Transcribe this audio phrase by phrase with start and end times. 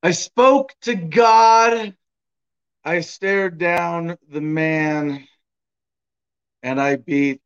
[0.00, 1.94] I spoke to God.
[2.84, 5.26] I stared down the man
[6.62, 7.40] and I beat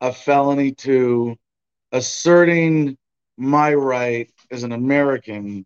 [0.00, 1.36] a felony to
[1.92, 2.98] asserting
[3.36, 5.64] my right as an American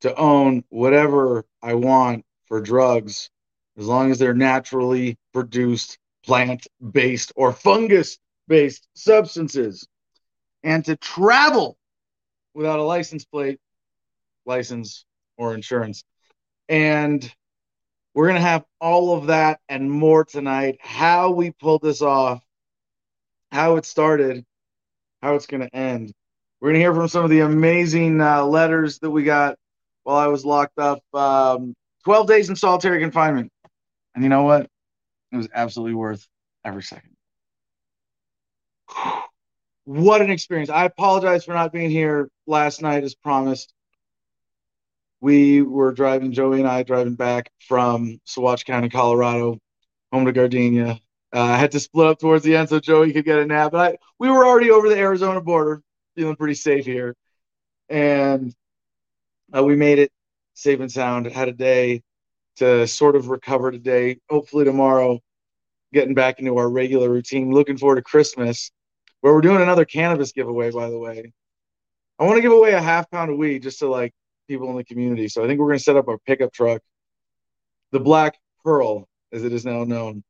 [0.00, 3.30] to own whatever I want for drugs
[3.78, 9.86] as long as they're naturally produced plant based or fungus based substances
[10.62, 11.76] and to travel
[12.54, 13.58] without a license plate,
[14.46, 15.04] license,
[15.36, 16.04] or insurance.
[16.68, 17.30] And
[18.14, 20.78] we're going to have all of that and more tonight.
[20.80, 22.42] How we pulled this off,
[23.50, 24.44] how it started,
[25.22, 26.12] how it's going to end.
[26.60, 29.56] We're going to hear from some of the amazing uh, letters that we got
[30.04, 31.02] while I was locked up.
[31.12, 33.50] Um, 12 days in solitary confinement.
[34.14, 34.68] And you know what?
[35.34, 36.26] It was absolutely worth
[36.64, 37.16] every second.
[39.86, 40.70] What an experience.
[40.70, 43.70] I apologize for not being here last night as promised
[45.24, 49.58] we were driving, Joey and I driving back from Saguache County, Colorado,
[50.12, 51.00] home to Gardenia.
[51.34, 53.72] Uh, I had to split up towards the end so Joey could get a nap.
[53.72, 55.82] But I, we were already over the Arizona border,
[56.14, 57.16] feeling pretty safe here.
[57.88, 58.54] And
[59.56, 60.12] uh, we made it
[60.52, 61.24] safe and sound.
[61.26, 62.02] Had a day
[62.56, 64.18] to sort of recover today.
[64.28, 65.20] Hopefully, tomorrow,
[65.94, 67.50] getting back into our regular routine.
[67.50, 68.70] Looking forward to Christmas,
[69.20, 71.32] where we're doing another cannabis giveaway, by the way.
[72.18, 74.12] I want to give away a half pound of weed just to like
[74.46, 75.28] people in the community.
[75.28, 76.82] So I think we're going to set up our pickup truck,
[77.90, 80.22] the Black Pearl, as it is now known.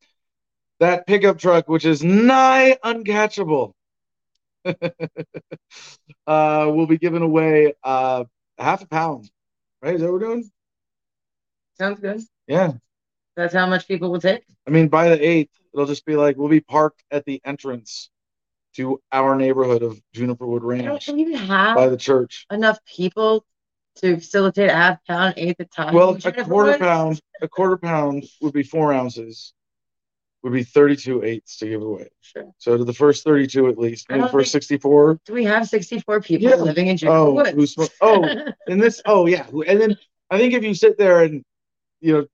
[0.80, 3.72] That pickup truck, which is nigh uncatchable,
[4.64, 4.76] uh,
[6.26, 8.24] will be giving away uh,
[8.58, 9.30] half a pound.
[9.82, 9.94] Right?
[9.94, 10.50] Is that what we're doing?
[11.78, 12.22] Sounds good.
[12.46, 12.72] Yeah.
[13.36, 14.44] That's how much people will take.
[14.66, 18.10] I mean, by the eighth, it'll just be like we'll be parked at the entrance
[18.76, 22.46] to our neighborhood of Juniperwood Ranch don't even have by the church.
[22.50, 23.44] enough people
[23.96, 25.94] to facilitate a half pound, eighth a time.
[25.94, 29.52] Well, a quarter pound, a quarter pound would be four ounces,
[30.42, 32.08] would be 32 eighths to give away.
[32.20, 32.50] Sure.
[32.58, 35.20] So to the first 32 at least, maybe the first 64.
[35.24, 36.56] Do we have 64 people Yeah.
[36.56, 37.50] living in Juniper Oh, Woods?
[37.50, 38.24] who smoke- oh,
[38.66, 39.96] and this, oh yeah, and then
[40.30, 41.44] I think if you sit there and
[42.00, 42.26] you know,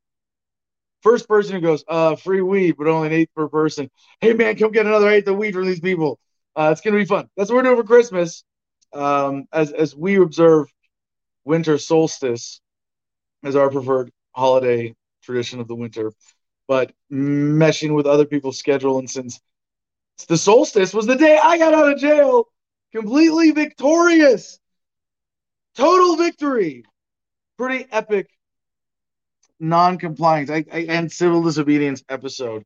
[1.03, 3.91] first person who goes, uh, free weed, but only an eighth per person.
[4.21, 6.19] Hey man, come get another eighth of weed from these people.
[6.57, 7.29] Uh, it's gonna be fun.
[7.37, 8.45] That's what we're doing for Christmas.
[8.93, 10.67] Um, as as we observe
[11.45, 12.61] winter solstice
[13.45, 16.13] as our preferred holiday tradition of the winter,
[16.69, 18.99] but meshing with other people's schedule.
[18.99, 19.41] And since
[20.29, 22.49] the solstice was the day I got out of jail,
[22.93, 24.59] completely victorious,
[25.77, 26.85] total victory,
[27.57, 28.29] pretty epic
[29.61, 32.65] non-compliance I, I, and civil disobedience episode.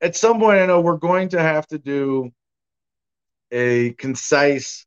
[0.00, 2.30] At some point, I know we're going to have to do
[3.50, 4.86] a concise,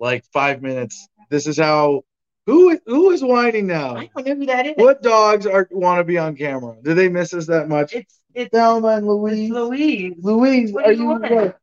[0.00, 1.08] like five minutes.
[1.30, 2.02] This is how.
[2.46, 3.96] Who who is whining now?
[3.96, 4.74] I don't know who that is.
[4.76, 6.76] What dogs are want to be on camera?
[6.80, 7.92] Do they miss us that much?
[7.92, 9.50] It's it's Thelma and Louise.
[9.50, 10.14] Louise.
[10.18, 11.58] Louise, What are you you what?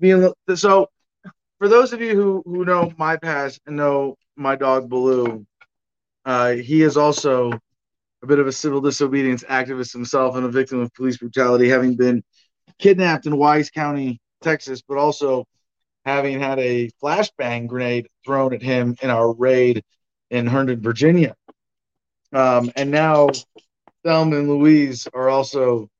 [0.00, 0.88] being so?
[1.58, 5.46] For those of you who who know my past and know my dog Baloo,
[6.24, 7.52] uh, he is also
[8.24, 11.94] a bit of a civil disobedience activist himself and a victim of police brutality, having
[11.94, 12.24] been
[12.78, 15.44] kidnapped in Wise County, Texas, but also
[16.06, 19.84] having had a flashbang grenade thrown at him in our raid
[20.30, 21.34] in Herndon, Virginia.
[22.32, 23.28] Um, and now
[24.04, 25.90] Thelma and Louise are also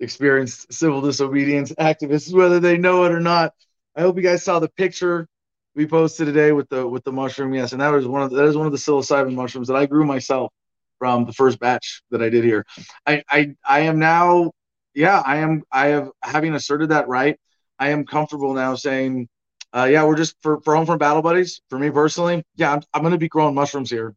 [0.00, 3.52] experienced civil disobedience activists, whether they know it or not.
[3.94, 5.28] I hope you guys saw the picture
[5.74, 7.52] we posted today with the with the mushroom.
[7.52, 9.76] Yes, and that was one of the, that is one of the psilocybin mushrooms that
[9.76, 10.50] I grew myself
[10.98, 12.64] from the first batch that I did here.
[13.06, 14.52] I I I am now,
[14.94, 17.38] yeah, I am I have having asserted that right.
[17.78, 19.28] I am comfortable now saying,
[19.74, 21.60] uh, yeah, we're just for for Homefront Battle Buddies.
[21.68, 24.14] For me personally, yeah, I'm I'm gonna be growing mushrooms here,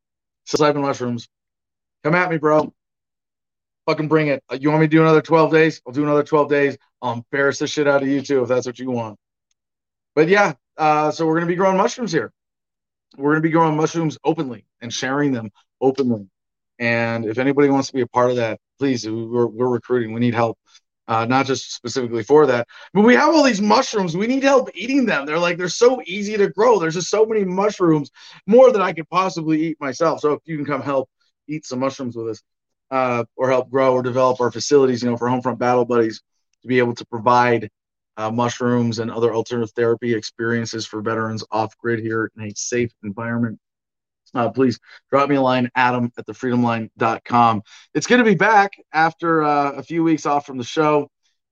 [0.48, 1.28] psilocybin mushrooms.
[2.04, 2.74] Come at me, bro.
[3.88, 4.44] Fucking bring it.
[4.60, 5.82] You want me to do another 12 days?
[5.88, 6.78] I'll do another 12 days.
[7.02, 9.18] I'll embarrass the shit out of you too if that's what you want.
[10.14, 12.32] But yeah, uh, so we're gonna be growing mushrooms here.
[13.18, 15.52] We're gonna be growing mushrooms openly and sharing them
[15.82, 16.28] openly.
[16.80, 20.14] And if anybody wants to be a part of that, please, we're, we're recruiting.
[20.14, 20.58] We need help,
[21.08, 24.16] uh, not just specifically for that, but we have all these mushrooms.
[24.16, 25.26] We need help eating them.
[25.26, 26.80] They're like they're so easy to grow.
[26.80, 28.12] There's just so many mushrooms,
[28.46, 30.20] more than I could possibly eat myself.
[30.20, 31.10] So if you can come help
[31.48, 32.44] eat some mushrooms with us,
[32.92, 36.22] uh, or help grow or develop our facilities, you know, for Homefront Battle Buddies
[36.62, 37.70] to be able to provide
[38.18, 42.92] uh, mushrooms and other alternative therapy experiences for veterans off grid here in a safe
[43.04, 43.60] environment.
[44.38, 44.80] Uh, please
[45.10, 47.64] drop me a line, adam at thefreedomline.com.
[47.96, 51.10] It's going to be back after uh, a few weeks off from the show.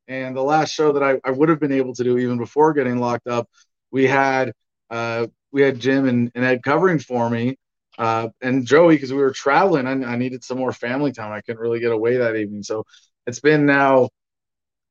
[0.07, 2.73] And the last show that I, I would have been able to do even before
[2.73, 3.49] getting locked up,
[3.89, 4.53] we had
[4.91, 7.57] uh, we had Jim and, and Ed covering for me,
[7.97, 9.87] uh, and Joey because we were traveling.
[9.87, 11.31] I, I needed some more family time.
[11.31, 12.83] I couldn't really get away that evening, so
[13.25, 14.09] it's been now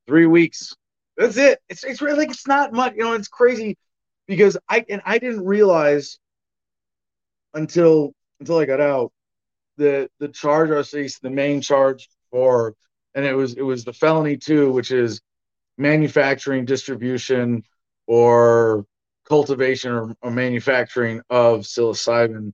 [0.05, 0.73] three weeks.
[1.15, 1.59] That's it.
[1.69, 2.95] It's it's really like it's not much.
[2.97, 3.77] You know, it's crazy
[4.27, 6.19] because I and I didn't realize
[7.55, 9.11] until until I got out
[9.77, 12.75] the the charge I facing, the main charge for,
[13.13, 15.21] and it was it was the felony too, which is
[15.77, 17.63] manufacturing, distribution,
[18.07, 18.85] or
[19.27, 22.53] cultivation or, or manufacturing of psilocybin.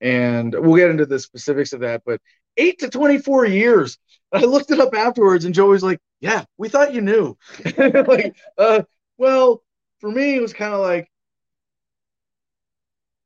[0.00, 2.20] And we'll get into the specifics of that, but
[2.56, 3.98] eight to 24 years.
[4.32, 7.36] I looked it up afterwards, and Joey's like, "Yeah, we thought you knew."
[7.78, 8.82] like, uh,
[9.18, 9.62] well,
[10.00, 11.08] for me, it was kind of like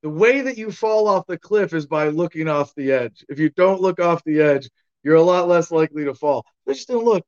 [0.03, 3.25] the way that you fall off the cliff is by looking off the edge.
[3.29, 4.69] If you don't look off the edge,
[5.03, 6.45] you're a lot less likely to fall.
[6.69, 7.25] I just didn't look.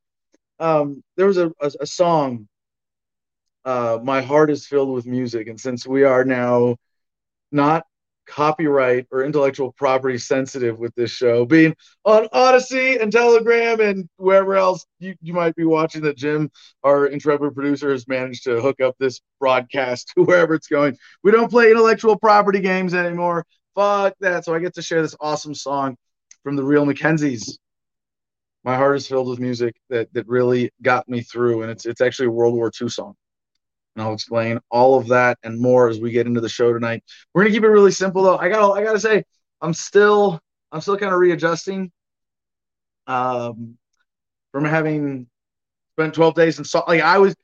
[0.59, 2.47] Um, there was a, a, a song,
[3.65, 5.47] uh, My Heart is Filled with Music.
[5.47, 6.77] And since we are now
[7.51, 7.85] not
[8.25, 11.75] copyright or intellectual property sensitive with this show being
[12.05, 16.49] on Odysee and Telegram and wherever else you, you might be watching that Jim,
[16.83, 20.97] our intrepid producer, has managed to hook up this broadcast to wherever it's going.
[21.23, 23.45] We don't play intellectual property games anymore.
[23.75, 24.45] Fuck that.
[24.45, 25.97] So I get to share this awesome song
[26.43, 27.57] from the real McKenzies.
[28.63, 31.99] My heart is filled with music that that really got me through, and it's it's
[31.99, 33.15] actually a World War II song
[33.95, 37.03] and I'll explain all of that and more as we get into the show tonight.
[37.33, 38.37] We're gonna keep it really simple though.
[38.37, 39.23] I got I gotta say
[39.61, 40.39] I'm still
[40.71, 41.91] I'm still kind of readjusting
[43.07, 43.77] um,
[44.51, 45.27] from having
[45.95, 46.87] spent 12 days in salt.
[46.87, 47.35] Like I was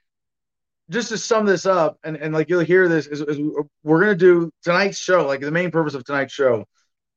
[0.89, 3.39] just to sum this up, and, and like you'll hear this is, is
[3.83, 5.25] we're gonna do tonight's show.
[5.27, 6.65] Like the main purpose of tonight's show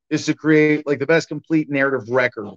[0.09, 2.49] is to create like the best complete narrative record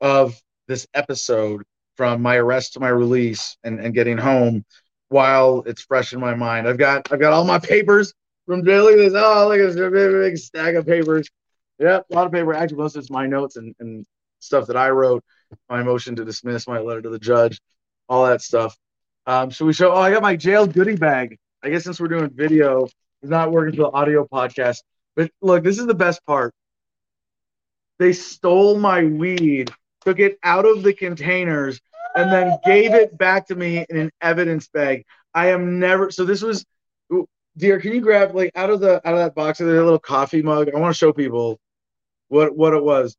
[0.00, 0.38] of
[0.68, 1.62] this episode
[1.96, 4.64] from my arrest to my release and, and getting home
[5.10, 6.66] while it's fresh in my mind.
[6.66, 8.14] I've got I've got all my papers
[8.46, 8.84] from jail.
[8.84, 9.12] Look at this.
[9.14, 11.28] Oh, look at this big, big stack of papers.
[11.78, 12.54] Yep, a lot of paper.
[12.54, 14.06] Actually, most of it's my notes and, and
[14.38, 15.22] stuff that I wrote,
[15.68, 17.60] my motion to dismiss, my letter to the judge,
[18.08, 18.76] all that stuff.
[19.26, 19.92] Um, should we show?
[19.92, 21.38] Oh, I got my jail goodie bag.
[21.62, 24.78] I guess since we're doing video, it's not working for the audio podcast.
[25.16, 26.54] But look, this is the best part.
[27.98, 29.70] They stole my weed,
[30.04, 31.80] took it out of the containers,
[32.16, 35.04] and then gave it back to me in an evidence bag.
[35.34, 36.64] I am never so this was
[37.56, 39.98] dear, can you grab like out of the out of that box there's a little
[39.98, 40.70] coffee mug?
[40.74, 41.58] I want to show people
[42.28, 43.16] what what it was.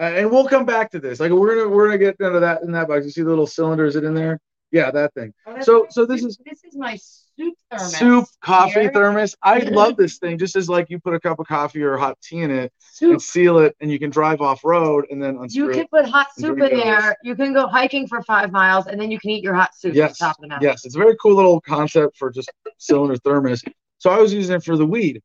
[0.00, 1.20] Uh, and we'll come back to this.
[1.20, 3.04] Like we're gonna we're gonna get into that in that box.
[3.04, 3.84] You see the little cylinder?
[3.84, 4.40] Is it in there?
[4.70, 5.32] Yeah, that thing.
[5.46, 6.98] Oh, so so this is this is my
[7.38, 7.96] soup thermos.
[7.96, 8.92] Soup coffee here.
[8.92, 9.34] thermos.
[9.42, 10.38] I love this thing.
[10.38, 13.12] Just as like you put a cup of coffee or hot tea in it soup.
[13.12, 16.28] and seal it, and you can drive off road and then You can put hot
[16.38, 17.16] soup in there.
[17.22, 19.94] You can go hiking for five miles, and then you can eat your hot soup.
[19.94, 20.68] Yes, top of the mountain.
[20.68, 23.62] yes, it's a very cool little concept for just cylinder thermos.
[23.98, 25.22] So I was using it for the weed.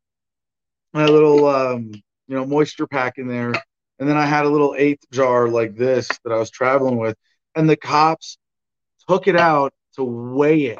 [0.93, 1.91] My little um,
[2.27, 3.53] you know moisture pack in there,
[3.99, 7.17] and then I had a little eighth jar like this that I was traveling with,
[7.55, 8.37] and the cops
[9.09, 10.79] took it out to weigh it.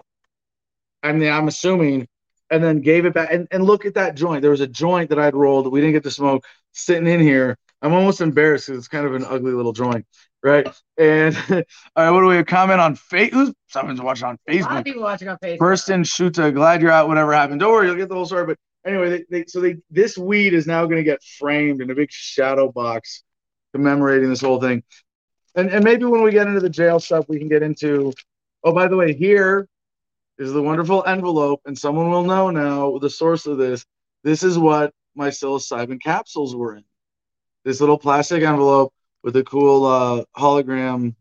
[1.04, 2.08] I mean, I'm assuming,
[2.50, 3.30] and then gave it back.
[3.32, 4.42] And, and look at that joint.
[4.42, 7.20] There was a joint that I'd rolled that we didn't get to smoke sitting in
[7.20, 7.58] here.
[7.82, 10.06] I'm almost embarrassed because it's kind of an ugly little joint,
[10.42, 10.68] right?
[10.98, 11.64] And all
[11.96, 12.46] right, what do we have?
[12.48, 13.54] comment on Facebook?
[13.68, 14.62] Someone's watching on Facebook.
[14.62, 15.60] A lot of people watching on Facebook.
[15.60, 17.08] Person Shuta, glad you're out.
[17.08, 18.48] Whatever happened, don't worry, you'll get the whole story.
[18.48, 21.92] But anyway, they, they, so they this weed is now going to get framed in
[21.92, 23.24] a big shadow box
[23.74, 24.82] commemorating this whole thing
[25.58, 28.14] and, and maybe when we get into the jail stuff, we can get into.
[28.64, 29.68] Oh, by the way, here
[30.38, 33.86] is the wonderful envelope, and someone will know now the source of this.
[34.24, 36.84] This is what my psilocybin capsules were in.
[37.66, 41.16] This little plastic envelope with a cool uh, hologram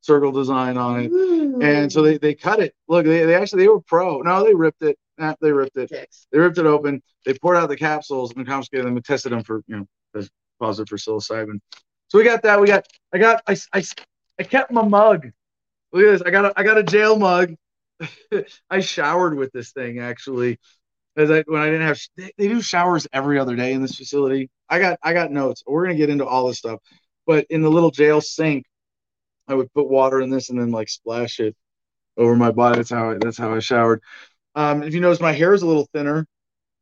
[0.00, 1.10] circle design on it.
[1.10, 1.60] Ooh.
[1.60, 2.74] And so they, they cut it.
[2.88, 4.20] Look, they, they actually they were pro.
[4.20, 4.98] No, they ripped it.
[5.16, 5.90] Nah, they ripped it.
[5.90, 7.02] They ripped it open.
[7.24, 10.22] They poured out the capsules and confiscated them and tested them for you know
[10.60, 11.60] positive for psilocybin.
[12.08, 12.60] So we got that.
[12.60, 13.82] We got I got I, I,
[14.38, 15.28] I kept my mug.
[15.92, 16.22] Look at this.
[16.22, 17.54] I got a, I got a jail mug.
[18.70, 20.58] I showered with this thing actually.
[21.16, 23.96] As I when I didn't have they, they do showers every other day in this
[23.96, 24.50] facility.
[24.68, 25.62] I got I got notes.
[25.66, 26.80] We're gonna get into all this stuff.
[27.26, 28.64] But in the little jail sink,
[29.48, 31.56] I would put water in this and then like splash it
[32.16, 32.76] over my body.
[32.76, 34.02] That's how I, that's how I showered.
[34.54, 36.26] Um, if you notice, my hair is a little thinner.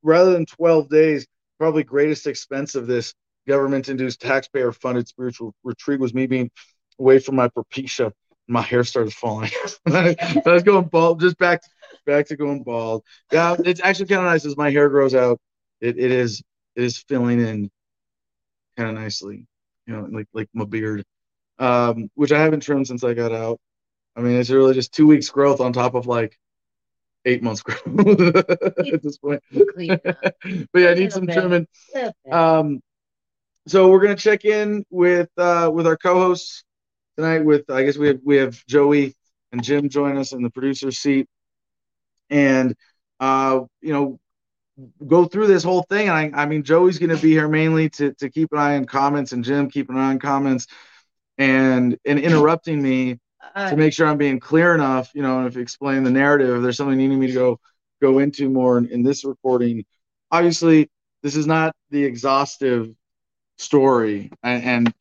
[0.02, 1.26] Rather than 12 days,
[1.58, 3.14] probably greatest expense of this
[3.46, 6.50] government induced taxpayer funded spiritual retreat was me being
[6.98, 8.12] away from my propecia.
[8.48, 9.50] My hair started falling.
[9.86, 11.62] I was going bald, just back
[12.04, 13.02] back to going bald.
[13.32, 15.38] Yeah, it's actually kind of nice as my hair grows out.
[15.80, 16.42] It, it is
[16.76, 17.70] it is filling in
[18.76, 19.46] kind of nicely,
[19.86, 21.04] you know, like like my beard,
[21.58, 23.58] um, which I haven't trimmed since I got out.
[24.14, 26.38] I mean, it's really just two weeks growth on top of like
[27.24, 27.80] eight months growth
[28.36, 29.42] at this point.
[29.52, 31.66] but yeah, I need some trimming.
[32.30, 32.80] Um,
[33.66, 36.64] so we're gonna check in with uh, with our co-hosts
[37.16, 37.44] tonight.
[37.44, 39.14] With I guess we have we have Joey
[39.52, 41.28] and Jim join us in the producer seat,
[42.30, 42.74] and
[43.20, 44.20] uh, you know
[45.06, 46.08] go through this whole thing.
[46.08, 48.76] And I, I mean, Joey's going to be here mainly to, to keep an eye
[48.76, 50.66] on comments, and Jim keep an eye on comments,
[51.38, 53.18] and and interrupting me
[53.54, 55.10] uh, to make sure I'm being clear enough.
[55.14, 57.60] You know, and if you explain the narrative, if there's something needing me to go
[58.00, 59.84] go into more in, in this recording.
[60.30, 60.90] Obviously,
[61.22, 62.90] this is not the exhaustive
[63.58, 64.94] story, and, and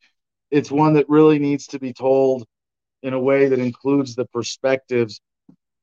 [0.50, 2.46] it's one that really needs to be told
[3.02, 5.20] in a way that includes the perspectives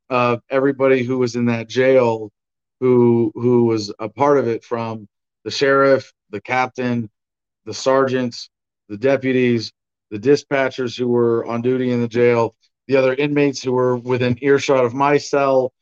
[0.09, 2.31] of everybody who was in that jail
[2.79, 5.07] who who was a part of it from
[5.45, 7.09] the sheriff, the captain,
[7.65, 8.49] the sergeants,
[8.89, 9.71] the deputies,
[10.11, 12.55] the dispatchers who were on duty in the jail,
[12.87, 15.73] the other inmates who were within earshot of my cell,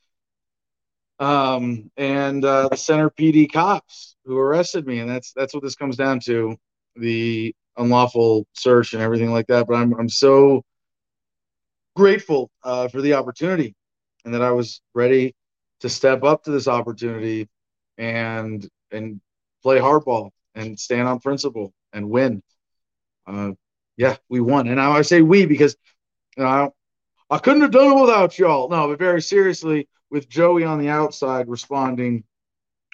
[1.20, 5.76] um, and uh, the center PD cops who arrested me, and that's that's what this
[5.76, 6.56] comes down to
[6.96, 9.68] the unlawful search and everything like that.
[9.68, 10.64] But I'm I'm so
[11.96, 13.76] grateful uh, for the opportunity
[14.26, 15.36] and that I was ready
[15.82, 17.50] to step up to this opportunity
[17.98, 19.22] and and
[19.64, 22.42] play hardball and stand on principle and win.
[23.28, 23.52] Uh,
[23.98, 25.76] yeah, we won, and I, I say we because
[26.38, 28.70] you know, I, I couldn't have done it without y'all.
[28.70, 32.24] No, but very seriously, with Joey on the outside responding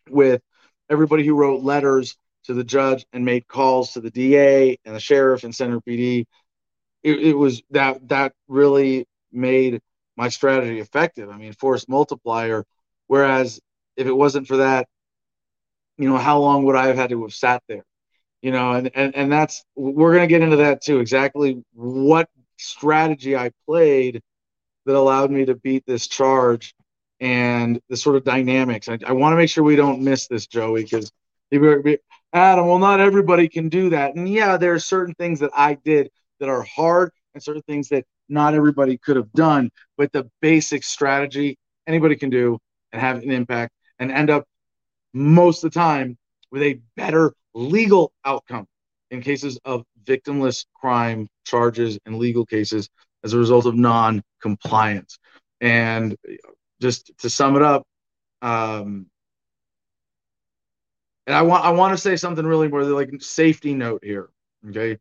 [0.10, 0.42] with
[0.90, 5.00] everybody who wrote letters to the judge and made calls to the DA and the
[5.00, 6.26] sheriff and Center PD.
[7.04, 9.82] It, it was that that really made
[10.18, 11.30] my strategy effective.
[11.30, 12.66] I mean, force multiplier
[13.08, 13.60] Whereas
[13.98, 14.88] if it wasn't for that,
[15.98, 17.84] you know, how long would I have had to have sat there?
[18.42, 21.00] You know, and and, and that's we're gonna get into that too.
[21.00, 24.22] Exactly what strategy I played
[24.86, 26.74] that allowed me to beat this charge
[27.20, 28.90] and the sort of dynamics.
[28.90, 31.12] I, I want to make sure we don't miss this, Joey, because
[32.34, 34.16] Adam, well, not everybody can do that.
[34.16, 37.90] And yeah, there are certain things that I did that are hard and certain things
[37.90, 39.72] that not everybody could have done.
[39.98, 41.58] But the basic strategy
[41.88, 42.60] anybody can do
[42.92, 44.46] and have an impact and end up
[45.14, 46.18] most of the time
[46.52, 48.68] with a better legal outcome
[49.10, 52.90] in cases of victimless crime charges and legal cases
[53.24, 55.18] as a result of non-compliance.
[55.62, 56.16] And
[56.82, 57.84] just to sum it up,
[58.42, 59.08] um,
[61.28, 64.30] and I want I want to say something really more like safety note here.
[64.70, 64.98] Okay,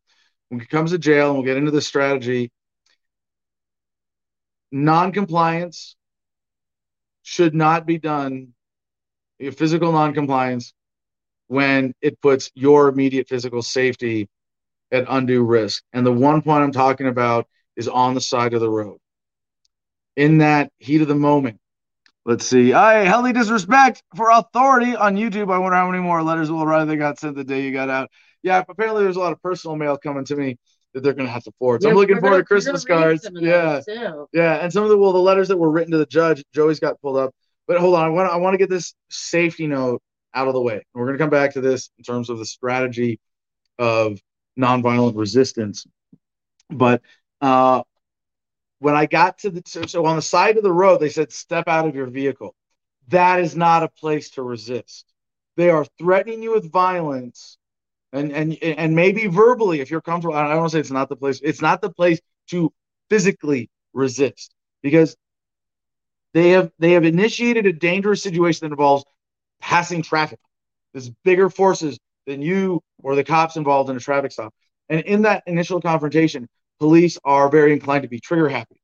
[0.48, 2.52] when it comes to jail, and we'll get into the strategy.
[4.72, 5.96] Non-compliance
[7.22, 8.52] should not be done
[9.52, 10.74] physical noncompliance
[11.46, 14.28] when it puts your immediate physical safety
[14.90, 15.84] at undue risk.
[15.92, 18.98] And the one point I'm talking about is on the side of the road.
[20.16, 21.60] In that heat of the moment,
[22.26, 22.74] let's see.
[22.74, 25.50] I healthy disrespect for authority on YouTube.
[25.52, 27.88] I wonder how many more letters will arrive that got sent the day you got
[27.88, 28.10] out.
[28.42, 30.58] Yeah, apparently there's a lot of personal mail coming to me
[30.92, 31.82] that they're going to have to forward.
[31.82, 33.26] So yeah, I'm looking forward to Christmas cards.
[33.32, 33.80] Yeah,
[34.32, 36.80] yeah, and some of the well, the letters that were written to the judge, Joey's
[36.80, 37.32] got pulled up.
[37.66, 40.02] But hold on, I want I want to get this safety note
[40.34, 40.74] out of the way.
[40.74, 43.20] And we're going to come back to this in terms of the strategy
[43.78, 44.18] of
[44.58, 45.86] nonviolent resistance.
[46.70, 47.02] But
[47.40, 47.82] uh,
[48.78, 51.68] when I got to the so, on the side of the road, they said step
[51.68, 52.54] out of your vehicle.
[53.08, 55.06] That is not a place to resist.
[55.56, 57.56] They are threatening you with violence
[58.12, 60.34] and and and maybe verbally if you're comfortable.
[60.36, 61.40] I don't want to say it's not the place.
[61.42, 62.72] It's not the place to
[63.08, 65.16] physically resist because
[66.34, 69.04] they have they have initiated a dangerous situation that involves
[69.60, 70.38] passing traffic.
[70.92, 74.52] There's bigger forces than you or the cops involved in a traffic stop.
[74.88, 78.80] And in that initial confrontation, police are very inclined to be trigger happy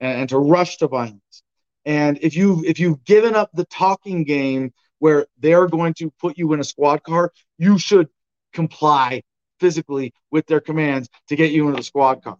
[0.00, 1.42] and, and to rush to violence.
[1.84, 6.38] And if you if you've given up the talking game where they're going to put
[6.38, 8.08] you in a squad car, you should
[8.52, 9.22] comply
[9.58, 12.38] physically with their commands to get you into the squad car.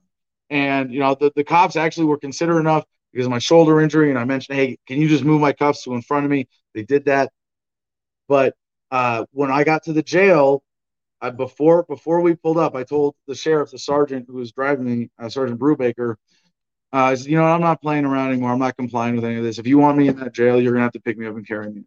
[0.51, 4.11] And you know, the, the cops actually were considerate enough because of my shoulder injury,
[4.11, 6.49] and I mentioned, hey, can you just move my cuffs to in front of me?
[6.75, 7.31] They did that.
[8.29, 8.55] But
[8.91, 10.63] uh, when I got to the jail,
[11.23, 14.85] I, before before we pulled up, I told the sheriff, the sergeant who was driving
[14.85, 16.17] me, uh, Sergeant Brubaker,
[16.93, 18.52] uh, I said, you know, I'm not playing around anymore.
[18.52, 19.59] I'm not complying with any of this.
[19.59, 21.47] If you want me in that jail, you're gonna have to pick me up and
[21.49, 21.85] carry me.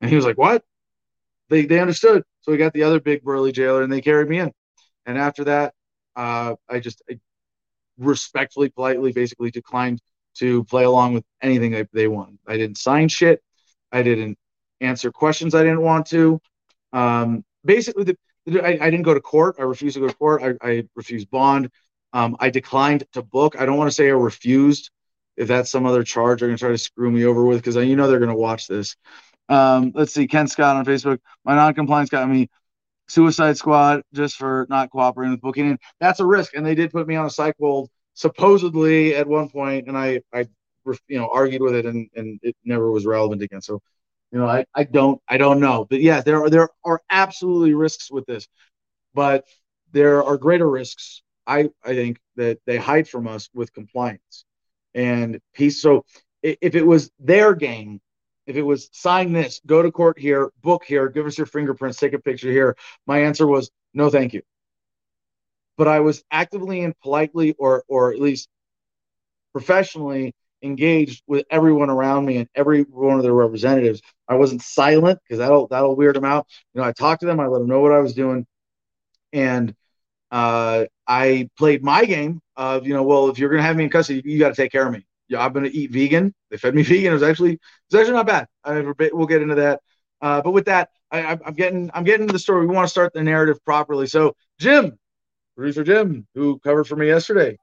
[0.00, 0.64] And he was like, what?
[1.48, 2.22] they they understood.
[2.40, 4.52] So we got the other big burly jailer, and they carried me in.
[5.04, 5.74] And after that,
[6.14, 7.18] uh, I just I
[7.98, 10.00] respectfully, politely, basically declined
[10.36, 12.38] to play along with anything they, they wanted.
[12.46, 13.42] I didn't sign shit.
[13.92, 14.38] I didn't
[14.80, 16.40] answer questions I didn't want to.
[16.92, 18.16] Um, basically, the,
[18.48, 19.56] I, I, didn't go to court.
[19.58, 20.42] I refused to go to court.
[20.42, 21.70] I, I refused bond.
[22.12, 23.56] Um, I declined to book.
[23.58, 24.90] I don't want to say I refused
[25.36, 27.76] if that's some other charge they're going to try to screw me over with because
[27.76, 28.96] you know they're going to watch this.
[29.48, 31.18] Um, let's see, Ken Scott on Facebook.
[31.44, 32.48] My non-compliance got me
[33.08, 35.70] Suicide Squad just for not cooperating with booking.
[35.70, 36.54] And that's a risk.
[36.54, 40.22] And they did put me on a psych hold supposedly at one point, and I
[40.32, 40.46] I
[41.08, 43.62] you know argued with it, and and it never was relevant again.
[43.62, 43.80] So
[44.32, 47.74] you know I I don't I don't know, but yeah, there are there are absolutely
[47.74, 48.48] risks with this,
[49.14, 49.46] but
[49.92, 51.22] there are greater risks.
[51.46, 54.44] I I think that they hide from us with compliance
[54.94, 55.80] and peace.
[55.82, 56.04] So
[56.42, 58.00] if it was their game
[58.46, 61.98] if it was sign this, go to court here, book here, give us your fingerprints,
[61.98, 64.42] take a picture here, my answer was no, thank you.
[65.76, 68.48] But I was actively and politely, or or at least
[69.52, 74.00] professionally engaged with everyone around me and every one of their representatives.
[74.28, 76.46] I wasn't silent because that'll that'll weird them out.
[76.74, 78.46] You know, I talked to them, I let them know what I was doing,
[79.32, 79.74] and
[80.30, 83.90] uh, I played my game of you know, well, if you're gonna have me in
[83.90, 86.34] custody, you got to take care of me yeah, I'm gonna eat vegan.
[86.50, 87.10] They fed me vegan.
[87.10, 87.60] It was actually it
[87.90, 88.46] was actually not bad.
[88.64, 88.80] I,
[89.12, 89.80] we'll get into that.
[90.20, 92.66] Uh, but with that, I, am getting I'm getting to the story.
[92.66, 94.06] We want to start the narrative properly.
[94.06, 94.98] So Jim,
[95.56, 97.56] producer Jim, who covered for me yesterday.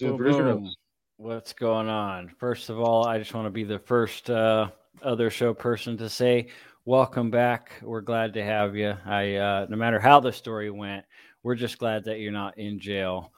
[0.00, 0.74] Boom, boom.
[1.22, 2.34] What's going on?
[2.36, 4.70] First of all, I just want to be the first uh,
[5.02, 6.48] other show person to say
[6.84, 7.70] welcome back.
[7.80, 8.96] We're glad to have you.
[9.06, 11.04] I uh, no matter how the story went,
[11.44, 13.32] we're just glad that you're not in jail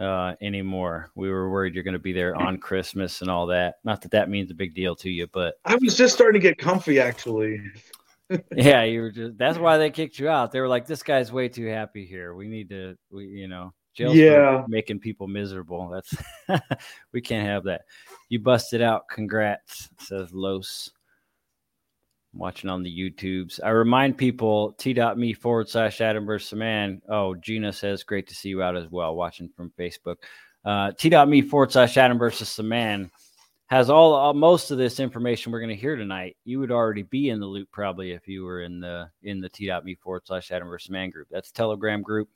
[0.00, 1.12] uh, anymore.
[1.14, 3.76] We were worried you're going to be there on Christmas and all that.
[3.84, 6.48] Not that that means a big deal to you, but I was just starting to
[6.48, 7.62] get comfy actually.
[8.56, 9.38] yeah, you were just.
[9.38, 10.50] That's why they kicked you out.
[10.50, 12.34] They were like, "This guy's way too happy here.
[12.34, 15.88] We need to, we, you know, jail's yeah, making people miserable.
[15.88, 16.14] That's
[17.12, 17.82] we can't have that.
[18.28, 19.08] You busted out.
[19.08, 20.90] Congrats," says Los
[22.32, 23.58] watching on the YouTubes.
[23.64, 27.02] I remind people t.me forward slash Adam versus the Man.
[27.08, 30.16] Oh, Gina says, great to see you out as well, watching from Facebook.
[30.64, 33.10] Uh, t.me forward slash Adam versus the Man
[33.68, 36.36] has all, all most of this information we're going to hear tonight.
[36.44, 39.48] You would already be in the loop probably if you were in the in the
[39.48, 41.28] t.me forward slash Adam versus the Man group.
[41.30, 42.28] That's Telegram group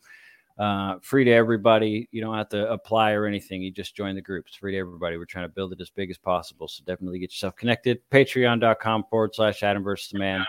[0.58, 2.08] uh, free to everybody.
[2.10, 3.62] You don't have to apply or anything.
[3.62, 4.46] You just join the group.
[4.46, 5.16] It's free to everybody.
[5.16, 6.68] We're trying to build it as big as possible.
[6.68, 8.00] So definitely get yourself connected.
[8.10, 10.44] Patreon.com forward slash Adam versus the man.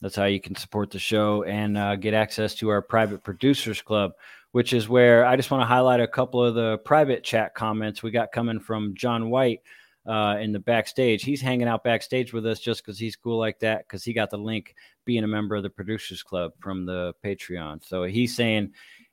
[0.00, 3.80] That's how you can support the show and uh, get access to our private producers
[3.80, 4.12] club,
[4.50, 8.02] which is where I just want to highlight a couple of the private chat comments
[8.02, 9.60] we got coming from John White
[10.04, 11.22] uh, in the backstage.
[11.22, 14.30] He's hanging out backstage with us just because he's cool like that, because he got
[14.30, 17.84] the link being a member of the producers club from the Patreon.
[17.86, 18.72] So he's saying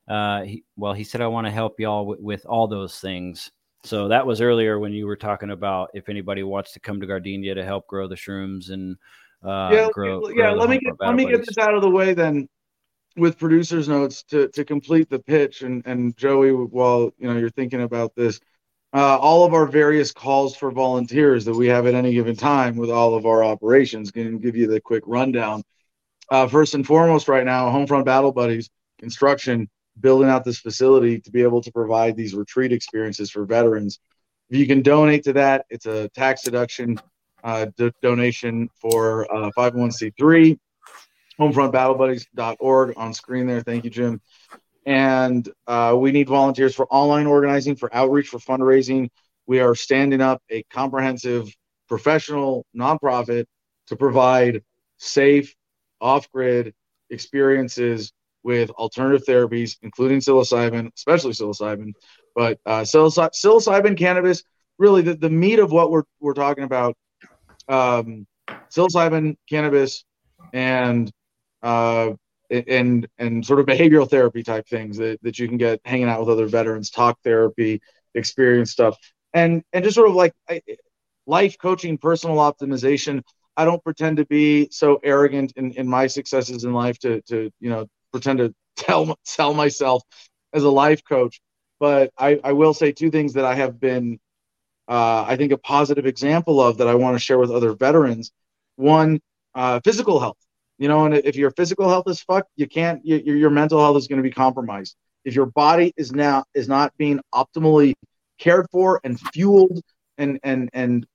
[0.10, 3.52] uh, he, well, he said, I want to help y'all w- with all those things.
[3.84, 7.08] So that was earlier when you were talking about if anybody wants to come to
[7.08, 8.98] Gardenia to help grow the shrooms and
[9.44, 10.28] uh, yeah, grow.
[10.30, 12.50] Yeah, grow let me get, let me get this out of the way then
[13.16, 17.50] with producers notes to, to complete the pitch and, and Joey, while you know you're
[17.52, 18.40] thinking about this,
[18.94, 22.76] uh, all of our various calls for volunteers that we have at any given time
[22.76, 25.64] with all of our operations can give you the quick rundown.
[26.32, 28.70] Uh, first and foremost, right now, Homefront Battle Buddies
[29.00, 29.70] construction
[30.00, 34.00] building out this facility to be able to provide these retreat experiences for veterans.
[34.50, 37.00] If you can donate to that, it's a tax deduction
[37.44, 40.58] uh, do- donation for uh, 501c3.
[41.40, 43.62] Homefrontbattlebuddies.org on screen there.
[43.62, 44.22] Thank you, Jim.
[44.86, 49.10] And uh, we need volunteers for online organizing, for outreach, for fundraising.
[49.46, 51.54] We are standing up a comprehensive
[51.88, 53.46] professional nonprofit
[53.88, 54.64] to provide
[54.98, 55.56] safe,
[56.02, 56.74] off grid
[57.10, 61.94] experiences with alternative therapies, including psilocybin, especially psilocybin,
[62.36, 64.44] but uh, psilocy- psilocybin, cannabis,
[64.78, 66.96] really the, the meat of what we're, we're talking about,
[67.68, 68.26] um,
[68.72, 70.04] psilocybin, cannabis,
[70.54, 71.12] and
[71.62, 72.12] uh,
[72.50, 76.20] and and sort of behavioral therapy type things that, that you can get hanging out
[76.20, 77.82] with other veterans, talk therapy,
[78.16, 78.98] experience stuff,
[79.34, 80.34] and and just sort of like
[81.28, 83.22] life coaching, personal optimization.
[83.56, 87.52] I don't pretend to be so arrogant in, in my successes in life to to
[87.60, 90.04] you know pretend to tell sell myself
[90.54, 91.42] as a life coach,
[91.80, 94.20] but I, I will say two things that I have been,
[94.88, 98.32] uh, I think, a positive example of that I want to share with other veterans.
[98.76, 99.20] One,
[99.56, 100.38] uh, physical health.
[100.78, 103.06] You know, and if your physical health is fucked, you can't.
[103.06, 104.96] Your, your mental health is going to be compromised.
[105.26, 107.94] If your body is now is not being optimally
[108.40, 109.82] cared for and fueled
[110.18, 111.06] and and and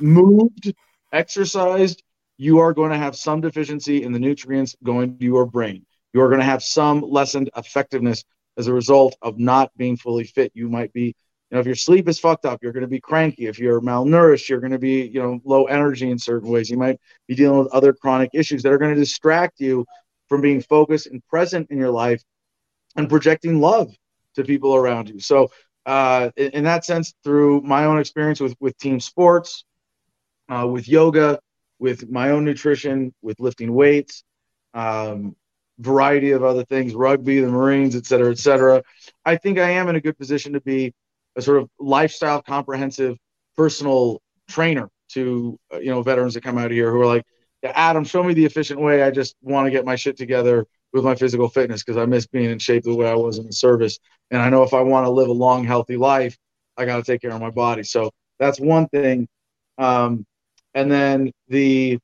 [0.00, 0.72] moved,
[1.12, 2.02] exercised,
[2.38, 6.20] you are going to have some deficiency in the nutrients going to your brain you
[6.20, 8.24] are going to have some lessened effectiveness
[8.56, 10.52] as a result of not being fully fit.
[10.54, 11.14] You might be, you
[11.52, 13.46] know, if your sleep is fucked up, you're going to be cranky.
[13.46, 16.68] If you're malnourished, you're going to be, you know, low energy in certain ways.
[16.70, 19.86] You might be dealing with other chronic issues that are going to distract you
[20.28, 22.22] from being focused and present in your life
[22.96, 23.92] and projecting love
[24.34, 25.20] to people around you.
[25.20, 25.48] So,
[25.86, 29.64] uh, in, in, that sense, through my own experience with with team sports,
[30.48, 31.40] uh, with yoga,
[31.78, 34.22] with my own nutrition, with lifting weights,
[34.74, 35.34] um,
[35.80, 38.82] variety of other things, rugby, the Marines, et cetera, et cetera.
[39.24, 40.92] I think I am in a good position to be
[41.36, 43.16] a sort of lifestyle comprehensive
[43.56, 47.24] personal trainer to uh, you know veterans that come out here who are like,
[47.62, 49.02] Adam, show me the efficient way.
[49.02, 52.26] I just want to get my shit together with my physical fitness because I miss
[52.26, 53.98] being in shape the way I was in the service.
[54.30, 56.36] And I know if I want to live a long, healthy life,
[56.76, 57.82] I got to take care of my body.
[57.82, 59.28] So that's one thing.
[59.78, 60.26] Um,
[60.74, 61.98] and then the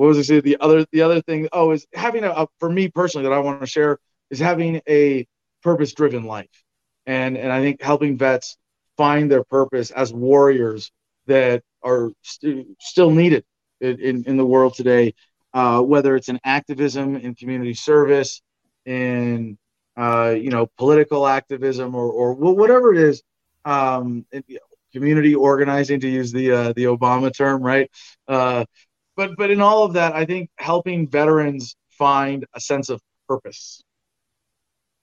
[0.00, 0.40] what was I say?
[0.40, 3.38] The other the other thing oh is having a, a for me personally that I
[3.40, 3.98] want to share
[4.30, 5.26] is having a
[5.62, 6.64] purpose driven life,
[7.04, 8.56] and and I think helping vets
[8.96, 10.90] find their purpose as warriors
[11.26, 13.44] that are st- still needed
[13.82, 15.12] in, in, the world today,
[15.52, 18.40] uh, whether it's in activism, in community service,
[18.86, 19.58] in
[19.98, 23.22] uh, you know political activism, or or whatever it is.
[23.66, 24.24] Um,
[24.92, 27.90] community organizing to use the uh, the Obama term, right?
[29.20, 33.84] But but in all of that, I think helping veterans find a sense of purpose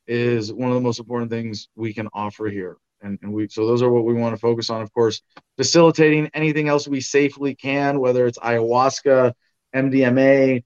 [0.07, 2.77] is one of the most important things we can offer here.
[3.03, 5.21] And, and we so those are what we want to focus on, of course,
[5.55, 9.33] facilitating anything else we safely can, whether it's ayahuasca,
[9.75, 10.63] MDMA,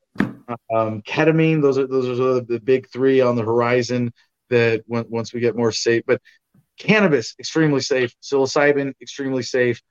[0.74, 1.62] um, ketamine.
[1.62, 4.14] Those are those are the big three on the horizon
[4.50, 6.04] that when, once we get more safe.
[6.08, 6.22] But
[6.80, 8.16] Cannabis, extremely safe.
[8.22, 9.82] Psilocybin, extremely safe.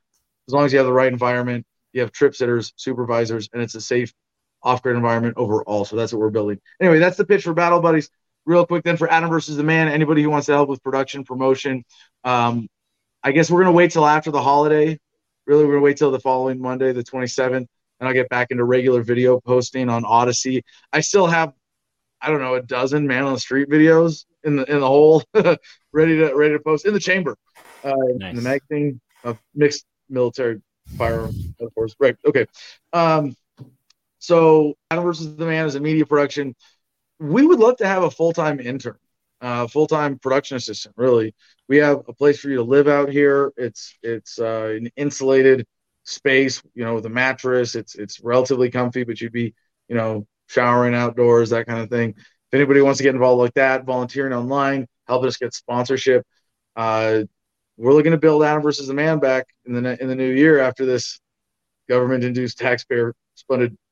[0.48, 3.74] As long as you have the right environment, you have trip sitters, supervisors, and it's
[3.74, 4.12] a safe
[4.62, 5.84] off-grid environment overall.
[5.84, 6.60] So that's what we're building.
[6.80, 8.10] Anyway, that's the pitch for Battle Buddies.
[8.46, 9.88] Real quick, then for Adam versus the Man.
[9.88, 11.84] Anybody who wants to help with production, promotion,
[12.24, 12.68] um,
[13.22, 14.98] I guess we're gonna wait till after the holiday.
[15.46, 17.66] Really, we're gonna wait till the following Monday, the 27th,
[18.00, 20.62] and I'll get back into regular video posting on Odysee.
[20.92, 21.52] I still have,
[22.22, 25.22] I don't know, a dozen man on the street videos in the in the hole,
[25.92, 27.36] ready to ready to post in the chamber,
[27.84, 28.30] uh, nice.
[28.30, 30.62] in the magazine of mixed military
[30.98, 31.94] of course.
[31.98, 32.16] Right.
[32.26, 32.46] Okay.
[32.92, 33.34] Um,
[34.18, 36.54] so Adam versus the Man is a media production.
[37.18, 38.96] We would love to have a full time intern,
[39.40, 40.94] uh, full time production assistant.
[40.96, 41.34] Really,
[41.68, 43.52] we have a place for you to live out here.
[43.56, 45.66] It's it's uh, an insulated
[46.04, 47.74] space, you know, with a mattress.
[47.74, 49.54] It's it's relatively comfy, but you'd be,
[49.88, 52.10] you know, showering outdoors, that kind of thing.
[52.10, 56.26] If anybody wants to get involved like that, volunteering online, helping us get sponsorship,
[56.76, 57.22] uh,
[57.80, 60.60] we're looking to build Adam versus the Man back in the in the new year
[60.60, 61.18] after this
[61.88, 63.14] government-induced taxpayer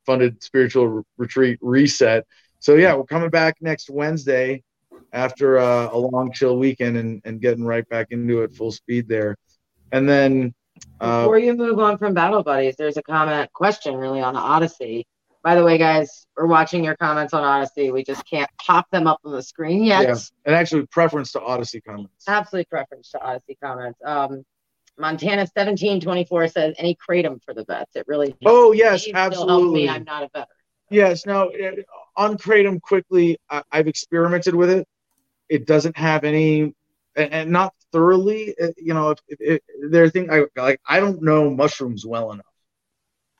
[0.07, 2.27] funded spiritual retreat reset.
[2.59, 4.63] So yeah, we're coming back next Wednesday
[5.13, 9.09] after uh, a long chill weekend and, and getting right back into it full speed
[9.09, 9.37] there.
[9.91, 10.55] And then
[11.01, 15.07] uh, before you move on from Battle Buddies, there's a comment question really on Odysee.
[15.49, 17.91] By the way, guys, we're watching your comments on Odysee.
[17.91, 20.03] We just can't pop them up on the screen yet.
[20.03, 22.29] Yeah, and actually, preference to Odysee comments.
[22.29, 23.99] Absolutely, preference to Odysee comments.
[24.05, 24.45] Um,
[24.99, 27.97] Montana seventeen twenty four says any kratom for the vets.
[27.97, 28.37] It really.
[28.45, 29.85] Oh yes, absolutely.
[29.85, 29.89] Me.
[29.89, 30.49] I'm not a veteran.
[30.91, 31.25] Yes.
[31.25, 31.49] Now
[32.15, 34.87] on kratom, quickly, I, have experimented with it.
[35.49, 36.75] It doesn't have any,
[37.17, 38.55] and, and not thoroughly.
[38.63, 42.33] Uh, you know, if, if, if there thing I like, I don't know mushrooms well
[42.33, 42.45] enough.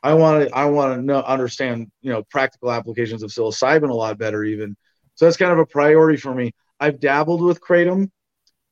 [0.03, 3.95] I want to I want to know understand you know practical applications of psilocybin a
[3.95, 4.77] lot better even.
[5.15, 6.53] So that's kind of a priority for me.
[6.79, 8.11] I've dabbled with kratom,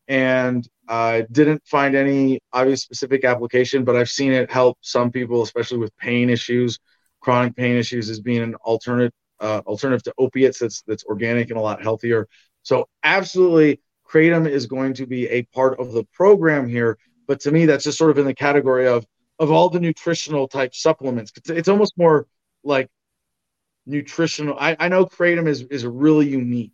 [0.07, 5.11] and I uh, didn't find any obvious specific application, but I've seen it help some
[5.11, 6.79] people, especially with pain issues,
[7.21, 11.59] chronic pain issues, as being an alternate uh, alternative to opiates that's that's organic and
[11.59, 12.29] a lot healthier.
[12.63, 16.99] So absolutely, kratom is going to be a part of the program here.
[17.27, 19.05] But to me, that's just sort of in the category of
[19.39, 21.33] of all the nutritional type supplements.
[21.37, 22.27] It's, it's almost more
[22.65, 22.89] like
[23.87, 24.57] nutritional.
[24.59, 26.73] I, I know kratom is is really unique.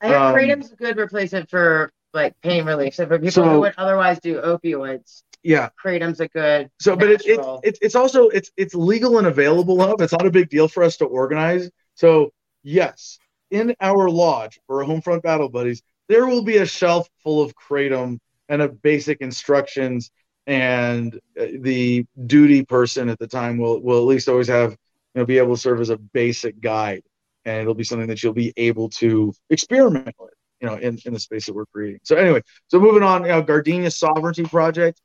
[0.00, 2.94] I think um, kratom's a good replacement for like pain relief.
[2.94, 6.70] So for people so, who would otherwise do opioids, yeah, kratom's a good.
[6.80, 10.00] So, but it's it, it, it's also it's it's legal and available of.
[10.00, 11.70] It's not a big deal for us to organize.
[11.94, 13.18] So yes,
[13.50, 17.54] in our lodge for our Homefront Battle Buddies, there will be a shelf full of
[17.54, 20.10] kratom and of basic instructions
[20.46, 25.20] and uh, the duty person at the time will will at least always have you
[25.20, 27.02] know be able to serve as a basic guide.
[27.44, 31.12] And it'll be something that you'll be able to experiment with you know in, in
[31.12, 32.00] the space that we're creating.
[32.04, 35.00] So anyway so moving on you know gardenia sovereignty project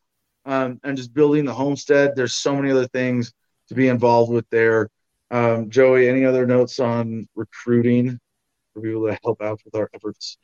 [0.45, 2.15] um, and just building the homestead.
[2.15, 3.34] There's so many other things
[3.69, 4.89] to be involved with there.
[5.30, 8.19] Um, joey any other notes on recruiting
[8.73, 10.38] for people to help out with our efforts?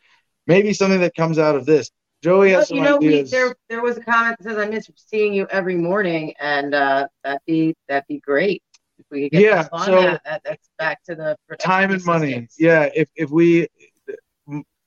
[0.46, 1.92] Maybe something that comes out of this
[2.24, 4.90] Joey has well, you know, we, there there was a comment that says I miss
[4.96, 8.64] seeing you every morning, and uh, that'd be that'd be great
[8.98, 9.68] if we could get yeah.
[9.86, 10.22] So that.
[10.26, 12.48] That, that's back to the time and money.
[12.58, 13.68] Yeah, if if we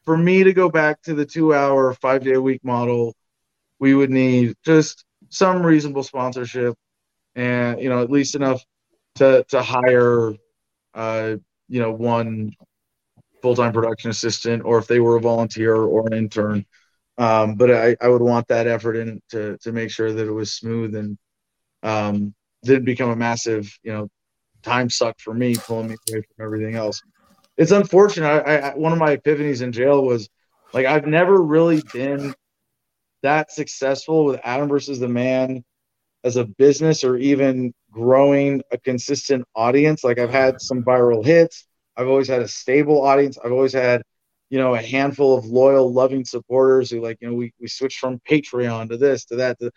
[0.05, 3.15] for me to go back to the two hour five day a week model
[3.81, 6.77] we would need just some reasonable sponsorship,
[7.35, 8.65] and you know at least enough
[9.17, 10.35] to to hire,
[10.95, 11.37] uh,
[11.69, 12.53] you know, one
[13.43, 16.65] full time production assistant, or if they were a volunteer or an intern.
[17.21, 20.33] Um, but I, I would want that effort in to to make sure that it
[20.33, 21.19] was smooth and
[21.83, 24.09] um, didn't become a massive, you know,
[24.63, 27.03] time suck for me, pulling me away from everything else.
[27.59, 28.27] It's unfortunate.
[28.27, 30.31] I, I, one of my epiphanies in jail was
[30.73, 32.35] like I've never really been
[33.23, 35.63] that successful with Adam versus the Man
[36.25, 40.05] as a business or even growing a consistent audience.
[40.05, 41.67] Like I've had some viral hits.
[41.97, 43.39] I've always had a stable audience.
[43.43, 44.03] I've always had,
[44.51, 48.01] you know, a handful of loyal, loving supporters who like, you know, we, we switched
[48.01, 49.71] from Patreon to this, to that, to,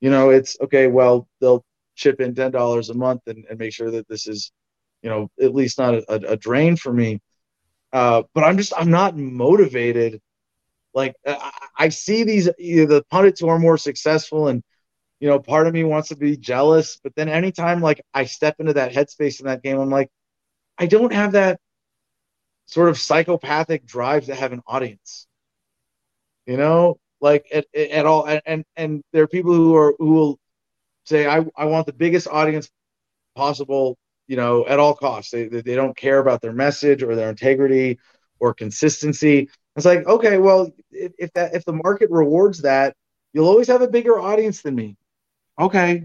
[0.00, 0.86] you know, it's okay.
[0.86, 4.50] Well, they'll chip in $10 a month and, and make sure that this is,
[5.02, 7.20] you know, at least not a, a, drain for me.
[7.92, 10.20] Uh, but I'm just, I'm not motivated.
[10.94, 14.62] Like I, I see these, you know, the pundits who are more successful and,
[15.20, 18.56] you know, part of me wants to be jealous, but then anytime like I step
[18.58, 20.10] into that headspace in that game, I'm like,
[20.78, 21.60] I don't have that
[22.66, 25.26] sort of psychopathic drive to have an audience.
[26.46, 30.12] You know, like at, at all, and, and and there are people who are who
[30.12, 30.38] will
[31.06, 32.70] say, I, I want the biggest audience
[33.36, 33.96] possible,
[34.26, 35.30] you know, at all costs.
[35.30, 37.98] They, they, don't care about their message or their integrity
[38.38, 39.50] or consistency.
[39.76, 42.94] It's like, okay, well, if, if that if the market rewards that,
[43.32, 44.96] you'll always have a bigger audience than me
[45.58, 46.04] okay,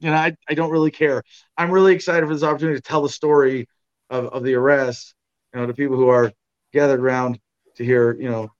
[0.00, 1.22] you know, I, I don't really care.
[1.56, 3.68] I'm really excited for this opportunity to tell the story
[4.10, 5.14] of, of the arrest,
[5.52, 6.32] you know, to people who are
[6.72, 7.38] gathered around
[7.76, 8.50] to hear, you know,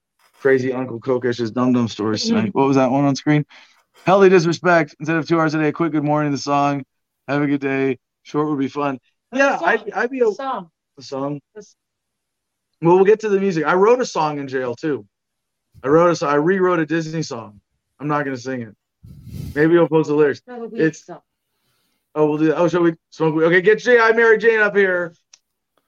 [0.41, 2.49] crazy Uncle Kokesh's dum dum stories tonight.
[2.49, 2.59] Mm-hmm.
[2.59, 3.47] What was that one on screen?
[4.05, 4.97] Healthy disrespect.
[4.99, 6.85] Instead of two hours a day, quick good morning, the song.
[7.29, 7.99] Have a good day.
[8.25, 8.99] Short would be fun.
[9.33, 10.71] Yeah, I'd, I'd be a song.
[10.97, 11.41] The song.
[11.55, 13.65] Well, we'll get to the music.
[13.65, 15.07] I wrote a song in jail too.
[15.85, 16.31] I wrote a song.
[16.31, 17.61] I rewrote a Disney song.
[18.01, 18.75] I'm not gonna sing it.
[19.55, 20.43] Maybe we'll post the lyrics.
[20.49, 22.59] It's oh, we'll do that.
[22.59, 23.37] Oh, shall we smoke?
[23.37, 24.13] Okay, get G.I.
[24.13, 25.15] Mary Jane up here.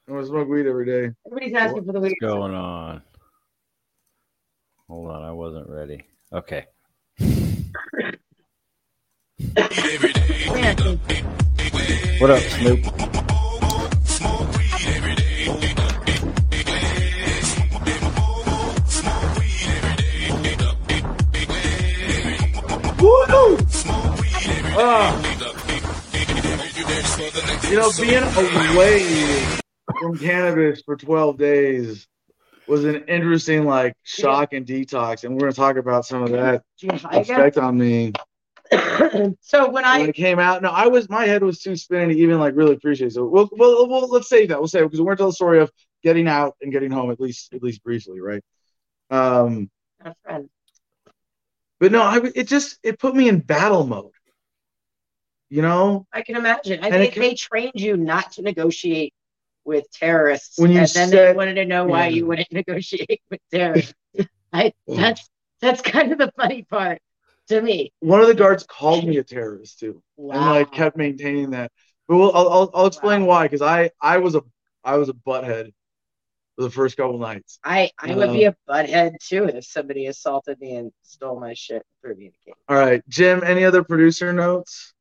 [0.07, 1.15] I want to smoke weed every day.
[1.27, 2.15] Everybody's asking for the weed.
[2.21, 3.01] What's going on?
[4.87, 6.05] Hold on, I wasn't ready.
[6.31, 6.67] Okay.
[12.19, 12.85] what up, Snoop?
[24.77, 25.23] Uh,
[27.71, 28.23] you know, being
[28.75, 29.61] away
[30.05, 32.07] from cannabis for 12 days
[32.67, 36.31] was an interesting like shock and detox, and we're going to talk about some of
[36.31, 38.13] that effect on me.
[39.41, 42.11] so when I when it came out, no, I was my head was too spinning
[42.11, 43.09] to even like really appreciate.
[43.09, 43.15] It.
[43.15, 44.59] So we'll, we'll, we'll let's save that.
[44.59, 45.71] We'll say because we're going to tell the story of
[46.03, 48.43] getting out and getting home at least at least briefly, right?
[49.11, 49.71] Um,
[50.03, 50.49] a friend.
[51.81, 54.11] But no, I it just it put me in battle mode
[55.51, 59.13] you know i can imagine i think they trained you not to negotiate
[59.65, 62.17] with terrorists when you and then said, they wanted to know why yeah.
[62.17, 63.95] you wouldn't negotiate with terrorists.
[64.53, 65.29] I, that's
[65.61, 67.01] that's kind of the funny part
[67.49, 67.93] to me.
[68.01, 70.03] One of the guards called me a terrorist too.
[70.17, 70.37] Wow.
[70.37, 71.73] and like kept maintaining that.
[72.07, 73.29] But we'll, I'll, I'll, I'll explain wow.
[73.29, 74.43] why because i i was a
[74.85, 75.73] i was a butthead
[76.57, 77.59] for the first couple nights.
[77.65, 81.55] I i would be um, a butthead too if somebody assaulted me and stole my
[81.55, 82.33] shit threw me
[82.69, 83.03] all right.
[83.09, 84.94] Jim any other producer notes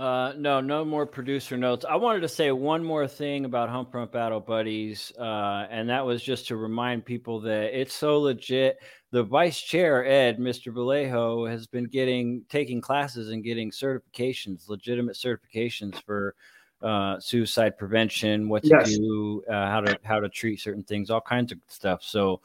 [0.00, 1.84] uh, no, no more producer notes.
[1.86, 6.22] I wanted to say one more thing about Homefront Battle Buddies, uh, and that was
[6.22, 8.78] just to remind people that it's so legit.
[9.10, 10.72] The vice chair, Ed, Mr.
[10.72, 16.34] Vallejo, has been getting taking classes and getting certifications, legitimate certifications for
[16.80, 18.96] uh, suicide prevention, what to yes.
[18.96, 22.02] do, uh, how to how to treat certain things, all kinds of stuff.
[22.02, 22.40] So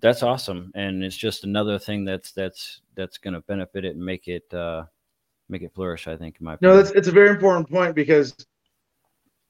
[0.00, 4.04] that's awesome, and it's just another thing that's that's that's going to benefit it and
[4.04, 4.86] make it uh,
[5.50, 6.08] make it flourish.
[6.08, 6.36] I think.
[6.40, 6.76] In my opinion.
[6.76, 8.34] no, that's it's a very important point because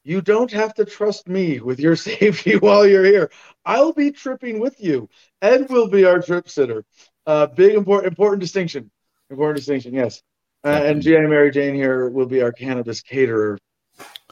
[0.03, 3.31] you don't have to trust me with your safety while you're here.
[3.65, 5.09] I'll be tripping with you.
[5.43, 6.85] Ed will be our trip sitter.
[7.27, 8.91] Uh, big important important distinction.
[9.31, 9.95] Important distinction.
[9.95, 10.23] Yes.
[10.65, 11.21] Uh, and G.I.
[11.27, 13.59] Mary Jane here will be our cannabis caterer.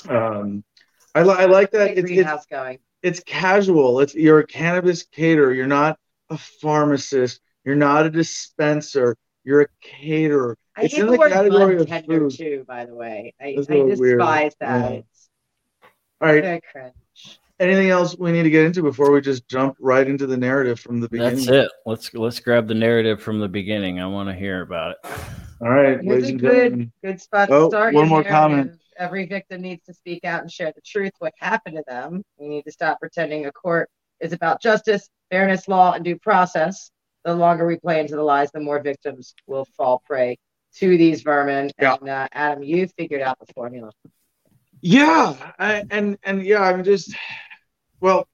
[0.08, 0.62] Um,
[1.14, 1.96] I, li- I like that.
[1.96, 2.78] It's, it's, going.
[3.02, 4.00] it's casual.
[4.00, 5.54] It's you're a cannabis caterer.
[5.54, 7.40] You're not a pharmacist.
[7.64, 9.16] You're not a dispenser.
[9.48, 10.58] You're a caterer.
[10.76, 12.30] I it's hate in the, the word category of food.
[12.32, 12.64] too.
[12.68, 14.20] By the way, I, I despise weird.
[14.20, 14.54] that.
[14.60, 15.00] Yeah.
[16.20, 16.62] All right.
[16.70, 16.92] cringe.
[17.58, 20.78] Anything else we need to get into before we just jump right into the narrative
[20.78, 21.46] from the beginning?
[21.46, 21.70] That's it.
[21.86, 23.98] Let's let's grab the narrative from the beginning.
[24.00, 25.10] I want to hear about it.
[25.62, 26.92] All right, Here's ladies and good, gentlemen.
[27.02, 27.94] Good spot oh, to start.
[27.94, 28.72] One more comment.
[28.98, 31.12] Every victim needs to speak out and share the truth.
[31.20, 32.22] What happened to them?
[32.36, 33.88] We need to stop pretending a court
[34.20, 36.90] is about justice, fairness, law, and due process.
[37.24, 40.38] The longer we play into the lies, the more victims will fall prey
[40.76, 41.70] to these vermin.
[41.80, 41.96] Yeah.
[42.00, 43.90] And uh, Adam, you figured out the formula.
[44.80, 47.14] Yeah, I, and and yeah, I'm just
[48.00, 48.28] well.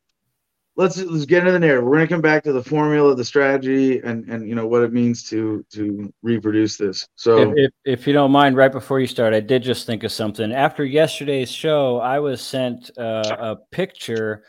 [0.76, 1.84] Let's let's get into the narrative.
[1.84, 4.92] We're gonna come back to the formula, the strategy, and and you know what it
[4.92, 7.06] means to to reproduce this.
[7.14, 10.02] So, if, if, if you don't mind, right before you start, I did just think
[10.02, 10.52] of something.
[10.52, 14.42] After yesterday's show, I was sent uh, a picture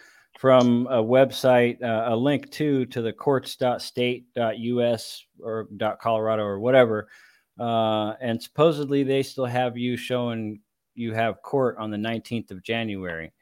[0.45, 5.67] from a website, uh, a link to to the courts.state.us or
[5.99, 7.08] .colorado or whatever,
[7.60, 10.60] uh, and supposedly they still have you showing
[10.93, 13.34] you have court on the 19th of January.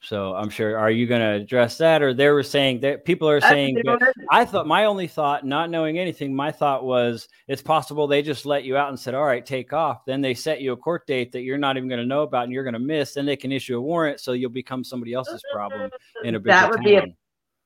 [0.00, 0.78] So I'm sure.
[0.78, 3.82] Are you going to address that, or they were saying that people are saying?
[4.30, 8.46] I thought my only thought, not knowing anything, my thought was it's possible they just
[8.46, 11.06] let you out and said, "All right, take off." Then they set you a court
[11.06, 13.14] date that you're not even going to know about and you're going to miss.
[13.14, 15.90] Then they can issue a warrant, so you'll become somebody else's problem
[16.22, 16.46] in a big.
[16.46, 16.84] That would town.
[16.84, 17.06] be a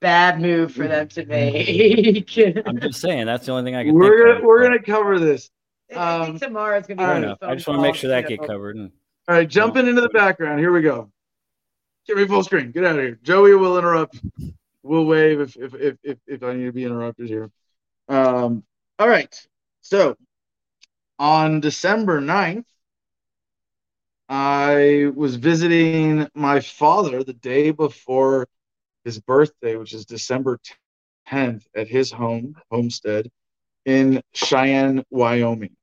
[0.01, 2.39] bad move for them to make.
[2.67, 3.93] I'm just saying that's the only thing I can.
[3.93, 4.45] We're gonna of.
[4.45, 5.51] we're gonna cover this.
[5.95, 7.05] Um, tomorrow's gonna be.
[7.05, 7.39] Fair enough.
[7.43, 8.77] I just want to make sure that get covered.
[8.77, 8.91] And,
[9.29, 10.59] all right, jumping into the background.
[10.59, 11.12] Here we go.
[12.07, 12.73] Get me full screen.
[12.73, 13.19] Get out of here.
[13.23, 14.21] Joey will interrupt.
[14.83, 17.51] We'll wave if if if if, if I need to be interrupted here.
[18.09, 18.65] Um,
[18.99, 19.35] all right.
[19.81, 20.17] So
[21.19, 22.65] on December 9th,
[24.29, 28.49] I was visiting my father the day before
[29.05, 30.59] his birthday, which is December
[31.29, 33.31] 10th, at his home, homestead
[33.85, 35.77] in Cheyenne, Wyoming.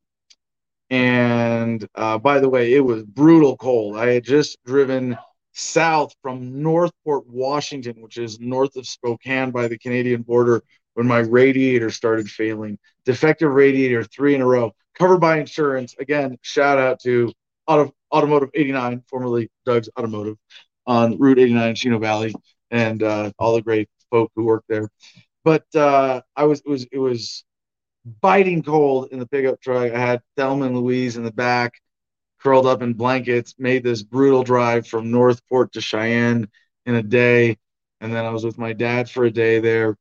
[0.89, 3.97] And uh, by the way, it was brutal cold.
[3.97, 5.17] I had just driven
[5.53, 11.19] south from Northport, Washington, which is north of Spokane by the Canadian border, when my
[11.19, 12.77] radiator started failing.
[13.05, 15.95] Defective radiator, three in a row, covered by insurance.
[15.99, 17.31] Again, shout out to
[17.67, 20.35] Auto, Automotive 89, formerly Doug's Automotive,
[20.85, 22.33] on Route 89 in Chino Valley,
[22.71, 24.89] and uh, all the great folk who work there.
[25.43, 27.43] But uh, I was it was it was
[28.21, 29.91] biting cold in the pickup truck.
[29.91, 31.73] I had Thelma and Louise in the back
[32.41, 36.49] curled up in blankets, made this brutal drive from Northport to Cheyenne
[36.85, 37.57] in a day.
[38.01, 39.97] And then I was with my dad for a day there.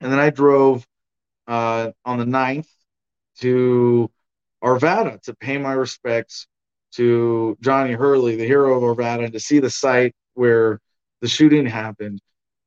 [0.00, 0.86] And then I drove
[1.46, 2.68] uh, on the 9th
[3.40, 4.10] to
[4.62, 6.46] Arvada to pay my respects
[6.92, 10.80] to Johnny Hurley, the hero of Arvada, and to see the site where
[11.20, 12.20] the shooting happened.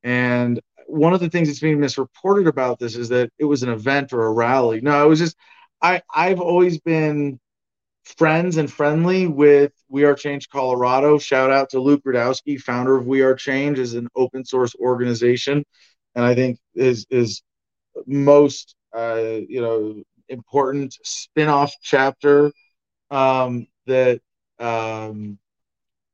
[0.04, 3.70] And one of the things that's being misreported about this is that it was an
[3.70, 4.82] event or a rally.
[4.82, 5.38] No, it was just
[5.82, 7.40] I I've always been
[8.16, 11.18] friends and friendly with We Are Change Colorado.
[11.18, 15.64] Shout out to Luke Rudkowski, founder of We Are Change, is an open source organization,
[16.16, 17.42] and I think is is
[18.06, 22.52] most uh, you know important spin-off chapter
[23.12, 24.22] um, that
[24.60, 25.38] um,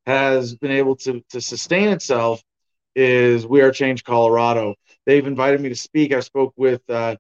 [0.06, 2.42] has been able to to sustain itself
[2.96, 4.76] is We Are Change Colorado.
[5.06, 6.14] They've invited me to speak.
[6.14, 7.18] I spoke with uh,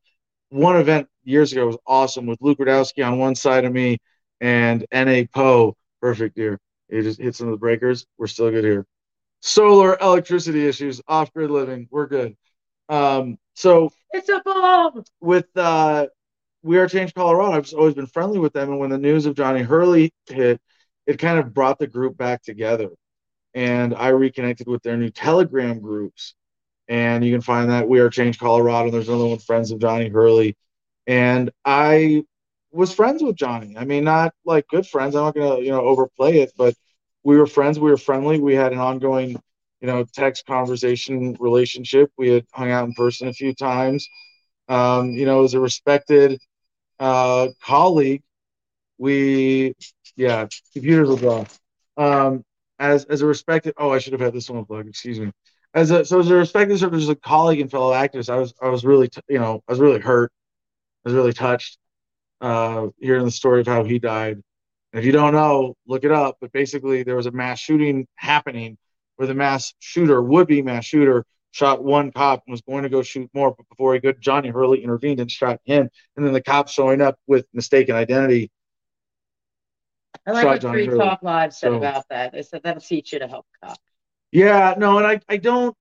[0.49, 3.97] one event years ago was awesome with Luke Rudkowski on one side of me
[4.43, 5.25] and N.A.
[5.25, 6.60] Poe, perfect here.
[6.89, 8.06] He just hits some of the breakers.
[8.17, 8.86] We're still good here.
[9.39, 11.88] Solar electricity issues, off grid living.
[11.89, 12.36] We're good.
[12.89, 15.06] Um, so it's a bomb.
[15.21, 16.08] With uh,
[16.62, 18.69] We Are Change Colorado, I've always been friendly with them.
[18.69, 20.60] And when the news of Johnny Hurley hit,
[21.08, 22.89] it kind of brought the group back together.
[23.53, 26.36] And I reconnected with their new Telegram groups.
[26.89, 28.91] And you can find that We Are Change Colorado.
[28.91, 30.58] There's another one, Friends of Johnny Hurley.
[31.08, 32.23] And I
[32.73, 33.75] was friends with Johnny.
[33.77, 35.15] I mean, not like good friends.
[35.15, 36.75] I'm not gonna you know overplay it, but
[37.23, 37.79] we were friends.
[37.79, 38.39] We were friendly.
[38.39, 39.31] We had an ongoing
[39.81, 42.12] you know text conversation relationship.
[42.17, 44.07] We had hung out in person a few times.
[44.69, 46.39] Um, you know, as a respected
[46.99, 48.23] uh, colleague,
[48.97, 49.75] we
[50.15, 51.45] yeah, computers will draw.
[51.97, 52.43] Um,
[52.79, 54.88] as as a respected oh, I should have had this one plug.
[54.88, 55.31] Excuse me.
[55.73, 58.38] As a so as a respected sort of as a colleague and fellow activist, I
[58.38, 60.31] was I was really t- you know I was really hurt.
[61.05, 61.77] I was really touched
[62.43, 64.34] uh, hearing the story of how he died.
[64.91, 66.38] And if you don't know, look it up.
[66.41, 68.77] But basically, there was a mass shooting happening
[69.15, 72.89] where the mass shooter, would be mass shooter, shot one cop and was going to
[72.89, 73.56] go shoot more.
[73.56, 75.89] But before he could, Johnny Hurley intervened and shot him.
[76.17, 78.52] And then the cop showing up with mistaken identity.
[80.27, 82.33] I like what Free Talk Live said so, about that.
[82.33, 83.79] They said that'll teach you to help cops.
[84.31, 85.75] Yeah, no, and I, I don't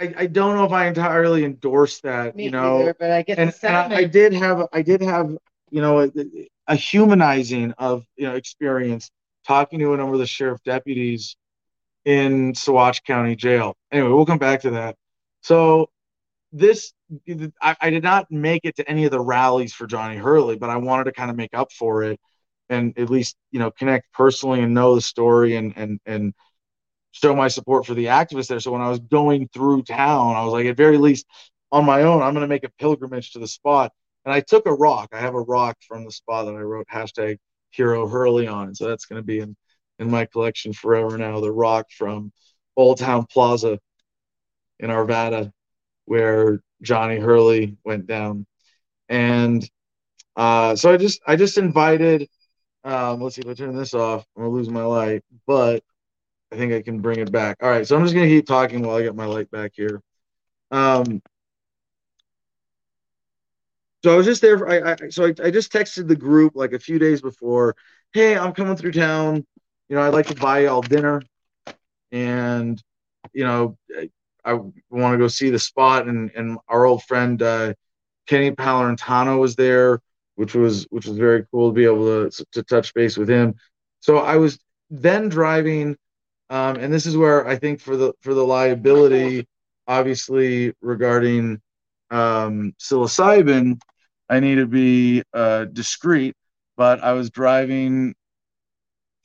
[0.00, 2.82] I, I don't know if I entirely endorse that, Me you know.
[2.82, 5.36] Either, but I get and, and I, I, did have I did have
[5.70, 6.10] you know a,
[6.66, 9.10] a, humanizing of you know experience
[9.46, 11.36] talking to a number of the sheriff deputies
[12.04, 13.74] in Saguache County Jail.
[13.90, 14.96] Anyway, we'll come back to that.
[15.42, 15.90] So
[16.52, 16.92] this
[17.60, 20.70] I, I did not make it to any of the rallies for Johnny Hurley, but
[20.70, 22.20] I wanted to kind of make up for it
[22.68, 26.34] and at least you know connect personally and know the story and and and
[27.22, 28.60] show my support for the activists there.
[28.60, 31.26] So when I was going through town, I was like, at very least
[31.72, 33.92] on my own, I'm going to make a pilgrimage to the spot.
[34.24, 35.10] And I took a rock.
[35.12, 37.38] I have a rock from the spot that I wrote hashtag
[37.70, 38.74] hero Hurley on.
[38.74, 39.56] So that's going to be in,
[39.98, 41.40] in my collection forever now.
[41.40, 42.32] The rock from
[42.76, 43.78] Old Town Plaza
[44.78, 45.52] in Arvada,
[46.04, 48.46] where Johnny Hurley went down.
[49.08, 49.68] And
[50.34, 52.28] uh, so I just I just invited
[52.86, 55.82] um, let's see if I turn this off, I'm gonna lose my light, but
[56.52, 57.56] I think I can bring it back.
[57.62, 60.00] All right, so I'm just gonna keep talking while I get my light back here.
[60.70, 61.22] Um,
[64.04, 64.58] so I was just there.
[64.58, 67.74] For, I, I so I, I just texted the group like a few days before.
[68.12, 69.44] Hey, I'm coming through town.
[69.88, 71.22] You know, I'd like to buy y'all dinner,
[72.12, 72.80] and
[73.32, 74.10] you know, I,
[74.44, 74.52] I
[74.90, 76.06] want to go see the spot.
[76.06, 77.74] And and our old friend uh,
[78.26, 80.00] Kenny Palorentano was there,
[80.36, 83.54] which was which was very cool to be able to to touch base with him.
[84.00, 84.58] So I was
[84.90, 85.96] then driving,
[86.48, 89.46] um, and this is where I think for the for the liability,
[89.88, 91.60] obviously regarding
[92.10, 93.80] um, psilocybin,
[94.28, 96.36] I need to be uh, discreet.
[96.76, 98.14] But I was driving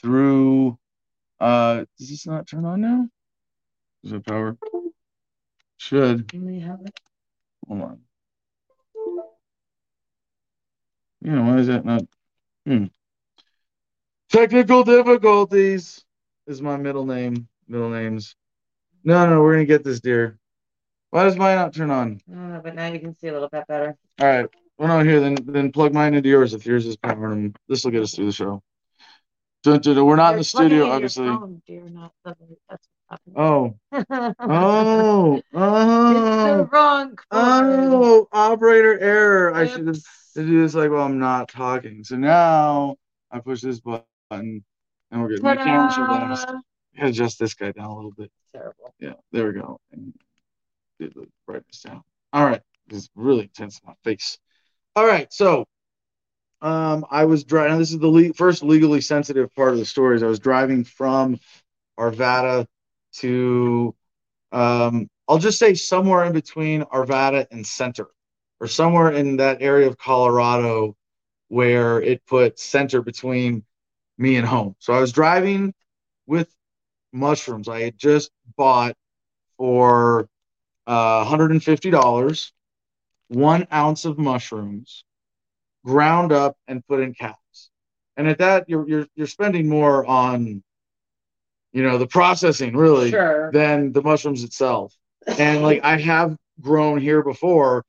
[0.02, 0.78] through.
[1.40, 3.08] Uh, does this not turn on now?
[4.04, 4.58] Is it power?
[5.78, 6.32] Should.
[7.68, 8.00] Hold on.
[11.24, 12.02] You know, why is that not?
[12.66, 12.86] Hmm.
[14.32, 16.04] Technical difficulties
[16.52, 17.48] is my middle name.
[17.68, 18.36] Middle names.
[19.04, 20.38] No, no, we're gonna get this, dear.
[21.10, 22.22] Why does mine not turn on?
[22.32, 23.98] Uh, but now you can see a little bit better.
[24.20, 24.46] All right.
[24.78, 27.56] Well, no, here, then then plug mine into yours if yours is powering.
[27.68, 28.62] This will get us through the show.
[29.66, 31.28] We're not You're in the studio, obviously.
[31.28, 32.36] Phone, dear, not the,
[32.70, 32.88] that's
[33.36, 33.76] Oh.
[33.92, 34.04] oh.
[34.40, 35.36] Oh.
[35.36, 39.54] It's the wrong Oh, operator error.
[39.54, 40.00] I should have
[40.36, 42.04] do this like while I'm not talking.
[42.04, 42.96] So now
[43.30, 44.64] I push this button
[45.12, 45.44] and we're good.
[45.44, 46.48] My camera should last.
[47.00, 48.32] I adjust this guy down a little bit.
[48.54, 48.94] Terrible.
[49.00, 49.80] Yeah, there we go.
[49.92, 50.14] And
[51.00, 52.02] get the brightness down.
[52.34, 52.62] All right.
[52.88, 54.38] This is really intense in my face.
[54.96, 55.32] All right.
[55.32, 55.66] So
[56.62, 57.78] um, I was driving.
[57.78, 60.16] This is the le- first legally sensitive part of the story.
[60.16, 61.40] Is I was driving from
[62.00, 62.68] Arvada
[63.14, 63.96] to,
[64.52, 68.08] um, I'll just say somewhere in between Arvada and Center
[68.60, 70.96] or somewhere in that area of Colorado
[71.48, 73.66] where it put center between
[74.22, 74.76] me and home.
[74.80, 75.74] So I was driving
[76.28, 76.54] with
[77.12, 78.96] mushrooms I had just bought
[79.58, 80.30] for
[80.88, 82.52] uh, $150,
[83.28, 85.04] one ounce of mushrooms,
[85.86, 87.70] ground up and put in caps.
[88.18, 90.64] And at that, you're you're you're spending more on,
[91.72, 93.52] you know, the processing really sure.
[93.52, 94.94] than the mushrooms itself.
[95.26, 97.86] And like I have grown here before,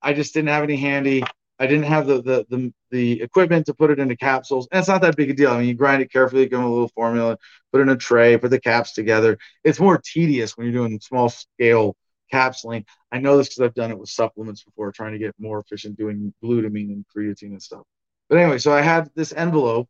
[0.00, 1.24] I just didn't have any handy.
[1.64, 4.88] I didn't have the, the the the equipment to put it into capsules, and it's
[4.88, 5.50] not that big a deal.
[5.50, 7.38] I mean, you grind it carefully, give them a little formula,
[7.72, 9.38] put it in a tray, put the caps together.
[9.64, 11.96] It's more tedious when you're doing small scale
[12.32, 12.84] capsuling.
[13.12, 15.96] I know this because I've done it with supplements before, trying to get more efficient
[15.96, 17.82] doing glutamine and creatine and stuff.
[18.28, 19.88] But anyway, so I had this envelope,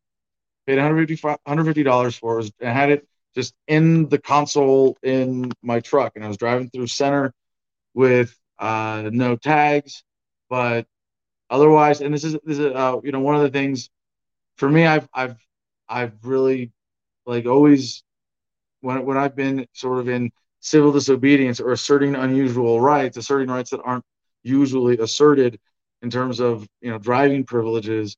[0.67, 5.81] paid 150 dollars for it, and I had it just in the console in my
[5.81, 7.35] truck, and I was driving through center
[7.95, 10.05] with uh, no tags,
[10.49, 10.87] but
[11.51, 13.91] otherwise, and this is this is uh, you know one of the things
[14.57, 15.37] for me, I've I've
[15.89, 16.73] I've really
[17.27, 18.03] like always
[18.81, 20.31] when when I've been sort of in
[20.61, 24.05] civil disobedience or asserting unusual rights, asserting rights that aren't
[24.43, 25.59] usually asserted
[26.03, 28.17] in terms of you know driving privileges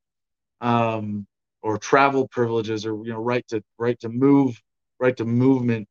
[0.61, 1.27] um,
[1.62, 4.61] or travel privileges or you know right to right to move
[5.01, 5.89] right to movement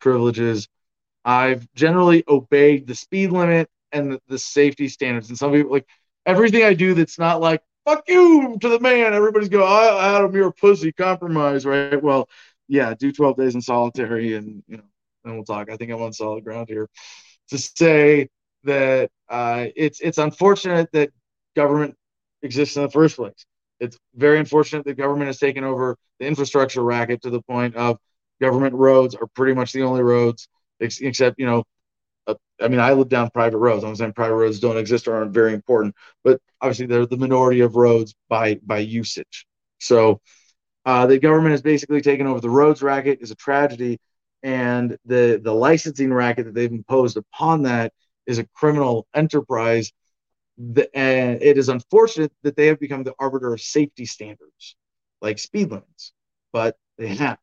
[0.00, 0.68] privileges.
[1.24, 5.28] I've generally obeyed the speed limit and the, the safety standards.
[5.28, 5.86] And some people like
[6.26, 9.14] everything I do that's not like fuck you to the man.
[9.14, 10.92] Everybody's go, I, Adam, you're a pussy.
[10.92, 12.02] Compromise, right?
[12.02, 12.28] Well,
[12.68, 14.82] yeah, do 12 days in solitary, and you know,
[15.24, 15.70] then we'll talk.
[15.70, 16.88] I think I'm on solid ground here
[17.50, 18.28] to say
[18.64, 21.10] that uh, it's it's unfortunate that
[21.54, 21.96] government
[22.42, 23.46] exists in the first place.
[23.78, 27.98] It's very unfortunate that government has taken over the infrastructure racket to the point of
[28.40, 30.48] government roads are pretty much the only roads,
[30.80, 31.64] ex- except you know
[32.60, 33.84] I mean, I live down private roads.
[33.84, 37.60] I'm saying private roads don't exist or aren't very important, but obviously they're the minority
[37.60, 39.46] of roads by by usage.
[39.78, 40.20] So
[40.84, 43.98] uh, the government has basically taken over the roads racket is a tragedy,
[44.42, 47.92] and the the licensing racket that they've imposed upon that
[48.26, 49.92] is a criminal enterprise.
[50.58, 54.76] The, and it is unfortunate that they have become the arbiter of safety standards,
[55.20, 56.12] like speed limits,
[56.52, 57.38] but they have.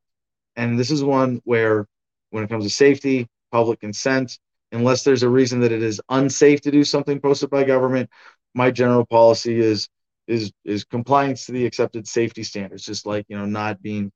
[0.55, 1.87] And this is one where,
[2.31, 4.39] when it comes to safety, public consent,
[4.73, 8.09] unless there's a reason that it is unsafe to do something posted by government,
[8.53, 9.87] my general policy is
[10.27, 14.11] is is compliance to the accepted safety standards, just like you know not being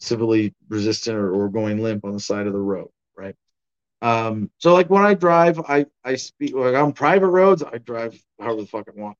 [0.00, 3.34] civilly resistant or, or going limp on the side of the road, right?
[4.00, 8.18] Um, so like when I drive, I I speak like on private roads, I drive
[8.40, 9.16] however the fuck I want.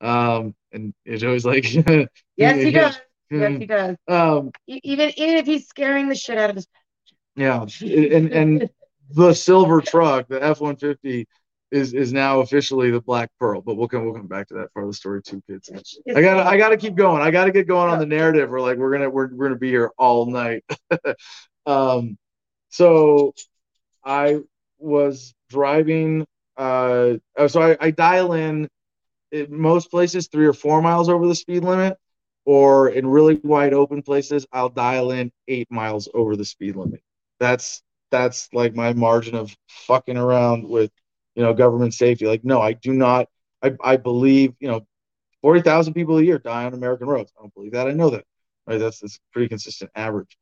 [0.00, 1.64] Um, and it's always like
[2.36, 3.00] yes, he does.
[3.30, 3.96] Yes, he does.
[4.06, 6.66] Um, even even if he's scaring the shit out of his.
[7.36, 8.70] Yeah, and and
[9.10, 11.26] the silver truck, the F one fifty,
[11.70, 13.60] is is now officially the Black Pearl.
[13.60, 15.70] But we'll come we'll come back to that part of the story too, kids.
[16.14, 17.22] I gotta I gotta keep going.
[17.22, 18.50] I gotta get going on the narrative.
[18.50, 20.64] We're like we're gonna we're we're gonna be here all night.
[21.66, 22.16] um,
[22.70, 23.34] so
[24.04, 24.40] I
[24.78, 26.26] was driving.
[26.56, 27.14] Uh,
[27.46, 28.68] so I, I dial in.
[29.30, 31.98] In most places, three or four miles over the speed limit,
[32.46, 37.02] or in really wide open places, I'll dial in eight miles over the speed limit.
[37.38, 40.90] That's that's like my margin of fucking around with
[41.38, 42.26] you know, government safety.
[42.26, 43.28] Like, no, I do not.
[43.62, 44.84] I, I believe, you know,
[45.42, 47.32] 40,000 people a year die on American roads.
[47.38, 47.86] I don't believe that.
[47.86, 48.24] I know that.
[48.66, 48.78] Right?
[48.78, 50.36] That's that's pretty consistent average.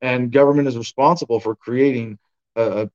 [0.00, 2.18] And government is responsible for creating
[2.56, 2.90] a, a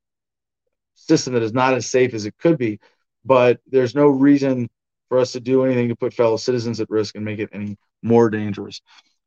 [0.95, 2.79] system that is not as safe as it could be.
[3.23, 4.67] But there's no reason
[5.07, 7.77] for us to do anything to put fellow citizens at risk and make it any
[8.01, 8.81] more dangerous.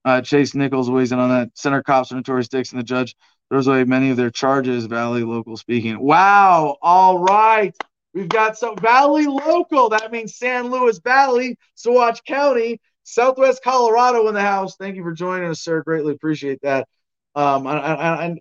[0.06, 1.50] Uh, Chase Nichols weighs in on that.
[1.54, 3.16] Center cops are notorious dicks, and the judge
[3.50, 4.86] throws away many of their charges.
[4.86, 5.98] Valley local speaking.
[5.98, 6.76] Wow.
[6.80, 7.74] All right.
[8.14, 9.88] We've got some Valley local.
[9.88, 14.76] That means San Luis Valley, Saguache County, Southwest Colorado in the house.
[14.76, 15.82] Thank you for joining us, sir.
[15.82, 16.86] Greatly appreciate that.
[17.34, 18.40] Um, and, and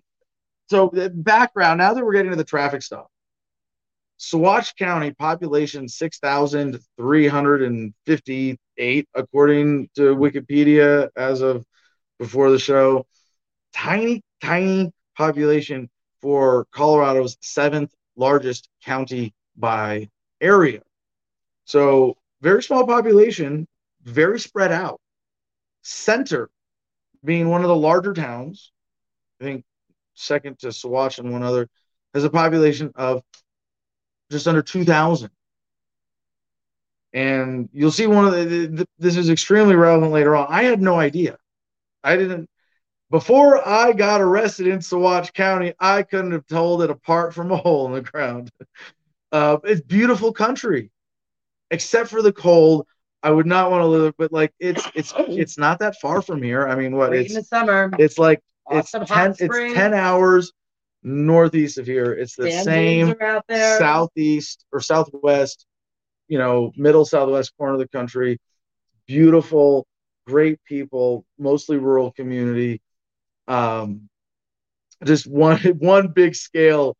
[0.70, 1.78] so the background.
[1.78, 3.10] Now that we're getting to the traffic stop,
[4.18, 11.64] Saguache County population six thousand three hundred and fifty-eight, according to Wikipedia, as of
[12.18, 13.06] before the show.
[13.74, 15.90] Tiny, tiny population
[16.22, 20.08] for Colorado's seventh largest county by
[20.40, 20.80] area.
[21.66, 23.68] So very small population,
[24.02, 25.00] very spread out.
[25.82, 26.48] Center
[27.22, 28.72] being one of the larger towns,
[29.40, 29.64] I think
[30.14, 31.68] second to Saguache and one other,
[32.14, 33.22] has a population of
[34.30, 35.30] just under 2,000.
[37.12, 40.46] And you'll see one of the, the, the, this is extremely relevant later on.
[40.50, 41.38] I had no idea.
[42.04, 42.48] I didn't,
[43.10, 47.56] before I got arrested in Saguache County, I couldn't have told it apart from a
[47.56, 48.50] hole in the ground.
[49.32, 50.90] Uh, it's beautiful country,
[51.70, 52.86] except for the cold.
[53.22, 56.42] I would not want to live, but like it's it's it's not that far from
[56.42, 56.68] here.
[56.68, 57.90] I mean, what it's in the summer.
[57.98, 60.52] It's like awesome it's ten it's ten hours
[61.06, 62.12] northeast of here.
[62.12, 63.14] It's the same
[63.50, 65.66] southeast or southwest,
[66.28, 68.38] you know, middle southwest corner of the country.
[69.06, 69.86] Beautiful,
[70.26, 72.82] great people, mostly rural community.
[73.46, 74.08] Um,
[75.04, 76.96] just one one big scale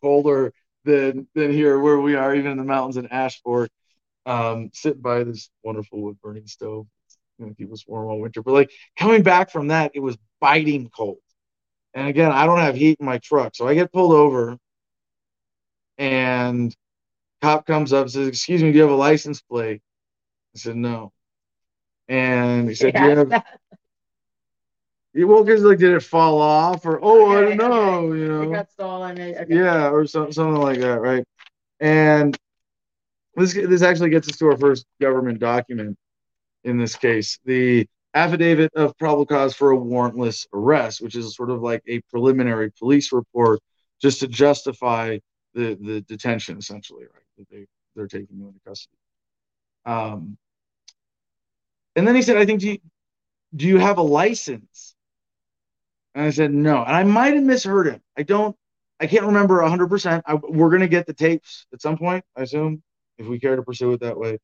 [0.00, 0.52] colder
[0.84, 3.70] than than here where we are, even in the mountains in Ashford,
[4.26, 6.86] um, sitting by this wonderful wood burning stove.
[7.38, 8.42] Know, keep us warm all winter.
[8.42, 11.18] But like coming back from that, it was biting cold.
[11.94, 14.56] And again, I don't have heat in my truck, so I get pulled over,
[15.98, 16.74] and
[17.42, 19.82] cop comes up and says, "Excuse me, do you have a license plate?"
[20.54, 21.12] I said, "No."
[22.08, 23.02] And he said, yeah.
[23.02, 23.44] "Do you have?"
[25.14, 28.42] you well, because like, did it fall off, or oh, I don't know, you know,
[28.42, 29.20] it got stolen.
[29.20, 29.46] Okay.
[29.48, 31.24] Yeah, or so, something like that, right?
[31.80, 32.36] And
[33.34, 35.96] this this actually gets us to our first government document.
[36.62, 41.50] In this case, the affidavit of probable cause for a warrantless arrest, which is sort
[41.50, 43.60] of like a preliminary police report,
[44.00, 45.18] just to justify
[45.54, 47.22] the the detention, essentially, right?
[47.38, 48.96] That they they're taking you into custody.
[49.86, 50.38] Um,
[51.96, 52.78] and then he said, "I think do you,
[53.56, 54.94] do you have a license?"
[56.14, 56.82] And I said, no.
[56.82, 58.00] And I might have misheard him.
[58.16, 58.56] I don't,
[58.98, 60.22] I can't remember 100%.
[60.26, 62.82] I, we're going to get the tapes at some point, I assume,
[63.18, 64.38] if we care to pursue it that way.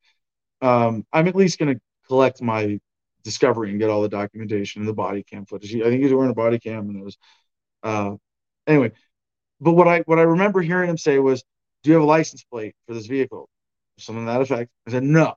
[0.61, 2.79] Um, I'm at least going to collect my
[3.27, 5.75] discovery and get all the documentation and the body cam footage.
[5.75, 7.17] I think he's wearing a body cam and it was,
[7.83, 8.15] uh,
[8.65, 8.93] anyway.
[9.59, 11.43] But what I what I remember hearing him say was,
[11.83, 13.49] "Do you have a license plate for this vehicle?"
[13.97, 14.71] Something to that effect.
[14.87, 15.35] I said, "No."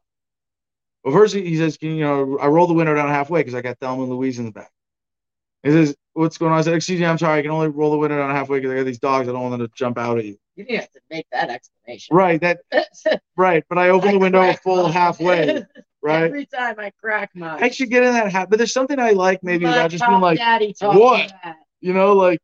[1.02, 3.78] Well, first he says, "You know, I roll the window down halfway because I got
[3.80, 4.70] Thelma and Louise in the back."
[5.64, 7.40] He says, "What's going on?" I said, "Excuse me, I'm sorry.
[7.40, 9.28] I can only roll the window down halfway because I got these dogs.
[9.28, 11.50] I don't want them to jump out at you." You didn't have to make that
[11.50, 12.14] explanation.
[12.14, 12.40] Right.
[12.40, 12.60] That.
[13.36, 13.64] right.
[13.68, 15.64] But I open I the window full halfway.
[16.02, 16.24] Right.
[16.24, 17.62] Every time I crack mine.
[17.62, 18.50] I should get in that habit.
[18.50, 20.40] But there's something I like maybe about just being like,
[20.80, 21.32] "What?"
[21.80, 22.40] You know, like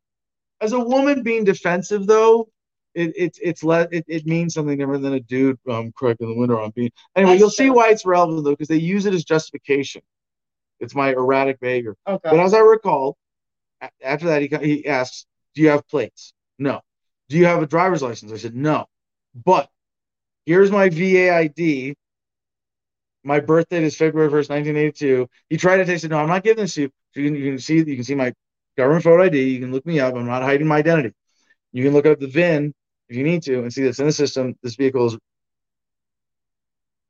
[0.60, 2.48] as a woman being defensive though.
[2.94, 6.34] It, it, it's let it, it means something different than a dude um cracking the
[6.34, 7.66] window on being anyway That's you'll true.
[7.66, 10.00] see why it's relevant though because they use it as justification
[10.80, 11.96] it's my erratic behavior.
[12.06, 12.30] Okay.
[12.30, 13.16] But as I recall,
[14.02, 16.32] after that, he, he asks, Do you have plates?
[16.58, 16.80] No.
[17.28, 18.32] Do you have a driver's license?
[18.32, 18.86] I said, No.
[19.34, 19.68] But
[20.44, 21.94] here's my VA ID.
[23.26, 25.28] My birthday is February 1st, 1982.
[25.50, 26.08] He tried to take it.
[26.08, 26.90] No, I'm not giving this to you.
[27.16, 28.32] You, can, you can see you can see my
[28.76, 29.42] government photo ID.
[29.42, 30.14] You can look me up.
[30.14, 31.12] I'm not hiding my identity.
[31.72, 32.72] You can look up the VIN
[33.08, 34.54] if you need to and see that's in the system.
[34.62, 35.18] This vehicle is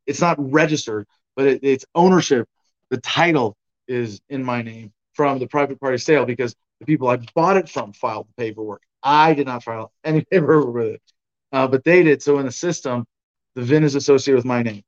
[0.07, 2.49] it's not registered, but it, it's ownership.
[2.89, 3.55] The title
[3.87, 7.69] is in my name from the private party sale because the people I bought it
[7.69, 8.81] from filed the paperwork.
[9.03, 11.03] I did not file any paperwork with it,
[11.53, 12.23] uh, but they did.
[12.23, 13.05] So in the system,
[13.55, 14.83] the VIN is associated with my name.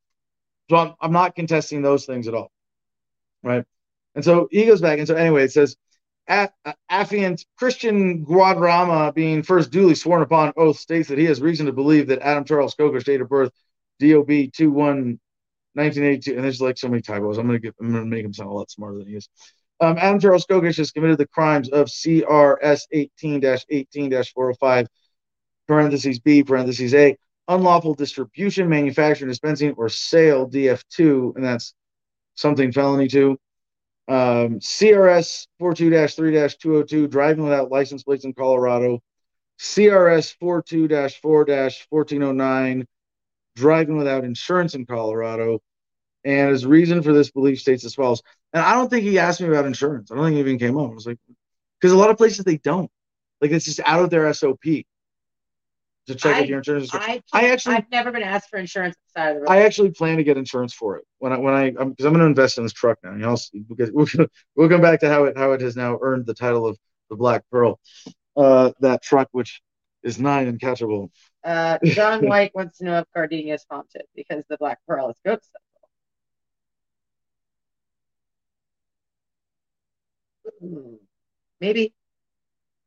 [0.68, 2.50] So I'm, I'm not contesting those things at all,
[3.42, 3.64] right?
[4.14, 5.76] And so he goes back, and so anyway, it says
[6.28, 11.72] affiant Christian Guadarrama, being first duly sworn upon oath, states that he has reason to
[11.72, 13.52] believe that Adam Charles Kokesh, date of birth,
[13.98, 15.18] DOB 21
[15.74, 17.38] 1982, and there's like so many typos.
[17.38, 19.28] I'm gonna get, I'm gonna make him sound a lot smarter than he is.
[19.80, 22.82] Um, Adam Charles Kokesh has committed the crimes of CRS
[23.22, 24.86] 18-18-405,
[25.68, 27.16] parentheses B, parentheses A,
[27.48, 31.74] unlawful distribution, manufacturing, dispensing, or sale, DF2, and that's
[32.34, 33.38] something felony too.
[34.06, 39.00] Um, CRS 42-3-202, driving without license plates in Colorado.
[39.58, 42.86] CRS 42-4-1409,
[43.56, 45.60] driving without insurance in Colorado.
[46.24, 48.22] And his reason for this belief states as follows.
[48.52, 50.10] And I don't think he asked me about insurance.
[50.10, 50.90] I don't think it even came up.
[50.90, 51.18] I was like,
[51.80, 52.90] because a lot of places they don't.
[53.40, 54.84] Like it's just out of their SOP
[56.08, 58.58] to check I, if your insurance is I, I, actually I've never been asked for
[58.58, 61.54] insurance outside of the I actually plan to get insurance for it when I when
[61.54, 63.12] I because I'm, I'm going to invest in this truck now.
[63.12, 63.36] You know,
[63.68, 64.06] because we'll,
[64.56, 66.76] we'll come back to how it how it has now earned the title of
[67.10, 67.78] the Black Pearl.
[68.36, 69.62] Uh, that truck, which
[70.02, 71.10] is nine and catchable.
[71.44, 75.16] Uh, John White wants to know if Gardenia is haunted because the Black Pearl is
[75.24, 75.50] ghost
[81.60, 81.92] Maybe.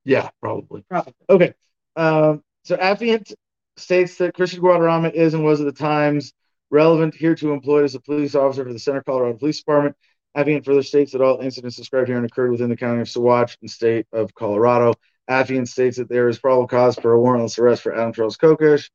[0.04, 0.84] Yeah, probably.
[0.90, 1.14] Probably.
[1.30, 1.54] Okay.
[1.96, 3.34] Um, so Affiant
[3.78, 6.34] states that Christian Guadarrama is and was at the times
[6.70, 9.96] relevant here to employed as a police officer for the Center Colorado Police Department.
[10.36, 13.70] Affiant further states that all incidents described here occurred within the county of Saguache and
[13.70, 14.94] state of Colorado.
[15.30, 18.90] Affiant states that there is probable cause for a warrantless arrest for Adam Charles Kokesh,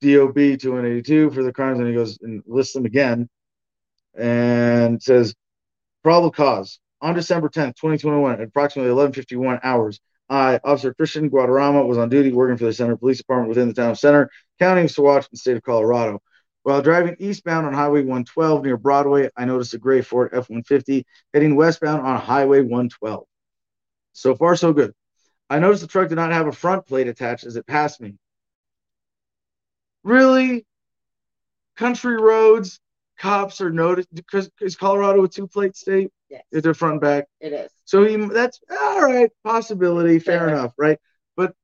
[0.00, 3.28] DOB 2182 for the crimes, and he goes and lists them again
[4.16, 5.34] and says
[6.02, 10.00] probable cause on December 10th, 2021, at approximately 11:51 hours.
[10.28, 13.74] I, Officer Christian Guadarrama, was on duty working for the Center Police Department within the
[13.74, 16.20] town of Center, County of and state of Colorado.
[16.62, 21.04] While driving eastbound on Highway 112 near Broadway, I noticed a gray Ford F-150
[21.34, 23.24] heading westbound on Highway 112.
[24.12, 24.92] So far, so good.
[25.50, 28.14] I noticed the truck did not have a front plate attached as it passed me.
[30.04, 30.64] Really?
[31.76, 32.80] Country roads,
[33.22, 36.10] cops are noticed because is Colorado a two plate state?
[36.28, 36.42] Yes.
[36.50, 37.26] Is it front back?
[37.40, 37.70] It is.
[37.84, 40.48] So he that's all right, possibility, fair, fair.
[40.48, 40.98] enough, right?
[41.36, 41.54] But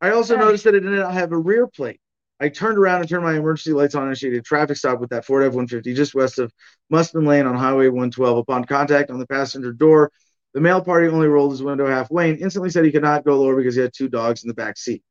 [0.00, 2.00] I also noticed that it did not have a rear plate.
[2.40, 5.10] I turned around and turned my emergency lights on and initiated a traffic stop with
[5.10, 6.52] that Ford F-150 just west of
[6.92, 8.38] Muspin Lane on Highway 112.
[8.38, 10.12] Upon contact on the passenger door,
[10.54, 13.40] the male party only rolled his window halfway and instantly said he could not go
[13.40, 15.02] lower because he had two dogs in the back seat.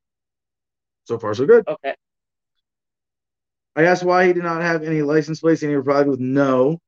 [1.04, 1.68] So far, so good.
[1.68, 1.96] Okay.
[3.78, 6.82] I asked why he did not have any license plates, and he replied with no,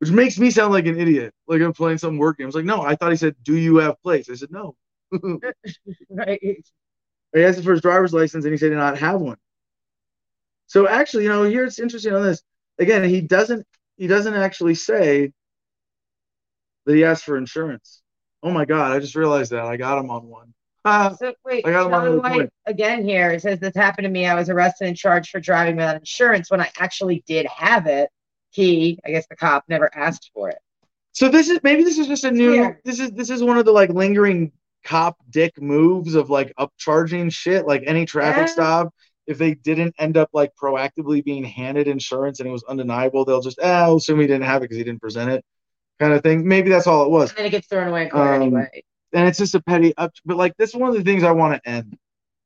[0.00, 2.46] which makes me sound like an idiot, like I'm playing some work game.
[2.46, 4.76] I was like, no, I thought he said, "Do you have plates?" I said, no.
[6.10, 6.66] right.
[7.36, 9.38] I asked him for his driver's license, and he said he did not have one.
[10.66, 12.42] So actually, you know, here it's interesting on this.
[12.78, 15.32] Again, he doesn't he doesn't actually say
[16.86, 18.02] that he asked for insurance.
[18.42, 20.54] Oh my god, I just realized that I got him on one.
[21.18, 24.26] So wait, I got John White, again here it says this happened to me.
[24.26, 28.10] I was arrested and charged for driving without insurance when I actually did have it.
[28.50, 30.58] He, I guess the cop, never asked for it.
[31.12, 32.54] So this is maybe this is just a new.
[32.54, 32.72] Yeah.
[32.84, 34.52] This is this is one of the like lingering
[34.84, 37.66] cop dick moves of like upcharging shit.
[37.66, 38.52] Like any traffic yeah.
[38.52, 38.94] stop,
[39.26, 43.40] if they didn't end up like proactively being handed insurance and it was undeniable, they'll
[43.40, 45.44] just eh, I'll assume he didn't have it because he didn't present it,
[45.98, 46.46] kind of thing.
[46.46, 47.30] Maybe that's all it was.
[47.30, 48.82] And then it gets thrown away um, anyway
[49.12, 50.12] and it's just a petty up.
[50.24, 51.96] But like this is one of the things I want to end.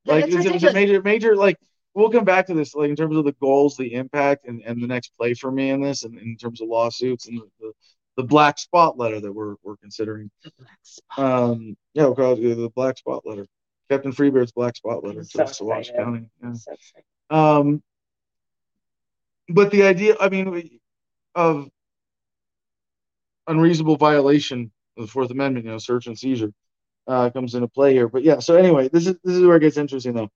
[0.04, 1.58] Like it's, it's a major, major like
[1.94, 4.82] we'll come back to this like in terms of the goals, the impact, and, and
[4.82, 7.72] the next play for me in this, and in terms of lawsuits and the, the,
[8.16, 10.30] the black spot letter that we're we're considering.
[10.42, 11.18] The black spot.
[11.18, 13.46] Um, yeah, we'll call it the black spot letter.
[13.90, 16.26] Captain Freebeard's black spot letter to Saguache County.
[16.42, 16.52] Yeah.
[16.54, 16.72] So
[17.30, 17.82] um,
[19.48, 20.78] but the idea, I mean,
[21.34, 21.68] of
[23.46, 26.52] unreasonable violation the Fourth Amendment, you know, search and seizure
[27.06, 28.08] uh, comes into play here.
[28.08, 30.30] But yeah, so anyway, this is this is where it gets interesting though.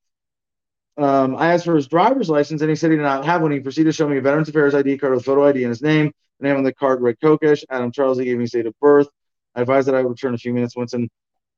[0.98, 3.52] Um, I asked for his driver's license, and he said he did not have one.
[3.52, 5.82] He proceeded to show me a Veterans Affairs ID card with photo ID and his
[5.82, 6.11] name.
[6.40, 7.64] The name on the card read Kokesh.
[7.70, 8.18] Adam Charles.
[8.18, 9.09] He gave me his date of birth.
[9.54, 11.09] I advised that I would return a few minutes once in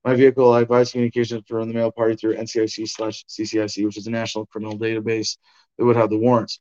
[0.05, 0.53] my vehicle.
[0.53, 4.11] I advised communications to run the male party through NCIC slash CCIC, which is a
[4.11, 5.37] national criminal database
[5.77, 6.61] that would have the warrants.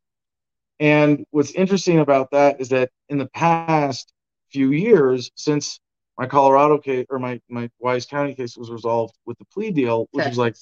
[0.79, 4.13] And what's interesting about that is that in the past
[4.51, 5.79] few years, since
[6.18, 10.07] my Colorado case or my my Wise County case was resolved with the plea deal,
[10.11, 10.32] which Texas.
[10.32, 10.55] was like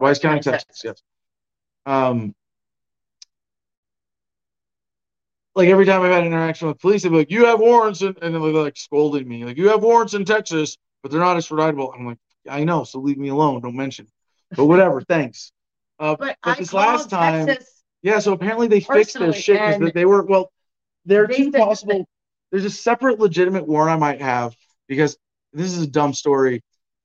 [0.00, 0.64] Wise County, Texas.
[0.64, 0.82] Texas.
[0.84, 1.02] Yes.
[1.86, 2.34] Um,
[5.54, 8.02] like every time I've had an interaction with police, they'd be like, "You have warrants,"
[8.02, 11.36] and, and they're like scolding me, like, "You have warrants in Texas, but they're not
[11.36, 12.18] extraditable." I'm like,
[12.48, 13.60] "I know, so leave me alone.
[13.60, 14.08] Don't mention."
[14.56, 15.52] But whatever, thanks.
[15.98, 18.18] Uh, but, but this last time, Texas yeah.
[18.18, 20.50] So apparently they fixed their shit because they were well.
[21.04, 22.06] There are two possible.
[22.50, 24.54] There's a separate legitimate warrant I might have
[24.92, 25.16] because
[25.54, 26.62] this is a dumb story.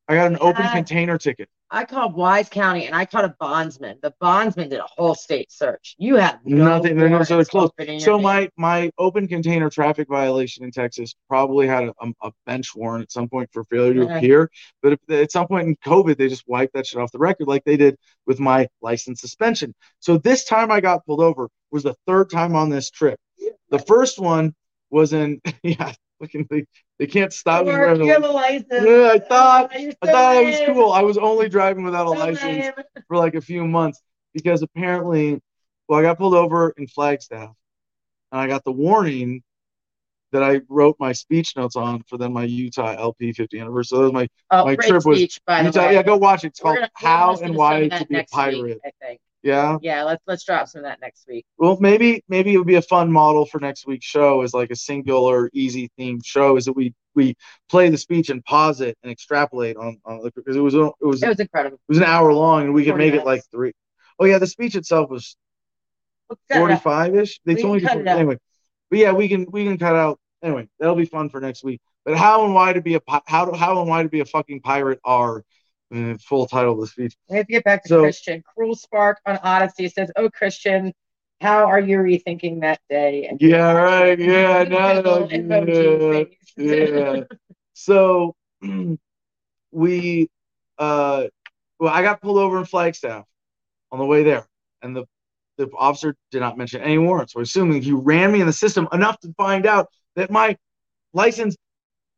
[0.10, 1.48] I got an open container ticket.
[1.70, 4.00] I called Wise County and I called a bondsman.
[4.02, 5.96] The bondsman did a whole state search.
[5.98, 6.98] You have no nothing.
[6.98, 7.72] They're not so close.
[8.00, 13.04] So my my open container traffic violation in Texas probably had a, a bench warrant
[13.04, 14.18] at some point for failure to uh-huh.
[14.18, 14.52] appear.
[14.82, 17.48] But if, at some point in COVID, they just wiped that shit off the record,
[17.48, 19.74] like they did with my license suspension.
[20.00, 23.20] So this time I got pulled over was the third time on this trip.
[23.70, 24.56] The first one
[24.90, 25.94] was in yeah
[26.50, 26.66] they,
[27.00, 27.72] they can't stop me.
[27.72, 28.68] From you have a license.
[28.72, 30.92] Yeah, I oh, thought oh, I thought it was cool.
[30.92, 32.74] I was only driving without a so license lame.
[33.08, 34.02] for like a few months
[34.34, 35.40] because apparently,
[35.88, 37.54] well, I got pulled over in Flagstaff,
[38.32, 39.44] and I got the warning
[40.32, 43.96] that I wrote my speech notes on for then my Utah LP 50 anniversary.
[43.96, 45.90] So that was my oh, my trip speech, was Utah.
[45.90, 46.48] Yeah, go watch it.
[46.48, 48.64] It's called gonna, How and Why to Be a Pirate.
[48.64, 49.22] Week, I think.
[49.44, 49.78] Yeah.
[49.82, 51.46] Yeah, let's let's drop some of that next week.
[51.58, 54.72] Well, maybe maybe it would be a fun model for next week's show is like
[54.72, 56.58] a singular, easy themed show.
[56.58, 57.36] Is that we we
[57.70, 61.24] play the speech and pause it and extrapolate on, on because it was it was
[61.24, 61.76] it was incredible.
[61.76, 63.24] It was an hour long and we could make minutes.
[63.24, 63.74] it like three.
[64.20, 65.38] Oh yeah, the speech itself was
[66.52, 67.40] forty five ish.
[67.46, 68.38] They told me anyway.
[68.90, 70.68] But yeah, we can we can cut out anyway.
[70.80, 71.82] That'll be fun for next week.
[72.06, 74.26] But how and why to be a how to, how and why to be a
[74.26, 75.44] fucking pirate are
[76.20, 77.16] full title of the speech.
[77.30, 78.44] We have to get back to so, Christian.
[78.56, 80.94] Cruel Spark on Odysee says, "Oh Christian,
[81.42, 84.20] how are you rethinking that day?" And yeah, right.
[84.20, 86.24] Yeah, no, yeah,
[86.58, 87.24] yeah.
[87.74, 88.36] so
[89.72, 90.30] we,
[90.78, 91.28] uh,
[91.80, 93.26] well, I got pulled over in Flagstaff
[93.92, 94.48] on the way there,
[94.82, 95.06] and the
[95.58, 97.34] the officer did not mention any warrants.
[97.34, 100.56] So assuming he ran me in the system enough to find out that my
[101.14, 101.56] license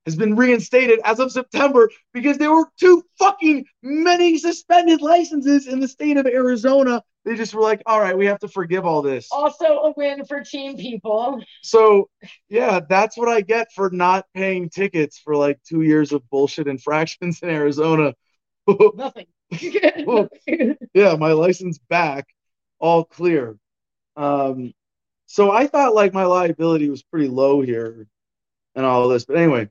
[0.09, 5.79] has been reinstated as of September because there were too fucking many suspended licenses in
[5.79, 7.03] the state of Arizona.
[7.25, 9.27] They just were like, all right, we have to forgive all this.
[9.31, 11.43] Also a win for team people.
[11.61, 12.09] So
[12.49, 16.67] yeah, that's what I get for not paying tickets for like two years of bullshit
[16.67, 18.15] infractions in Arizona.
[18.95, 19.27] Nothing.
[20.93, 22.25] yeah, my license back,
[22.79, 23.57] all clear.
[24.15, 24.73] Um,
[25.27, 28.07] so I thought like my liability was pretty low here
[28.75, 29.25] and all of this.
[29.25, 29.69] But anyway,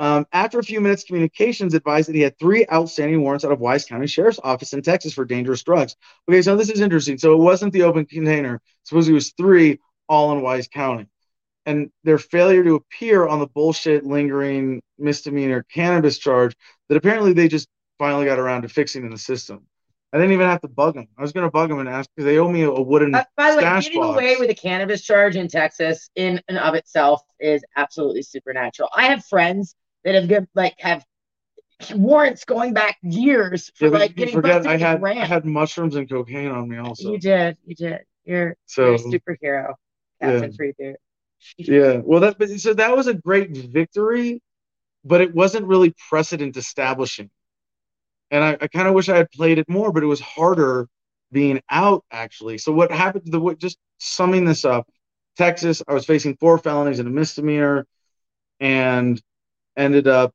[0.00, 3.60] um, after a few minutes, communications advised that he had three outstanding warrants out of
[3.60, 5.94] Wise County Sheriff's Office in Texas for dangerous drugs.
[6.26, 7.18] Okay, so this is interesting.
[7.18, 8.62] So it wasn't the open container.
[8.84, 9.78] Suppose it was three
[10.08, 11.06] all in Wise County.
[11.66, 16.56] And their failure to appear on the bullshit lingering misdemeanor cannabis charge
[16.88, 19.66] that apparently they just finally got around to fixing in the system.
[20.14, 21.08] I didn't even have to bug them.
[21.18, 23.14] I was going to bug them and ask because they owe me a, a wooden.
[23.14, 24.16] Uh, by the way, getting box.
[24.16, 28.88] away with a cannabis charge in Texas in and of itself is absolutely supernatural.
[28.96, 31.04] I have friends that have good, like have
[31.94, 36.08] warrants going back years for yeah, like getting forget I had I had mushrooms and
[36.08, 37.12] cocaine on me also.
[37.12, 38.00] You did, you did.
[38.24, 39.74] You're so you're a superhero,
[40.20, 40.92] Captain yeah.
[41.56, 44.42] Yeah, well, that but so that was a great victory,
[45.04, 47.30] but it wasn't really precedent establishing.
[48.30, 50.86] And I, I kind of wish I had played it more, but it was harder
[51.32, 52.58] being out actually.
[52.58, 53.24] So what happened?
[53.26, 54.86] To the just summing this up,
[55.38, 57.86] Texas, I was facing four felonies and a misdemeanor,
[58.60, 59.20] and
[59.76, 60.34] ended up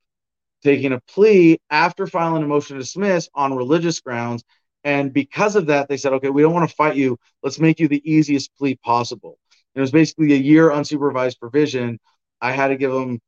[0.63, 4.43] taking a plea after filing a motion to dismiss on religious grounds.
[4.83, 7.17] And because of that, they said, okay, we don't want to fight you.
[7.43, 9.37] Let's make you the easiest plea possible.
[9.73, 11.99] And it was basically a year unsupervised provision.
[12.41, 13.19] I had to give them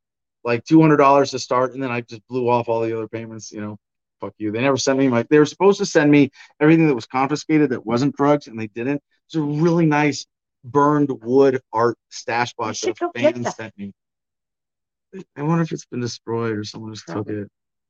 [0.44, 3.60] like $200 to start, and then I just blew off all the other payments, you
[3.60, 3.76] know.
[4.20, 4.50] Fuck you.
[4.50, 7.70] They never sent me my, they were supposed to send me everything that was confiscated
[7.70, 9.00] that wasn't drugs, and they didn't.
[9.26, 10.26] It's a really nice
[10.64, 13.92] burned wood art stash box that a fan sent me.
[15.36, 17.48] I wonder if it's been destroyed or someone just took it.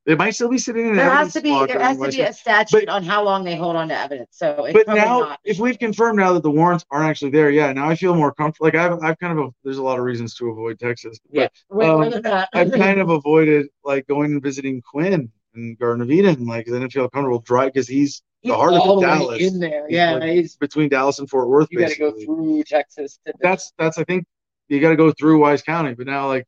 [0.09, 0.97] It might still be sitting in.
[0.97, 3.57] There has to be there has to be a statute but, on how long they
[3.57, 4.31] hold on to evidence.
[4.31, 5.41] So, but now, not.
[5.45, 8.33] if we've confirmed now that the warrants aren't actually there, yeah, now I feel more
[8.33, 8.69] comfortable.
[8.69, 11.19] Like I've, I've kind of, a, there's a lot of reasons to avoid Texas.
[11.31, 16.11] But, yeah, um, I've kind of avoided like going and visiting Quinn in Garden of
[16.11, 16.47] Eden.
[16.47, 19.43] Like I didn't feel comfortable driving because he's the heart of Dallas.
[19.43, 21.69] In there, yeah, like, he's between Dallas and Fort Worth.
[21.71, 23.19] You got to go through Texas.
[23.41, 24.25] that's that's I think
[24.69, 25.93] you got to go through Wise County.
[25.93, 26.47] But now like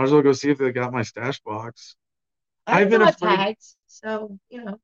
[0.00, 1.94] might as well go see if they got my stash box.
[2.66, 3.36] I've been afraid.
[3.36, 4.80] Tags, so you know.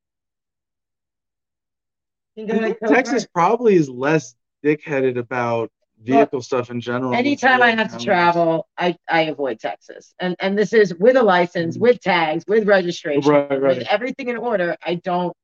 [2.86, 5.70] Texas probably is less dickheaded about
[6.02, 7.14] vehicle stuff in general.
[7.14, 10.12] Anytime I have to travel, I, I avoid Texas.
[10.20, 11.82] And and this is with a license, mm-hmm.
[11.84, 13.78] with tags, with registration, right, right.
[13.78, 14.76] with everything in order.
[14.84, 15.34] I don't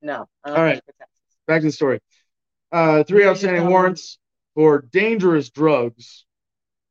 [0.00, 0.26] know.
[0.42, 0.80] All right.
[1.46, 2.00] Back to the story.
[2.72, 4.18] Uh, three outstanding warrants
[4.54, 6.24] for dangerous drugs.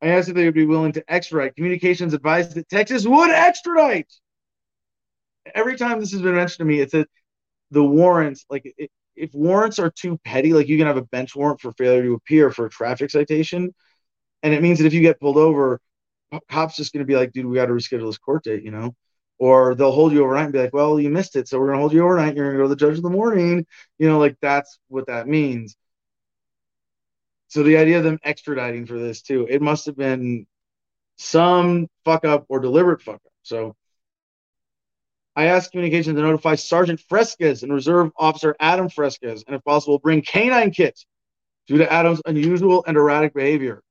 [0.01, 1.55] I asked if they would be willing to extradite.
[1.55, 4.11] Communications advised that Texas would extradite.
[5.55, 7.07] Every time this has been mentioned to me, it's that
[7.71, 11.35] the warrants, like it, if warrants are too petty, like you can have a bench
[11.35, 13.73] warrant for failure to appear for a traffic citation,
[14.43, 15.79] and it means that if you get pulled over,
[16.49, 18.71] cops just going to be like, dude, we got to reschedule this court date, you
[18.71, 18.93] know,
[19.39, 21.77] or they'll hold you overnight and be like, well, you missed it, so we're going
[21.77, 22.35] to hold you overnight.
[22.35, 23.65] You're going to go to the judge in the morning,
[23.97, 25.75] you know, like that's what that means.
[27.47, 30.45] So the idea of them extraditing for this too, it must have been
[31.17, 33.31] some fuck up or deliberate fuck up.
[33.43, 33.75] So
[35.35, 39.99] I asked communication to notify Sergeant Fresquez and Reserve Officer Adam Fresquez, and if possible,
[39.99, 41.05] bring canine kits
[41.67, 43.81] due to Adam's unusual and erratic behavior.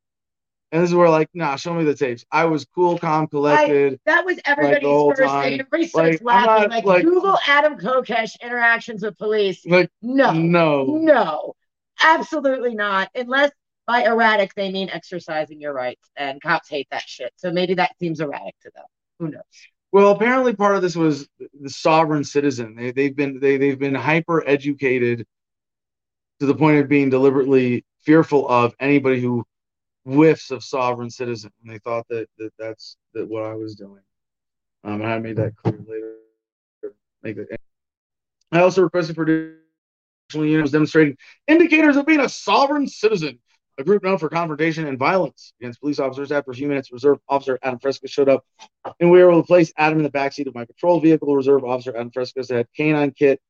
[0.73, 2.25] And this is where, like, nah, show me the tapes.
[2.33, 3.95] I was cool, calm, collected.
[3.95, 5.61] I, that was everybody's like, first thing.
[5.61, 6.63] Everybody starts like, laughing.
[6.63, 9.65] Not, like, like, Google Adam Kokesh interactions with police.
[9.65, 11.55] Like, no, no, no,
[12.07, 13.11] absolutely not.
[13.15, 13.51] Unless
[13.87, 17.33] by erratic they mean exercising your rights, and cops hate that shit.
[17.37, 18.85] So maybe that seems erratic to them.
[19.19, 19.43] Who knows?
[19.93, 22.75] Well, apparently part of this was the sovereign citizen.
[22.75, 25.27] They, they've been they, they've been hyper educated
[26.41, 29.45] to the point of being deliberately fearful of anybody who
[30.05, 31.51] whiffs of sovereign citizen.
[31.63, 34.03] And they thought that, that that's that what I was doing.
[34.85, 36.13] Um, and I made that clear later.
[37.23, 37.39] Make.
[38.53, 39.25] I also requested for
[40.33, 41.17] units demonstrating
[41.47, 43.39] indicators of being a sovereign citizen
[43.79, 46.33] a group known for confrontation and violence against police officers.
[46.33, 48.45] After a few minutes, Reserve Officer Adam Fresquez showed up,
[49.01, 51.35] and we were able to place Adam in the backseat of my patrol vehicle.
[51.35, 53.41] Reserve Officer Adam Fresquez had canine kit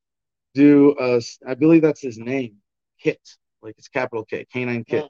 [0.55, 2.57] do, uh, I believe that's his name,
[3.01, 3.21] kit,
[3.63, 5.03] like it's capital K, canine kit.
[5.03, 5.09] Yeah.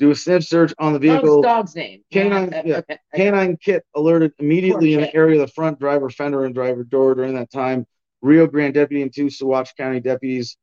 [0.00, 1.40] Do a sniff search on the vehicle.
[1.40, 2.02] dog's name.
[2.10, 2.76] Canine, yeah, yeah.
[2.78, 2.98] Okay.
[3.14, 7.14] canine kit alerted immediately in the area of the front driver fender and driver door.
[7.14, 7.86] During that time,
[8.24, 10.56] Rio Grande deputy and two Saguache County deputies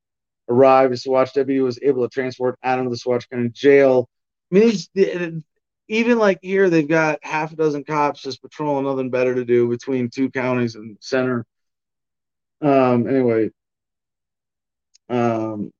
[0.49, 0.91] arrived.
[0.91, 4.09] The Saguache deputy was able to transport Adam to the Saguache County jail.
[4.51, 4.55] I
[4.95, 5.43] mean,
[5.88, 9.70] even like here, they've got half a dozen cops just patrolling, nothing better to do
[9.70, 11.45] between two counties and center.
[12.62, 13.51] Um, anyway,
[15.09, 15.72] um,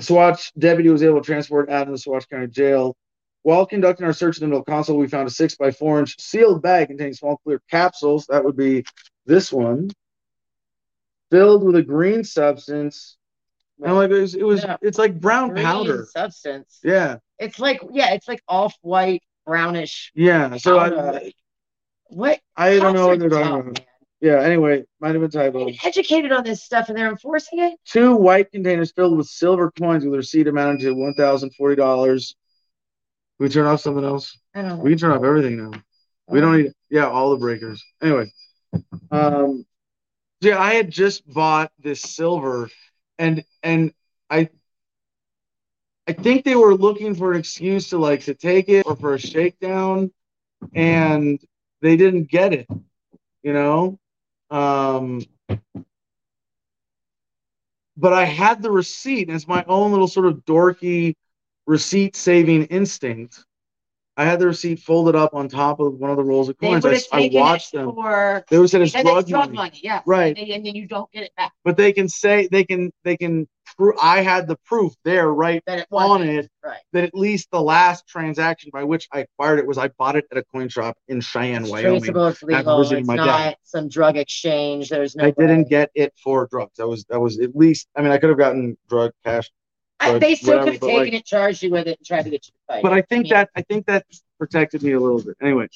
[0.00, 2.96] Saguache deputy was able to transport Adam to the Saguache County jail.
[3.42, 6.18] While conducting our search in the middle console, we found a six by four inch
[6.18, 8.26] sealed bag containing small clear capsules.
[8.26, 8.84] That would be
[9.26, 9.90] this one,
[11.30, 13.16] filled with a green substance
[13.82, 14.76] and like it was, it was yeah.
[14.82, 16.80] it's like brown Green powder substance.
[16.82, 17.16] Yeah.
[17.38, 20.12] It's like yeah, it's like off white, brownish.
[20.14, 20.56] Yeah.
[20.58, 21.32] So I,
[22.08, 23.80] what I don't know what they're talking about.
[24.20, 25.70] Yeah, anyway, might have been typo.
[25.82, 27.78] Educated on this stuff and they're enforcing it.
[27.86, 31.76] Two white containers filled with silver coins with a receipt amounting to one thousand forty
[31.76, 32.36] dollars.
[33.38, 34.38] We turn off something else.
[34.54, 34.76] I don't know.
[34.76, 35.70] We can turn off everything now.
[36.28, 37.82] We don't need yeah, all the breakers.
[38.02, 38.30] Anyway.
[39.10, 39.64] Um
[40.40, 42.70] yeah, I had just bought this silver
[43.18, 43.92] and and
[44.30, 44.50] I
[46.06, 49.14] I think they were looking for an excuse to like to take it or for
[49.14, 50.10] a shakedown,
[50.74, 51.38] and
[51.82, 52.68] they didn't get it.
[53.42, 53.98] You know,
[54.50, 55.22] um,
[57.96, 59.28] but I had the receipt.
[59.28, 61.14] And it's my own little sort of dorky
[61.66, 63.44] receipt saving instinct
[64.20, 66.84] I had the receipt folded up on top of one of the rolls of coins.
[66.84, 67.94] I, I watched them.
[67.94, 69.56] For, they would said it's drug, drug money.
[69.56, 69.80] money.
[69.82, 70.36] Yeah, right.
[70.36, 71.54] And then you don't get it back.
[71.64, 73.48] But they can say they can they can
[73.78, 73.94] prove.
[74.02, 76.76] I had the proof there, right it on it, right.
[76.92, 80.26] that at least the last transaction by which I acquired it was I bought it
[80.30, 82.00] at a coin shop in Cheyenne, it's Wyoming.
[82.00, 82.82] Traceable, it's legal.
[82.82, 83.56] It's not dad.
[83.62, 84.90] some drug exchange.
[84.90, 85.24] There's no.
[85.24, 85.34] I way.
[85.38, 86.76] didn't get it for drugs.
[86.76, 87.88] That was that was at least.
[87.96, 89.50] I mean, I could have gotten drug cash
[90.00, 92.22] I, they still whatever, could have taken like, it, charged you with it, and tried
[92.22, 92.82] to get you to fight.
[92.82, 94.06] But I think I mean, that I think that
[94.38, 95.36] protected me a little bit.
[95.42, 95.68] Anyway.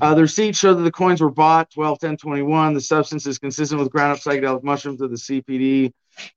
[0.00, 2.74] Uh, the receipt showed that the coins were bought 12 10 21.
[2.74, 5.92] The substance is consistent with ground up psychedelic mushrooms that the CPD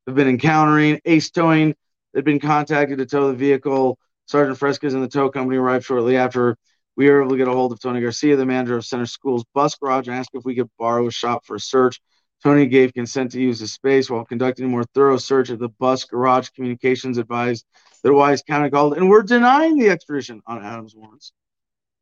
[0.07, 0.99] have been encountering.
[1.05, 1.75] Ace Towing
[2.15, 3.99] had been contacted to tow the vehicle.
[4.25, 6.57] Sergeant Fresquez and the tow company arrived shortly after.
[6.95, 9.45] We were able to get a hold of Tony Garcia, the manager of Center School's
[9.53, 12.01] bus garage, and ask if we could borrow a shop for a search.
[12.43, 15.69] Tony gave consent to use the space while conducting a more thorough search of the
[15.69, 16.49] bus garage.
[16.49, 17.65] Communications advised
[18.03, 21.33] that Wise County called and we're denying the extradition on Adams warrants.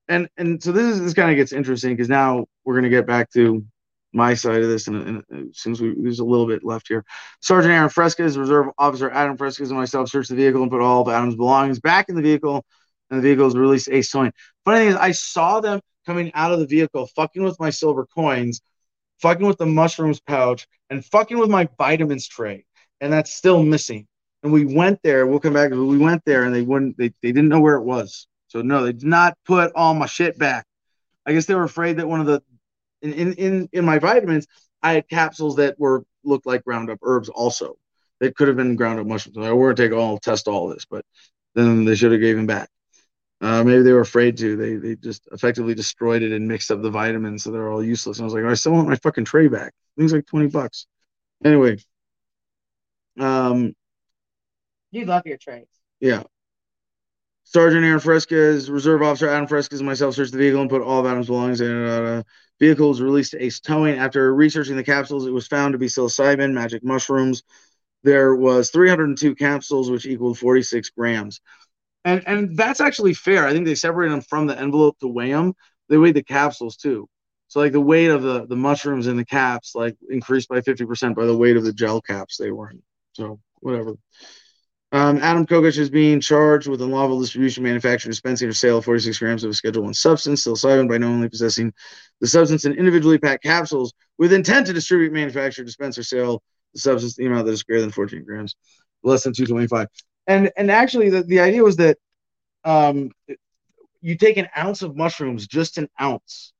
[0.07, 2.89] And and so this is this kind of gets interesting because now we're going to
[2.89, 3.65] get back to
[4.13, 7.05] my side of this, and, and since we there's a little bit left here,
[7.41, 11.01] Sergeant Aaron Fresquez, Reserve Officer Adam Fresquez, and myself searched the vehicle and put all
[11.01, 12.65] of Adam's belongings back in the vehicle,
[13.09, 14.33] and the vehicle was released a towing.
[14.65, 18.07] Funny thing is, I saw them coming out of the vehicle, fucking with my silver
[18.07, 18.61] coins,
[19.21, 22.65] fucking with the mushrooms pouch, and fucking with my vitamins tray,
[23.01, 24.07] and that's still missing.
[24.43, 25.27] and we went there.
[25.27, 25.71] We'll come back.
[25.71, 26.97] We went there, and they wouldn't.
[26.97, 28.27] They, they didn't know where it was.
[28.47, 30.65] So no, they did not put all my shit back.
[31.25, 32.41] I guess they were afraid that one of the
[33.01, 34.47] in in in, in my vitamins,
[34.81, 37.77] I had capsules that were looked like ground up herbs also.
[38.19, 39.37] They could have been ground up mushrooms.
[39.37, 41.05] I we're gonna take all test all this, but
[41.55, 42.69] then they should have gave them back.
[43.41, 44.55] Uh, maybe they were afraid to.
[44.55, 48.17] They they just effectively destroyed it and mixed up the vitamins, so they're all useless.
[48.17, 49.73] And I was like, I still want my fucking tray back.
[49.97, 50.87] Things like twenty bucks.
[51.43, 51.77] Anyway,
[53.17, 53.73] um,
[54.91, 55.67] you love your trays.
[55.99, 56.23] Yeah.
[57.43, 60.99] Sergeant Aaron Fresquez, Reserve Officer Adam Fresquez, and myself searched the vehicle and put all
[60.99, 61.83] of Adam's belongings in.
[61.83, 62.23] Uh,
[62.59, 63.97] vehicle was released to Ace Towing.
[63.97, 67.43] After researching the capsules, it was found to be psilocybin, magic mushrooms.
[68.03, 71.41] There was 302 capsules, which equaled 46 grams.
[72.05, 73.45] And and that's actually fair.
[73.45, 75.53] I think they separated them from the envelope to weigh them.
[75.89, 77.07] They weighed the capsules too.
[77.47, 81.15] So like the weight of the the mushrooms in the caps like increased by 50%
[81.15, 82.81] by the weight of the gel caps they were in.
[83.13, 83.95] So whatever.
[84.91, 89.19] Um, Adam Kokesh is being charged with unlawful distribution, manufacture, dispensing, or sale of 46
[89.19, 91.71] grams of a Schedule One substance, psilocybin, by knowingly possessing
[92.21, 96.41] the substance in individually packed capsules with intent to distribute, manufacture, dispense, or sell
[96.73, 98.55] the substance the amount that is greater than 14 grams,
[99.03, 99.87] less than 225.
[100.29, 101.97] And and actually, the, the idea was that
[102.63, 103.11] um,
[104.01, 106.53] you take an ounce of mushrooms, just an ounce,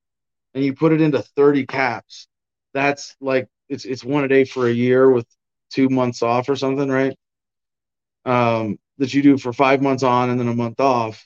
[0.53, 2.27] and you put it into 30 caps.
[2.73, 5.25] That's like it's it's one a day for a year with
[5.71, 7.15] two months off or something, right?
[8.25, 11.25] um, that you do for five months on and then a month off.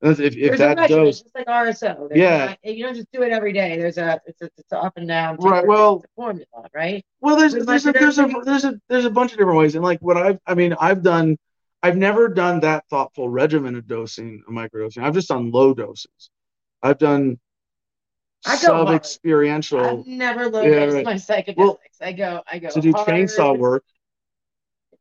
[0.00, 2.08] If, if that goes, just like RSO.
[2.08, 3.76] There's yeah, not, you don't just do it every day.
[3.76, 5.36] There's a it's a, it's up and down.
[5.38, 5.66] Right.
[5.66, 7.04] Well, formula, right?
[7.20, 9.74] Well, there's there's, there's a, there's a there's a there's a bunch of different ways,
[9.74, 11.36] and like what I've I mean I've done,
[11.82, 15.02] I've never done that thoughtful regimen of dosing, a microdosing.
[15.02, 16.30] I've just done low doses.
[16.82, 17.38] I've done
[18.44, 19.84] sub experiential.
[19.84, 21.04] I've never low yeah, right.
[21.04, 21.56] my psychedelics.
[21.56, 23.08] Well, I go I go to do hard.
[23.08, 23.84] chainsaw work.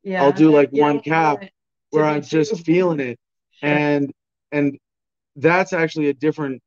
[0.03, 1.43] Yeah, I'll do like one cap
[1.89, 3.19] where I'm just feeling it,
[3.61, 4.11] and
[4.51, 4.77] and
[5.35, 6.61] that's actually a different.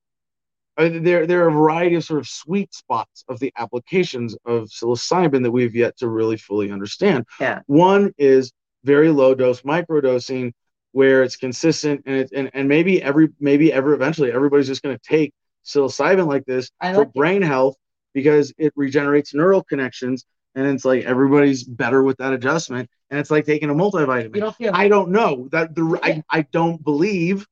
[0.77, 4.69] Uh, there, there are a variety of sort of sweet spots of the applications of
[4.69, 7.27] psilocybin that we've yet to really fully understand.
[7.39, 7.61] Yeah.
[7.67, 8.53] One is
[8.85, 10.53] very low dose microdosing,
[10.93, 14.97] where it's consistent and it, and, and maybe every maybe ever eventually everybody's just going
[14.97, 15.33] to take
[15.65, 17.77] psilocybin like this I for like brain health
[18.13, 20.25] because it regenerates neural connections
[20.55, 24.35] and it's like everybody's better with that adjustment and it's like taking a multivitamin.
[24.35, 27.47] You don't feel I don't know that the I, I don't believe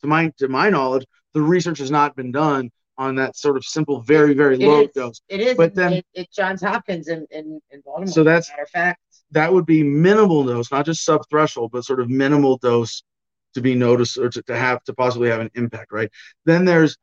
[0.00, 1.04] to my to my knowledge
[1.34, 4.80] the research has not been done on that sort of simple, very very it low
[4.82, 5.20] is, dose.
[5.28, 8.08] It is, but then it, it Johns Hopkins in, in, in Baltimore.
[8.08, 9.00] So that's a matter of fact.
[9.32, 13.02] That would be minimal dose, not just sub threshold, but sort of minimal dose
[13.54, 16.10] to be noticed or to, to have to possibly have an impact, right?
[16.44, 16.96] Then there's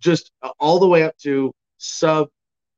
[0.00, 2.28] just all the way up to sub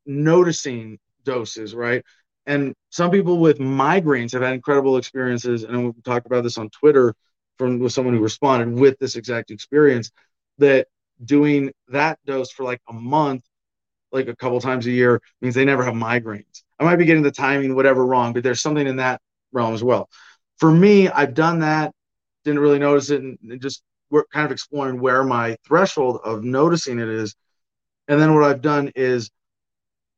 [0.07, 2.05] noticing doses, right?
[2.47, 6.69] And some people with migraines have had incredible experiences, and we talked about this on
[6.71, 7.15] Twitter
[7.57, 10.11] from with someone who responded with this exact experience
[10.59, 10.89] that
[11.25, 13.45] doing that dose for like a month,
[14.13, 16.64] like a couple times a year, means they never have migraines.
[16.79, 19.21] I might be getting the timing, whatever, wrong, but there's something in that
[19.53, 20.09] realm as well.
[20.59, 21.93] For me, I've done that,
[22.45, 26.99] didn't really notice it, and just we're kind of exploring where my threshold of noticing
[26.99, 27.35] it is.
[28.09, 29.31] And then what I've done is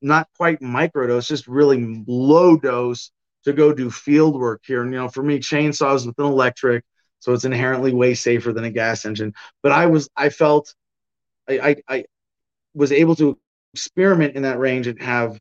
[0.02, 3.10] not quite microdose, just really low dose
[3.44, 4.82] to go do field work here.
[4.82, 6.84] And you know, for me, chainsaws with an electric,
[7.20, 9.34] so it's inherently way safer than a gas engine.
[9.62, 10.74] But I was, I felt,
[11.48, 12.04] I, I, I
[12.74, 13.38] was able to
[13.72, 15.38] experiment in that range and have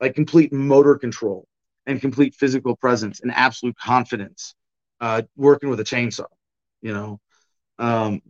[0.00, 1.46] like complete motor control
[1.86, 4.54] and complete physical presence and absolute confidence
[5.00, 6.26] uh, working with a chainsaw.
[6.82, 7.20] You know,
[7.78, 8.22] um,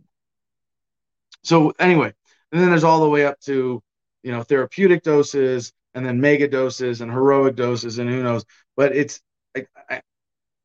[1.43, 2.13] so anyway,
[2.51, 3.81] and then there's all the way up to
[4.23, 8.45] you know therapeutic doses and then mega doses and heroic doses and who knows.
[8.75, 9.21] But it's
[9.55, 10.01] I, I,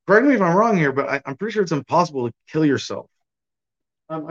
[0.06, 2.64] correct me if i'm wrong here but I, am pretty sure it's impossible to kill
[2.64, 3.08] yourself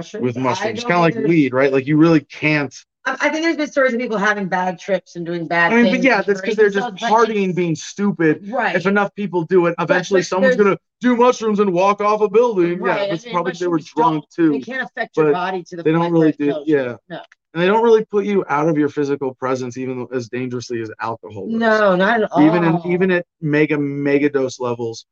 [0.04, 0.84] sure with mushrooms.
[0.84, 1.72] Kind of like weed right?
[1.72, 2.74] Like you really can't
[3.06, 5.74] I think there's been stories of people having bad trips and doing bad.
[5.74, 8.50] I mean, but yeah, that's because they're just partying, being stupid.
[8.50, 8.76] Right.
[8.76, 12.30] If enough people do it, eventually but someone's gonna do mushrooms and walk off a
[12.30, 12.80] building.
[12.80, 13.08] Right.
[13.08, 14.52] Yeah, it's probably they were drunk too.
[14.54, 15.84] They can't affect your body to the.
[15.84, 16.64] They don't really do.
[16.66, 16.96] Yeah.
[17.10, 17.22] No
[17.54, 20.92] and they don't really put you out of your physical presence even as dangerously as
[21.00, 21.60] alcohol does.
[21.60, 25.06] no not at all even in even at mega mega dose levels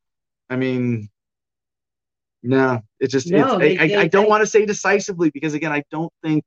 [0.49, 1.09] i mean
[2.43, 5.71] no it just no, they, I, they, I, don't want to say decisively because again
[5.71, 6.43] i don't think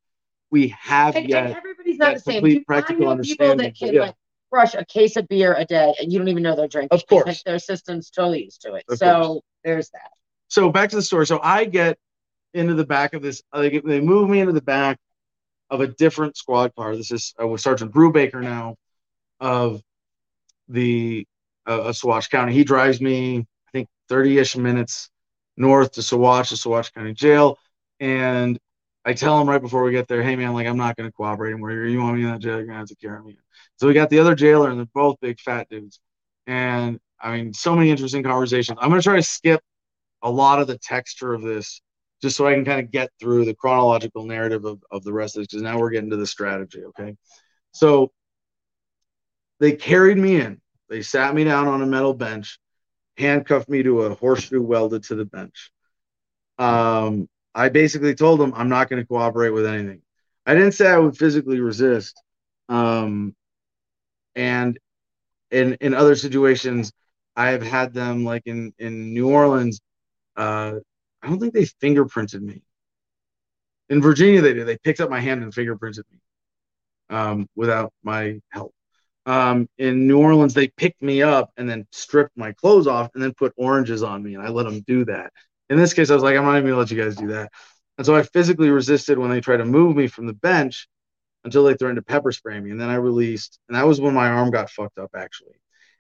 [0.55, 4.01] we have and, yet and everybody's not the same complete practical understanding that can yeah.
[4.03, 4.15] like
[4.51, 7.07] crush a case of beer a day and you don't even know they're drinking of
[7.07, 9.43] course their system's totally used to it of so course.
[9.65, 10.11] there's that
[10.49, 11.99] so back to the story so i get
[12.55, 14.99] into the back of this they, they move me into the back
[15.71, 16.97] of a different squad car.
[16.97, 18.77] This is uh, Sergeant Brubaker now
[19.41, 19.83] of
[20.69, 21.27] the
[21.67, 22.53] uh, Saguache County.
[22.53, 23.39] He drives me.
[23.39, 25.11] I think 30-ish minutes
[25.57, 27.59] north to Saguache, to Saguache County Jail.
[28.01, 28.59] And
[29.05, 31.51] I tell him right before we get there, hey man, like I'm not gonna cooperate
[31.51, 31.73] anymore.
[31.73, 33.37] You want me in that jail, you're gonna have to carry me.
[33.77, 36.01] So we got the other jailer, and they're both big fat dudes.
[36.47, 38.79] And I mean, so many interesting conversations.
[38.81, 39.61] I'm gonna try to skip
[40.23, 41.83] a lot of the texture of this
[42.23, 45.37] just so I can kind of get through the chronological narrative of, of the rest
[45.37, 46.83] of this, because now we're getting to the strategy.
[46.85, 47.15] Okay.
[47.73, 48.13] So
[49.61, 50.61] they carried me in.
[50.89, 52.59] They sat me down on a metal bench,
[53.19, 55.71] handcuffed me to a horseshoe welded to the bench.
[56.59, 60.03] Um, I basically told them I'm not going to cooperate with anything.
[60.47, 62.21] I didn't say I would physically resist.
[62.69, 63.35] Um,
[64.35, 64.79] and
[65.51, 66.93] in in other situations,
[67.37, 69.81] I have had them like in in New Orleans.
[70.37, 70.77] Uh,
[71.23, 72.63] I don't think they fingerprinted me.
[73.89, 74.67] In Virginia, they did.
[74.67, 76.19] They picked up my hand and fingerprinted me
[77.11, 78.75] um, without my help.
[79.27, 83.23] Um, in New Orleans, they picked me up and then stripped my clothes off and
[83.23, 85.33] then put oranges on me, and I let them do that.
[85.71, 87.51] In this case, I was like, I'm not even gonna let you guys do that.
[87.99, 90.89] And so I physically resisted when they tried to move me from the bench
[91.45, 92.71] until they threatened to pepper spray me.
[92.71, 95.55] And then I released, and that was when my arm got fucked up actually.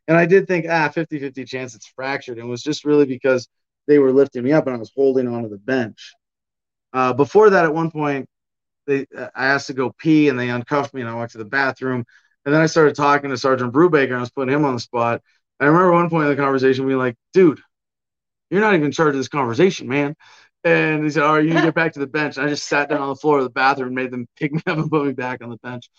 [0.08, 2.38] And I did think, ah, 50 50 chance it's fractured.
[2.38, 3.48] And it was just really because
[3.86, 6.14] they were lifting me up and I was holding onto the bench.
[6.92, 8.28] Uh, before that, at one point,
[8.86, 11.44] they I asked to go pee and they uncuffed me and I went to the
[11.44, 12.04] bathroom.
[12.44, 14.80] And then I started talking to Sergeant Brubaker and I was putting him on the
[14.80, 15.22] spot.
[15.60, 17.60] I remember one point in the conversation being like, dude,
[18.50, 20.14] you're not even in charge of this conversation, man.
[20.64, 22.36] And he said, All right, you need to get back to the bench.
[22.36, 24.52] And I just sat down on the floor of the bathroom and made them pick
[24.52, 25.90] me up and put me back on the bench.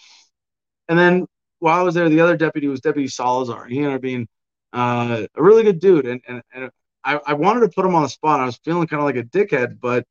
[0.89, 1.25] And then
[1.59, 3.65] while I was there, the other deputy was Deputy Salazar.
[3.65, 4.27] He ended up being
[4.73, 6.05] uh, a really good dude.
[6.05, 6.71] And, and, and
[7.03, 8.39] I, I wanted to put him on the spot.
[8.39, 10.05] I was feeling kind of like a dickhead, but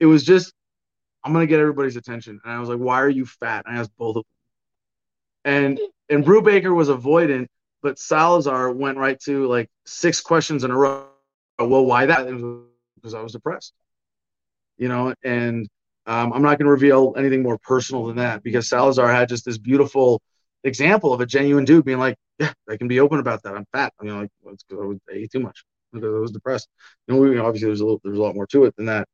[0.00, 0.52] it was just,
[1.24, 2.40] I'm going to get everybody's attention.
[2.44, 3.64] And I was like, Why are you fat?
[3.66, 4.28] And I asked both of them.
[5.44, 7.46] And and Brubaker was avoidant,
[7.82, 11.11] but Salazar went right to like six questions in a row.
[11.68, 12.26] Well, why that?
[13.02, 13.72] because I was depressed.
[14.78, 15.68] You know, and
[16.06, 19.44] um, I'm not going to reveal anything more personal than that because Salazar had just
[19.44, 20.22] this beautiful
[20.64, 23.54] example of a genuine dude being like, yeah, I can be open about that.
[23.54, 23.92] I'm fat.
[24.00, 26.68] You mean, like well, it's because I, ate too much because I was depressed.
[27.06, 29.06] You know, we, obviously there's a little, there's a lot more to it than that,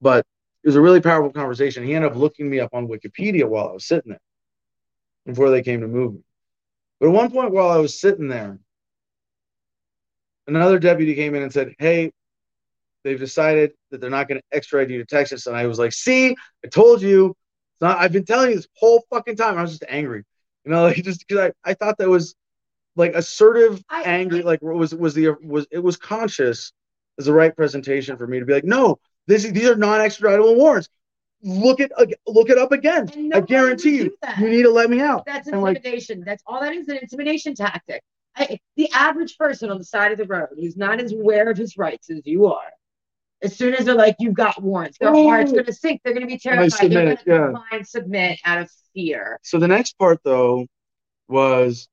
[0.00, 0.24] but
[0.64, 1.84] it was a really powerful conversation.
[1.84, 4.20] He ended up looking me up on Wikipedia while I was sitting there
[5.26, 6.20] before they came to move me.
[6.98, 8.58] But at one point while I was sitting there,
[10.46, 12.12] another deputy came in and said, Hey,
[13.06, 15.46] they've decided that they're not going to extradite you to Texas.
[15.46, 17.36] And I was like, see, I told you.
[17.74, 19.58] It's not, I've been telling you this whole fucking time.
[19.58, 20.24] I was just angry.
[20.64, 22.34] You know, like just because I, I thought that was
[22.96, 26.72] like assertive, I, angry, like was was the was it was conscious
[27.18, 30.88] as the right presentation for me to be like, no, this these are non-extraditable warrants.
[31.42, 31.92] Look it
[32.26, 33.30] look it up again.
[33.32, 35.26] I guarantee you, you need to let me out.
[35.26, 36.20] That's intimidation.
[36.20, 38.02] Like, That's all that is an intimidation tactic.
[38.36, 41.56] I, the average person on the side of the road who's not as aware of
[41.56, 42.72] his rights as you are
[43.42, 45.28] as soon as they're like, you've got warrants, their Ooh.
[45.28, 46.00] heart's going to sink.
[46.02, 46.72] They're going to be terrified.
[46.72, 47.82] Submit, they're going to yeah.
[47.82, 49.38] submit out of fear.
[49.42, 50.66] So the next part, though,
[51.28, 51.88] was,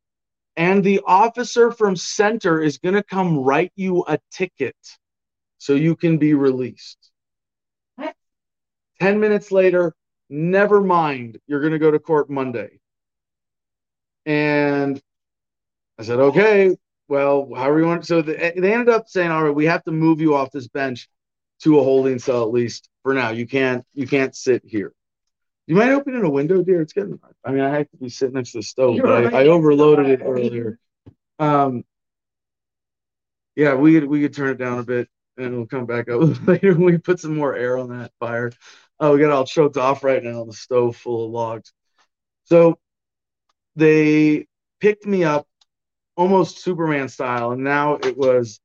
[0.56, 4.76] and the officer from center is going to come write you a ticket
[5.58, 7.12] so you can be released.
[7.96, 8.16] What?
[9.02, 9.94] 10 minutes later,
[10.30, 12.80] never mind, you're going to go to court Monday.
[14.26, 15.02] And
[16.00, 16.76] I said, okay,
[17.08, 18.06] well, however you want.
[18.06, 20.68] So the, they ended up saying, all right, we have to move you off this
[20.68, 21.10] bench
[21.62, 23.30] to a holding cell at least for now.
[23.30, 24.94] You can't you can't sit here.
[25.68, 26.82] You might open in a window, dear.
[26.82, 27.20] It's getting.
[27.46, 29.34] I mean, I have to be sitting next to the stove, You're but right.
[29.34, 30.78] I, I, overloaded it earlier.
[31.40, 31.86] Um,
[33.56, 35.08] yeah, we could we could turn it down a bit,
[35.38, 38.52] and we'll come back up later when we put some more air on that fire.
[39.00, 41.72] Oh, we got all choked off right now on the stove full of logs.
[42.46, 42.78] So
[43.76, 44.48] they
[44.80, 45.48] picked me up
[46.16, 48.60] almost Superman style, and now it was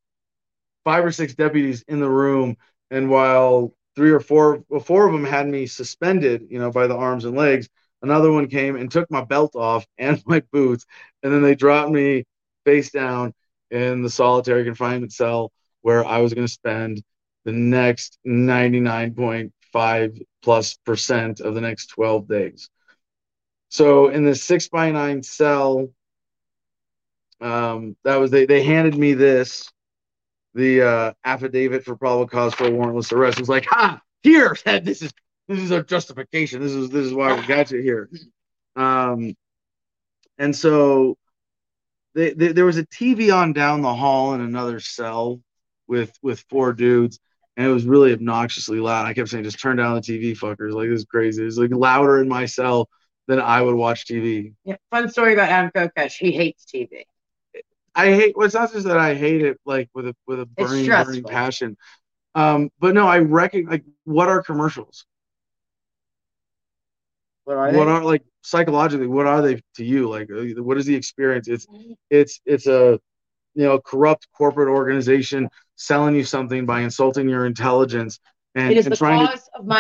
[0.85, 2.57] five or six deputies in the room.
[2.91, 6.87] And while three or four, well, four of them had me suspended, you know, by
[6.87, 7.69] the arms and legs,
[8.03, 10.87] another one came and took my belt off and my boots,
[11.23, 12.25] and then they dropped me
[12.65, 13.35] face down
[13.71, 15.53] in the solitary confinement cell
[15.83, 17.03] where I was going to spend
[17.45, 22.71] the next 99.5 plus percent of the next 12 days.
[23.71, 25.89] So in the six by nine cell,
[27.41, 29.71] um, that was they, they handed me this
[30.55, 33.39] the uh, affidavit for probable cause for a warrantless arrest.
[33.39, 35.13] It was like, ha, here, this is
[35.47, 36.61] this is our justification.
[36.61, 38.11] This is this is why we got you here.
[38.77, 39.35] Um,
[40.39, 41.17] and so
[42.15, 45.41] they, they, there was a TV on down the hall in another cell
[45.87, 47.19] with with four dudes,
[47.57, 49.07] and it was really obnoxiously loud.
[49.07, 50.73] I kept saying, just turn down the TV, fuckers.
[50.73, 51.45] Like this is crazy.
[51.45, 52.89] It's like louder in my cell
[53.27, 54.55] than I would watch TV.
[54.65, 56.17] Yeah, fun story about Adam Kokesh.
[56.19, 57.05] He hates TV.
[57.99, 58.37] I hate.
[58.37, 61.25] Well, it's not just that I hate it like with a with a burning burning
[61.25, 61.77] passion.
[62.35, 65.05] Um, but no, I reckon like what are commercials?
[67.45, 69.09] What are, what are like psychologically?
[69.09, 70.09] What are they to you?
[70.09, 71.49] Like, uh, what is the experience?
[71.49, 71.67] It's
[72.11, 73.01] it's it's a
[73.55, 78.21] you know corrupt corporate organization selling you something by insulting your intelligence
[78.55, 79.33] and, and trying to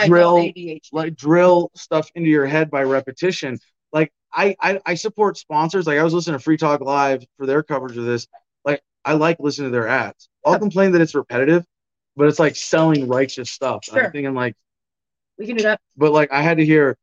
[0.06, 0.52] drill
[0.92, 3.58] like drill stuff into your head by repetition.
[3.92, 5.86] Like I, I I support sponsors.
[5.86, 8.26] Like I was listening to Free Talk Live for their coverage of this.
[8.64, 10.28] Like I like listening to their ads.
[10.44, 11.64] I'll complain that it's repetitive,
[12.16, 13.84] but it's like selling righteous stuff.
[13.84, 14.06] Sure.
[14.06, 14.54] I'm thinking like
[15.38, 15.80] we can do that.
[15.96, 16.96] But like I had to hear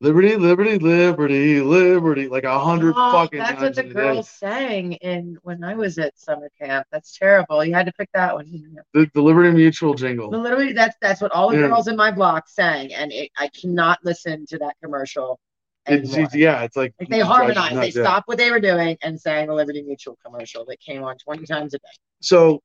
[0.00, 3.40] Liberty, liberty, liberty, liberty, like a hundred oh, fucking.
[3.40, 6.86] That's what the girls sang in when I was at summer camp.
[6.92, 7.64] That's terrible.
[7.64, 8.46] You had to pick that one.
[8.94, 10.30] The, the Liberty Mutual jingle.
[10.30, 11.68] The literally, that's that's what all the yeah.
[11.68, 15.40] girls in my block sang, and it, I cannot listen to that commercial.
[15.88, 17.76] It's, yeah, it's like, like they harmonized.
[17.76, 21.16] They stopped what they were doing and sang the Liberty Mutual commercial that came on
[21.18, 21.84] twenty times a day.
[22.20, 22.62] So,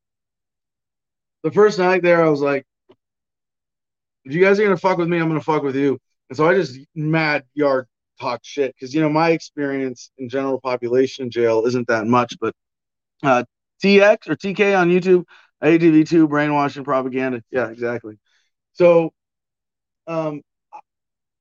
[1.43, 2.65] the first night there, I was like,
[4.25, 6.47] "If you guys are gonna fuck with me, I'm gonna fuck with you." And so
[6.47, 7.87] I just mad yard
[8.19, 12.53] talk shit because you know my experience in general population jail isn't that much, but
[13.23, 13.43] uh,
[13.83, 15.25] TX or TK on YouTube,
[15.63, 17.41] ATV2 brainwashing propaganda.
[17.51, 18.17] Yeah, exactly.
[18.73, 19.13] So,
[20.07, 20.41] um,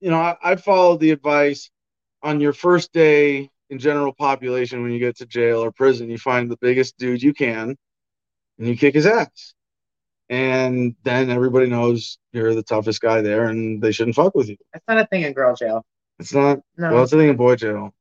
[0.01, 1.71] you know, I, I followed the advice
[2.23, 6.19] on your first day in general population when you get to jail or prison, you
[6.19, 7.77] find the biggest dude you can
[8.59, 9.55] and you kick his ass
[10.33, 14.57] and then everybody knows you're the toughest guy there, and they shouldn't fuck with you.
[14.73, 15.85] That's not a thing in girl jail.
[16.19, 16.61] It's not.
[16.79, 16.91] No.
[16.91, 17.93] Well, it's a thing in boy jail.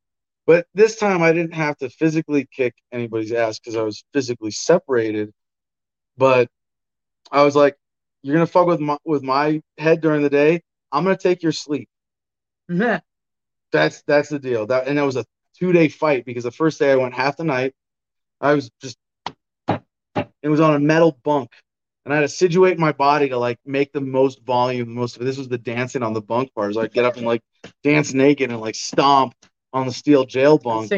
[0.46, 4.50] But this time I didn't have to physically kick anybody's ass because I was physically
[4.50, 5.30] separated.
[6.16, 6.48] But
[7.30, 7.76] I was like,
[8.22, 10.62] "You're gonna fuck with my with my head during the day.
[10.90, 11.88] I'm gonna take your sleep."
[13.72, 14.66] That's that's the deal.
[14.66, 15.24] That and that was a
[15.58, 17.74] two day fight because the first day I went half the night.
[18.40, 18.96] I was just
[19.68, 21.50] it was on a metal bunk
[22.04, 25.16] and I had to situate my body to like make the most volume, The most
[25.16, 25.24] of it.
[25.26, 26.76] This was the dancing on the bunk bars.
[26.76, 27.42] I'd get up and like
[27.84, 29.34] dance naked and like stomp
[29.72, 30.88] on the steel jail bunk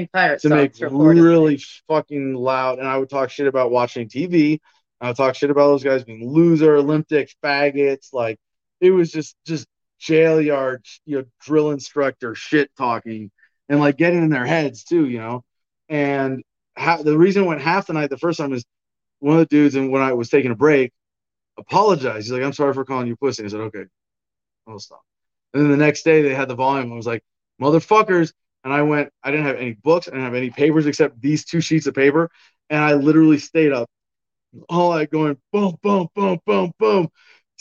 [0.42, 2.78] to make really fucking loud.
[2.78, 4.60] And I would talk shit about watching TV.
[5.01, 8.12] I would talk shit about those guys being loser, Olympic faggots.
[8.12, 8.38] Like
[8.80, 9.66] it was just just
[10.05, 13.31] jail yard, you know, drill instructor shit talking
[13.68, 15.44] and like getting in their heads too, you know.
[15.89, 16.43] And
[16.76, 18.64] ha- the reason it went half the night the first time is
[19.20, 20.93] one of the dudes, and when I was taking a break,
[21.59, 22.26] apologized.
[22.26, 23.85] He's like, "I'm sorry for calling you pussy." I said, "Okay,
[24.68, 25.02] I'll stop."
[25.55, 26.93] And then the next day, they had the volume.
[26.93, 27.22] I was like,
[27.60, 28.32] "Motherfuckers!"
[28.64, 29.10] And I went.
[29.22, 30.09] I didn't have any books.
[30.09, 32.31] I didn't have any papers except these two sheets of paper,
[32.70, 33.89] and I literally stayed up
[34.68, 37.09] all night going boom, boom, boom, boom, boom.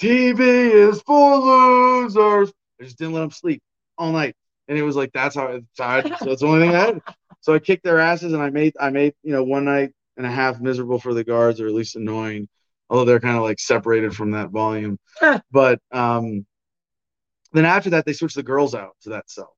[0.04, 2.52] TV is for losers.
[2.80, 3.62] I just didn't let them sleep
[3.98, 4.36] all night,
[4.68, 5.48] and it was like that's how.
[5.48, 5.84] It, so
[6.26, 7.02] that's the only thing I had.
[7.40, 10.26] So I kicked their asses, and I made I made you know one night and
[10.26, 12.50] a half miserable for the guards, or at least annoying.
[12.90, 15.00] Although they're kind of like separated from that volume.
[15.52, 16.46] but um,
[17.54, 19.56] then after that, they switched the girls out to that cell.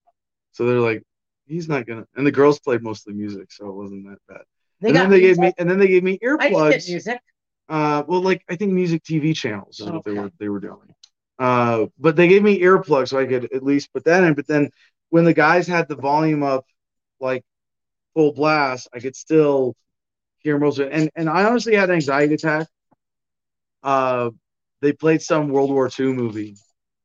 [0.52, 1.02] So they're like,
[1.48, 2.06] he's not gonna.
[2.16, 4.44] And the girls played mostly music, so it wasn't that bad.
[4.80, 5.38] They and then they music?
[5.38, 6.88] gave me, and then they gave me earplugs.
[6.88, 7.20] music.
[7.68, 9.96] Uh, well, like I think music TV channels is okay.
[9.96, 10.94] what they were they were doing.
[11.38, 14.34] Uh, but they gave me earplugs so I could at least put that in.
[14.34, 14.70] But then
[15.10, 16.66] when the guys had the volume up,
[17.20, 17.44] like
[18.14, 19.76] full blast, I could still
[20.40, 20.94] hear most of it.
[20.94, 22.68] And and I honestly had an anxiety attack.
[23.84, 24.30] Uh,
[24.82, 26.56] they played some World War II movie,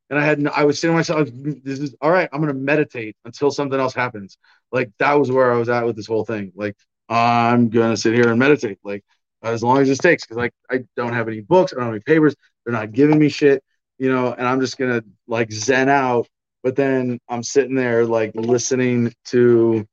[0.09, 2.29] and I had I was saying to myself, "This is all right.
[2.31, 4.37] I'm gonna meditate until something else happens."
[4.71, 6.51] Like that was where I was at with this whole thing.
[6.55, 6.77] Like
[7.09, 9.03] I'm gonna sit here and meditate, like
[9.43, 11.93] as long as it takes, because like I don't have any books, I don't have
[11.93, 12.35] any papers.
[12.65, 13.63] They're not giving me shit,
[13.97, 16.27] you know, and I'm just gonna like zen out.
[16.63, 19.87] But then I'm sitting there like listening to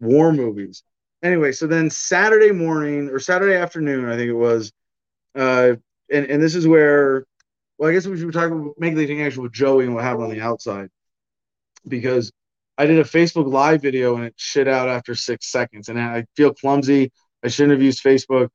[0.00, 0.82] war movies
[1.22, 4.72] anyway, so then Saturday morning or Saturday afternoon, I think it was,
[5.34, 5.74] uh,
[6.10, 7.24] and and this is where,
[7.78, 10.24] well, I guess we should talk about making the connection with Joey and what happened
[10.24, 10.88] on the outside,
[11.86, 12.32] because
[12.78, 16.26] I did a Facebook Live video and it shit out after six seconds, and I
[16.36, 17.10] feel clumsy.
[17.44, 18.48] I shouldn't have used Facebook.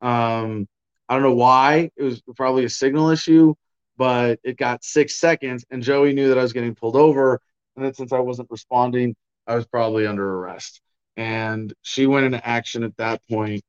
[0.00, 0.66] Um,
[1.08, 1.90] I don't know why.
[1.96, 3.54] It was probably a signal issue,
[3.96, 7.40] but it got six seconds, and Joey knew that I was getting pulled over,
[7.76, 9.16] and then since I wasn't responding,
[9.46, 10.80] I was probably under arrest
[11.20, 13.62] and she went into action at that point.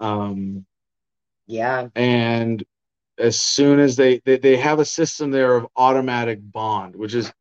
[0.00, 0.66] Um,
[1.46, 1.88] yeah.
[1.94, 2.62] And
[3.18, 7.32] as soon as they, they they have a system there of automatic bond, which is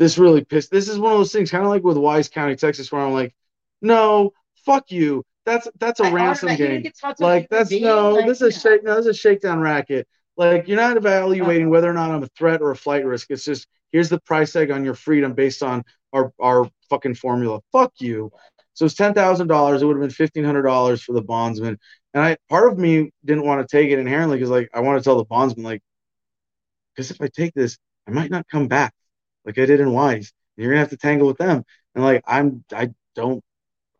[0.00, 0.72] this really pissed.
[0.72, 3.12] This is one of those things, kind of like with Wise County, Texas, where I'm
[3.12, 3.34] like,
[3.82, 4.32] no,
[4.64, 5.24] fuck you.
[5.48, 6.84] That's that's a I ransom game.
[7.18, 8.84] Like that's no, like, this is a shake.
[8.84, 10.06] No, this is a shakedown racket.
[10.36, 13.30] Like you're not evaluating whether or not I'm a threat or a flight risk.
[13.30, 17.60] It's just here's the price tag on your freedom based on our our fucking formula.
[17.72, 18.30] Fuck you.
[18.74, 19.80] So it's ten thousand dollars.
[19.80, 21.78] It would have been fifteen hundred dollars for the bondsman.
[22.12, 24.98] And I part of me didn't want to take it inherently because like I want
[24.98, 25.82] to tell the bondsman like,
[26.94, 28.92] because if I take this, I might not come back
[29.46, 30.32] like I did in Wise.
[30.56, 31.64] You're gonna have to tangle with them.
[31.94, 33.42] And like I'm I don't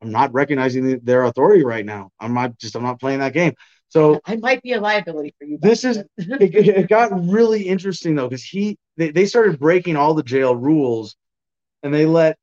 [0.00, 2.10] I'm not recognizing their authority right now.
[2.20, 3.54] I'm not just I'm not playing that game.
[3.88, 5.58] So I might be a liability for you.
[5.60, 10.14] This is it, it, got really interesting though because he they, they started breaking all
[10.14, 11.16] the jail rules,
[11.82, 12.36] and they let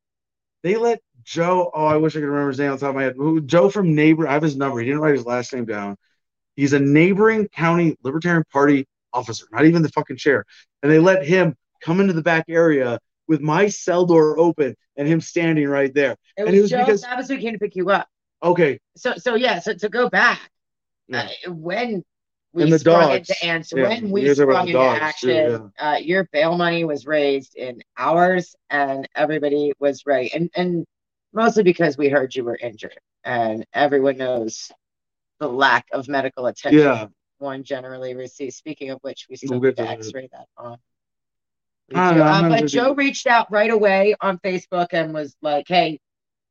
[0.64, 1.72] they let Joe.
[1.74, 3.16] Oh, I wish I could remember his name on top of my head.
[3.18, 4.28] Who, Joe from neighbor.
[4.28, 4.80] I have his number.
[4.80, 5.96] He didn't write his last name down.
[6.56, 10.46] He's a neighboring county Libertarian Party officer, not even the fucking chair.
[10.82, 15.08] And they let him come into the back area with my cell door open and
[15.08, 16.16] him standing right there.
[16.38, 18.08] It was and it was Joe, because that was who came to pick you up.
[18.44, 18.80] Okay.
[18.96, 20.52] So so yeah, so to go back,
[21.08, 21.30] yeah.
[21.48, 22.04] uh, when
[22.54, 23.30] we and sprung dogs.
[23.30, 23.88] into answer, yeah.
[23.90, 25.92] when we sprung into action, too, yeah.
[25.92, 30.86] uh, your bail money was raised in hours, and everybody was ready, and and
[31.34, 34.72] mostly because we heard you were injured, and everyone knows
[35.40, 38.56] the lack of medical attention one generally receives.
[38.56, 40.78] Speaking of which, we still we'll need to X-ray that on.
[41.94, 46.00] Uh, but Joe reached out right away on Facebook and was like, "Hey,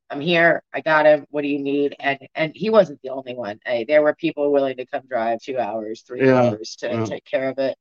[0.08, 0.62] I'm here.
[0.72, 1.26] I got him.
[1.30, 3.58] What do you need?" And and he wasn't the only one.
[3.64, 7.04] Hey, there were people willing to come drive two hours, three yeah, hours to yeah.
[7.04, 7.76] take care of it.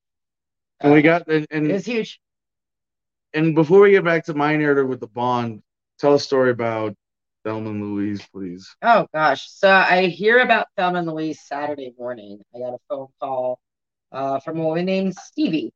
[0.79, 2.19] And we got and, and it's huge.
[3.35, 5.61] And before we get back to my narrative with the bond,
[5.99, 6.95] tell a story about
[7.43, 8.75] Thelma and Louise, please.
[8.81, 12.41] Oh gosh, so I hear about Thelma and Louise Saturday morning.
[12.55, 13.59] I got a phone call
[14.11, 15.71] uh, from a woman named Stevie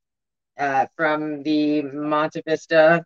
[0.58, 3.04] uh, from the Monte Vista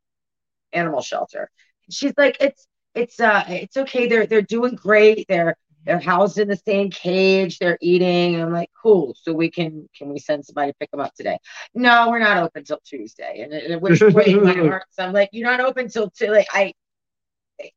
[0.74, 1.50] Animal Shelter.
[1.90, 4.08] She's like, it's it's uh it's okay.
[4.08, 5.26] They're they're doing great.
[5.28, 5.56] They're
[5.86, 7.58] they're housed in the same cage.
[7.58, 8.40] They're eating.
[8.40, 9.16] I'm like, cool.
[9.20, 11.38] So we can can we send somebody to pick them up today?
[11.74, 13.42] No, we're not open till Tuesday.
[13.44, 14.86] And it, it was breaking my heart.
[14.92, 16.74] So I'm like, you're not open till till like I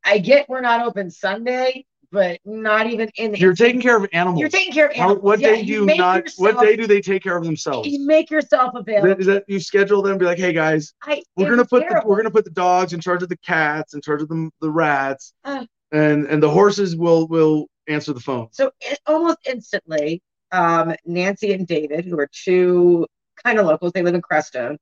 [0.03, 3.31] I get we're not open Sunday, but not even in.
[3.31, 4.39] The, You're taking care of animals.
[4.39, 5.17] You're taking care of animals.
[5.17, 6.23] How, what yeah, day do you not?
[6.23, 7.87] Yourself, what day do they take care of themselves?
[7.87, 9.19] You make yourself available.
[9.19, 10.17] Is that you schedule them?
[10.17, 12.99] Be like, hey guys, I, we're gonna put the, we're gonna put the dogs in
[12.99, 16.95] charge of the cats, in charge of the the rats, uh, and and the horses
[16.95, 18.47] will will answer the phone.
[18.51, 20.21] So it, almost instantly,
[20.51, 23.05] um, Nancy and David, who are two
[23.43, 24.77] kind of locals, they live in Crestone,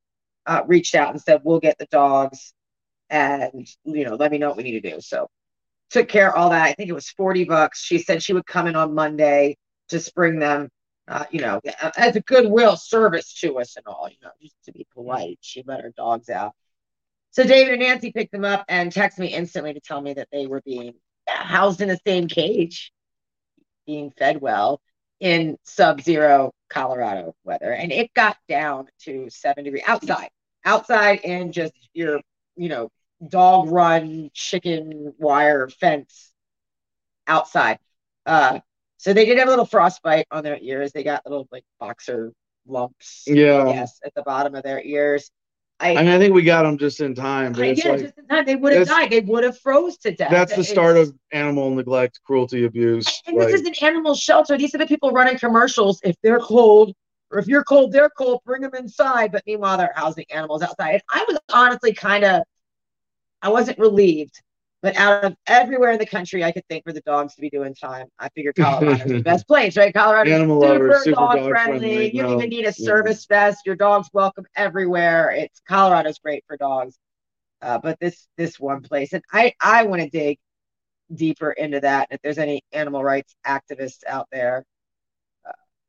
[0.46, 2.54] uh, reached out and said, "We'll get the dogs."
[3.10, 5.02] And you know, let me know what we need to do.
[5.02, 5.30] So
[5.94, 6.64] took care of all that.
[6.64, 7.82] I think it was 40 bucks.
[7.82, 9.58] She said she would come in on Monday
[9.90, 10.70] to spring them,
[11.08, 11.62] uh, you know,
[11.96, 15.38] as a goodwill service to us and all, you know, just to be polite.
[15.42, 16.54] She let her dogs out.
[17.30, 20.30] So David and Nancy picked them up and texted me instantly to tell me that
[20.32, 20.94] they were being
[21.28, 22.92] housed in the same cage,
[23.86, 24.82] being fed well
[25.20, 27.72] in sub-zero Colorado weather.
[27.72, 30.30] And it got down to seven degrees outside,
[30.66, 32.20] outside in just your,
[32.56, 32.90] you know,
[33.28, 36.32] dog run chicken wire fence
[37.28, 37.80] outside.
[38.26, 38.60] Uh,
[38.98, 40.92] so they did have a little frostbite on their ears.
[40.92, 42.34] They got little like boxer
[42.66, 43.24] lumps.
[43.28, 43.68] Yeah.
[43.68, 45.30] Yes, at the bottom of their ears.
[45.80, 47.52] I, I mean, I think we got them just in time.
[47.52, 48.46] But I, yeah, like, just in time.
[48.46, 49.10] They would have died.
[49.10, 50.32] They would have froze to death.
[50.32, 53.22] That's the it's, start of animal neglect, cruelty, abuse.
[53.28, 54.58] And like, this is an animal shelter.
[54.58, 56.00] These are the people running commercials.
[56.04, 56.94] If they're cold,
[57.32, 58.42] or if you're cold, they're cold.
[58.46, 59.34] Bring them inside.
[59.34, 60.92] But meanwhile, they're housing animals outside.
[60.92, 62.44] And I was honestly kind of
[63.44, 64.42] I wasn't relieved,
[64.82, 67.50] but out of everywhere in the country I could think for the dogs to be
[67.50, 69.94] doing time, I figured Colorado's the best place, right?
[69.94, 71.80] Colorado Animal super, lover, super dog, dog friendly.
[71.80, 72.16] friendly.
[72.16, 73.50] You don't even need a service yeah.
[73.50, 73.66] vest.
[73.66, 75.32] Your dog's welcome everywhere.
[75.32, 76.98] It's Colorado's great for dogs.
[77.62, 80.40] Uh, but this this one place, and I I want to dig
[81.14, 82.08] deeper into that.
[82.12, 84.66] If there's any animal rights activists out there,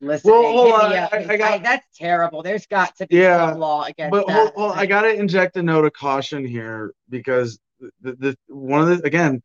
[0.07, 0.35] listening.
[0.35, 0.93] Well, hold on.
[0.93, 2.43] I, I got, I, that's terrible.
[2.43, 4.57] There's got to be yeah, some law against but that.
[4.57, 7.59] Well, I got to inject a note of caution here because
[8.01, 9.43] the, the one of the again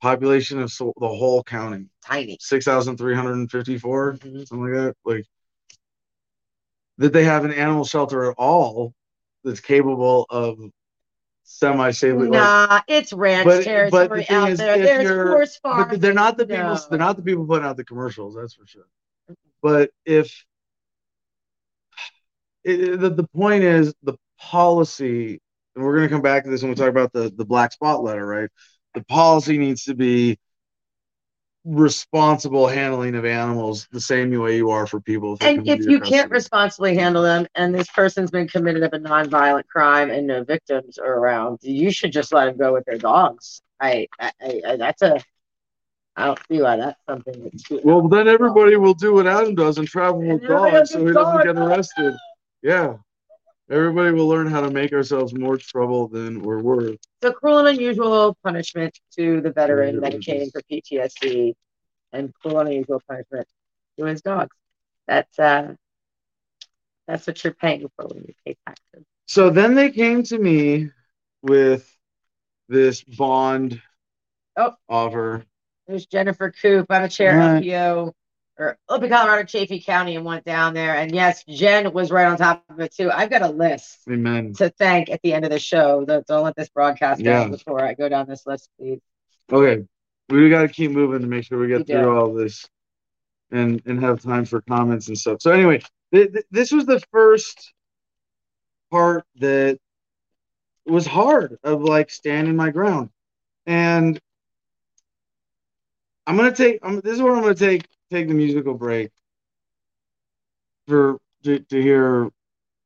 [0.00, 4.44] population of so, the whole county tiny six thousand three hundred and fifty four mm-hmm.
[4.44, 5.26] something like that like
[6.98, 8.94] that they have an animal shelter at all
[9.44, 10.58] that's capable of
[11.48, 12.28] semi safely.
[12.28, 14.78] Nah, like, it's ranch but, territory but the out is, there.
[14.78, 15.90] There's horse farms.
[15.90, 16.62] But they're not the people.
[16.62, 16.80] No.
[16.90, 18.34] They're not the people putting out the commercials.
[18.34, 18.86] That's for sure.
[19.62, 20.44] But if
[22.64, 25.40] it, the, the point is the policy
[25.74, 27.72] and we're going to come back to this when we talk about the the black
[27.72, 28.50] spot letter, right?
[28.94, 30.38] The policy needs to be
[31.64, 35.36] responsible handling of animals the same way you are for people.
[35.40, 39.66] And if you can't responsibly handle them, and this person's been committed of a nonviolent
[39.66, 43.62] crime and no victims are around, you should just let them go with their dogs.
[43.80, 44.32] I, I,
[44.66, 45.20] I that's a.
[46.18, 47.84] I don't see why that's something that's.
[47.84, 51.44] Well, then everybody will do what Adam does and travel with dogs, so he doesn't
[51.44, 52.12] get arrested.
[52.60, 52.96] Yeah.
[53.70, 56.96] Everybody will learn how to make ourselves more trouble than we're worth.
[57.22, 61.54] So cruel and unusual punishment to the veteran medicating for PTSD,
[62.12, 63.46] and cruel and unusual punishment
[63.98, 64.56] to his dogs.
[65.06, 65.74] That's uh,
[67.06, 69.04] that's what you're paying for when you pay taxes.
[69.26, 70.90] So then they came to me
[71.42, 71.88] with
[72.68, 73.80] this bond
[74.56, 74.74] oh.
[74.88, 75.44] offer.
[75.88, 76.86] There's Jennifer Coop.
[76.90, 77.62] I'm a chair right.
[77.62, 78.12] LPO
[78.58, 80.94] or Open Colorado, Chaffee County, and went down there.
[80.94, 83.10] And yes, Jen was right on top of it too.
[83.10, 84.52] I've got a list Amen.
[84.54, 86.04] to thank at the end of the show.
[86.04, 87.44] Don't let this broadcast yeah.
[87.44, 89.00] go before I go down this list, please.
[89.50, 89.84] Okay,
[90.28, 92.68] we got to keep moving to make sure we get we through all this
[93.50, 95.40] and and have time for comments and stuff.
[95.40, 95.80] So anyway,
[96.12, 97.72] th- th- this was the first
[98.90, 99.78] part that
[100.84, 103.08] was hard of like standing my ground,
[103.64, 104.20] and
[106.28, 106.80] I'm gonna take.
[106.82, 109.10] I'm, this is where I'm gonna take take the musical break
[110.86, 112.28] for to, to hear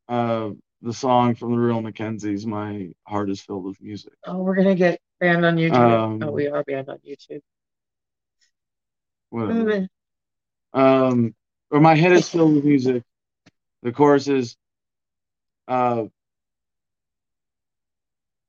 [0.08, 0.50] uh,
[0.80, 2.46] the song from the Real McKenzies.
[2.46, 4.12] My heart is filled with music.
[4.28, 5.74] Oh, we're gonna get banned on YouTube.
[5.74, 7.40] Um, oh, we are banned on YouTube.
[9.30, 9.88] Whatever.
[10.72, 11.34] Um,
[11.72, 13.02] or my head is filled with music.
[13.82, 14.56] The chorus is,
[15.66, 16.04] uh,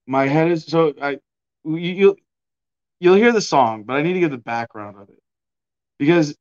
[0.06, 1.18] my head is so I
[1.64, 2.16] you you'll,
[3.04, 5.22] you'll hear the song, but I need to give the background of it
[6.00, 6.36] because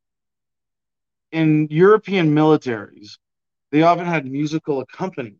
[1.33, 3.19] in European militaries,
[3.73, 5.39] they often had musical accompaniment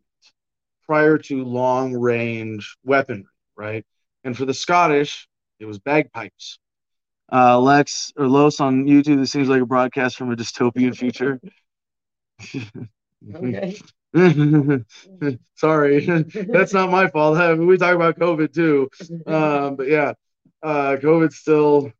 [0.85, 3.23] prior to long range weaponry,
[3.55, 3.85] right?
[4.25, 5.29] And for the Scottish,
[5.59, 6.59] it was bagpipes.
[7.31, 11.39] Uh, Lex or Los on YouTube, this seems like a broadcast from a dystopian future.
[13.33, 13.77] okay.
[15.55, 16.05] Sorry,
[16.49, 17.37] that's not my fault.
[17.59, 18.89] We talk about COVID too,
[19.25, 20.13] um, but yeah,
[20.63, 21.91] uh, COVID's still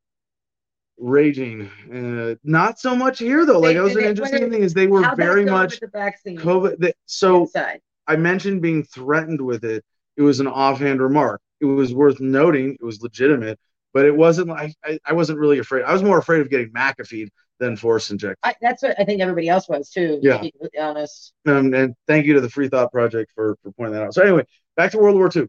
[0.98, 1.70] raging.
[1.94, 3.60] Uh, not so much here though.
[3.60, 6.78] Like, that was an interesting thing is they were very much COVID.
[6.80, 7.82] They, so inside?
[8.08, 9.84] I mentioned being threatened with it.
[10.16, 11.42] It was an offhand remark.
[11.60, 12.74] It was worth noting.
[12.74, 13.60] It was legitimate,
[13.94, 15.84] but it wasn't like I, I wasn't really afraid.
[15.84, 17.30] I was more afraid of getting McAfee
[17.60, 18.38] than force injected.
[18.44, 20.20] I, that's what I think everybody else was too.
[20.22, 20.38] Yeah.
[20.38, 21.34] To be honest.
[21.46, 24.14] Um, and thank you to the Free Thought Project for for pointing that out.
[24.14, 24.46] So anyway,
[24.76, 25.48] back to World War II.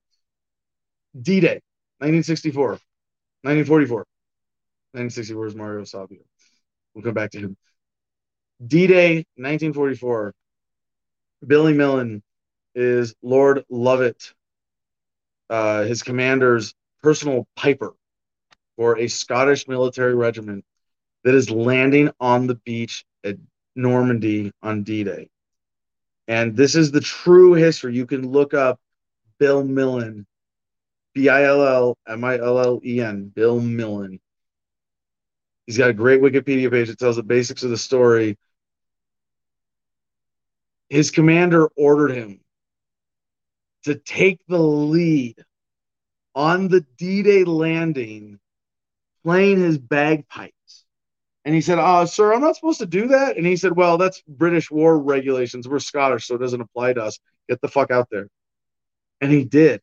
[1.20, 1.60] D-Day,
[2.00, 2.78] 1964,
[3.44, 3.98] 1944.
[4.92, 6.20] 1964 is Mario Savio.
[6.94, 7.56] We'll come back to him.
[8.66, 10.34] D-Day, 1944.
[11.46, 12.22] Billy Millen
[12.74, 14.32] is Lord Lovat,
[15.50, 16.72] uh, his commander's
[17.02, 17.92] personal piper
[18.76, 20.64] for a Scottish military regiment
[21.24, 23.36] that is landing on the beach at
[23.76, 25.28] Normandy on D-Day.
[26.28, 27.94] And this is the true history.
[27.94, 28.80] You can look up
[29.38, 30.26] Bill Millen,
[31.14, 34.20] B I L L M I L L E N, Bill Millen.
[35.66, 38.36] He's got a great Wikipedia page that tells the basics of the story.
[40.90, 42.40] His commander ordered him
[43.84, 45.42] to take the lead
[46.34, 48.38] on the D Day landing,
[49.22, 50.84] playing his bagpipes.
[51.44, 53.36] And he said, uh, Sir, I'm not supposed to do that.
[53.36, 55.68] And he said, Well, that's British war regulations.
[55.68, 57.18] We're Scottish, so it doesn't apply to us.
[57.48, 58.28] Get the fuck out there.
[59.20, 59.80] And he did.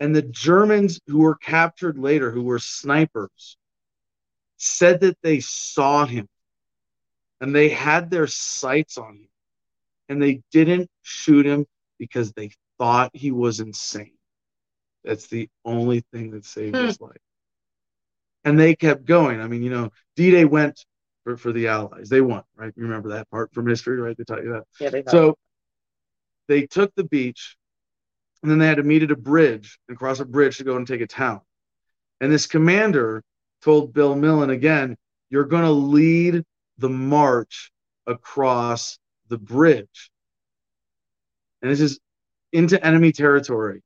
[0.00, 3.58] And the Germans who were captured later, who were snipers,
[4.56, 6.26] said that they saw him
[7.40, 9.28] and they had their sights on him
[10.08, 11.66] and they didn't shoot him
[11.98, 14.16] because they thought he was insane.
[15.04, 16.86] That's the only thing that saved hmm.
[16.86, 17.20] his life.
[18.44, 19.40] And they kept going.
[19.40, 20.82] I mean, you know, D Day went
[21.24, 22.08] for, for the Allies.
[22.08, 22.72] They won, right?
[22.74, 24.16] You remember that part from history, right?
[24.16, 24.64] They taught you that.
[24.80, 25.36] Yeah, they so
[26.48, 27.56] they took the beach
[28.42, 30.76] and then they had to meet at a bridge and cross a bridge to go
[30.76, 31.40] and take a town.
[32.20, 33.22] And this commander
[33.62, 34.96] told Bill Millen again,
[35.28, 36.44] you're going to lead
[36.78, 37.70] the march
[38.06, 38.98] across
[39.28, 40.10] the bridge.
[41.62, 42.00] And this is
[42.52, 43.82] into enemy territory.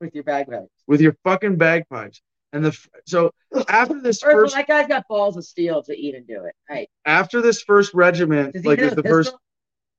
[0.00, 0.70] With your bagpipes.
[0.86, 2.22] With your fucking bagpipes.
[2.52, 2.76] And the
[3.06, 3.32] so
[3.68, 6.54] after this first, first that guy's got balls of steel to even do it.
[6.68, 6.88] Right.
[7.04, 9.02] After this first regiment, like the pistol?
[9.04, 9.34] first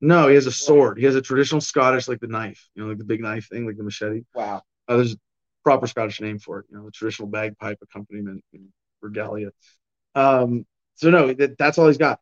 [0.01, 0.97] no, he has a sword.
[0.97, 3.67] He has a traditional Scottish, like the knife, you know, like the big knife thing,
[3.67, 4.23] like the machete.
[4.33, 4.63] Wow.
[4.87, 5.17] Uh, there's a
[5.63, 8.43] proper Scottish name for it, you know, the traditional bagpipe accompaniment
[9.01, 9.51] regalia.
[10.15, 10.65] Um,
[10.95, 12.19] so no, that, that's all he's got.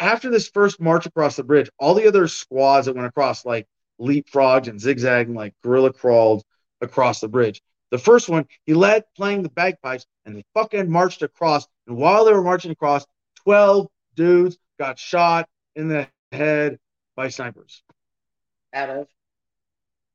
[0.00, 3.68] After this first march across the bridge, all the other squads that went across, like
[4.00, 6.42] leapfrogged and zigzagging, like gorilla crawled
[6.80, 7.62] across the bridge.
[7.92, 11.68] The first one, he led playing the bagpipes, and they fucking marched across.
[11.86, 13.06] And while they were marching across,
[13.44, 13.86] 12
[14.16, 16.78] dudes got shot in the head
[17.16, 17.82] by snipers.
[18.74, 19.08] Out of?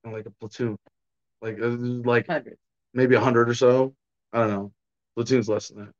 [0.05, 0.77] like a platoon
[1.41, 2.57] like uh, like Hundred.
[2.93, 3.93] maybe a hundred or so.
[4.33, 4.71] I don't know.
[5.15, 5.93] Platoon's less than that.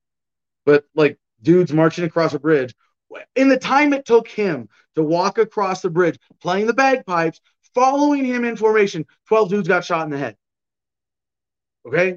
[0.65, 2.73] But like dudes marching across a bridge.
[3.35, 7.39] In the time it took him to walk across the bridge, playing the bagpipes
[7.73, 9.05] following him in formation.
[9.27, 10.35] 12 dudes got shot in the head.
[11.85, 12.15] Okay?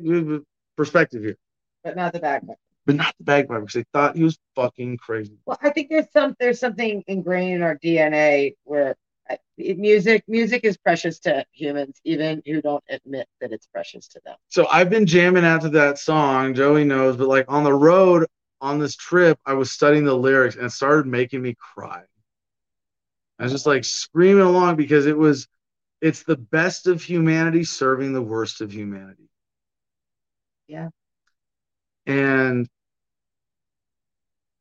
[0.77, 1.36] Perspective here.
[1.85, 2.57] But not the bagpipe.
[2.86, 5.36] But not the bagpipe because they thought he was fucking crazy.
[5.44, 8.97] Well, I think there's some there's something ingrained in our DNA where
[9.31, 14.20] uh, music music is precious to humans even who don't admit that it's precious to
[14.24, 14.36] them.
[14.48, 18.27] So i've been jamming out to that song joey knows but like on the road
[18.61, 22.02] on this trip i was studying the lyrics and it started making me cry.
[23.39, 25.47] I was just like screaming along because it was
[26.01, 29.28] it's the best of humanity serving the worst of humanity.
[30.66, 30.89] Yeah
[32.07, 32.69] and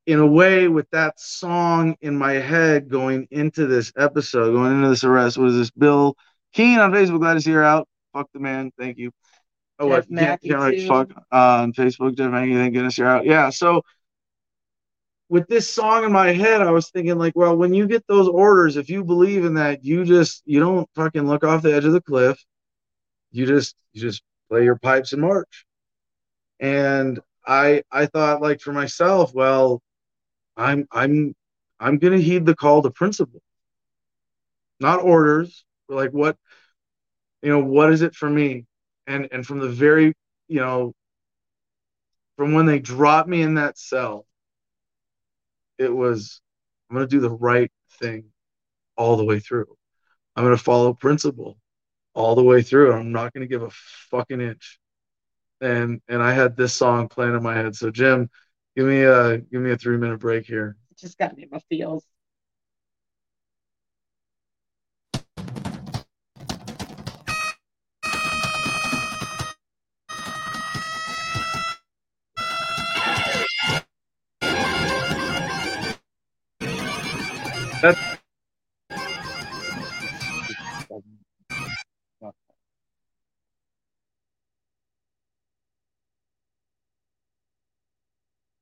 [0.05, 4.89] in a way, with that song in my head going into this episode, going into
[4.89, 6.15] this arrest, was this Bill
[6.53, 7.19] Keen on Facebook?
[7.19, 7.87] Glad to see her out.
[8.13, 8.71] Fuck the man.
[8.77, 9.11] Thank you.
[9.77, 10.19] Oh, Jeff what?
[10.19, 12.17] Can't, can't write fuck uh, on Facebook.
[12.17, 13.25] Jeff Mackey, thank goodness you're out.
[13.25, 13.49] Yeah.
[13.51, 13.83] So
[15.29, 18.27] with this song in my head, I was thinking like, well, when you get those
[18.27, 21.85] orders, if you believe in that, you just you don't fucking look off the edge
[21.85, 22.43] of the cliff.
[23.31, 25.65] You just you just play your pipes and march.
[26.59, 29.81] And I I thought like for myself, well,
[30.55, 31.35] I'm I'm
[31.79, 33.41] I'm gonna heed the call to principle,
[34.79, 35.65] not orders.
[35.89, 36.37] Like what,
[37.41, 38.67] you know, what is it for me?
[39.07, 40.13] And and from the very,
[40.47, 40.93] you know,
[42.37, 44.27] from when they dropped me in that cell,
[45.79, 46.41] it was
[46.89, 48.25] I'm gonna do the right thing
[48.95, 49.75] all the way through.
[50.35, 51.57] I'm gonna follow principle
[52.13, 52.93] all the way through.
[52.93, 53.71] I'm not gonna give a
[54.11, 54.79] fucking inch.
[55.61, 57.75] And and I had this song playing in my head.
[57.75, 58.29] So Jim,
[58.79, 60.77] Give me a give me a three minute break here.
[60.91, 62.05] It just got me in my feels.
[77.81, 78.18] That's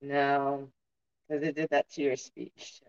[0.07, 0.69] No,
[1.27, 2.79] because it did that to your speech.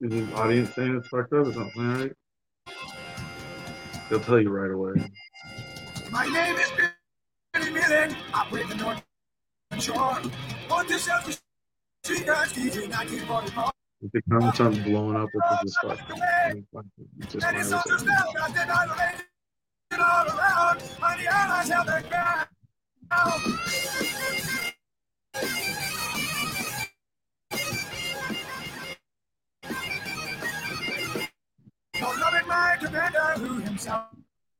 [0.00, 1.46] Is the audience saying it's fucked up?
[1.48, 2.12] It's not playing right?
[4.08, 4.94] They'll tell you right away.
[6.10, 6.72] My name is
[7.52, 8.16] Billy Millen.
[8.32, 9.02] I break the North
[9.78, 10.18] Shore.
[10.70, 11.36] On this selfish
[12.08, 12.24] if
[14.12, 15.78] the comments aren't blowing up, it's just.
[17.18, 17.52] It's just my
[31.98, 34.04] Beloved my commander, who himself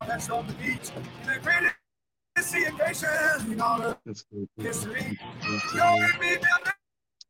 [0.00, 0.90] has the beach,
[1.26, 1.74] the greatest
[2.40, 2.74] sea in
[3.60, 3.98] all of
[4.56, 5.18] history.
[5.74, 6.75] Go with me, and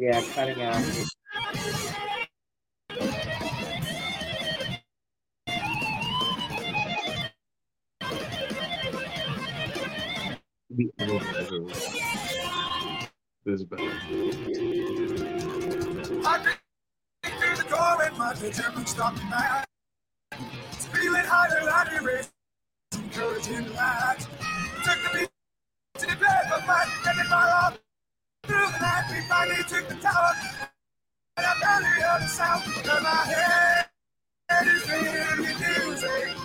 [0.00, 0.82] Yeah, cutting out.
[13.44, 13.92] This is better.
[16.24, 16.56] I
[17.24, 19.66] through the door and my determined stopped mad.
[20.94, 22.30] Feeling harder, harder, race.
[22.94, 24.18] Encouraging light.
[24.84, 25.30] Took the beat
[25.98, 27.79] to the bed, but my head in my arm.
[28.60, 30.32] The we finally took the tower.
[31.36, 33.86] And I barely heard the sound of my head.
[34.68, 36.38] is filled with music.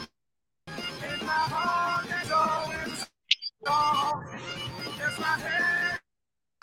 [0.91, 4.25] In my heart, there's always a song.
[4.99, 5.99] Yes, my head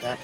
[0.04, 0.18] Hold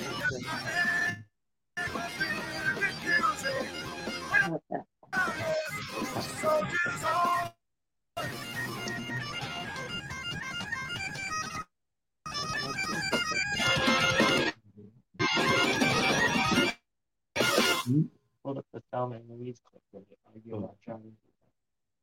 [18.57, 21.13] up the thumb and Louise clip when you argue about Johnny.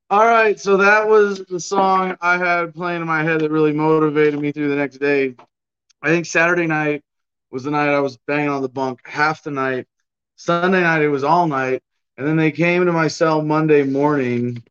[0.09, 3.75] All right, so that was the song I had playing in my head that really
[3.75, 5.35] motivated me through the next day.
[6.01, 7.03] I think Saturday night
[7.51, 9.87] was the night I was banging on the bunk half the night.
[10.37, 11.83] Sunday night it was all night,
[12.17, 14.63] and then they came to my cell Monday morning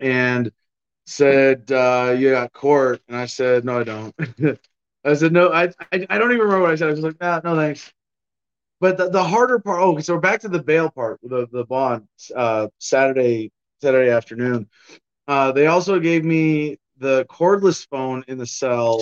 [0.00, 0.50] and
[1.06, 4.14] said, uh, "You got court," and I said, "No, I don't."
[5.04, 7.20] I said, "No, I, I, I don't even remember what I said." I was like,
[7.20, 7.92] "Nah, no, thanks."
[8.80, 9.80] But the, the harder part.
[9.80, 12.08] Oh, so we're back to the bail part, the the bond.
[12.34, 14.68] Uh, Saturday Saturday afternoon.
[15.28, 19.00] Uh, they also gave me the cordless phone in the cell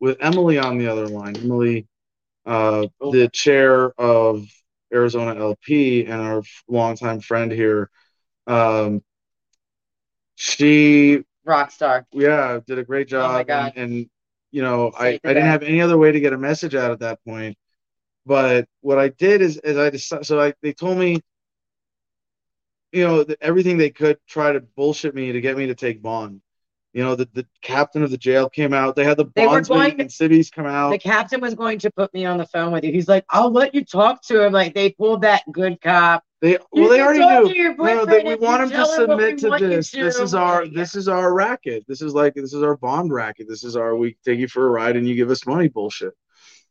[0.00, 1.36] with Emily on the other line.
[1.36, 1.86] Emily,
[2.46, 4.46] uh, the chair of
[4.92, 7.90] Arizona LP and our longtime friend here.
[8.46, 9.02] Um,
[10.34, 12.06] she rock star.
[12.12, 13.46] Yeah, did a great Oh job.
[13.48, 14.10] and, and,
[14.50, 17.00] you know, I, I didn't have any other way to get a message out at
[17.00, 17.56] that point.
[18.26, 20.26] But what I did is, is I decided.
[20.26, 21.20] So I, they told me,
[22.92, 26.40] you know, everything they could try to bullshit me to get me to take bond.
[26.92, 28.96] You know, the, the captain of the jail came out.
[28.96, 30.90] They had the bondsman and cities come out.
[30.90, 32.92] The captain was going to put me on the phone with you.
[32.92, 36.24] He's like, "I'll let you talk to him." Like they pulled that good cop.
[36.40, 37.74] They well, they already knew.
[37.76, 39.90] No, they, we want him to submit to this.
[39.90, 41.84] This is our this is our racket.
[41.86, 43.46] This is like this is our bond racket.
[43.48, 46.14] This is our we take you for a ride and you give us money bullshit.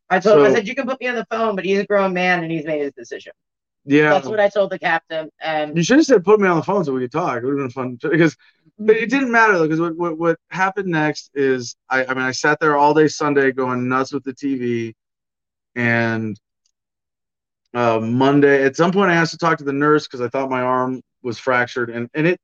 [0.09, 1.79] I told so, him I said you can put me on the phone, but he's
[1.79, 3.31] a grown man and he's made his decision.
[3.85, 5.29] Yeah, that's what I told the captain.
[5.39, 7.37] And you should have said put me on the phone so we could talk.
[7.37, 8.35] It would have been fun because
[8.79, 12.23] but it didn't matter though because what, what, what happened next is I, I mean
[12.23, 14.93] I sat there all day Sunday going nuts with the TV,
[15.75, 16.39] and
[17.73, 20.49] uh, Monday at some point I asked to talk to the nurse because I thought
[20.49, 22.39] my arm was fractured and and it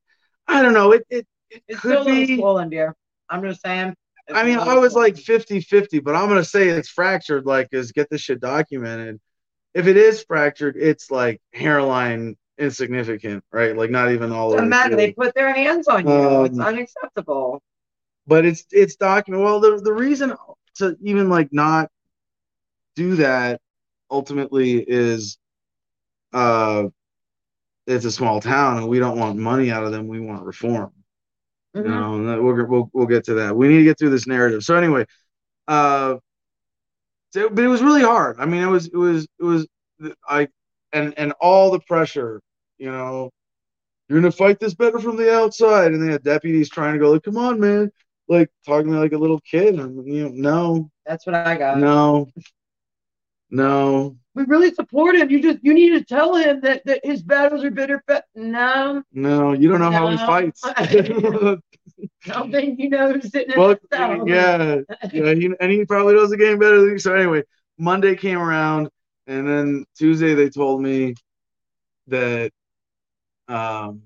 [0.48, 2.94] I don't know it it, it it's could still be, swollen dear.
[3.30, 3.96] I'm just saying.
[4.34, 7.94] I mean I was like 50 50 but I'm gonna say it's fractured like is
[7.94, 9.20] get this shit documented.
[9.74, 13.76] If it is fractured, it's like hairline insignificant, right?
[13.76, 14.60] Like not even all.
[14.62, 14.96] Matter.
[14.96, 16.14] They put their hands on you.
[16.14, 17.62] Um, it's unacceptable.
[18.28, 19.46] But it's it's documented.
[19.46, 20.34] Well, the the reason
[20.76, 21.90] to even like not
[22.96, 23.62] do that
[24.10, 25.38] ultimately is,
[26.34, 26.86] uh,
[27.88, 30.08] it's a small town and we don't want money out of them.
[30.08, 30.92] We want reform.
[31.76, 31.88] Mm-hmm.
[31.88, 33.56] You know, we'll, we'll we'll get to that.
[33.56, 34.64] We need to get through this narrative.
[34.64, 35.06] So anyway,
[35.68, 36.16] uh,
[37.32, 38.38] so, but it was really hard.
[38.40, 39.68] I mean, it was it was it was
[40.28, 40.48] I
[40.96, 42.42] and and all the pressure
[42.78, 43.32] you know,
[44.08, 45.92] you're gonna fight this better from the outside.
[45.94, 47.92] And they had deputies trying to go, like, come on, man,
[48.28, 49.80] like talking to me like a little kid.
[49.80, 50.92] And you know, no.
[51.06, 51.80] That's what I got.
[51.80, 52.28] No.
[53.50, 54.18] No.
[54.34, 55.30] We really support him.
[55.30, 58.04] You just you need to tell him that, that his battles are bitter.
[58.06, 59.02] But no.
[59.14, 59.98] No, you don't know no.
[59.98, 60.62] how he fights.
[62.26, 63.76] Something you know who's sitting well,
[64.26, 64.80] yeah,
[65.14, 67.00] yeah, he, and he probably knows the game better than you.
[67.00, 67.44] So anyway,
[67.78, 68.90] Monday came around,
[69.28, 71.16] and then Tuesday they told me
[72.08, 72.52] that
[73.48, 74.02] um,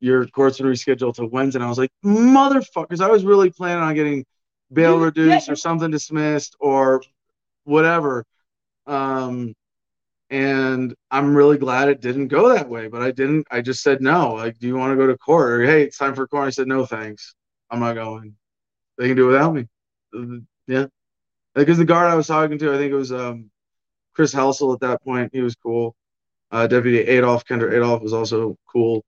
[0.00, 1.58] your court's been rescheduled to Wednesday.
[1.58, 4.24] And I was like, motherfuckers, I was really planning on getting
[4.72, 7.02] bail reduced or something dismissed or
[7.64, 8.24] whatever.
[8.86, 9.54] Um,
[10.28, 12.88] and I'm really glad it didn't go that way.
[12.88, 13.46] But I didn't.
[13.50, 14.32] I just said no.
[14.32, 15.52] Like, do you want to go to court?
[15.52, 16.46] Or hey, it's time for court.
[16.46, 17.34] I said no, thanks.
[17.70, 18.34] I'm not going.
[18.98, 19.66] They can do it without me.
[20.66, 20.86] Yeah,
[21.54, 23.51] because the guard I was talking to, I think it was um,
[24.14, 25.30] Chris Helsel at that point.
[25.32, 25.94] He was cool.
[26.50, 29.04] Uh, Deputy Adolf, Kendra Adolf was also cool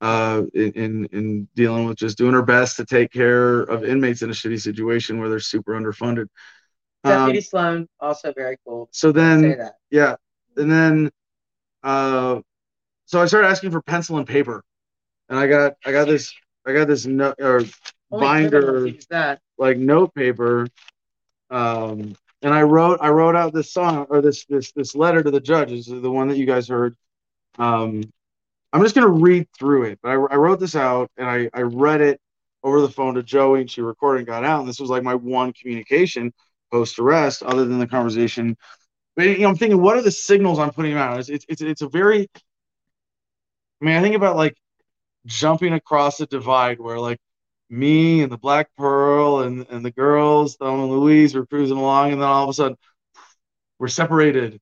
[0.00, 4.30] uh, in, in dealing with just doing her best to take care of inmates in
[4.30, 6.28] a shitty situation where they're super underfunded.
[7.02, 8.88] Deputy um, Sloan, also very cool.
[8.92, 9.58] So then,
[9.90, 10.16] yeah,
[10.56, 11.10] and then,
[11.82, 12.40] uh,
[13.06, 14.62] so I started asking for pencil and paper,
[15.28, 16.34] and I got I got this
[16.66, 17.62] I got this note or
[18.10, 18.90] Only binder
[19.58, 20.66] like note paper,
[21.50, 22.14] um,
[22.44, 25.40] and I wrote I wrote out this song or this this this letter to the
[25.40, 26.94] judges, the one that you guys heard.
[27.58, 28.04] Um,
[28.72, 31.62] I'm just gonna read through it, but I, I wrote this out and I I
[31.62, 32.20] read it
[32.62, 34.60] over the phone to Joey, and she recorded and got out.
[34.60, 36.32] And this was like my one communication
[36.70, 38.56] post arrest, other than the conversation.
[39.16, 41.18] But you know, I'm thinking, what are the signals I'm putting out?
[41.20, 42.28] It's it's it's, it's a very
[43.80, 44.56] I mean, I think about like
[45.26, 47.18] jumping across a divide where like
[47.74, 52.12] me and the Black Pearl and, and the girls, Thelma and Louise, were cruising along,
[52.12, 52.76] and then all of a sudden
[53.78, 54.60] we're separated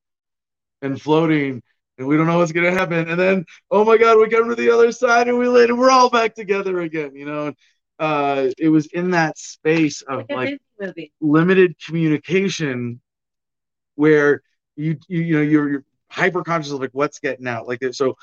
[0.80, 1.62] and floating,
[1.98, 3.08] and we don't know what's gonna happen.
[3.08, 5.74] And then, oh my God, we come to the other side and we landed.
[5.74, 7.52] We're all back together again, you know.
[7.98, 13.00] Uh, it was in that space of like, like limited communication
[13.94, 14.42] where
[14.74, 17.68] you you, you know you're, you're hyper conscious of like what's getting out.
[17.68, 18.16] Like so,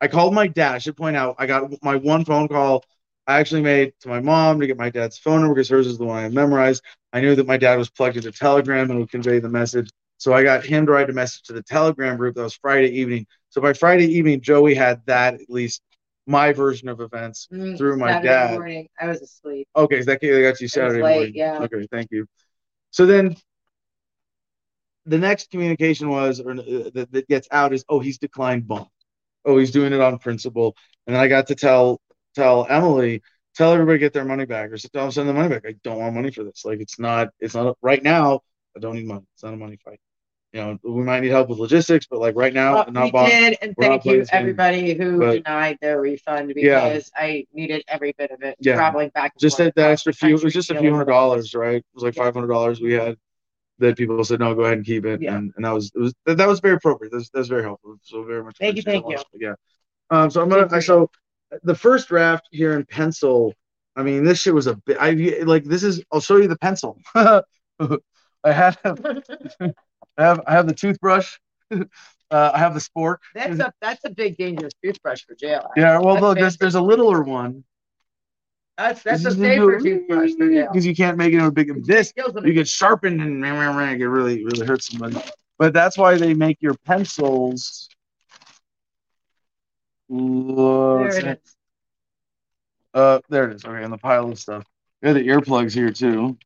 [0.00, 0.76] I called my dad.
[0.76, 2.84] I should point out I got my one phone call
[3.30, 5.98] I actually made to my mom to get my dad's phone number because hers is
[5.98, 6.82] the one I memorized.
[7.12, 9.88] I knew that my dad was plugged into Telegram and would convey the message.
[10.18, 12.34] So I got him to write a message to the Telegram group.
[12.34, 13.26] That was Friday evening.
[13.50, 15.80] So by Friday evening, Joey had that at least
[16.26, 18.50] my version of events mm, through my Saturday dad.
[18.54, 18.88] Morning.
[19.00, 19.68] I was asleep.
[19.76, 21.32] Okay, so that got you Saturday late, morning.
[21.36, 21.58] Yeah.
[21.62, 22.26] Okay, thank you.
[22.90, 23.36] So then
[25.06, 28.86] the next communication was, or uh, that, that gets out is, oh, he's declined bond.
[29.44, 30.74] Oh, he's doing it on principle.
[31.06, 32.00] And then I got to tell
[32.34, 33.22] tell Emily,
[33.54, 35.64] tell everybody get their money back, or tell them send the money back.
[35.66, 36.64] I don't want money for this.
[36.64, 38.40] Like it's not, it's not right now.
[38.76, 39.26] I don't need money.
[39.34, 40.00] It's not a money fight.
[40.52, 43.30] You know, we might need help with logistics, but like right now, well, not we
[43.30, 47.22] did, and thank you everybody who but, denied their refund because yeah.
[47.22, 48.56] I needed every bit of it.
[48.58, 48.74] Yeah.
[48.74, 49.38] traveling back.
[49.38, 50.34] just that, that extra few.
[50.34, 51.76] It was just a few hundred dollars, right?
[51.76, 53.16] It was like five hundred dollars we had
[53.78, 55.36] that people said no, go ahead and keep it, yeah.
[55.36, 57.12] and, and that was it was that, that was very appropriate.
[57.12, 57.96] That's that's very helpful.
[58.02, 58.56] So very much.
[58.58, 59.18] Thank you, thank you.
[59.34, 59.54] Yeah.
[60.10, 60.30] Um.
[60.30, 60.68] So I'm gonna.
[60.72, 61.10] I, so
[61.62, 63.54] the first draft here in pencil.
[63.96, 64.96] I mean, this shit was a bit.
[65.00, 65.12] I
[65.44, 66.02] like this is.
[66.12, 66.98] I'll show you the pencil.
[67.14, 67.42] I
[68.44, 68.78] have.
[68.84, 69.72] I
[70.18, 70.40] have.
[70.46, 71.38] I have the toothbrush.
[72.32, 73.16] Uh, I have the spork.
[73.34, 75.68] That's a that's a big dangerous toothbrush for jail.
[75.76, 77.64] Yeah, well, look, there's, there's a littler one
[78.80, 82.12] that's that's a safer toothbrush because you can't make it a big this.
[82.16, 83.48] You get sharpened and it
[84.08, 85.20] really really hurts somebody.
[85.58, 87.88] But that's why they make your pencils.
[90.10, 91.56] There it is.
[92.92, 93.64] Uh, there it is.
[93.64, 94.64] Okay, in the pile of stuff.
[95.02, 96.36] Yeah, the earplugs here too.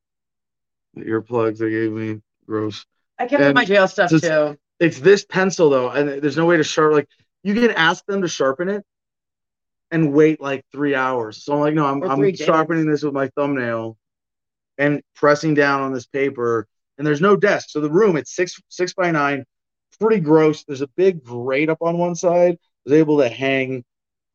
[0.95, 2.85] The earplugs they gave me, gross.
[3.19, 4.59] I kept my jail stuff it's, too.
[4.79, 6.97] It's this pencil though, and there's no way to sharpen.
[6.97, 7.09] Like
[7.43, 8.85] you can ask them to sharpen it,
[9.91, 11.45] and wait like three hours.
[11.45, 13.97] So I'm like, no, I'm, I'm sharpening this with my thumbnail
[14.77, 16.67] and pressing down on this paper.
[16.99, 17.71] And there's no desk.
[17.71, 19.45] So the room, it's six six by nine,
[20.01, 20.65] pretty gross.
[20.65, 22.59] There's a big grate up on one side.
[22.87, 23.85] I was able to hang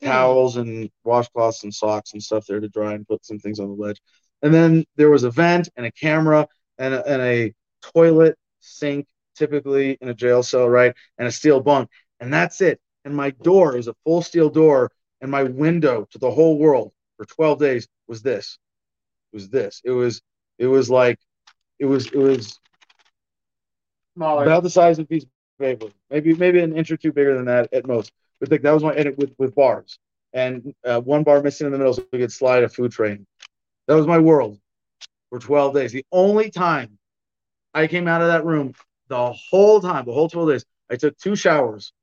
[0.02, 0.08] hmm.
[0.08, 3.68] towels and washcloths and socks and stuff there to dry and put some things on
[3.68, 4.02] the ledge.
[4.42, 6.48] And then there was a vent and a camera
[6.78, 9.06] and a, and a toilet sink,
[9.36, 10.94] typically in a jail cell, right?
[11.18, 11.90] And a steel bunk.
[12.20, 12.80] And that's it.
[13.06, 16.92] And my door is a full steel door and my window to the whole world
[17.18, 18.58] for 12 days was this
[19.32, 20.22] it was this it was
[20.58, 21.20] it was like
[21.78, 22.60] it was it was
[24.16, 24.44] Smaller.
[24.44, 27.36] about the size of a piece of paper maybe maybe an inch or two bigger
[27.36, 30.00] than that at most but like that was my edit with with bars
[30.34, 33.26] and uh, one bar missing in the middle so we could slide a food train
[33.88, 34.60] that was my world
[35.30, 36.98] for 12 days the only time
[37.74, 38.74] i came out of that room
[39.08, 41.94] the whole time the whole 12 days i took two showers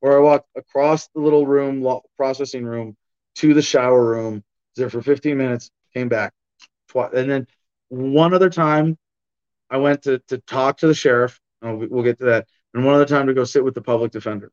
[0.00, 1.84] where I walked across the little room,
[2.16, 2.96] processing room,
[3.36, 4.34] to the shower room.
[4.34, 4.42] Was
[4.76, 6.32] there for 15 minutes, came back,
[6.88, 7.46] twice, and then
[7.88, 8.96] one other time,
[9.70, 11.40] I went to to talk to the sheriff.
[11.62, 12.46] We'll get to that.
[12.74, 14.52] And one other time to go sit with the public defender,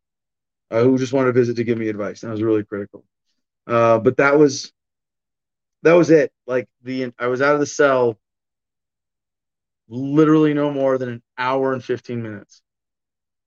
[0.74, 2.24] uh, who just wanted to visit to give me advice.
[2.24, 3.06] And that was really critical.
[3.68, 4.74] Uh, but that was
[5.84, 6.34] that was it.
[6.48, 8.18] Like the I was out of the cell
[9.88, 12.62] literally no more than an hour and 15 minutes.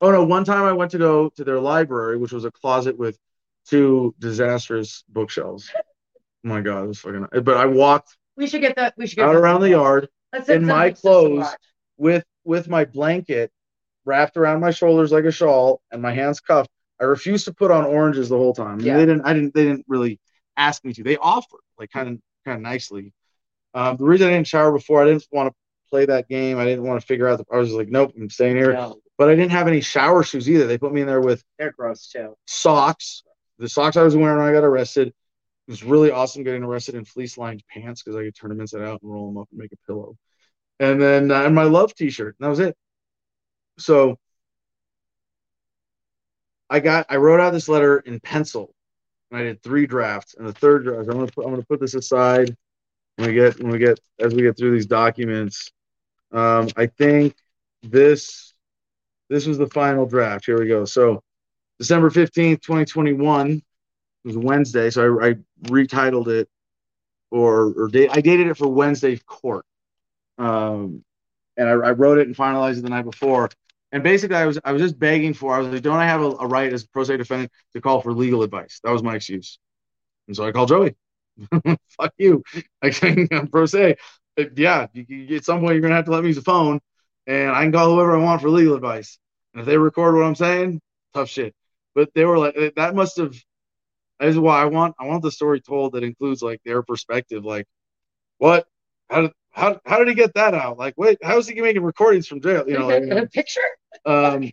[0.00, 0.24] Oh no!
[0.24, 3.18] One time I went to go to their library, which was a closet with
[3.66, 5.70] two disastrous bookshelves.
[5.74, 5.80] Oh
[6.44, 7.26] my god, it was fucking.
[7.42, 8.16] But I walked.
[8.36, 8.94] We should get that.
[8.96, 10.08] We should get out around the yard
[10.48, 11.48] in my clothes
[11.96, 13.50] with with my blanket
[14.04, 16.70] wrapped around my shoulders like a shawl and my hands cuffed.
[17.00, 18.80] I refused to put on oranges the whole time.
[18.80, 18.96] Yeah.
[18.96, 19.22] They didn't.
[19.22, 19.54] I didn't.
[19.54, 20.20] They didn't really
[20.56, 21.02] ask me to.
[21.02, 23.12] They offered like kind of kind of nicely.
[23.74, 25.54] Um, the reason I didn't shower before, I didn't want to
[25.90, 26.58] play that game.
[26.58, 27.38] I didn't want to figure out.
[27.38, 28.72] The, I was like, nope, I'm staying here.
[28.72, 28.96] No.
[29.18, 30.66] But I didn't have any shower shoes either.
[30.66, 32.36] They put me in there with they're gross too.
[32.46, 33.22] Socks.
[33.58, 35.08] The socks I was wearing when I got arrested.
[35.08, 38.60] It was really awesome getting arrested in fleece lined pants because I could turn them
[38.60, 40.16] inside out and roll them up and make a pillow.
[40.78, 42.36] And then uh, and my love T-shirt.
[42.38, 42.76] That was it.
[43.78, 44.18] So
[46.68, 48.74] I got I wrote out this letter in pencil.
[49.30, 50.34] And I did three drafts.
[50.34, 52.56] And the third draft, I'm gonna put I'm gonna put this aside
[53.16, 55.72] when we get when we get as we get through these documents.
[56.32, 57.34] Um, I think
[57.82, 58.54] this
[59.28, 60.46] this was the final draft.
[60.46, 60.84] Here we go.
[60.84, 61.22] So
[61.78, 63.62] December 15th, 2021
[64.24, 64.90] was Wednesday.
[64.90, 65.34] So I, I
[65.64, 66.48] retitled it
[67.30, 69.64] or, or da- I dated it for Wednesday court.
[70.38, 71.04] Um,
[71.56, 73.48] and I, I, wrote it and finalized it the night before.
[73.92, 75.54] And basically, I was I was just begging for.
[75.54, 77.80] I was like, "Don't I have a, a right as a pro se defendant to
[77.80, 79.58] call for legal advice?" That was my excuse.
[80.26, 80.96] And so I called Joey.
[82.00, 82.42] Fuck you.
[82.82, 82.92] I
[83.30, 83.96] am pro se.
[84.56, 86.80] Yeah, you, you, at some point you're gonna have to let me use the phone
[87.26, 89.18] and I can call whoever I want for legal advice.
[89.52, 90.80] And if they record what I'm saying,
[91.14, 91.54] tough shit.
[91.94, 93.34] But they were like, that must have.
[94.20, 97.44] That is why I want I want the story told that includes like their perspective.
[97.44, 97.66] Like,
[98.38, 98.66] what?
[99.10, 100.78] How did how, how did he get that out?
[100.78, 102.64] Like, wait, how is he making recordings from jail?
[102.68, 103.60] You know, like, a picture.
[104.04, 104.50] Um,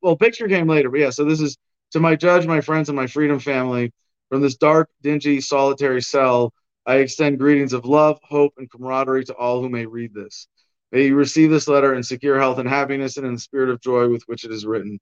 [0.00, 1.10] well, picture came later, but yeah.
[1.10, 1.58] So this is
[1.92, 3.92] to my judge, my friends, and my freedom family
[4.30, 6.52] from this dark, dingy, solitary cell.
[6.86, 10.48] I extend greetings of love, hope, and camaraderie to all who may read this.
[10.92, 13.82] May you receive this letter in secure health and happiness and in the spirit of
[13.82, 14.98] joy with which it is written.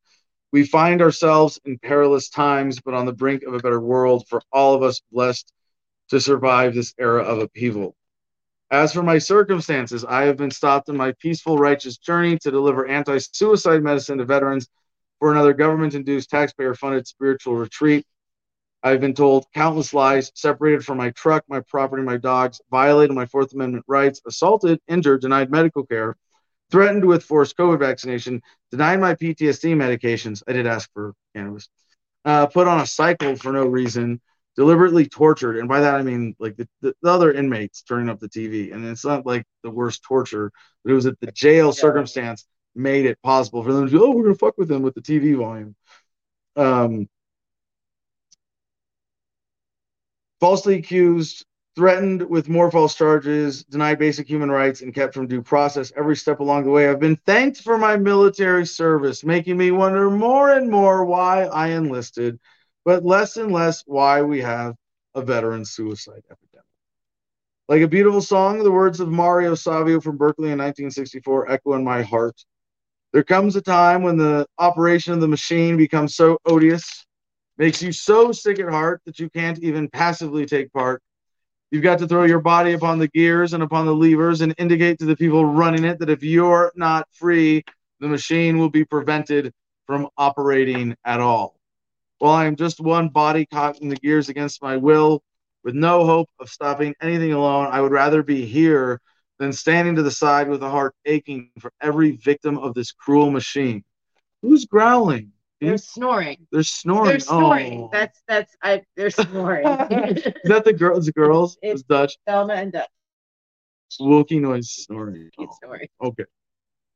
[0.52, 4.42] We find ourselves in perilous times, but on the brink of a better world for
[4.52, 5.52] all of us blessed
[6.10, 7.94] to survive this era of upheaval.
[8.70, 12.86] As for my circumstances, I have been stopped in my peaceful, righteous journey to deliver
[12.86, 14.68] anti suicide medicine to veterans
[15.20, 18.04] for another government induced, taxpayer funded spiritual retreat.
[18.82, 23.26] I've been told countless lies, separated from my truck, my property, my dogs, violated my
[23.26, 26.16] Fourth Amendment rights, assaulted, injured, denied medical care,
[26.70, 30.42] threatened with forced COVID vaccination, denied my PTSD medications.
[30.46, 31.68] I did ask for cannabis.
[32.24, 34.20] Uh, put on a cycle for no reason,
[34.56, 35.58] deliberately tortured.
[35.58, 38.72] And by that, I mean like the, the, the, other inmates turning up the TV.
[38.72, 40.50] And it's not like the worst torture,
[40.82, 41.72] but it was that the jail yeah.
[41.72, 44.94] circumstance made it possible for them to go, oh, we're to fuck with them with
[44.94, 45.74] the TV volume.
[46.56, 47.08] Um,
[50.40, 55.42] falsely accused, threatened with more false charges, denied basic human rights, and kept from due
[55.42, 56.88] process every step along the way.
[56.88, 61.68] I've been thanked for my military service, making me wonder more and more why I
[61.68, 62.38] enlisted
[62.86, 64.76] but less and less why we have
[65.16, 66.64] a veteran suicide epidemic.
[67.68, 71.82] Like a beautiful song, the words of Mario Savio from Berkeley in 1964 echo in
[71.82, 72.40] my heart.
[73.12, 77.04] There comes a time when the operation of the machine becomes so odious,
[77.58, 81.02] makes you so sick at heart that you can't even passively take part.
[81.72, 85.00] You've got to throw your body upon the gears and upon the levers and indicate
[85.00, 87.64] to the people running it that if you're not free,
[87.98, 89.52] the machine will be prevented
[89.88, 91.55] from operating at all.
[92.18, 95.22] While I am just one body caught in the gears against my will,
[95.64, 99.00] with no hope of stopping anything alone, I would rather be here
[99.38, 103.30] than standing to the side with a heart aching for every victim of this cruel
[103.30, 103.84] machine.
[104.42, 105.32] Who's growling?
[105.60, 106.46] They're snoring.
[106.52, 107.10] They're snoring.
[107.10, 107.80] They're snoring.
[107.82, 107.90] Oh.
[107.92, 108.82] That's that's I.
[108.94, 109.66] They're snoring.
[109.90, 111.06] Is that the girls?
[111.06, 111.58] The girls?
[111.62, 112.16] It's, it's Dutch.
[112.26, 112.88] Thelma and Dutch.
[114.00, 115.30] Wookie noise snoring.
[115.38, 115.48] Oh.
[115.62, 115.88] snoring.
[116.02, 116.24] Okay.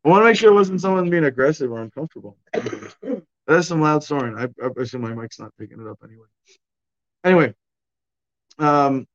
[0.05, 2.37] I want to make sure it wasn't someone being aggressive or uncomfortable.
[3.51, 4.39] That's some loud snoring.
[4.39, 6.27] I, I assume my mic's not picking it up anyway.
[7.25, 7.55] Anyway,
[8.61, 9.09] um,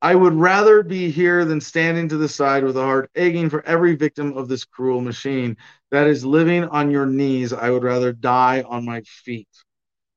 [0.00, 3.66] I would rather be here than standing to the side with a heart aching for
[3.66, 5.56] every victim of this cruel machine
[5.90, 7.52] that is living on your knees.
[7.52, 9.48] I would rather die on my feet.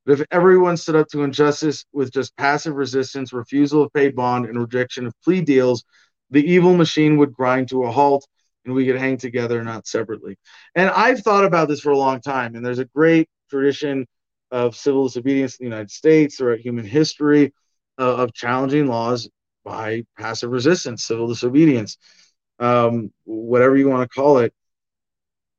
[0.06, 4.46] But if everyone stood up to injustice with just passive resistance, refusal of paid bond,
[4.46, 5.82] and rejection of plea deals,
[6.30, 8.24] the evil machine would grind to a halt
[8.64, 10.36] and we could hang together, not separately.
[10.74, 14.06] And I've thought about this for a long time, and there's a great tradition
[14.50, 17.52] of civil disobedience in the United States throughout human history
[17.98, 19.28] uh, of challenging laws
[19.64, 21.96] by passive resistance, civil disobedience,
[22.58, 24.52] um, whatever you want to call it.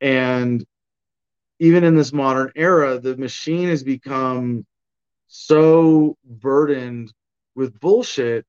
[0.01, 0.63] And
[1.59, 4.65] even in this modern era, the machine has become
[5.27, 7.13] so burdened
[7.55, 8.45] with bullshit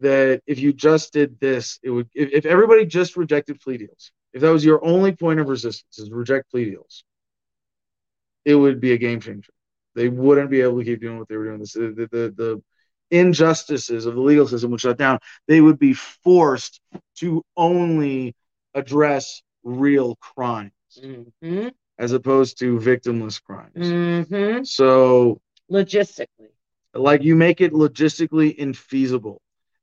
[0.00, 4.12] that if you just did this, it would if, if everybody just rejected plea deals,
[4.32, 7.04] if that was your only point of resistance is reject plea deals,
[8.44, 9.52] it would be a game changer.
[9.94, 11.58] They wouldn't be able to keep doing what they were doing.
[11.58, 12.62] The, the, the, the
[13.10, 15.18] injustices of the legal system would shut down.
[15.48, 16.80] They would be forced
[17.16, 18.34] to only
[18.74, 20.72] address real crimes
[21.02, 21.68] mm-hmm.
[21.98, 23.72] as opposed to victimless crimes.
[23.76, 24.64] Mm-hmm.
[24.64, 26.52] So logistically,
[26.94, 29.38] like you make it logistically infeasible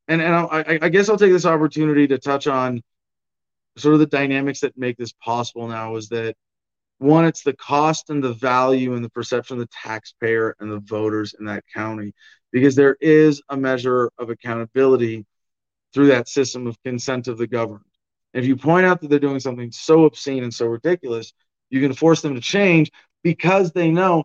[0.07, 2.81] and and I, I guess I'll take this opportunity to touch on
[3.77, 6.35] sort of the dynamics that make this possible now is that
[6.97, 10.79] one it's the cost and the value and the perception of the taxpayer and the
[10.79, 12.13] voters in that county
[12.51, 15.25] because there is a measure of accountability
[15.93, 17.83] through that system of consent of the governed.
[18.33, 21.33] And if you point out that they're doing something so obscene and so ridiculous
[21.69, 22.91] you can force them to change
[23.23, 24.23] because they know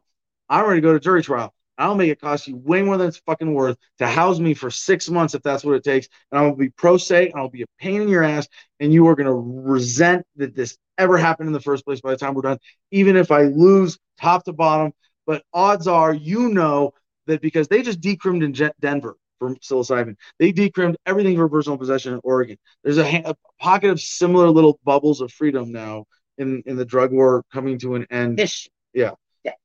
[0.49, 3.09] i'm ready to go to jury trial I'll make it cost you way more than
[3.09, 6.09] it's fucking worth to house me for six months if that's what it takes.
[6.31, 8.47] And I'll be pro se and I'll be a pain in your ass.
[8.81, 12.11] And you are going to resent that this ever happened in the first place by
[12.11, 12.59] the time we're done,
[12.91, 14.93] even if I lose top to bottom.
[15.27, 16.93] But odds are, you know,
[17.27, 22.13] that because they just decrimmed in Denver for psilocybin, they decrimmed everything for personal possession
[22.13, 22.59] in Oregon.
[22.85, 26.05] There's a, a pocket of similar little bubbles of freedom now
[26.37, 28.39] in, in the drug war coming to an end.
[28.41, 28.69] Ish.
[28.93, 29.13] Yeah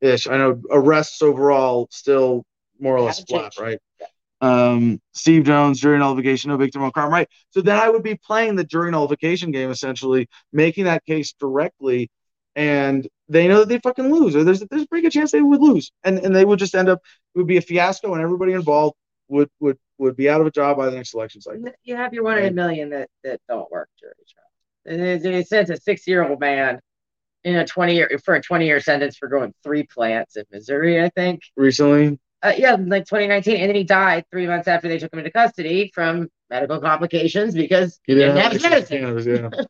[0.01, 0.27] ish.
[0.27, 2.43] I know arrests overall still
[2.79, 3.79] more or less flat, right?
[3.99, 4.07] Yeah.
[4.41, 7.27] Um, Steve Jones, jury nullification, no victim, no crime, right?
[7.51, 12.09] So then I would be playing the jury nullification game, essentially making that case directly,
[12.55, 15.41] and they know that they fucking lose, or there's there's a pretty good chance they
[15.41, 16.99] would lose, and and they would just end up
[17.33, 18.95] it would be a fiasco, and everybody involved
[19.29, 21.63] would would would be out of a job by the next election cycle.
[21.83, 24.45] You have your one in a million that that don't work jury trial.
[24.87, 26.79] And they said a six year old man
[27.45, 31.01] in a 20 year for a 20 year sentence for growing three plants in Missouri,
[31.01, 31.41] I think.
[31.55, 32.19] Recently?
[32.41, 33.57] Uh, yeah, like 2019.
[33.57, 37.53] And then he died three months after they took him into custody from medical complications
[37.53, 39.51] because he didn't have medicine.
[39.53, 39.63] yeah.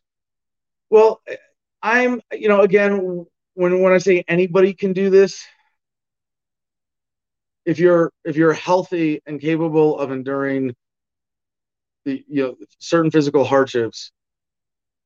[0.89, 1.21] well,
[1.83, 5.45] I'm, you know, again, when when I say anybody can do this,
[7.65, 10.75] if you're if you're healthy and capable of enduring
[12.05, 14.11] the you know certain physical hardships,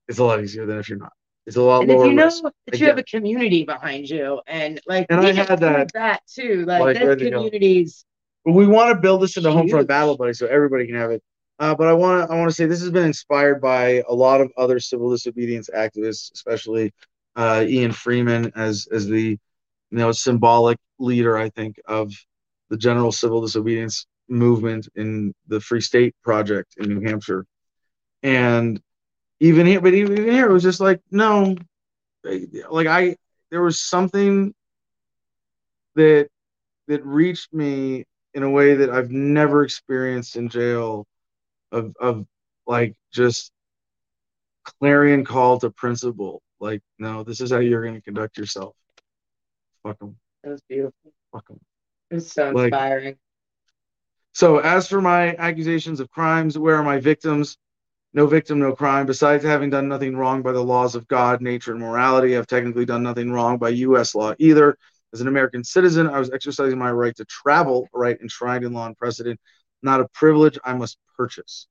[0.07, 1.13] it's a lot easier than if you're not.
[1.49, 2.03] It's a lot and lower.
[2.03, 2.43] If you know risk.
[2.43, 2.79] that Again.
[2.79, 6.79] you have a community behind you, and like and I had that that too, like,
[6.79, 8.05] like that communities.
[8.45, 11.23] But we want to build this into Homefront Battle Buddy so everybody can have it.
[11.57, 14.13] Uh, but I want to I want to say this has been inspired by a
[14.13, 16.93] lot of other civil disobedience activists, especially
[17.35, 22.13] uh, Ian Freeman as as the you know symbolic leader, I think, of
[22.69, 27.43] the general civil disobedience movement in the Free State Project in New Hampshire.
[28.21, 28.79] And
[29.39, 31.55] even here, but even here, it was just like, no,
[32.69, 33.15] like I,
[33.51, 34.53] there was something
[35.95, 36.29] that
[36.87, 41.07] that reached me in a way that I've never experienced in jail,
[41.71, 42.25] of of
[42.67, 43.51] like just
[44.63, 46.41] clarion call to principle.
[46.59, 48.75] Like, no, this is how you're going to conduct yourself.
[49.83, 50.17] Fuck them.
[50.43, 51.13] That was beautiful.
[51.31, 51.59] Fuck them.
[52.11, 53.05] It's so inspiring.
[53.05, 53.17] Like,
[54.33, 57.57] so, as for my accusations of crimes, where are my victims?
[58.13, 59.05] No victim, no crime.
[59.05, 62.85] Besides having done nothing wrong by the laws of God, nature, and morality, I've technically
[62.85, 64.15] done nothing wrong by U.S.
[64.15, 64.77] law either.
[65.13, 68.85] As an American citizen, I was exercising my right to travel, right enshrined in law
[68.85, 69.39] and precedent,
[69.81, 71.67] not a privilege I must purchase.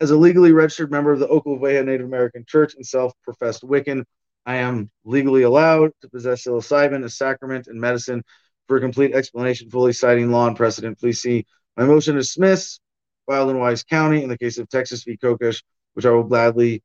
[0.00, 4.04] As a legally registered member of the Oklevueha Native American Church and self professed Wiccan,
[4.46, 8.22] I am legally allowed to possess psilocybin, a sacrament, and medicine
[8.66, 11.46] for a complete explanation, fully citing law and precedent, please see
[11.76, 12.78] my motion to dismiss,
[13.26, 15.16] filed in Wise County in the case of Texas v.
[15.16, 15.62] Kokesh,
[15.94, 16.82] which I will gladly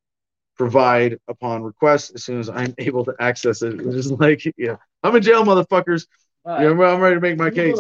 [0.57, 3.79] provide upon request as soon as I'm able to access it.
[3.79, 6.05] It's is like, yeah, I'm in jail, motherfuckers.
[6.45, 6.63] Right.
[6.63, 7.77] Yeah, I'm ready to make my case.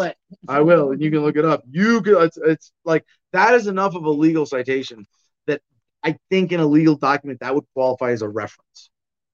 [0.47, 1.63] I will, and you can look it up.
[1.69, 2.21] You can.
[2.21, 5.05] It's, it's like that is enough of a legal citation
[5.47, 5.61] that
[6.03, 8.89] I think in a legal document that would qualify as a reference.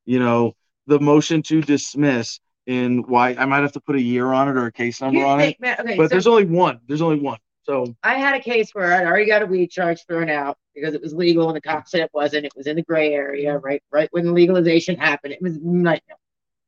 [0.05, 0.53] You know,
[0.85, 4.57] the motion to dismiss in why I might have to put a year on it
[4.57, 5.61] or a case number you on think, it.
[5.61, 6.79] Man, okay, but so there's only one.
[6.87, 7.37] There's only one.
[7.65, 10.93] So I had a case where I'd already got a weed charge thrown out because
[10.93, 12.45] it was legal and the cop said it wasn't.
[12.45, 13.81] It was in the gray area, right?
[13.91, 15.33] Right when the legalization happened.
[15.33, 16.17] It was nightmare.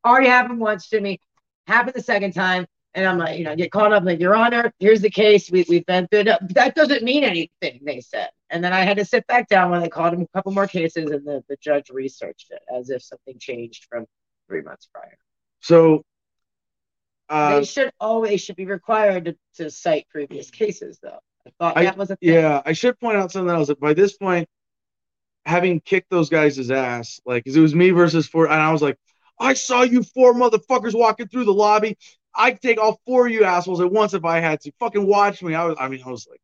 [0.04, 1.20] Already happened once to me,
[1.68, 2.66] happened the second time.
[2.96, 5.52] And I'm like, you know, get caught up like, Your Honor, here's the case.
[5.52, 6.56] We, we've been through it.
[6.56, 8.30] That doesn't mean anything, they said.
[8.50, 10.66] And then I had to sit back down when they called him a couple more
[10.66, 14.08] cases, and the, the judge researched it as if something changed from
[14.48, 15.18] three months prior.
[15.60, 16.02] So
[17.30, 21.20] uh, they should always should be required to, to cite previous cases, though.
[21.46, 22.34] I thought I, that was a thing.
[22.34, 23.68] Yeah, I should point out something else.
[23.68, 24.48] That by this point,
[25.46, 28.82] having kicked those guys' ass, like, cause it was me versus four, and I was
[28.82, 28.98] like,
[29.40, 31.98] I saw you four motherfuckers walking through the lobby.
[32.36, 34.72] I'd take all four of you assholes at once if I had to.
[34.80, 35.56] Fucking watch me.
[35.56, 36.42] I was, I mean, I was like,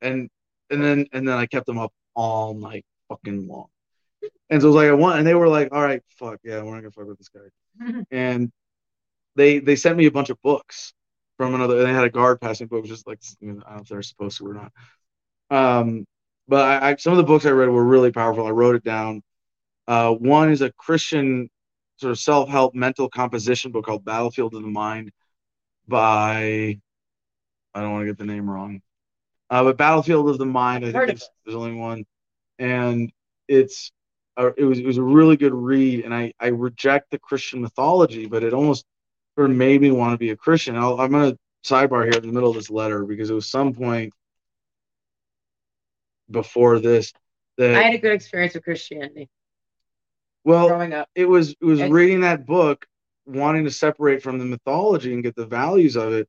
[0.00, 0.28] and
[0.70, 3.68] and then and then I kept them up all night, fucking long.
[4.50, 6.62] And so it was like I want, and they were like, "All right, fuck yeah,
[6.62, 8.50] we're not gonna fuck with this guy." and
[9.38, 10.92] they they sent me a bunch of books
[11.38, 11.82] from another.
[11.82, 14.02] They had a guard passing book, just like you know, I don't know if they're
[14.02, 14.72] supposed to or not.
[15.50, 16.04] Um,
[16.48, 18.46] but I, I, some of the books I read were really powerful.
[18.46, 19.22] I wrote it down.
[19.86, 21.48] Uh, one is a Christian
[21.96, 25.12] sort of self help mental composition book called Battlefield of the Mind
[25.86, 26.78] by
[27.74, 28.82] I don't want to get the name wrong.
[29.50, 32.04] Uh, but Battlefield of the Mind, I think there's, there's only one,
[32.58, 33.10] and
[33.46, 33.92] it's
[34.36, 36.04] a, it was it was a really good read.
[36.04, 38.84] And I I reject the Christian mythology, but it almost
[39.38, 40.76] or maybe want to be a Christian.
[40.76, 43.48] i am going to sidebar here in the middle of this letter because it was
[43.48, 44.12] some point
[46.30, 47.12] before this
[47.56, 49.28] that I had a good experience with Christianity.
[50.44, 52.86] Well, growing up, it was it was reading that book,
[53.26, 56.28] wanting to separate from the mythology and get the values of it.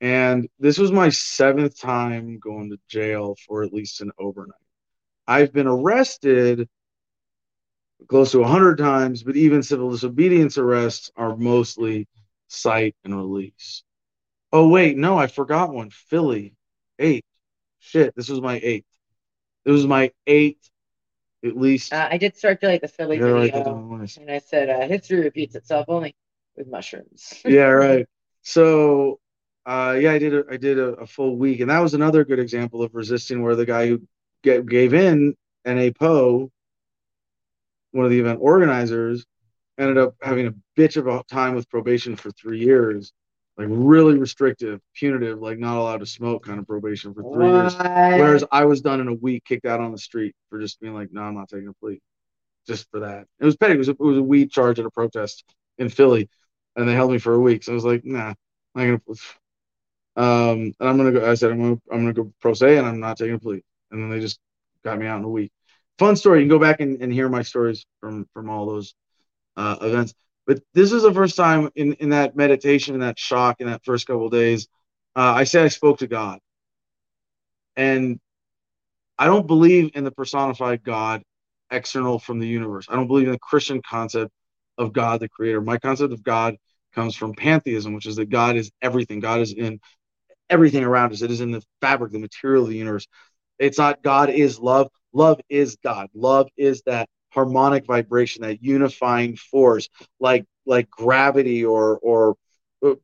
[0.00, 4.54] And this was my seventh time going to jail for at least an overnight.
[5.26, 6.68] I've been arrested
[8.08, 12.06] close to 100 times, but even civil disobedience arrests are mostly
[12.48, 13.82] cite and release.
[14.52, 15.90] Oh, wait, no, I forgot one.
[15.90, 16.54] Philly,
[16.98, 17.24] eight.
[17.80, 18.86] Shit, this was my eighth.
[19.64, 20.70] This was my eighth,
[21.44, 21.92] at least.
[21.92, 25.86] Uh, I did circulate the Philly video, right, and I said uh, history repeats itself
[25.88, 26.14] only
[26.56, 27.34] with mushrooms.
[27.44, 28.06] yeah, right.
[28.42, 29.18] So,
[29.66, 32.24] uh, yeah, I did a, I did a, a, full week, and that was another
[32.24, 34.02] good example of resisting, where the guy who
[34.42, 35.90] get, gave in, N.A.
[35.92, 36.50] Poe,
[37.90, 39.26] one of the event organizers,
[39.78, 43.12] ended up having a bitch of a time with probation for three years,
[43.56, 47.72] like really restrictive, punitive, like not allowed to smoke kind of probation for three what?
[47.72, 47.74] years.
[48.20, 50.94] Whereas I was done in a week, kicked out on the street for just being
[50.94, 52.00] like, no, I'm not taking a plea,
[52.66, 53.26] just for that.
[53.38, 53.74] It was petty.
[53.74, 55.44] It was a, it was a weed charge at a protest
[55.78, 56.28] in Philly,
[56.76, 57.64] and they held me for a week.
[57.64, 58.34] So I was like, nah,
[58.74, 59.18] I'm not gonna.
[60.16, 61.30] Um, and I'm gonna go.
[61.30, 63.62] I said I'm gonna I'm gonna go pro se, and I'm not taking a plea.
[63.90, 64.38] And then they just
[64.84, 65.52] got me out in a week.
[65.98, 66.40] Fun story.
[66.40, 68.94] You can go back and, and hear my stories from from all those
[69.56, 70.14] uh, events.
[70.46, 73.84] But this is the first time in, in that meditation, in that shock, in that
[73.84, 74.68] first couple days,
[75.16, 76.38] uh, I say I spoke to God.
[77.76, 78.20] And
[79.18, 81.22] I don't believe in the personified God
[81.70, 82.86] external from the universe.
[82.88, 84.30] I don't believe in the Christian concept
[84.78, 85.60] of God the creator.
[85.60, 86.56] My concept of God
[86.94, 89.20] comes from pantheism, which is that God is everything.
[89.20, 89.80] God is in
[90.48, 91.22] everything around us.
[91.22, 93.06] It is in the fabric, the material of the universe.
[93.58, 94.88] It's not God is love.
[95.12, 96.08] Love is God.
[96.14, 99.88] Love is that harmonic vibration, that unifying force,
[100.20, 102.36] like like gravity or or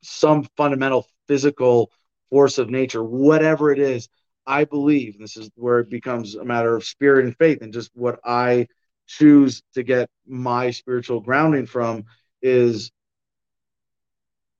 [0.03, 1.91] some fundamental physical
[2.31, 4.09] force of nature, whatever it is.
[4.47, 7.91] I believe this is where it becomes a matter of spirit and faith, and just
[7.95, 8.69] what I
[9.07, 12.05] choose to get my spiritual grounding from
[12.43, 12.91] is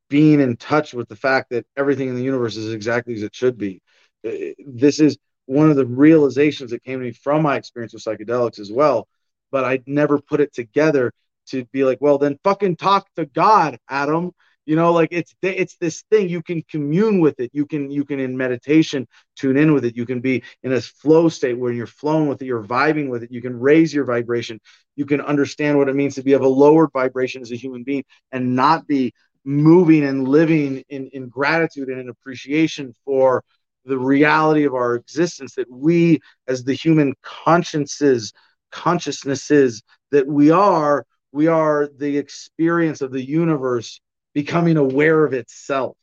[0.09, 3.35] being in touch with the fact that everything in the universe is exactly as it
[3.35, 3.81] should be.
[4.27, 4.31] Uh,
[4.67, 8.61] this is one of the realizations that came to me from my experience with psychedelics
[8.61, 9.09] as well.
[9.53, 11.13] But I'd never put it together
[11.49, 14.33] to be like, well, then fucking talk to God, Adam.
[14.65, 17.51] You know, like it's it's this thing you can commune with it.
[17.53, 19.97] You can you can in meditation tune in with it.
[19.97, 23.25] You can be in a flow state where you're flowing with it, you're vibing with
[23.25, 23.33] it.
[23.33, 24.61] You can raise your vibration.
[24.95, 27.83] You can understand what it means to be of a lowered vibration as a human
[27.83, 29.13] being and not be
[29.45, 33.43] moving and living in, in gratitude and in appreciation for
[33.85, 38.33] the reality of our existence that we as the human consciences
[38.73, 44.01] consciousnesses that we are we are the experience of the universe
[44.35, 45.97] becoming aware of itself.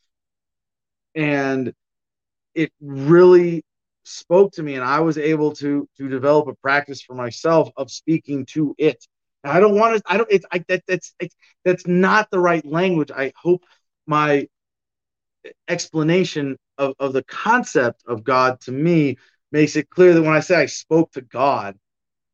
[1.14, 1.72] And
[2.54, 3.62] it really
[4.04, 7.90] spoke to me and i was able to to develop a practice for myself of
[7.90, 9.04] speaking to it.
[9.44, 11.14] I don't want to i don't it's I, that, that's
[11.64, 13.10] that's not the right language.
[13.10, 13.64] I hope
[14.06, 14.48] my
[15.68, 19.16] explanation of, of the concept of god to me
[19.52, 21.76] makes it clear that when i say i spoke to god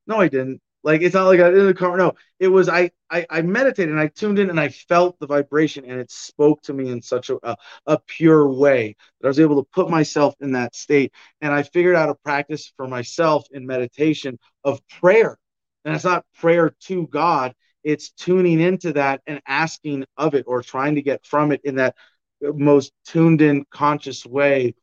[0.06, 1.96] no i didn't like it's not like I in the car.
[1.96, 5.26] No, it was I, I I meditated and I tuned in and I felt the
[5.26, 7.56] vibration and it spoke to me in such a, a,
[7.86, 11.12] a pure way that I was able to put myself in that state.
[11.40, 15.36] And I figured out a practice for myself in meditation of prayer.
[15.84, 20.62] And it's not prayer to God, it's tuning into that and asking of it or
[20.62, 21.96] trying to get from it in that
[22.40, 24.76] most tuned in conscious way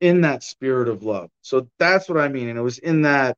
[0.00, 1.30] in that spirit of love.
[1.40, 2.48] So that's what I mean.
[2.48, 3.36] And it was in that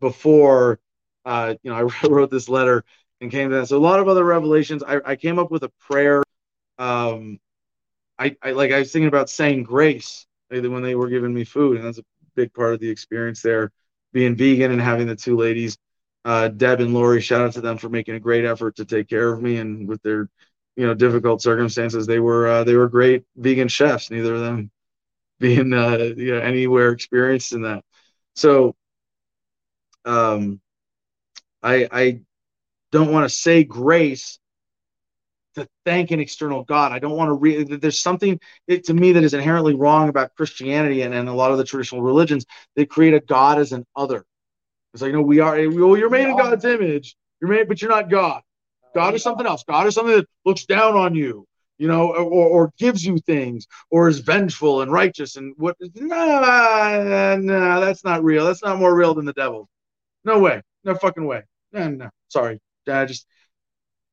[0.00, 0.80] before
[1.24, 2.84] uh, you know, I wrote this letter
[3.20, 3.66] and came to that.
[3.66, 4.82] So a lot of other revelations.
[4.82, 6.22] I, I came up with a prayer.
[6.78, 7.38] Um,
[8.18, 11.76] I, I like I was thinking about saying grace when they were giving me food,
[11.76, 12.04] and that's a
[12.34, 13.72] big part of the experience there.
[14.12, 15.78] Being vegan and having the two ladies,
[16.24, 19.08] uh, Deb and Lori, shout out to them for making a great effort to take
[19.08, 20.28] care of me and with their,
[20.76, 22.06] you know, difficult circumstances.
[22.06, 24.10] They were uh, they were great vegan chefs.
[24.10, 24.70] Neither of them
[25.38, 27.84] being uh, you know anywhere experienced in that.
[28.34, 28.74] So,
[30.04, 30.60] um,
[31.62, 32.20] I, I
[32.92, 34.38] don't want to say grace
[35.54, 36.92] to thank an external God.
[36.92, 37.80] I don't want to read.
[37.80, 41.50] There's something it, to me that is inherently wrong about Christianity and, and a lot
[41.50, 42.46] of the traditional religions.
[42.76, 44.24] They create a God as an other.
[44.94, 45.56] It's like, no, we are.
[45.70, 47.16] Well, you're made in God's image.
[47.40, 48.42] You're made, but you're not God.
[48.94, 49.64] God is something else.
[49.64, 51.46] God is something that looks down on you,
[51.78, 55.36] you know, or, or gives you things, or is vengeful and righteous.
[55.36, 55.76] And what?
[55.94, 58.46] Nah, nah, that's not real.
[58.46, 59.68] That's not more real than the devil.
[60.24, 60.62] No way.
[60.84, 61.42] No fucking way
[61.72, 63.26] no, no, sorry, I just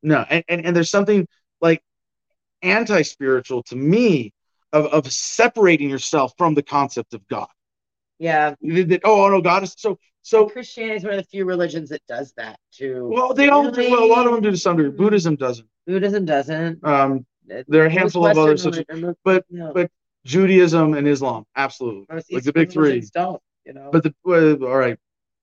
[0.04, 0.26] no.
[0.30, 1.28] And, and and there's something
[1.62, 1.82] like
[2.62, 4.34] anti-spiritual to me
[4.74, 7.48] of of separating yourself from the concept of God.
[8.20, 8.56] Yeah.
[8.62, 10.50] That, oh no, God is so so.
[10.50, 13.10] Christianity is one of the few religions that does that too.
[13.12, 13.90] Well, they all do.
[13.92, 14.92] Well, a lot of them do to some degree.
[14.92, 15.68] Buddhism doesn't.
[15.86, 16.86] Buddhism doesn't.
[16.86, 17.26] Um,
[17.68, 18.84] there are a handful of others, such,
[19.24, 19.72] but no.
[19.74, 19.90] but
[20.26, 23.08] Judaism and Islam, absolutely, like the big three.
[23.14, 23.90] Don't you know?
[23.92, 24.98] But the uh, all right,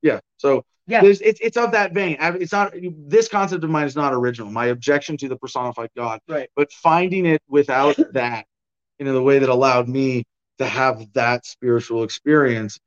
[0.04, 0.20] yeah.
[0.36, 2.18] So yeah, it's it's of that vein.
[2.20, 2.74] It's not
[3.08, 4.50] this concept of mine is not original.
[4.50, 6.50] My objection to the personified God, right?
[6.54, 8.44] But finding it without that,
[8.98, 10.24] in the way that allowed me
[10.58, 12.78] to have that spiritual experience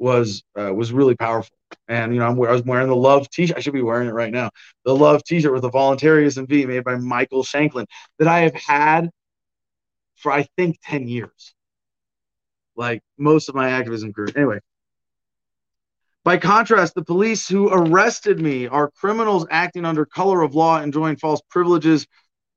[0.00, 1.56] was uh, was really powerful.
[1.86, 3.56] And you know, I'm, I was wearing the love T-shirt.
[3.56, 4.50] I should be wearing it right now.
[4.84, 7.86] The love T-shirt with the voluntarism V made by Michael Shanklin
[8.18, 9.10] that I have had
[10.16, 11.54] for I think ten years.
[12.74, 14.30] Like most of my activism career.
[14.34, 14.58] Anyway,
[16.24, 21.16] by contrast, the police who arrested me are criminals acting under color of law, enjoying
[21.16, 22.06] false privileges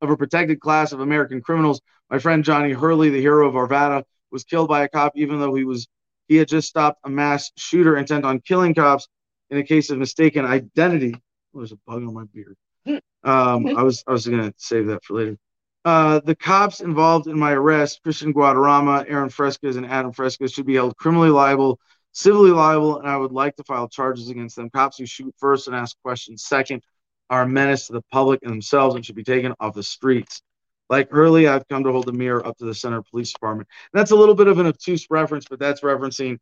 [0.02, 1.82] of a protected class of American criminals.
[2.10, 5.54] My friend Johnny Hurley, the hero of Arvada, was killed by a cop even though
[5.54, 5.88] he was
[6.30, 9.08] he had just stopped a mass shooter intent on killing cops
[9.50, 11.16] in a case of mistaken identity.
[11.54, 12.56] Oh, there's a bug on my beard.
[13.24, 15.38] Um, I was I was gonna save that for later.
[15.84, 20.66] Uh, the cops involved in my arrest, Christian Guadarrama, Aaron Fresquez, and Adam Fresquez, should
[20.66, 21.78] be held criminally liable
[22.12, 24.70] civilly liable, and I would like to file charges against them.
[24.70, 26.82] Cops who shoot first and ask questions second
[27.30, 30.42] are a menace to the public and themselves and should be taken off the streets.
[30.90, 33.68] Like Hurley, I've come to hold the mirror up to the center police department.
[33.94, 36.38] And that's a little bit of an obtuse reference, but that's referencing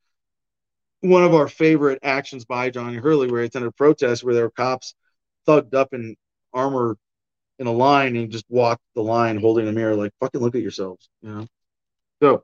[1.02, 4.44] one of our favorite actions by Johnny Hurley, where he attended a protest where there
[4.44, 4.94] were cops
[5.48, 6.16] thugged up in
[6.54, 6.98] armor
[7.60, 10.62] in a line and just walked the line holding a mirror, like fucking look at
[10.62, 11.48] yourselves, you know.
[12.22, 12.44] So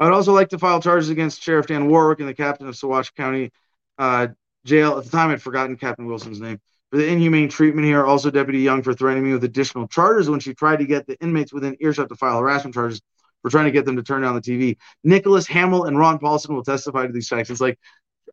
[0.00, 3.14] I'd also like to file charges against Sheriff Dan Warwick and the captain of Saguache
[3.14, 3.52] County
[3.98, 4.28] uh,
[4.64, 4.96] Jail.
[4.96, 6.58] At the time, I'd forgotten Captain Wilson's name
[6.90, 8.06] for the inhumane treatment here.
[8.06, 11.18] Also, Deputy Young for threatening me with additional charges when she tried to get the
[11.20, 13.02] inmates within earshot to file harassment charges
[13.42, 14.76] for trying to get them to turn down the TV.
[15.04, 17.50] Nicholas Hamill and Ron Paulson will testify to these facts.
[17.50, 17.78] It's like,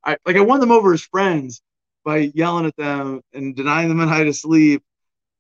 [0.05, 1.61] I like I won them over as friends
[2.05, 4.83] by yelling at them and denying them a night of sleep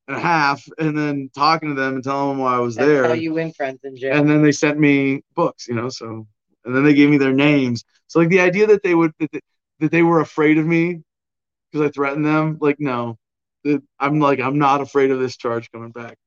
[0.07, 2.87] and a half, and then talking to them and telling them why I was That's
[2.87, 3.07] there.
[3.07, 4.15] How you win friends in jail.
[4.15, 5.89] And then they sent me books, you know.
[5.89, 6.27] So,
[6.65, 7.83] and then they gave me their names.
[8.07, 9.41] So, like the idea that they would that they,
[9.79, 11.01] that they were afraid of me
[11.71, 13.17] because I threatened them, like no,
[13.99, 16.17] I'm like I'm not afraid of this charge coming back.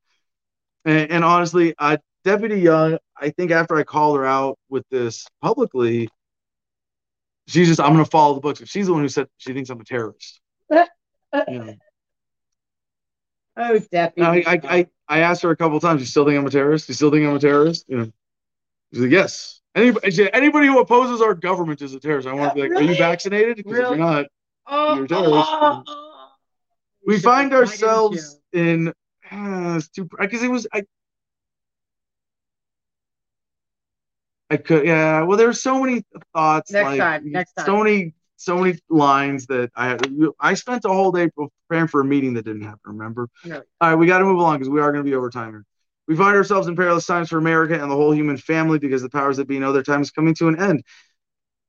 [0.85, 5.27] And, and honestly, uh, Deputy Young, I think after I called her out with this
[5.43, 6.09] publicly,
[7.47, 8.61] she's just I'm gonna follow the books.
[8.61, 10.41] If she's the one who said she thinks I'm a terrorist.
[10.71, 10.85] you
[11.33, 11.75] know.
[13.57, 14.47] Oh, Deputy.
[14.47, 16.01] I, I, I, I asked her a couple times.
[16.01, 16.89] You still think I'm a terrorist?
[16.89, 17.85] You still think I'm a terrorist?
[17.89, 18.13] You know.
[18.93, 19.61] She's like, yes.
[19.75, 22.27] Anybody, anybody who opposes our government is a terrorist.
[22.27, 22.89] I want to be like, really?
[22.89, 23.57] are you vaccinated?
[23.57, 23.85] Because really?
[23.85, 24.27] if you're not,
[24.67, 25.33] oh, you're a terrorist.
[25.35, 26.29] Oh, oh,
[27.07, 28.93] we find ourselves in
[29.31, 30.83] uh, because it was I.
[34.53, 35.23] I could, yeah.
[35.23, 36.05] Well, there's so many
[36.35, 36.73] thoughts.
[36.73, 37.31] Next like, time.
[37.31, 37.67] Next time.
[37.67, 39.99] So many so many lines that I.
[40.41, 42.81] I spent a whole day preparing for a meeting that didn't happen.
[42.85, 43.29] Remember?
[43.45, 43.63] No.
[43.81, 45.51] All right, we got to move along because we are going to be over time
[45.51, 45.65] here.
[46.09, 49.11] We find ourselves in perilous times for America and the whole human family because the
[49.11, 50.83] powers that be know their time is coming to an end.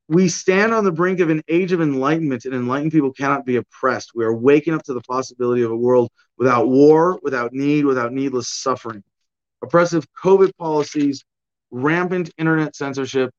[0.08, 3.58] We stand on the brink of an age of enlightenment, and enlightened people cannot be
[3.58, 4.12] oppressed.
[4.16, 8.12] We are waking up to the possibility of a world without war, without need, without
[8.12, 9.04] needless suffering.
[9.62, 11.24] Oppressive COVID policies,
[11.70, 13.32] rampant internet censorship,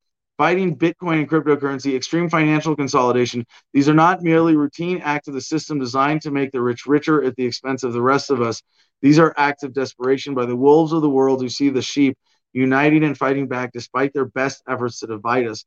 [0.42, 3.46] fighting Bitcoin and cryptocurrency, extreme financial consolidation.
[3.72, 7.22] These are not merely routine acts of the system designed to make the rich richer
[7.22, 8.60] at the expense of the rest of us.
[9.02, 12.18] These are acts of desperation by the wolves of the world who see the sheep
[12.52, 15.64] uniting and fighting back despite their best efforts to divide us.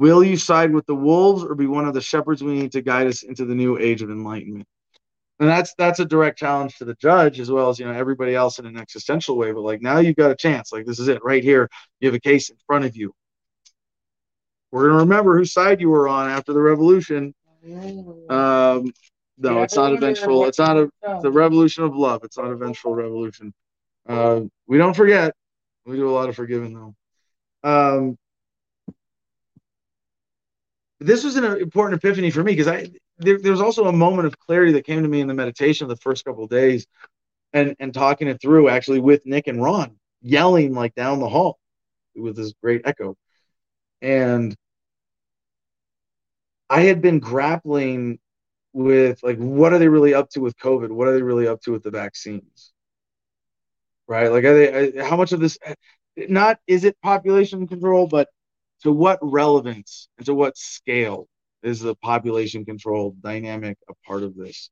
[0.00, 2.82] Will you side with the wolves or be one of the shepherds we need to
[2.82, 4.66] guide us into the new age of enlightenment?
[5.38, 8.34] And that's that's a direct challenge to the judge as well as you know everybody
[8.34, 9.52] else in an existential way.
[9.52, 10.72] But like now you've got a chance.
[10.72, 11.68] Like this is it right here.
[12.00, 13.14] You have a case in front of you
[14.70, 17.34] we're gonna remember whose side you were on after the revolution.
[18.28, 18.92] Um,
[19.38, 20.46] no, it's not a vengeful.
[20.46, 20.90] It's not a
[21.22, 22.24] the revolution of love.
[22.24, 23.52] It's not a vengeful revolution.
[24.08, 25.34] Uh, we don't forget.
[25.86, 26.94] We do a lot of forgiving though.
[27.62, 28.18] Um,
[31.00, 32.88] this was an important epiphany for me because I
[33.18, 35.84] there, there, was also a moment of clarity that came to me in the meditation
[35.84, 36.86] of the first couple of days,
[37.52, 41.58] and and talking it through actually with Nick and Ron, yelling like down the hall
[42.14, 43.16] with this great echo,
[44.02, 44.56] and
[46.68, 48.18] I had been grappling
[48.72, 50.90] with like what are they really up to with COVID?
[50.90, 52.72] What are they really up to with the vaccines?
[54.06, 54.30] Right?
[54.30, 55.74] Like are they uh, how much of this uh,
[56.16, 58.28] not is it population control, but
[58.82, 61.28] to what relevance and to what scale
[61.62, 64.70] is the population control dynamic a part of this?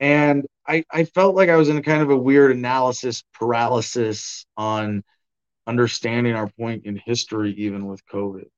[0.00, 4.46] And I, I felt like I was in a kind of a weird analysis paralysis
[4.56, 5.02] on
[5.68, 8.48] understanding our point in history, even with COVID.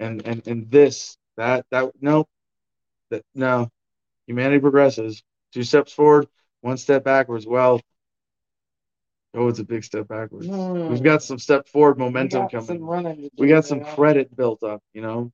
[0.00, 2.26] And and and this that that no,
[3.10, 3.70] that no.
[4.26, 5.22] Humanity progresses.
[5.52, 6.26] Two steps forward,
[6.60, 7.46] one step backwards.
[7.46, 7.80] Well,
[9.34, 10.48] oh, it's a big step backwards.
[10.48, 10.90] Mm.
[10.90, 13.30] We've got some step forward momentum coming.
[13.38, 14.82] We got some credit built up.
[14.92, 15.32] You know.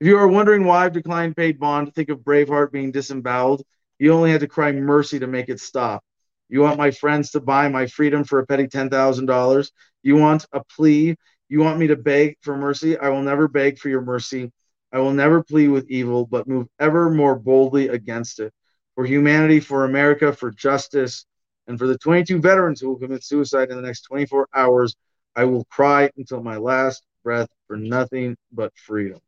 [0.00, 3.62] If you are wondering why I've declined paid bond, think of Braveheart being disemboweled.
[3.98, 6.04] You only had to cry mercy to make it stop.
[6.48, 9.70] You want my friends to buy my freedom for a petty $10,000?
[10.02, 11.16] You want a plea?
[11.48, 12.98] You want me to beg for mercy?
[12.98, 14.50] I will never beg for your mercy.
[14.92, 18.52] I will never plead with evil, but move ever more boldly against it.
[18.94, 21.26] For humanity, for America, for justice,
[21.66, 24.96] and for the 22 veterans who will commit suicide in the next 24 hours,
[25.36, 29.20] I will cry until my last breath for nothing but freedom.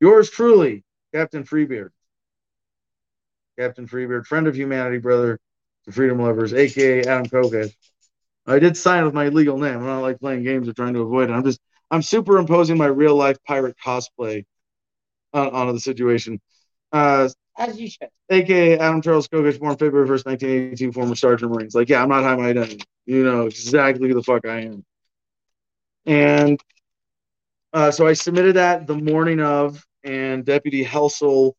[0.00, 0.84] Yours truly,
[1.14, 1.92] Captain Freebeard.
[3.58, 5.38] Captain Freebeard, friend of humanity, brother
[5.88, 7.74] to freedom lovers, aka Adam Kokesh.
[8.46, 9.76] I did sign with my legal name.
[9.76, 11.32] I'm not like playing games or trying to avoid it.
[11.32, 11.60] I'm just
[11.90, 14.44] I'm superimposing my real life pirate cosplay
[15.32, 16.40] on, onto the situation.
[16.92, 17.28] Uh,
[17.58, 18.08] As you should.
[18.30, 21.74] AKA Adam Charles Kokesh, born February 1st, 1982, former Sergeant Marines.
[21.74, 22.82] Like, yeah, I'm not hiding my identity.
[23.06, 24.84] You know exactly who the fuck I am.
[26.04, 26.60] And
[27.72, 31.56] uh, so I submitted that the morning of, and Deputy Helsel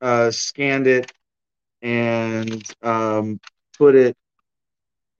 [0.00, 1.12] uh, scanned it
[1.82, 3.38] and um,
[3.76, 4.16] put it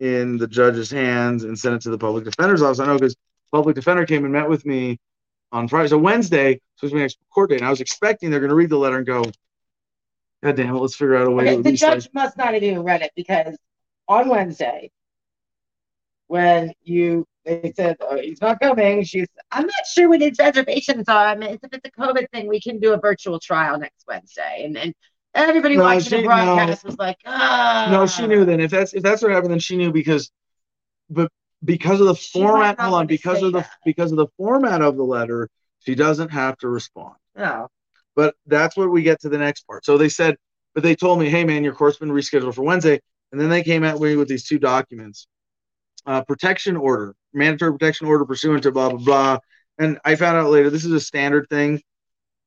[0.01, 2.81] in the judge's hands and sent it to the public defender's office.
[2.81, 3.17] I know because
[3.53, 4.99] public defender came and met with me
[5.53, 5.89] on Friday.
[5.89, 7.61] So Wednesday supposed to be next court date.
[7.61, 9.25] And I was expecting they're going to read the letter and go,
[10.43, 11.51] God damn it, let's figure out a way.
[11.51, 13.57] Okay, the judge must not have even read it because
[14.09, 14.91] on Wednesday,
[16.27, 21.09] when you they said oh, he's not coming, she's I'm not sure what his reservations
[21.09, 21.27] are.
[21.27, 24.65] I mean, if it's a COVID thing, we can do a virtual trial next Wednesday,
[24.65, 24.95] and and
[25.35, 27.89] everybody no, watching she, the broadcast no, was like, ah.
[27.91, 28.61] No, she knew then.
[28.61, 30.31] If that's if that's what happened, then she knew because,
[31.11, 31.31] but
[31.65, 32.79] because of the she format.
[32.79, 33.71] Hold on, because of the that.
[33.85, 35.49] because of the format of the letter,
[35.81, 37.15] she doesn't have to respond.
[37.37, 37.69] No.
[38.17, 39.85] But that's where we get to the next part.
[39.85, 40.37] So they said,
[40.73, 43.01] but they told me, hey man, your court's been rescheduled for Wednesday.
[43.33, 45.27] And then they came at me with these two documents.
[46.07, 49.39] Uh, protection order, mandatory protection order pursuant to blah blah blah.
[49.79, 51.83] And I found out later this is a standard thing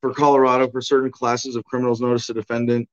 [0.01, 2.01] for Colorado for certain classes of criminals.
[2.01, 2.87] Notice a defendant.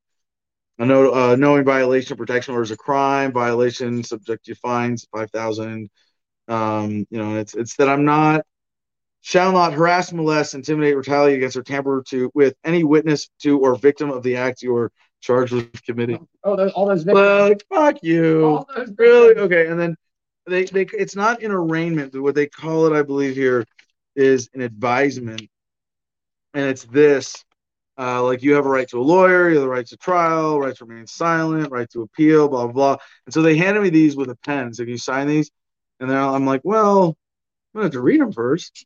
[0.78, 3.32] A know, uh, knowing violation of protection orders a crime.
[3.32, 5.89] Violation subject to fines five thousand.
[6.48, 8.43] Um, you know, it's it's that I'm not
[9.20, 13.76] shall not harass, molest, intimidate, retaliate against, or tamper to with any witness to or
[13.76, 14.90] victim of the act you are
[15.20, 16.28] charged with committing.
[16.43, 17.48] Oh, those, all those victims.
[17.48, 18.66] Like, fuck you.
[18.98, 19.36] Really?
[19.36, 19.68] Okay.
[19.68, 19.97] And then
[20.47, 22.20] they, they it's not an arraignment.
[22.20, 23.64] What they call it, I believe, here
[24.14, 25.48] is an advisement.
[26.55, 27.44] And it's this.
[27.97, 30.59] Uh, like you have a right to a lawyer, you have the right to trial,
[30.59, 32.72] right to remain silent, right to appeal, blah blah.
[32.72, 32.97] blah.
[33.26, 34.74] And so they handed me these with a pen.
[34.74, 35.51] So if you sign these?
[36.01, 37.16] And then I'm like, well,
[37.74, 38.85] I'm gonna have to read them first.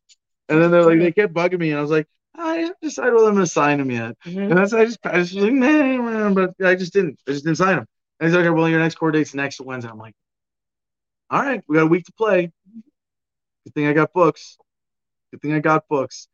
[0.49, 3.15] And then they're like, they kept bugging me, and I was like, I haven't decided
[3.15, 4.16] whether I'm to sign them yet.
[4.24, 4.39] Mm-hmm.
[4.39, 7.19] And that's I just I just was like, nah, but I just didn't.
[7.27, 7.86] I just didn't sign them.
[8.20, 9.90] And he's like, okay, well, your next court date's next Wednesday.
[9.90, 10.15] I'm like,
[11.31, 12.53] all right, we got a week to play.
[13.65, 14.57] Good thing I got books.
[15.31, 16.28] Good thing I got books.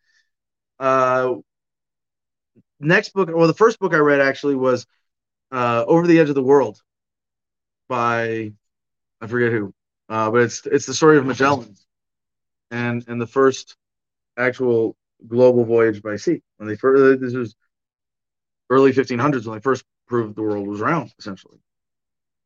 [0.79, 1.37] Uh,
[2.81, 4.87] next book, well, the first book I read actually was
[5.53, 6.81] uh, Over the Edge of the World
[7.89, 8.53] by
[9.21, 9.73] I forget who,
[10.09, 11.75] uh, but it's it's the story of Magellan,
[12.71, 13.77] and and the first
[14.37, 14.97] actual
[15.27, 16.43] global voyage by sea.
[16.57, 17.55] When they first, this was
[18.71, 21.59] early 1500s when they first proved the world was round, essentially.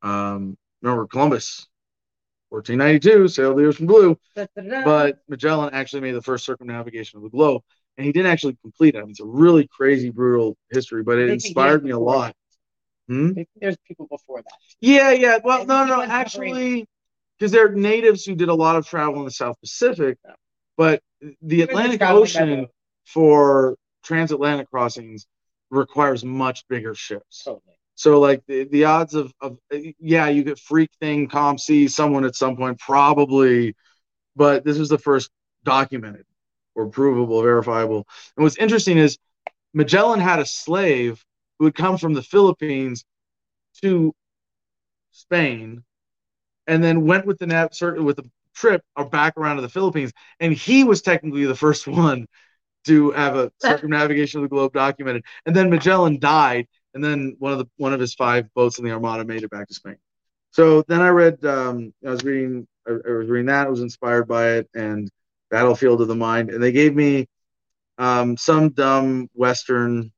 [0.02, 1.66] Um, remember Columbus,
[2.50, 4.18] 1492, sailed the ocean blue,
[4.84, 7.62] but Magellan actually made the first circumnavigation of the globe,
[7.98, 8.98] and he didn't actually complete it.
[8.98, 12.32] I mean, it's a really crazy, brutal history, but it inspired me a lot.
[13.08, 13.32] Hmm?
[13.56, 14.54] There's people before that.
[14.80, 15.38] Yeah, yeah.
[15.42, 16.86] Well, no, no, actually,
[17.36, 20.16] because they're natives who did a lot of travel in the South Pacific.
[20.24, 20.34] Yeah.
[20.76, 21.02] But
[21.42, 22.68] the Atlantic Ocean
[23.04, 25.26] for transatlantic crossings
[25.70, 27.42] requires much bigger ships.
[27.44, 27.74] Totally.
[27.96, 29.58] So like the, the odds of, of
[29.98, 33.74] yeah, you get freak thing, COMC, someone at some point, probably,
[34.36, 35.30] but this was the first
[35.64, 36.24] documented
[36.78, 38.06] or provable, verifiable.
[38.36, 39.18] And what's interesting is
[39.74, 41.24] Magellan had a slave
[41.58, 43.04] who had come from the Philippines
[43.82, 44.14] to
[45.10, 45.82] Spain
[46.66, 50.12] and then went with the nav with the trip or back around to the Philippines,
[50.40, 52.26] and he was technically the first one
[52.84, 55.24] to have a circumnavigation of the globe documented.
[55.46, 58.84] And then Magellan died, and then one of the one of his five boats in
[58.84, 59.96] the Armada made it back to Spain.
[60.52, 63.82] So then I read, um, I was reading, I, I was reading that, I was
[63.82, 65.10] inspired by it, and
[65.50, 67.28] Battlefield of the Mind, and they gave me
[67.98, 70.12] um, some dumb Western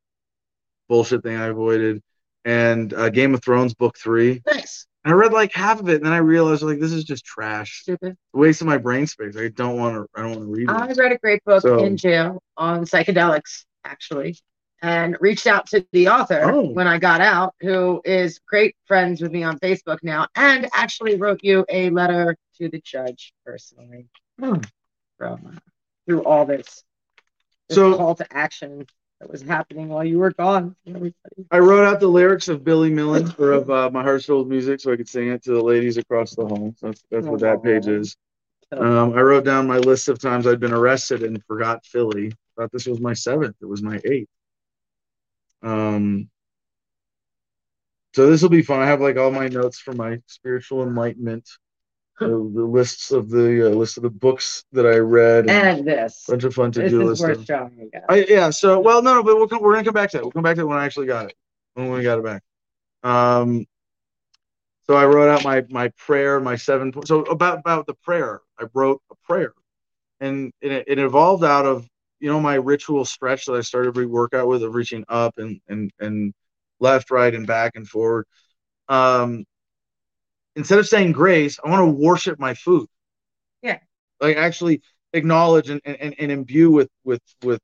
[0.89, 2.03] bullshit thing I avoided,
[2.45, 4.43] and uh, Game of Thrones book three.
[4.47, 4.87] Nice.
[5.05, 7.25] And I read like half of it, and then I realized like this is just
[7.25, 7.81] trash.
[7.83, 8.17] Stupid.
[8.35, 9.37] Waste of my brain space.
[9.37, 10.07] I don't want to.
[10.15, 10.71] I don't want to read it.
[10.71, 14.37] I read a great book so, in jail on psychedelics, actually,
[14.83, 16.71] and reached out to the author oh.
[16.73, 21.17] when I got out, who is great friends with me on Facebook now, and actually
[21.17, 24.07] wrote you a letter to the judge personally
[24.39, 24.57] hmm.
[25.21, 25.59] From uh,
[26.07, 26.83] through all this,
[27.69, 28.87] this so call to action
[29.21, 30.75] that was happening while you were gone.
[31.51, 34.81] I wrote out the lyrics of Billy Millen or of uh, My Heart Soul Music
[34.81, 36.75] so I could sing it to the ladies across the hall.
[36.79, 38.17] So that's that's what that page is.
[38.73, 42.33] Um, I wrote down my list of times I'd been arrested and forgot Philly.
[42.57, 43.57] Thought this was my seventh.
[43.61, 44.29] It was my eighth.
[45.63, 46.31] Um,
[48.15, 48.81] so this will be fun.
[48.81, 51.47] I have like all my notes for my spiritual enlightenment
[52.21, 55.89] the, the lists of the uh, list of the books that I read and, and
[55.89, 57.23] this bunch of fun to do list.
[57.23, 58.51] Worth showing I, yeah.
[58.51, 60.23] So well, no, no, but we'll come, we're gonna come back to that.
[60.25, 61.35] We'll come back to it when I actually got it
[61.75, 62.43] when we got it back.
[63.03, 63.67] Um.
[64.85, 66.93] So I wrote out my my prayer, my seven.
[67.05, 69.53] So about about the prayer, I wrote a prayer,
[70.21, 71.87] and it, it evolved out of
[72.19, 75.61] you know my ritual stretch that I started every workout with of reaching up and
[75.69, 76.35] and and
[76.81, 78.27] left, right, and back and forward.
[78.89, 79.45] Um,
[80.57, 82.89] instead of saying grace, I want to worship my food.
[83.63, 83.79] Yeah.
[84.21, 84.83] Like actually
[85.13, 87.61] acknowledge and, and, and imbue with with with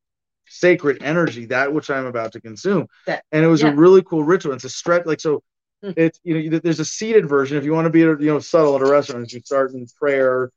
[0.48, 2.86] sacred energy that which I'm about to consume.
[3.06, 3.70] That, and it was yeah.
[3.70, 4.52] a really cool ritual.
[4.52, 5.42] It's a stretch like so
[5.82, 5.90] Hmm.
[5.96, 7.58] it's you know there's a seated version.
[7.58, 10.50] If you want to be you know subtle at a restaurant, you start in prayer,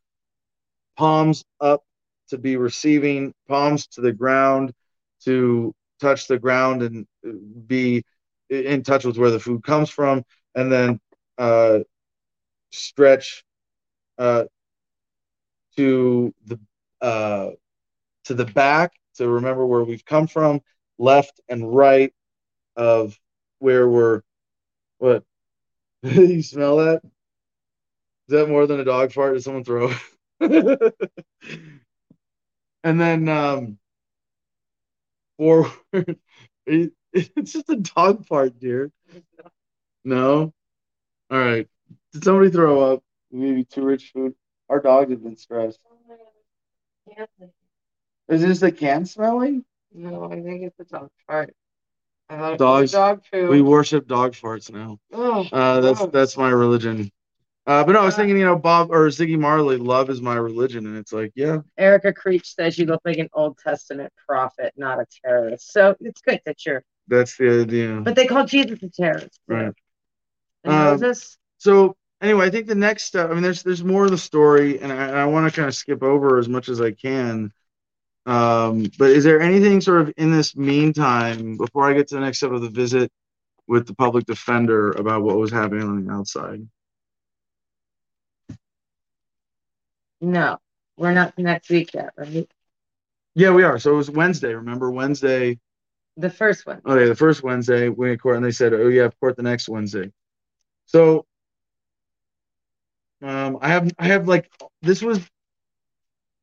[0.97, 1.83] palms up
[2.29, 4.73] to be receiving, palms to the ground
[5.25, 7.05] to touch the ground and
[7.67, 8.03] be
[8.49, 10.23] in touch with where the food comes from,
[10.55, 10.99] and then
[11.37, 11.79] uh,
[12.71, 13.43] stretch
[14.17, 14.45] uh,
[15.77, 16.59] to the
[17.01, 17.51] uh,
[18.25, 20.61] to the back to remember where we've come from,
[20.97, 22.13] left and right
[22.75, 23.19] of
[23.59, 24.21] where we're.
[24.97, 25.23] What?
[26.03, 27.01] you smell that?
[27.03, 29.33] Is that more than a dog fart?
[29.33, 29.91] Did someone throw?
[30.41, 30.93] and
[32.83, 33.77] then um,
[35.37, 35.71] forward.
[36.65, 38.91] it's just a dog fart, dear.
[40.03, 40.53] No.
[41.31, 41.67] All right.
[42.13, 43.03] Did somebody throw up?
[43.31, 44.33] Maybe too rich food.
[44.69, 45.79] Our dog has been stressed.
[48.27, 49.65] Is this the can smelling?
[49.93, 51.55] No, I think it's a dog fart.
[52.29, 52.91] I Dogs.
[52.91, 53.49] Dog food.
[53.49, 54.99] We worship dog farts now.
[55.11, 57.11] Oh, uh, that's that's my religion.
[57.65, 60.35] Uh, but no, I was thinking, you know, Bob or Ziggy Marley, love is my
[60.35, 61.59] religion, and it's like, yeah.
[61.77, 65.71] Erica Creech says you look like an Old Testament prophet, not a terrorist.
[65.71, 66.83] So it's good that you're.
[67.07, 68.01] That's the idea.
[68.01, 69.39] But they call Jesus a terrorist.
[69.47, 69.73] Right.
[70.63, 71.37] And um, Moses.
[71.57, 73.29] So anyway, I think the next step.
[73.29, 75.75] I mean, there's there's more of the story, and I, I want to kind of
[75.75, 77.51] skip over as much as I can.
[78.25, 82.21] Um, but is there anything sort of in this meantime before I get to the
[82.21, 83.11] next step of the visit
[83.67, 86.67] with the public defender about what was happening on the outside?
[90.21, 90.57] No,
[90.97, 92.49] we're not next week yet, right?
[93.35, 93.79] Yeah, we are.
[93.79, 94.53] So it was Wednesday.
[94.53, 95.59] Remember Wednesday?
[96.17, 96.81] The first one.
[96.85, 99.69] Okay, the first Wednesday we had court, and they said, "Oh, yeah, court the next
[99.69, 100.11] Wednesday."
[100.85, 101.25] So,
[103.21, 104.51] um, I have, I have like
[104.81, 105.19] this was,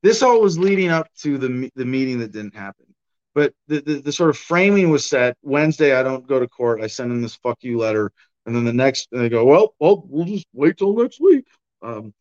[0.03, 2.87] this all was leading up to the the meeting that didn't happen,
[3.35, 5.37] but the, the the sort of framing was set.
[5.43, 6.81] Wednesday, I don't go to court.
[6.83, 8.13] I send in this "fuck you" letter,
[8.45, 11.45] and then the next, and they go, "Well, well, we'll just wait till next week."
[11.83, 12.13] Um,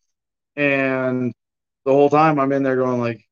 [0.55, 1.33] and
[1.85, 3.23] the whole time I'm in there going like,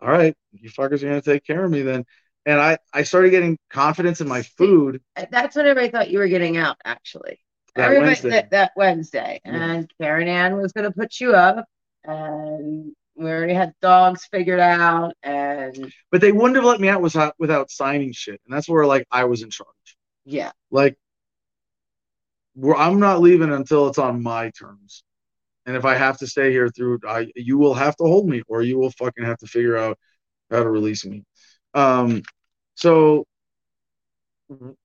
[0.00, 2.04] all right, you fuckers are gonna take care of me then.
[2.44, 5.02] And I, I started getting confidence in my food.
[5.30, 7.40] That's what everybody thought you were getting out, actually.
[7.76, 8.30] That everybody Wednesday.
[8.30, 9.40] That, that Wednesday.
[9.44, 9.52] Yeah.
[9.52, 11.66] And Karen Ann was gonna put you up
[12.04, 17.00] and we already had dogs figured out and but they wouldn't have let me out
[17.02, 18.40] without without signing shit.
[18.46, 19.68] And that's where like I was in charge.
[20.24, 20.52] Yeah.
[20.70, 20.96] Like
[22.54, 25.04] where I'm not leaving until it's on my terms.
[25.66, 28.42] And if I have to stay here through, I you will have to hold me,
[28.48, 29.98] or you will fucking have to figure out
[30.50, 31.24] how to release me.
[31.74, 32.22] Um,
[32.76, 33.26] so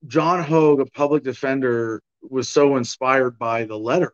[0.06, 4.12] John Hogue, a public defender, was so inspired by the letter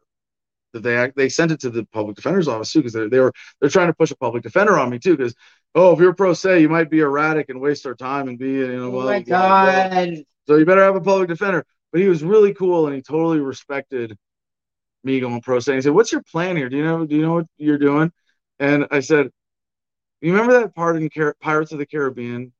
[0.72, 3.32] that they they sent it to the public defender's office too, because they they were
[3.60, 5.34] they're trying to push a public defender on me too, because
[5.74, 8.50] oh, if you're pro se, you might be erratic and waste our time and be
[8.50, 8.98] you know.
[8.98, 9.90] Oh my god!
[9.90, 10.22] Blah.
[10.46, 11.64] So you better have a public defender.
[11.90, 14.16] But he was really cool and he totally respected
[15.04, 15.76] me going pro se.
[15.76, 16.68] He said, "What's your plan here?
[16.68, 17.06] Do you know?
[17.06, 18.12] Do you know what you're doing?"
[18.58, 19.30] And I said,
[20.20, 22.52] "You remember that part in Car- Pirates of the Caribbean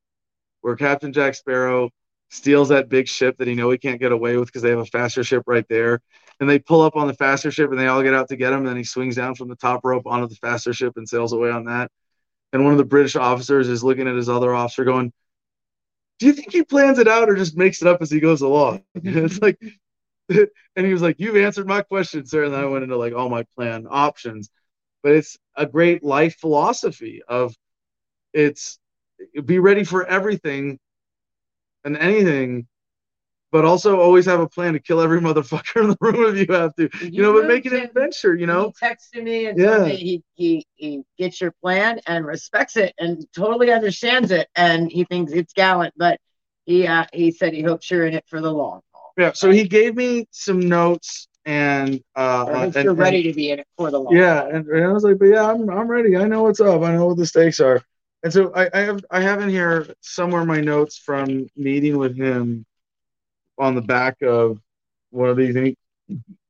[0.60, 1.90] where Captain Jack Sparrow
[2.30, 4.78] steals that big ship that he know he can't get away with because they have
[4.78, 6.00] a faster ship right there,
[6.40, 8.52] and they pull up on the faster ship and they all get out to get
[8.52, 8.60] him.
[8.60, 11.32] And then he swings down from the top rope onto the faster ship and sails
[11.32, 11.90] away on that.
[12.52, 15.12] And one of the British officers is looking at his other officer, going."
[16.18, 18.40] Do you think he plans it out or just makes it up as he goes
[18.40, 18.82] along?
[18.94, 19.56] it's like
[20.28, 22.44] and he was like, You've answered my question, sir.
[22.44, 24.50] And then I went into like all my plan options.
[25.02, 27.54] But it's a great life philosophy of
[28.32, 28.78] it's
[29.44, 30.78] be ready for everything
[31.84, 32.66] and anything,
[33.50, 36.54] but also always have a plan to kill every motherfucker in the room if you
[36.54, 36.88] have to.
[37.02, 38.72] You, you know, but make it an adventure, you know.
[38.80, 39.84] He texted me and yeah.
[39.84, 44.90] Me he, he he gets your plan and respects it and totally understands it and
[44.90, 46.18] he thinks it's gallant, but
[46.66, 49.12] he uh, he said he hopes you're in it for the long haul.
[49.16, 53.50] yeah, so he gave me some notes and uh and, you're ready and, to be
[53.50, 54.14] in it for the long.
[54.14, 56.16] Yeah, and, and, I was like, but yeah, I'm I'm ready.
[56.16, 56.82] I know what's up.
[56.82, 57.82] I know what the stakes are.
[58.22, 62.16] And so I, I have I have in here somewhere my notes from meeting with
[62.16, 62.66] him
[63.58, 64.58] on the back of
[65.10, 65.76] one of these, and he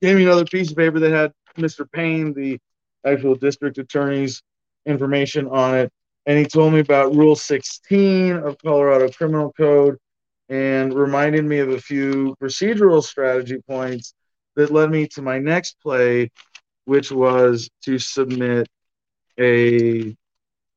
[0.00, 1.90] gave me another piece of paper that had Mr.
[1.90, 2.58] Payne, the
[3.04, 4.42] actual district attorney's
[4.86, 5.92] information on it,
[6.26, 9.98] and he told me about Rule 16 of Colorado Criminal Code
[10.48, 14.14] and reminded me of a few procedural strategy points
[14.56, 16.30] that led me to my next play,
[16.86, 18.66] which was to submit
[19.38, 20.16] a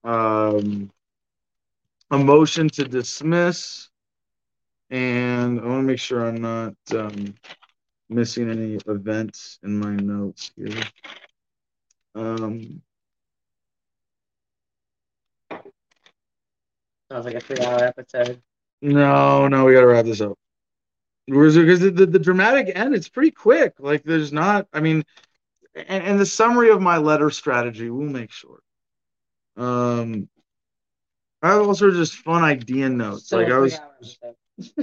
[0.04, 0.92] um,
[2.10, 3.90] a motion to dismiss.
[4.90, 7.34] And I want to make sure I'm not um,
[8.10, 10.84] missing any events in my notes here.
[12.14, 12.82] Um,
[17.10, 18.42] Sounds like a three-hour episode.
[18.82, 20.38] No, no, we got to wrap this up.
[21.28, 23.74] Because the, the, the, dramatic end, it's pretty quick.
[23.80, 25.04] Like there's not, I mean,
[25.76, 28.64] and, and the summary of my letter strategy, we'll make short.
[29.58, 30.30] Um,
[31.42, 33.30] I have also just fun idea notes.
[33.30, 33.80] So like I was,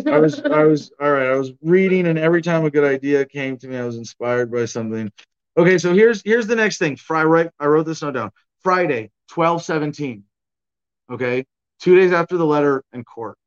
[0.07, 1.29] I was, I was, all right.
[1.29, 4.51] I was reading, and every time a good idea came to me, I was inspired
[4.51, 5.11] by something.
[5.57, 6.97] Okay, so here's here's the next thing.
[6.97, 8.31] Friday, I wrote this note down.
[8.61, 10.25] Friday, twelve seventeen.
[11.11, 11.47] Okay,
[11.81, 13.39] two days after the letter and court.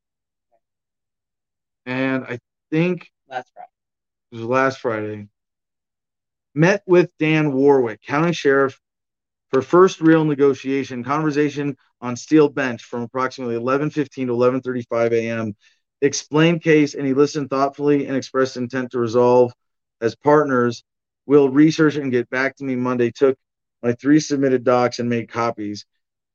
[1.86, 2.40] And I
[2.72, 3.68] think last Friday.
[4.32, 5.28] It was last Friday.
[6.56, 8.81] Met with Dan Warwick, county sheriff,
[9.52, 11.04] for first real negotiation.
[11.04, 15.56] Conversation on steel bench from approximately 11:15 to 11:35 a.m.
[16.02, 19.54] Explained case, and he listened thoughtfully and expressed intent to resolve
[20.02, 20.84] as partners.
[21.28, 23.12] Will research and get back to me Monday.
[23.12, 23.38] Took
[23.84, 25.86] my three submitted docs and made copies.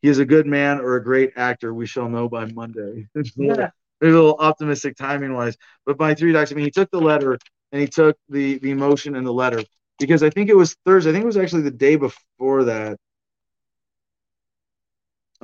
[0.02, 1.74] He is a good man or a great actor.
[1.74, 3.08] We shall know by Monday.
[3.36, 3.70] yeah.
[4.00, 5.56] Maybe a little optimistic timing wise.
[5.86, 7.38] But by three docs, I mean he took the letter
[7.72, 9.62] and he took the the emotion in the letter
[9.98, 11.10] because I think it was Thursday.
[11.10, 12.98] I think it was actually the day before that.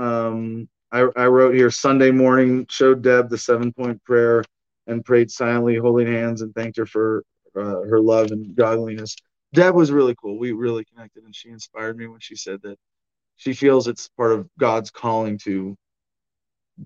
[0.02, 4.44] Um, I, I wrote here Sunday morning showed Deb the seven point prayer
[4.88, 7.22] and prayed silently, holding hands, and thanked her for
[7.56, 9.16] uh, her love and godliness.
[9.54, 10.38] Deb was really cool.
[10.38, 12.78] We really connected, and she inspired me when she said that
[13.36, 15.76] she feels it's part of God's calling to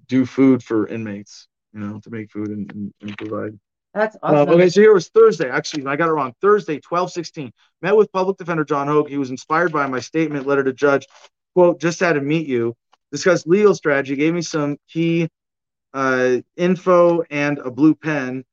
[0.09, 3.59] do food for inmates, you know, to make food and, and, and provide.
[3.95, 4.51] That's awesome.
[4.51, 5.49] okay, so here was Thursday.
[5.49, 6.35] Actually, I got it wrong.
[6.43, 7.51] Thursday, 12 16.
[7.81, 9.09] Met with public defender John Hogue.
[9.09, 11.07] He was inspired by my statement letter to judge.
[11.55, 12.77] Quote, just had to meet you.
[13.12, 14.16] Discussed legal strategy.
[14.16, 15.28] Gave me some key
[15.95, 18.45] uh, info and a blue pen.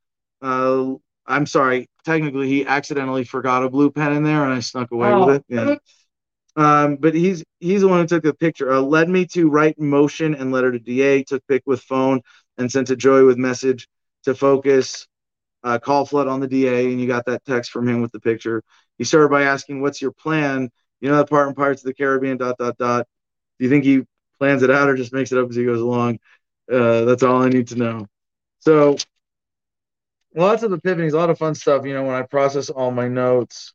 [0.41, 0.93] Uh,
[1.25, 1.89] I'm sorry.
[2.05, 5.25] Technically, he accidentally forgot a blue pen in there, and I snuck away oh.
[5.25, 5.45] with it.
[5.47, 5.75] Yeah.
[6.55, 8.71] Um, but he's he's the one who took the picture.
[8.71, 11.23] Uh, led me to write motion and letter to DA.
[11.23, 12.21] Took pic with phone
[12.57, 13.87] and sent to Joey with message
[14.23, 15.07] to focus.
[15.63, 18.19] Uh, call flood on the DA, and you got that text from him with the
[18.19, 18.61] picture.
[18.97, 20.69] He started by asking, "What's your plan?"
[21.01, 22.37] You know, the part in Pirates of the Caribbean.
[22.37, 23.07] Dot dot dot.
[23.57, 24.03] Do you think he
[24.43, 26.19] plans it out or just makes it up as he goes along?
[26.71, 28.07] Uh, that's all I need to know.
[28.59, 28.97] So,
[30.35, 31.85] lots of epiphanies, a lot of fun stuff.
[31.85, 33.73] You know, when I process all my notes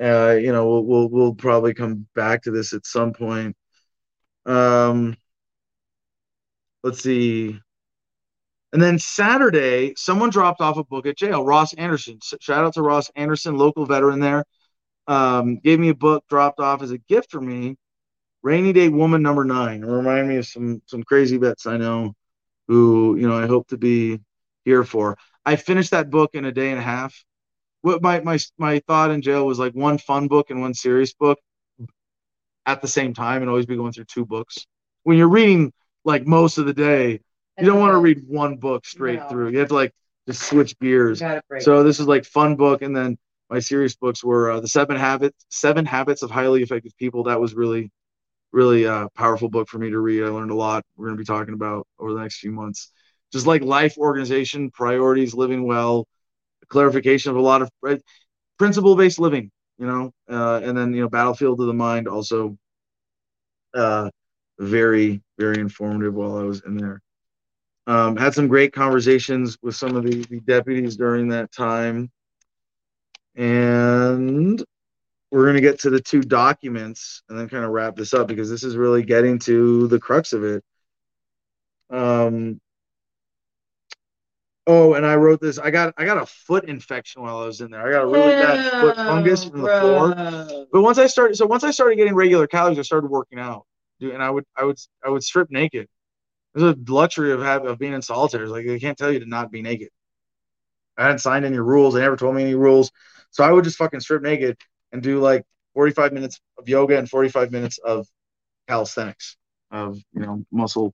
[0.00, 3.56] uh, you know, we'll, we'll we'll probably come back to this at some point.
[4.46, 5.16] Um,
[6.82, 7.58] let's see.
[8.72, 11.44] And then Saturday, someone dropped off a book at jail.
[11.44, 12.20] Ross Anderson.
[12.22, 14.44] Shout out to Ross Anderson, local veteran there.
[15.06, 17.76] Um, gave me a book, dropped off as a gift for me.
[18.42, 19.82] Rainy Day Woman number nine.
[19.82, 22.14] Remind me of some some crazy vets I know
[22.66, 24.20] who, you know, I hope to be
[24.64, 25.16] here for.
[25.44, 27.24] I finished that book in a day and a half
[27.82, 31.12] what my my my thought in jail was like one fun book and one serious
[31.12, 31.38] book
[32.66, 34.66] at the same time and always be going through two books.
[35.04, 35.72] When you're reading
[36.04, 37.20] like most of the day,
[37.58, 39.28] you don't want to read one book straight no.
[39.28, 39.50] through.
[39.50, 39.94] You have to like
[40.26, 41.22] just switch gears.
[41.60, 43.16] So this is like fun book, and then
[43.48, 47.24] my serious books were uh, the Seven Habits Seven Habits of Highly Effective People.
[47.24, 47.90] That was really
[48.52, 50.22] really uh, powerful book for me to read.
[50.22, 50.84] I learned a lot.
[50.96, 52.92] We're going to be talking about over the next few months.
[53.32, 56.06] Just like life organization, priorities, living well,
[56.68, 58.00] clarification of a lot of right,
[58.58, 62.56] principle based living, you know, uh, and then you know Battlefield of the Mind also
[63.74, 64.10] uh,
[64.58, 67.00] very very informative while I was in there.
[67.86, 72.10] Um, had some great conversations with some of the, the deputies during that time,
[73.34, 74.62] and
[75.30, 78.28] we're going to get to the two documents and then kind of wrap this up
[78.28, 80.64] because this is really getting to the crux of it.
[81.90, 82.60] Um,
[84.70, 85.58] Oh, and I wrote this.
[85.58, 87.88] I got I got a foot infection while I was in there.
[87.88, 90.66] I got a really bad foot fungus from the floor.
[90.70, 93.64] But once I started, so once I started getting regular calories, I started working out,
[93.98, 94.12] dude.
[94.12, 95.88] And I would I would I would strip naked.
[96.52, 98.46] There's a luxury of having of being in solitary.
[98.46, 99.88] Like they can't tell you to not be naked.
[100.98, 101.94] I hadn't signed any rules.
[101.94, 102.92] They never told me any rules.
[103.30, 104.58] So I would just fucking strip naked
[104.92, 105.44] and do like
[105.74, 108.06] 45 minutes of yoga and 45 minutes of
[108.68, 109.36] calisthenics
[109.70, 110.92] of you know muscle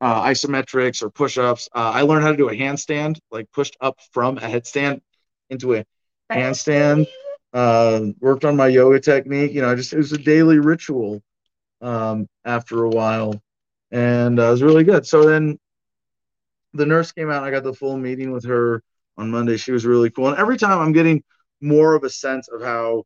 [0.00, 1.68] uh, isometrics or push-ups.
[1.74, 5.00] Uh, I learned how to do a handstand, like pushed up from a headstand
[5.50, 5.84] into a
[6.30, 7.06] handstand.
[7.52, 9.52] Uh, worked on my yoga technique.
[9.52, 11.22] You know, I just it was a daily ritual
[11.80, 13.40] um, after a while,
[13.90, 15.06] and uh, it was really good.
[15.06, 15.58] So then
[16.74, 17.44] the nurse came out.
[17.44, 18.82] I got the full meeting with her
[19.16, 19.56] on Monday.
[19.56, 21.22] She was really cool, and every time I'm getting
[21.60, 23.04] more of a sense of how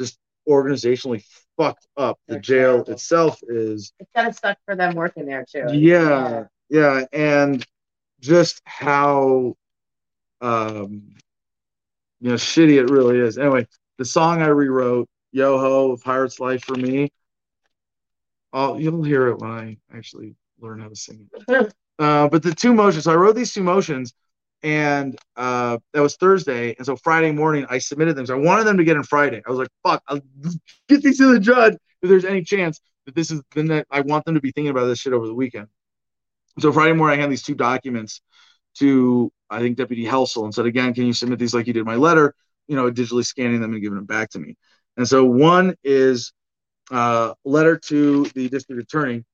[0.00, 0.18] just
[0.48, 1.22] organizationally
[1.56, 3.92] fucked up the jail itself is.
[3.98, 5.66] It's kind of suck for them working there too.
[5.72, 7.64] Yeah, yeah, and
[8.20, 9.56] just how,
[10.40, 11.14] um,
[12.20, 13.36] you know, shitty it really is.
[13.36, 13.66] Anyway,
[13.98, 17.12] the song I rewrote, "Yo Ho," Pirate's Life for me.
[18.52, 21.72] I'll, you'll hear it when I actually learn how to sing it.
[21.98, 24.14] uh, but the two motions, so I wrote these two motions,
[24.62, 26.74] and uh, that was Thursday.
[26.76, 28.26] And so Friday morning, I submitted them.
[28.26, 29.42] So I wanted them to get in Friday.
[29.46, 30.20] I was like, "Fuck, I'll
[30.88, 34.02] get these to the judge if there's any chance that this is." Then that I
[34.02, 35.68] want them to be thinking about this shit over the weekend.
[36.58, 38.20] So Friday morning, I had these two documents
[38.76, 41.84] to I think Deputy Helsel and said, "Again, can you submit these like you did
[41.84, 42.34] my letter?"
[42.68, 44.56] You know, digitally scanning them and giving them back to me.
[44.96, 46.32] And so one is
[46.90, 49.24] uh, letter to the district attorney,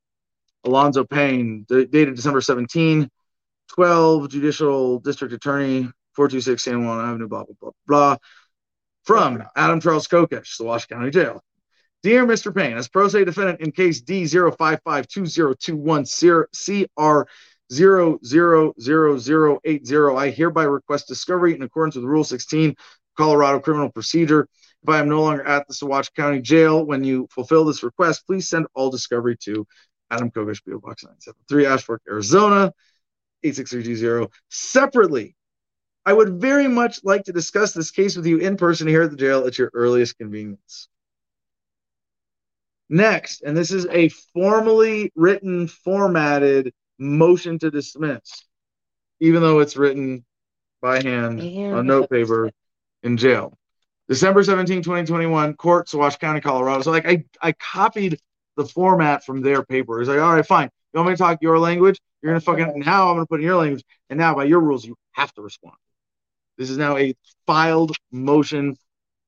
[0.64, 3.10] Alonzo Payne, dated December 17,
[3.68, 8.16] 12, judicial district attorney, 426 San Juan Avenue, blah, blah, blah, blah.
[9.04, 11.44] From Adam Charles Kokesh, the Saguache County Jail.
[12.02, 12.54] Dear Mr.
[12.54, 17.28] Payne, as pro se defendant in case D0552021 CR
[17.72, 22.74] 000080, I hereby request discovery in accordance with Rule 16
[23.16, 24.48] Colorado Criminal Procedure.
[24.82, 28.26] If I am no longer at the Saguache County Jail when you fulfill this request,
[28.26, 29.66] please send all discovery to
[30.10, 32.72] Adam Kokesh, PO Box 973, Ash Fork, Arizona
[33.48, 34.30] 86320.
[34.50, 35.34] Separately,
[36.04, 39.10] I would very much like to discuss this case with you in person here at
[39.10, 40.88] the jail at your earliest convenience.
[42.88, 48.44] Next, and this is a formally written, formatted motion to dismiss,
[49.18, 50.24] even though it's written
[50.80, 52.50] by hand on note paper
[53.02, 53.58] in jail.
[54.08, 56.82] December 17, 2021, court, Saguache County, Colorado.
[56.82, 58.20] So, like, I, I copied
[58.56, 60.00] the format from their paper.
[60.00, 60.70] It's like, all right, fine.
[60.96, 62.00] You want me to talk your language?
[62.22, 64.82] You're gonna fucking now I'm gonna put in your language, and now by your rules,
[64.82, 65.74] you have to respond.
[66.56, 67.14] This is now a
[67.46, 68.78] filed motion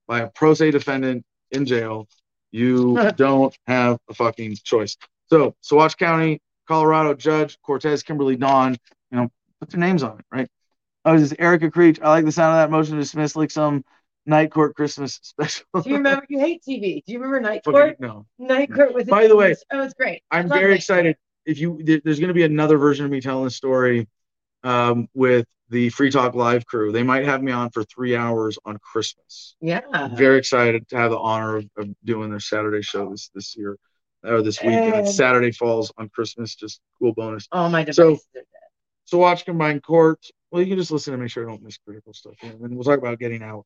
[0.06, 2.08] by a pro se defendant in jail
[2.52, 4.96] you don't have a fucking choice.
[5.26, 8.74] So, Saguache County, Colorado Judge Cortez Kimberly Dawn,
[9.10, 9.28] you know,
[9.60, 10.48] put their names on it, right?
[11.04, 12.00] Oh, this is Erica Creech.
[12.00, 13.84] I like the sound of that motion to dismiss like some
[14.24, 15.66] night court Christmas special.
[15.82, 16.24] Do you remember?
[16.30, 17.04] You hate TV.
[17.04, 18.00] Do you remember Night Court?
[18.00, 18.24] no.
[18.38, 19.04] Night Court was.
[19.04, 20.22] By the way, oh, it's great.
[20.30, 21.16] I'm very excited.
[21.48, 24.06] If you, there's going to be another version of me telling the story
[24.62, 26.92] um, with the Free Talk Live crew.
[26.92, 29.56] They might have me on for three hours on Christmas.
[29.60, 29.80] Yeah.
[30.14, 33.78] very excited to have the honor of, of doing their Saturday show this, this year
[34.24, 34.72] or this week.
[34.72, 37.48] And, and Saturday falls on Christmas, just cool bonus.
[37.52, 38.18] Oh, my so,
[39.10, 40.20] Saguache combined court.
[40.50, 42.34] Well, you can just listen to make sure I don't miss critical stuff.
[42.42, 43.64] And then we'll talk about getting out.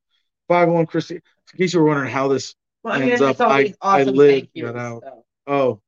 [0.49, 1.17] 501 Christy.
[1.17, 4.09] In case you were wondering how this well, ends I mean, up, I, awesome.
[4.09, 5.03] I live that out.
[5.05, 5.25] So.
[5.47, 5.81] Oh,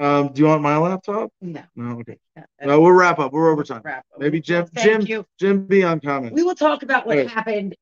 [0.00, 1.30] um, do you want my laptop?
[1.42, 1.62] No.
[1.76, 2.18] No, okay.
[2.64, 3.32] No, we'll wrap up.
[3.32, 3.82] We're over time.
[3.84, 4.18] Wrap up.
[4.18, 5.26] Maybe Jim, well, Jim, you.
[5.38, 6.34] Jim, be on comment.
[6.34, 7.76] We will talk about what happened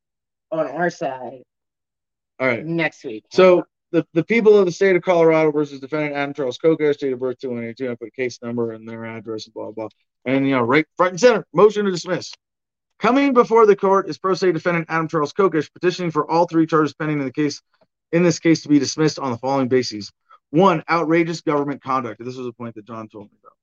[0.51, 1.43] on our side.
[2.39, 2.65] All right.
[2.65, 3.23] Next week.
[3.31, 7.13] So the, the people of the state of Colorado versus defendant Adam Charles Kokesh, date
[7.13, 7.89] of birth 2182.
[7.89, 9.87] I put a case number and their address and blah blah.
[10.25, 12.33] And you know, right front and center, motion to dismiss.
[12.99, 16.65] Coming before the court is pro se defendant Adam Charles Kokesh petitioning for all three
[16.65, 17.61] charges pending in the case
[18.11, 20.11] in this case to be dismissed on the following bases.
[20.51, 22.23] One, outrageous government conduct.
[22.23, 23.53] This was a point that John told me about.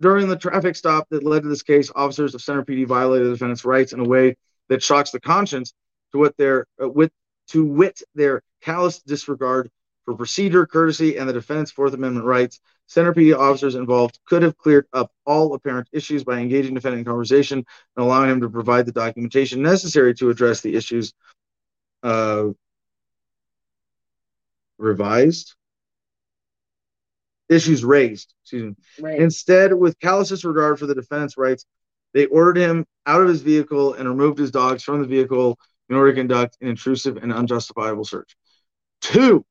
[0.00, 3.32] During the traffic stop that led to this case, officers of Center PD violated the
[3.32, 4.36] defendant's rights in a way
[4.68, 5.72] that shocks the conscience
[6.12, 7.12] to what their uh, wit
[7.48, 9.70] to wit their callous disregard
[10.04, 12.60] for procedure, courtesy, and the defendant's Fourth Amendment rights.
[12.88, 17.04] Center PD officers involved could have cleared up all apparent issues by engaging defendant in
[17.04, 21.12] conversation and allowing him to provide the documentation necessary to address the issues
[22.02, 22.46] uh,
[24.78, 25.54] revised
[27.48, 28.34] issues raised.
[28.42, 28.74] Excuse me.
[29.00, 29.20] Right.
[29.20, 31.64] Instead, with callous disregard for the defendant's rights,
[32.14, 35.58] they ordered him out of his vehicle and removed his dogs from the vehicle
[35.88, 38.36] in order to conduct an intrusive and unjustifiable search.
[39.00, 39.44] Two,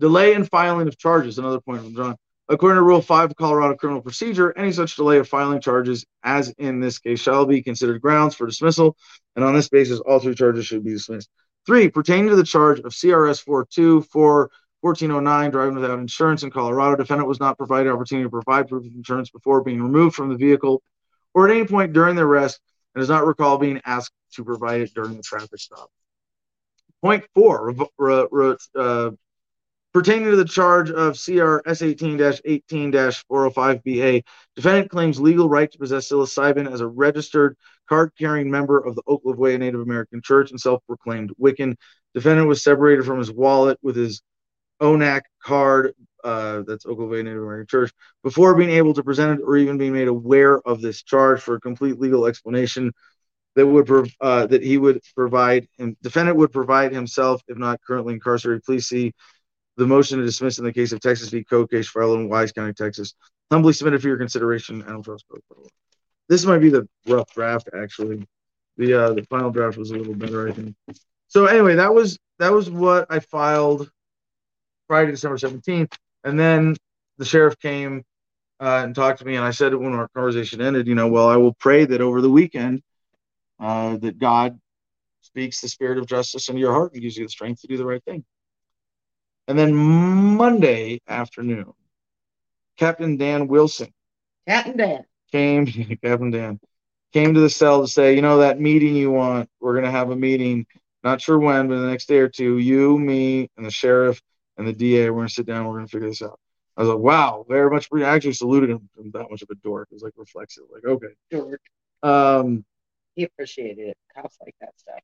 [0.00, 1.38] delay in filing of charges.
[1.38, 2.16] Another point from John.
[2.50, 6.48] According to Rule 5 of Colorado Criminal Procedure, any such delay of filing charges, as
[6.56, 8.96] in this case, shall be considered grounds for dismissal,
[9.36, 11.28] and on this basis, all three charges should be dismissed.
[11.66, 14.00] Three, pertaining to the charge of CRS 42
[14.80, 16.96] 1409, driving without insurance in Colorado.
[16.96, 20.36] Defendant was not provided opportunity to provide proof of insurance before being removed from the
[20.36, 20.82] vehicle
[21.34, 22.60] or at any point during the arrest
[22.94, 25.90] and does not recall being asked to provide it during the traffic stop.
[27.02, 27.74] Point four,
[28.76, 29.10] uh,
[29.92, 34.22] pertaining to the charge of CR S18-18-405BA,
[34.56, 37.56] defendant claims legal right to possess psilocybin as a registered
[37.88, 41.76] card-carrying member of the Oklevueha Native American Church and self-proclaimed Wiccan.
[42.14, 44.22] Defendant was separated from his wallet with his
[44.80, 47.92] ONAC card, uh, that's Oklahoma Native American Church,
[48.22, 51.54] before being able to present it or even being made aware of this charge for
[51.54, 52.92] a complete legal explanation
[53.54, 53.90] that would
[54.20, 58.62] uh, that he would provide and defendant would provide himself if not currently incarcerated.
[58.62, 59.12] Please see
[59.76, 61.44] the motion to dismiss in the case of Texas v.
[61.44, 63.14] Kokesh filed in Wise County, Texas.
[63.50, 64.82] Humbly submitted for your consideration.
[64.82, 65.24] I don't trust
[66.28, 68.26] This might be the rough draft, actually.
[68.76, 70.76] The uh, the final draft was a little better, I think.
[71.28, 73.90] So anyway, that was that was what I filed
[74.88, 75.92] Friday, December 17th.
[76.24, 76.76] And then
[77.18, 78.02] the sheriff came
[78.60, 79.36] uh, and talked to me.
[79.36, 82.20] And I said when our conversation ended, you know, well, I will pray that over
[82.20, 82.82] the weekend
[83.60, 84.58] uh, that God
[85.20, 87.76] speaks the spirit of justice into your heart and gives you the strength to do
[87.76, 88.24] the right thing.
[89.46, 91.72] And then Monday afternoon,
[92.76, 93.92] Captain Dan Wilson.
[94.46, 95.04] Captain Dan.
[95.32, 95.66] Came,
[96.02, 96.60] Captain Dan,
[97.12, 99.90] came to the cell to say, you know, that meeting you want, we're going to
[99.90, 100.66] have a meeting,
[101.02, 104.20] not sure when, but the next day or two, you, me, and the sheriff
[104.58, 106.38] and the DA, we're to sit down, we're to figure this out.
[106.76, 107.88] I was like, wow, very much.
[107.92, 108.88] I actually saluted him.
[108.98, 109.88] I'm that much of a dork.
[109.90, 111.08] It was like reflexive, like, okay.
[111.30, 111.60] Dork.
[112.02, 112.64] Um,
[113.14, 113.96] he appreciated it.
[114.14, 115.00] Cops like that stuff.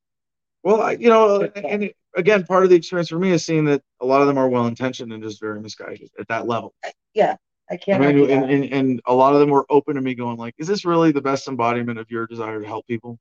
[0.63, 3.83] Well, I, you know, and again, part of the experience for me is seeing that
[4.01, 6.75] a lot of them are well intentioned and just very misguided at that level.
[7.13, 7.37] Yeah,
[7.71, 8.03] I can't.
[8.03, 10.55] I mean, and, and, and, a lot of them were open to me going like,
[10.57, 13.19] "Is this really the best embodiment of your desire to help people?"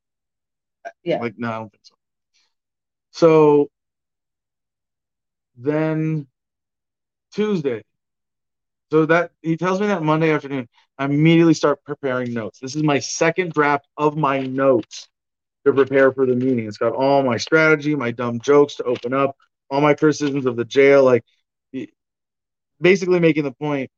[0.86, 1.20] Uh, yeah.
[1.20, 1.96] Like, no, I don't think so.
[3.12, 3.70] So
[5.58, 6.28] then
[7.34, 7.84] Tuesday,
[8.92, 10.68] so that he tells me that Monday afternoon,
[10.98, 12.60] I immediately start preparing notes.
[12.60, 15.10] This is my second draft of my notes
[15.66, 16.68] to prepare for the meeting.
[16.68, 19.36] It's got all my strategy, my dumb jokes to open up,
[19.70, 21.24] all my criticisms of the jail, like
[22.80, 23.90] basically making the point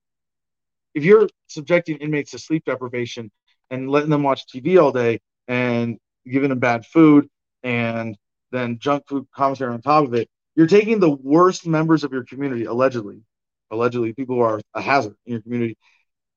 [0.94, 3.30] if you're subjecting inmates to sleep deprivation
[3.70, 7.28] and letting them watch TV all day and giving them bad food
[7.64, 8.18] and
[8.52, 12.24] then junk food commentary on top of it, you're taking the worst members of your
[12.24, 13.22] community, allegedly,
[13.72, 15.78] allegedly, people who are a hazard in your community,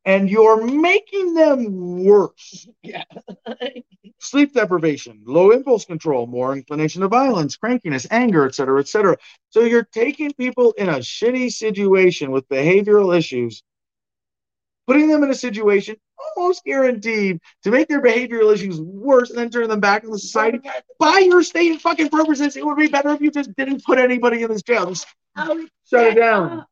[0.05, 2.67] and you're making them worse.
[2.83, 3.05] Yeah.
[4.21, 9.17] Sleep deprivation, low impulse control, more inclination to violence, crankiness, anger, etc., etc.
[9.51, 13.63] So you're taking people in a shitty situation with behavioral issues,
[14.87, 15.97] putting them in a situation
[16.39, 20.61] almost guaranteed to make their behavioral issues worse and then turn them back into society.
[20.99, 24.43] By your state fucking purposes, it would be better if you just didn't put anybody
[24.43, 24.87] in this jail.
[24.87, 26.65] Just oh, shut it down.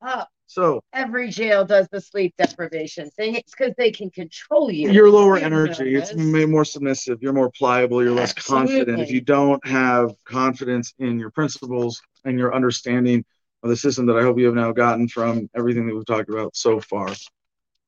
[0.00, 0.28] Up.
[0.46, 3.34] So every jail does the sleep deprivation thing.
[3.34, 4.90] It's because they can control you.
[4.90, 5.96] You're lower energy.
[5.96, 7.22] It's more submissive.
[7.22, 8.04] You're more pliable.
[8.04, 8.76] You're less Absolutely.
[8.76, 9.00] confident.
[9.00, 13.24] If you don't have confidence in your principles and your understanding
[13.64, 16.28] of the system that I hope you have now gotten from everything that we've talked
[16.28, 17.08] about so far.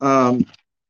[0.00, 0.46] Um,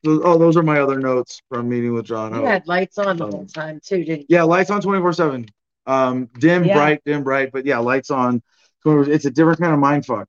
[0.07, 2.35] oh, those are my other notes from meeting with John.
[2.35, 4.27] You had lights on the whole time too, didn't you?
[4.29, 5.47] Yeah, lights on 24 7.
[5.87, 6.75] Um, dim, yeah.
[6.75, 8.43] bright, dim, bright, but yeah, lights on.
[8.85, 10.29] It's a different kind of mind fuck.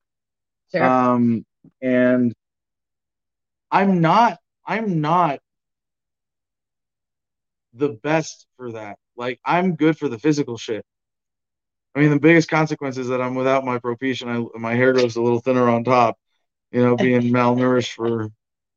[0.71, 0.83] Sure.
[0.83, 1.45] Um,
[1.81, 2.33] and
[3.69, 5.39] I'm not, I'm not
[7.73, 8.97] the best for that.
[9.15, 10.83] Like I'm good for the physical shit.
[11.95, 14.27] I mean, the biggest consequence is that I'm without my Propecia.
[14.27, 16.17] I, my hair grows a little thinner on top.
[16.71, 18.29] You know, being malnourished for,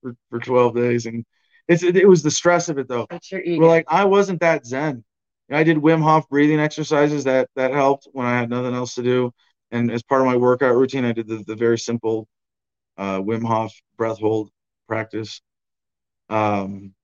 [0.02, 1.24] for for 12 days, and
[1.68, 3.06] it's it, it was the stress of it though.
[3.58, 5.04] Well, like I wasn't that zen.
[5.52, 9.02] I did Wim Hof breathing exercises that that helped when I had nothing else to
[9.02, 9.32] do
[9.70, 12.26] and as part of my workout routine, I did the, the very simple
[12.96, 14.50] uh, Wim Hof breath hold
[14.88, 15.40] practice.
[16.28, 16.94] Um,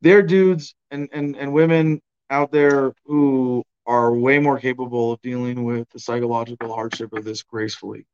[0.00, 5.20] there are dudes and, and, and women out there who are way more capable of
[5.22, 8.06] dealing with the psychological hardship of this gracefully.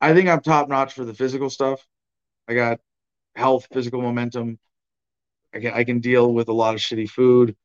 [0.00, 1.84] I think I'm top notch for the physical stuff.
[2.48, 2.80] I got
[3.36, 4.58] health, physical momentum.
[5.54, 7.56] I can I can deal with a lot of shitty food.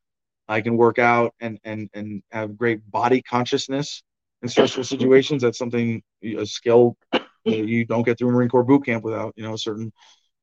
[0.48, 4.04] I can work out and and and have great body consciousness
[4.42, 5.42] in stressful situations.
[5.42, 6.98] That's something a skill
[7.46, 9.92] you don't get through Marine Corps boot camp without, you know, certain,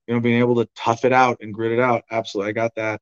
[0.07, 2.05] you know, being able to tough it out and grit it out.
[2.11, 3.01] Absolutely, I got that.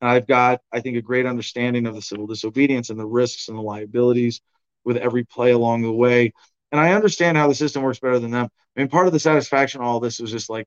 [0.00, 3.48] And I've got, I think, a great understanding of the civil disobedience and the risks
[3.48, 4.40] and the liabilities
[4.84, 6.32] with every play along the way.
[6.72, 8.48] And I understand how the system works better than them.
[8.76, 10.66] I mean, part of the satisfaction of all this was just like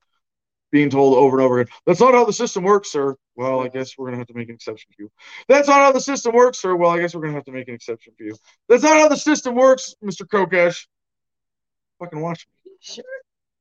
[0.72, 3.16] being told over and over again, that's not how the system works, sir.
[3.36, 5.10] Well, I guess we're going to have to make an exception for you.
[5.48, 6.76] That's not how the system works, sir.
[6.76, 8.36] Well, I guess we're going to have to make an exception for you.
[8.68, 10.22] That's not how the system works, Mr.
[10.26, 10.86] Kokesh.
[11.98, 12.72] Fucking watch me.
[12.80, 13.04] Sure.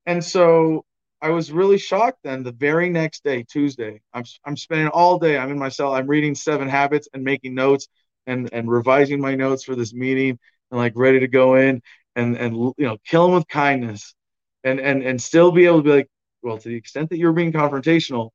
[0.05, 0.85] And so
[1.21, 4.01] I was really shocked then the very next day, Tuesday.
[4.13, 7.55] I'm, I'm spending all day, I'm in my cell, I'm reading Seven Habits and making
[7.55, 7.87] notes
[8.25, 10.39] and, and revising my notes for this meeting
[10.71, 11.81] and like ready to go in
[12.15, 14.15] and, and you know, kill them with kindness
[14.63, 16.09] and, and, and still be able to be like,
[16.41, 18.31] well, to the extent that you're being confrontational,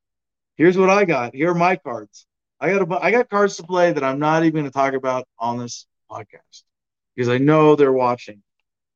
[0.55, 1.35] here's what I got.
[1.35, 2.25] Here are my cards.
[2.59, 4.93] I got a, I got cards to play that I'm not even going to talk
[4.93, 6.63] about on this podcast
[7.15, 8.41] because I know they're watching.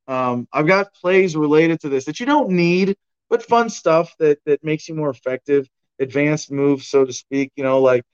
[0.08, 2.96] Um, I've got plays related to this that you don't need,
[3.28, 5.68] but fun stuff that that makes you more effective.
[6.00, 7.52] Advanced moves, so to speak.
[7.54, 8.04] You know, like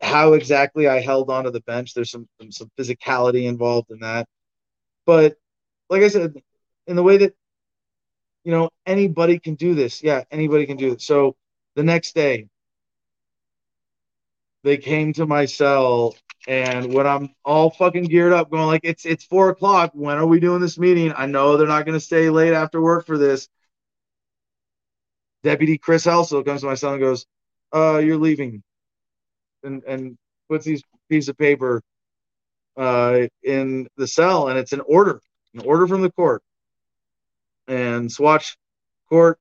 [0.00, 1.94] how exactly I held onto the bench.
[1.94, 4.26] There's some some physicality involved in that,
[5.06, 5.36] but
[5.90, 6.34] like I said,
[6.86, 7.34] in the way that
[8.48, 10.02] you know, anybody can do this.
[10.02, 11.02] Yeah, anybody can do it.
[11.02, 11.36] So
[11.76, 12.48] the next day,
[14.64, 19.04] they came to my cell, and when I'm all fucking geared up, going like, "It's
[19.04, 19.90] it's four o'clock.
[19.92, 21.12] When are we doing this meeting?
[21.14, 23.50] I know they're not going to stay late after work for this."
[25.42, 27.26] Deputy Chris Elso comes to my cell and goes,
[27.74, 28.62] "Uh, you're leaving."
[29.62, 30.16] and, and
[30.48, 31.82] puts these piece of paper
[32.78, 35.20] uh, in the cell, and it's an order,
[35.52, 36.42] an order from the court.
[37.68, 38.56] And Saguache
[39.08, 39.38] Court,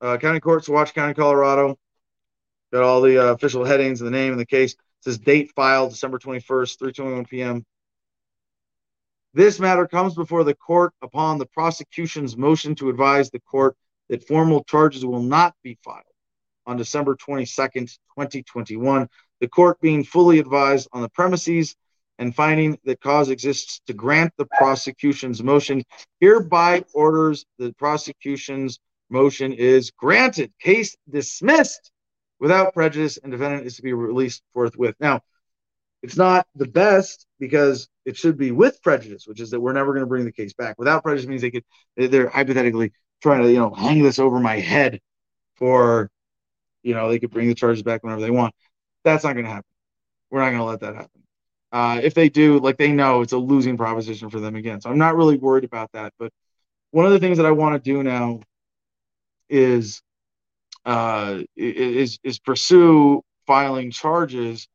[0.00, 1.78] uh, County Court, Saguache County, Colorado.
[2.72, 4.72] Got all the uh, official headings and the name and the case.
[4.72, 7.64] It says date filed December 21st, 3:21 p.m.
[9.34, 13.76] This matter comes before the court upon the prosecution's motion to advise the court
[14.08, 16.02] that formal charges will not be filed
[16.66, 17.72] on December 22nd,
[18.16, 19.08] 2021.
[19.40, 21.76] The court being fully advised on the premises
[22.18, 25.84] and finding that cause exists to grant the prosecution's motion,
[26.20, 28.80] hereby orders the prosecution's
[29.10, 30.52] motion is granted.
[30.60, 31.90] Case dismissed
[32.40, 34.94] without prejudice, and defendant is to be released forthwith.
[35.00, 35.20] Now,
[36.02, 39.92] it's not the best because it should be with prejudice, which is that we're never
[39.92, 40.76] going to bring the case back.
[40.78, 41.64] Without prejudice means they could
[41.96, 45.00] they're hypothetically trying to you know hang this over my head
[45.56, 46.10] for
[46.82, 48.54] you know they could bring the charges back whenever they want.
[49.04, 49.70] That's not going to happen.
[50.30, 51.22] We're not going to let that happen.
[51.70, 54.80] Uh, if they do, like they know it's a losing proposition for them again.
[54.80, 56.12] So I'm not really worried about that.
[56.18, 56.32] But
[56.92, 58.40] one of the things that I want to do now
[59.50, 60.02] is
[60.86, 64.68] uh, is is pursue filing charges,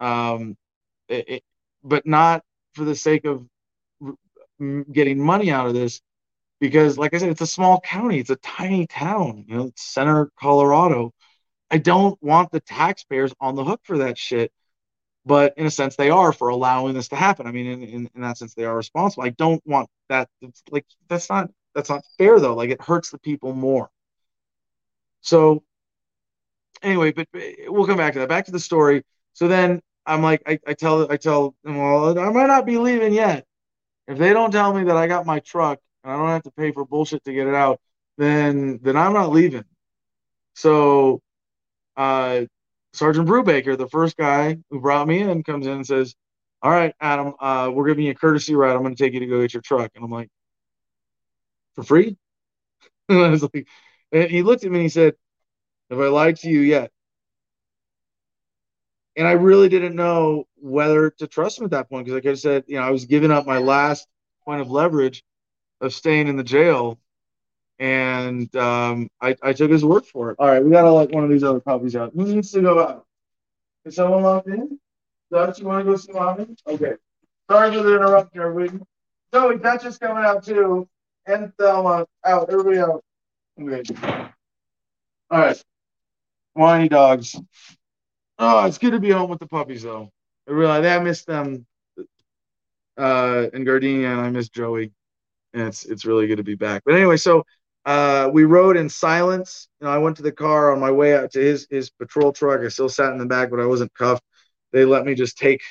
[0.00, 0.56] um,
[1.08, 1.42] it,
[1.82, 2.42] but not
[2.74, 3.46] for the sake of
[4.92, 6.00] getting money out of this,
[6.60, 10.30] because like I said, it's a small county, it's a tiny town, you know, center
[10.38, 11.12] Colorado.
[11.70, 14.52] I don't want the taxpayers on the hook for that shit.
[15.26, 17.46] But in a sense, they are for allowing this to happen.
[17.46, 19.24] I mean, in, in, in that sense, they are responsible.
[19.24, 20.28] I don't want that.
[20.70, 22.54] like that's not that's not fair though.
[22.54, 23.90] Like it hurts the people more.
[25.22, 25.64] So
[26.82, 27.26] anyway, but
[27.66, 28.28] we'll come back to that.
[28.28, 29.04] Back to the story.
[29.32, 32.78] So then I'm like, I, I tell I tell them, well, I might not be
[32.78, 33.46] leaving yet.
[34.06, 36.50] If they don't tell me that I got my truck and I don't have to
[36.50, 37.80] pay for bullshit to get it out,
[38.18, 39.64] then then I'm not leaving.
[40.54, 41.22] So
[41.96, 42.42] uh,
[42.94, 46.14] Sergeant Brubaker, the first guy who brought me in, comes in and says,
[46.62, 48.74] All right, Adam, uh, we're giving you a courtesy ride.
[48.76, 49.90] I'm going to take you to go get your truck.
[49.94, 50.28] And I'm like,
[51.74, 52.16] For free?
[53.08, 53.66] and I was like,
[54.12, 55.14] and he looked at me and he said,
[55.90, 56.92] Have I lied to you yet?
[59.16, 62.34] And I really didn't know whether to trust him at that point because, like I
[62.34, 64.08] said, you know, I was giving up my last
[64.44, 65.24] point of leverage
[65.80, 66.98] of staying in the jail,
[67.78, 70.36] and um, I, I took his word for it.
[70.38, 72.12] All right, we gotta let one of these other puppies out.
[72.14, 73.06] Who needs to go out?
[73.84, 74.78] Is someone locked in?
[75.30, 76.46] Dutch, you want to go see mommy?
[76.66, 76.94] Okay.
[77.50, 78.78] Sorry for the interruption, everybody.
[79.34, 80.88] Zoe, Dutch is coming out too,
[81.26, 82.50] and Thelma out.
[82.50, 83.04] Everybody out.
[83.60, 83.82] Okay.
[85.30, 85.62] All right.
[86.54, 87.36] Whiny dogs.
[88.38, 90.10] Oh, it's good to be home with the puppies, though.
[90.48, 91.66] I realize I miss them,
[92.96, 94.92] uh, and Gardenia, and I miss Joey,
[95.52, 96.82] and it's it's really good to be back.
[96.84, 97.44] But anyway, so
[97.84, 99.68] uh, we rode in silence.
[99.80, 102.32] You know, I went to the car on my way out to his his patrol
[102.32, 102.60] truck.
[102.60, 104.24] I still sat in the back, but I wasn't cuffed.
[104.72, 105.62] They let me just take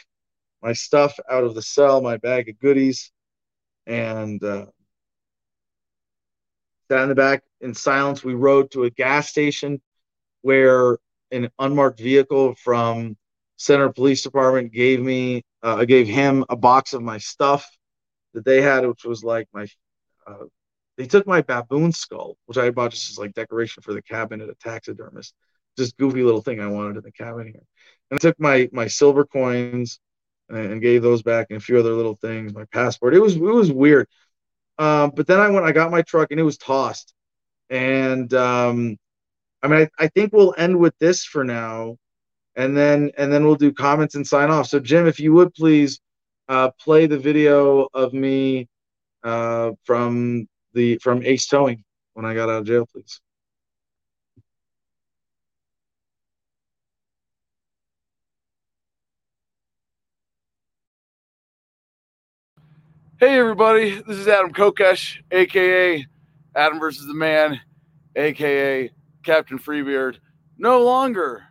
[0.62, 3.12] my stuff out of the cell, my bag of goodies,
[3.88, 4.66] and uh,
[6.90, 8.24] sat in the back in silence.
[8.24, 9.82] We rode to a gas station
[10.42, 10.98] where
[11.32, 13.18] an unmarked vehicle from
[13.58, 17.70] Center Police Department gave me, uh, gave him a box of my stuff
[18.34, 19.68] that they had, which was like my,
[20.28, 20.46] uh,
[20.98, 24.42] they took my baboon skull, which I bought just as like decoration for the cabin
[24.42, 25.34] at a taxidermist.
[25.78, 27.64] Just goofy little thing I wanted in the cabin here.
[28.12, 30.00] And I took my my silver coins
[30.50, 33.16] and, and gave those back and a few other little things, my passport.
[33.16, 34.08] It was it was weird.
[34.78, 37.14] Um, but then I went, I got my truck and it was tossed.
[37.70, 38.98] And um,
[39.64, 41.98] I mean, I, I think we'll end with this for now,
[42.56, 44.68] and then and then we'll do comments and sign off.
[44.68, 46.00] So, Jim, if you would please
[46.50, 48.68] uh, play the video of me
[49.24, 53.20] uh, from the from Ace Towing when I got out of jail, please.
[63.20, 66.06] Hey everybody, this is Adam Kokesh, aka
[66.56, 67.62] Adam versus the Man,
[68.18, 68.92] aka
[69.24, 70.20] Captain Freebeard,
[70.58, 71.44] no longer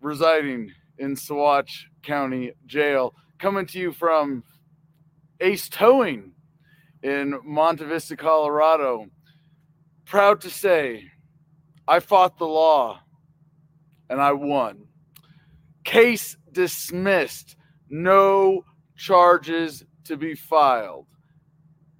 [0.00, 4.44] residing in Saguache County Jail, coming to you from
[5.40, 6.32] Ace Towing
[7.02, 9.06] in Monte Vista, Colorado.
[10.04, 11.04] Proud to say,
[11.88, 13.00] I fought the law
[14.08, 14.86] and I won.
[15.84, 17.56] Case dismissed,
[17.88, 18.64] no
[18.96, 21.06] charges to be filed.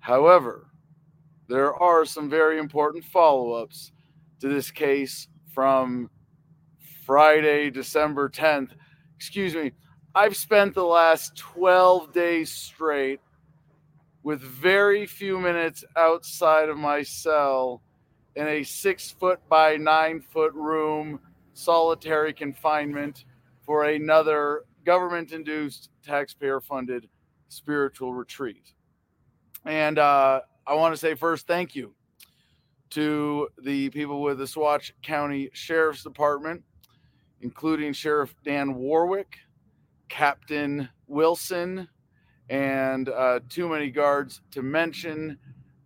[0.00, 0.70] However,
[1.48, 3.92] there are some very important follow ups
[4.40, 6.10] to this case from
[7.04, 8.70] Friday, December 10th.
[9.16, 9.72] Excuse me.
[10.14, 13.20] I've spent the last 12 days straight
[14.26, 17.80] with very few minutes outside of my cell
[18.34, 21.20] in a six foot by nine foot room,
[21.52, 23.24] solitary confinement
[23.64, 27.08] for another government induced, taxpayer funded
[27.46, 28.72] spiritual retreat.
[29.64, 31.94] And uh, I want to say first, thank you
[32.90, 36.64] to the people with the Saguache County Sheriff's Department,
[37.42, 39.36] including Sheriff Dan Warwick,
[40.08, 41.86] Captain Wilson,
[42.48, 45.38] and uh, too many guards to mention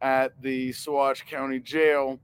[0.02, 2.20] at the Saguache County Jail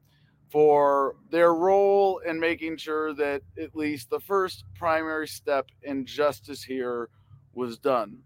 [0.50, 6.62] for their role in making sure that at least the first primary step in justice
[6.62, 7.08] here
[7.52, 8.18] was done.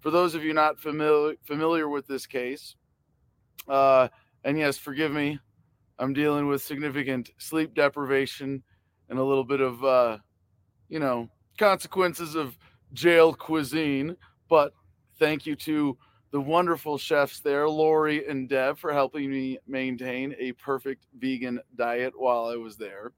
[0.00, 2.74] For those of you not familiar familiar with this case,
[3.68, 4.08] uh,
[4.44, 5.38] and yes, forgive me,
[5.98, 8.62] I'm dealing with significant sleep deprivation
[9.08, 10.18] and a little bit of, uh,
[10.88, 12.56] you know, consequences of
[12.92, 14.16] jail cuisine.
[14.48, 14.72] But
[15.18, 15.96] thank you to
[16.30, 22.12] the wonderful chefs there, Lori and Deb, for helping me maintain a perfect vegan diet
[22.16, 23.12] while I was there.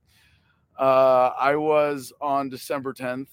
[0.78, 3.28] Uh, I was on December 10th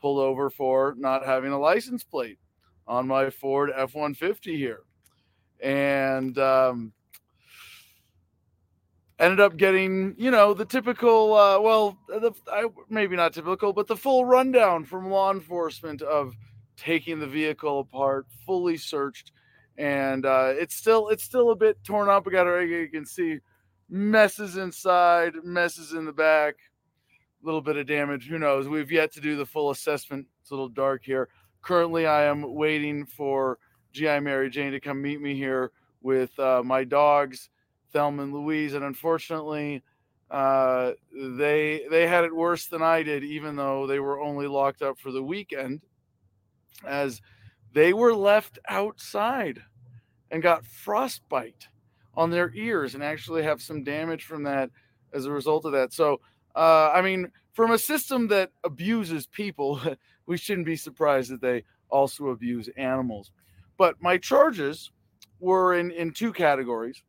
[0.00, 2.38] pulled over for not having a license plate
[2.86, 4.80] on my Ford F 150 here.
[5.60, 6.92] And um,
[9.18, 13.86] ended up getting, you know, the typical, uh, well, the, I, maybe not typical, but
[13.86, 16.34] the full rundown from law enforcement of
[16.76, 19.32] taking the vehicle apart, fully searched,
[19.78, 22.26] and uh, it's still it's still a bit torn up.
[22.26, 23.38] We got you can see
[23.88, 26.54] messes inside, messes in the back,
[27.42, 28.28] a little bit of damage.
[28.28, 28.68] Who knows?
[28.68, 30.26] We've yet to do the full assessment.
[30.40, 31.28] It's a little dark here.
[31.62, 33.58] Currently, I am waiting for
[33.92, 34.20] G.I.
[34.20, 35.72] Mary Jane to come meet me here
[36.02, 37.48] with uh, my dogs,
[37.92, 39.82] Thelma and Louise, and unfortunately,
[40.30, 44.82] uh, they they had it worse than I did, even though they were only locked
[44.82, 45.80] up for the weekend
[46.84, 47.20] as
[47.72, 49.60] they were left outside
[50.30, 51.68] and got frostbite
[52.14, 54.70] on their ears and actually have some damage from that
[55.12, 55.92] as a result of that.
[55.92, 56.20] So,
[56.54, 59.80] uh, I mean, from a system that abuses people,
[60.26, 63.30] we shouldn't be surprised that they also abuse animals.
[63.76, 64.90] But my charges
[65.38, 67.02] were in, in two categories.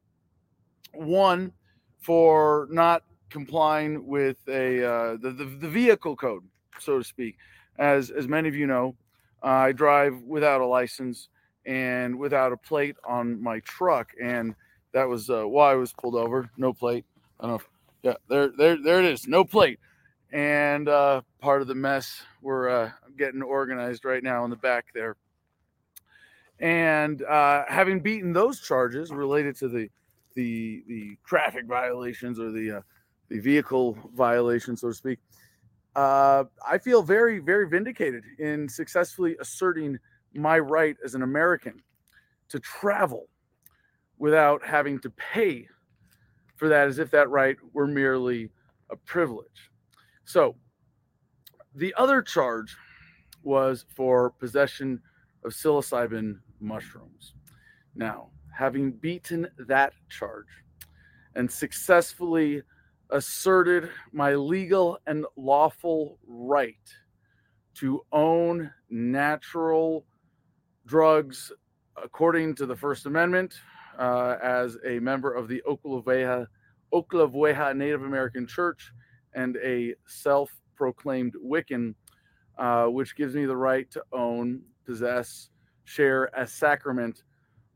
[0.93, 1.53] One,
[1.99, 6.43] for not complying with a uh, the, the, the vehicle code,
[6.79, 7.37] so to speak.
[7.77, 8.95] As as many of you know,
[9.43, 11.29] uh, I drive without a license
[11.65, 14.55] and without a plate on my truck, and
[14.93, 16.49] that was uh, why I was pulled over.
[16.57, 17.05] No plate.
[17.39, 17.61] I don't know.
[18.03, 19.27] Yeah, there, there, there it is.
[19.27, 19.79] No plate.
[20.31, 24.85] And uh, part of the mess we're uh, getting organized right now in the back
[24.93, 25.15] there.
[26.59, 29.89] And uh, having beaten those charges related to the
[30.33, 32.81] the the traffic violations or the uh,
[33.29, 35.19] the vehicle violations, so to speak,
[35.97, 39.97] uh, I feel very, very vindicated in successfully asserting
[40.35, 41.81] my right as an American
[42.49, 43.27] to travel
[44.19, 45.67] without having to pay
[46.55, 48.51] for that as if that right were merely
[48.91, 49.71] a privilege.
[50.23, 50.55] So,
[51.73, 52.77] the other charge
[53.41, 55.01] was for possession
[55.43, 57.33] of psilocybin mushrooms.
[57.95, 60.47] Now, having beaten that charge
[61.35, 62.61] and successfully
[63.09, 66.75] asserted my legal and lawful right
[67.75, 70.05] to own natural
[70.85, 71.51] drugs
[72.01, 73.55] according to the First Amendment
[73.97, 76.47] uh, as a member of the Oklevueha,
[76.93, 78.91] Oklevueha Native American Church
[79.33, 81.93] and a self proclaimed Wiccan,
[82.57, 85.49] uh, which gives me the right to own, possess,
[85.85, 87.23] share as sacrament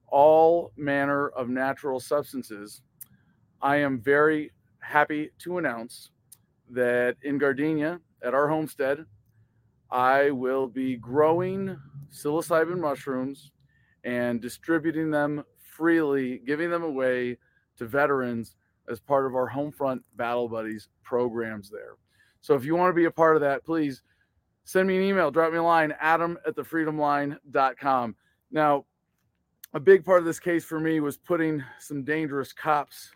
[0.07, 2.81] all manner of natural substances.
[3.61, 4.51] I am very
[4.81, 6.11] happy to announce
[6.69, 9.05] that in Gardenia at our homestead,
[9.89, 11.77] I will be growing
[12.11, 13.51] psilocybin mushrooms
[14.03, 17.37] and distributing them freely, giving them away
[17.77, 18.55] to veterans
[18.89, 21.95] as part of our Homefront Battle Buddies programs there.
[22.41, 24.01] So if you want to be a part of that, please
[24.63, 28.15] send me an email, drop me a line, adam at thefreedomline.com.
[28.51, 28.85] Now,
[29.73, 33.11] a big part of this case for me was putting some dangerous cops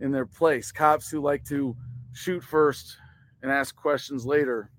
[0.00, 0.72] in their place.
[0.72, 1.76] Cops who like to
[2.12, 2.96] shoot first
[3.42, 4.70] and ask questions later.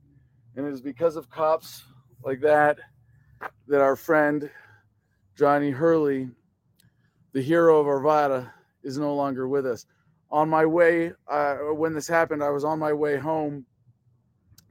[0.55, 1.83] And it is because of cops
[2.23, 2.79] like that
[3.67, 4.49] that our friend
[5.35, 6.29] Johnny Hurley,
[7.33, 8.51] the hero of Arvada,
[8.83, 9.85] is no longer with us.
[10.29, 13.65] On my way, uh, when this happened, I was on my way home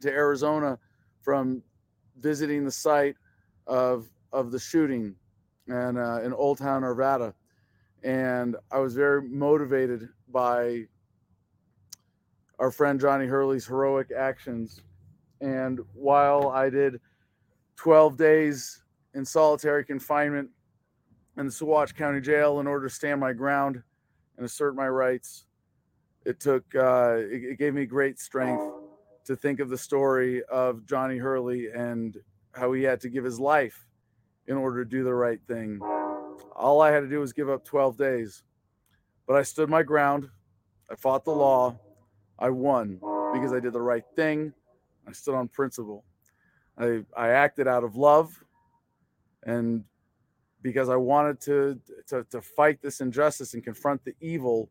[0.00, 0.78] to Arizona
[1.20, 1.62] from
[2.18, 3.16] visiting the site
[3.66, 5.14] of of the shooting
[5.66, 7.34] and uh, in Old Town Arvada,
[8.02, 10.86] and I was very motivated by
[12.59, 14.83] our friend Johnny Hurley's heroic actions.
[15.41, 17.00] And while I did
[17.76, 18.83] 12 days
[19.15, 20.50] in solitary confinement
[21.39, 23.83] in the Saguache County Jail in order to stand my ground
[24.36, 25.47] and assert my rights,
[26.26, 28.62] it took uh, it, it gave me great strength
[29.25, 32.17] to think of the story of Johnny Hurley and
[32.52, 33.86] how he had to give his life
[34.47, 35.81] in order to do the right thing.
[36.55, 38.42] All I had to do was give up 12 days.
[39.31, 40.28] But I stood my ground.
[40.91, 41.78] I fought the law.
[42.36, 42.99] I won
[43.33, 44.52] because I did the right thing.
[45.07, 46.05] I stood on principle.
[46.76, 48.42] I, I acted out of love
[49.44, 49.84] and
[50.62, 51.78] because I wanted to,
[52.09, 54.68] to, to fight this injustice and confront the evil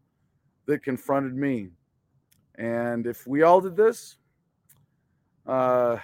[0.65, 1.69] that confronted me.
[2.55, 4.17] And if we all did this,
[5.47, 5.99] uh,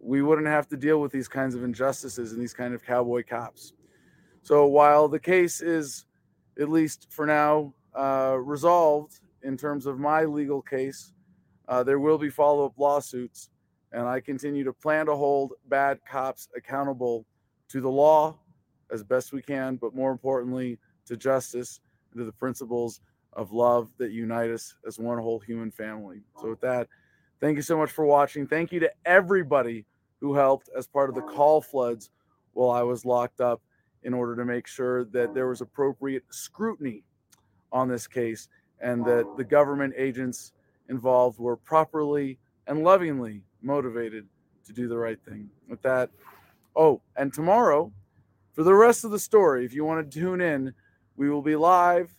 [0.00, 3.22] we wouldn't have to deal with these kinds of injustices and these kind of cowboy
[3.22, 3.74] cops.
[4.42, 6.06] So while the case is,
[6.58, 11.12] at least for now, uh, resolved in terms of my legal case,
[11.68, 13.50] uh, there will be follow up lawsuits.
[13.92, 17.24] And I continue to plan to hold bad cops accountable
[17.68, 18.38] to the law
[18.90, 21.80] as best we can, but more importantly, to justice
[22.12, 23.00] and to the principles
[23.32, 26.20] of love that unite us as one whole human family.
[26.40, 26.88] So, with that,
[27.40, 28.46] thank you so much for watching.
[28.46, 29.86] Thank you to everybody
[30.20, 32.10] who helped as part of the call floods
[32.52, 33.62] while I was locked up
[34.02, 37.02] in order to make sure that there was appropriate scrutiny
[37.72, 38.48] on this case
[38.80, 40.52] and that the government agents
[40.88, 44.26] involved were properly and lovingly motivated
[44.64, 45.48] to do the right thing.
[45.68, 46.10] With that,
[46.76, 47.92] oh, and tomorrow,
[48.52, 50.72] for the rest of the story, if you want to tune in,
[51.16, 52.10] we will be live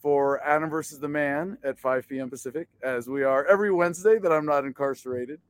[0.00, 2.30] for Adam versus the Man at 5 p.m.
[2.30, 5.40] Pacific, as we are every Wednesday that I'm not incarcerated.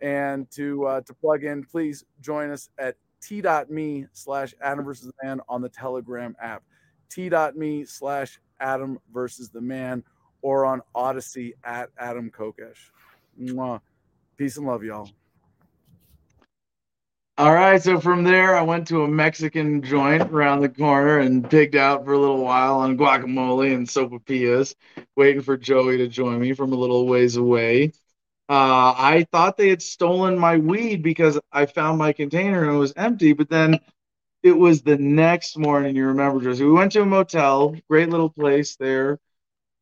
[0.00, 5.40] And to uh, to plug in, please join us at t.me slash Adam versus Man
[5.48, 6.62] on the Telegram app,
[7.10, 10.02] t.me slash Adam versus the Man,
[10.42, 12.90] or on Odysee at Adam Kokesh.
[13.40, 13.80] Mwah.
[14.36, 15.10] Peace and love, y'all.
[17.38, 21.48] All right, so from there, I went to a Mexican joint around the corner and
[21.48, 24.74] pigged out for a little while on guacamole and sopapillas,
[25.14, 27.92] waiting for Joey to join me from a little ways away.
[28.48, 32.78] Uh, I thought they had stolen my weed because I found my container and it
[32.78, 33.78] was empty, but then
[34.42, 35.94] it was the next morning.
[35.94, 36.64] You remember, Josie?
[36.64, 39.18] We went to a motel, great little place there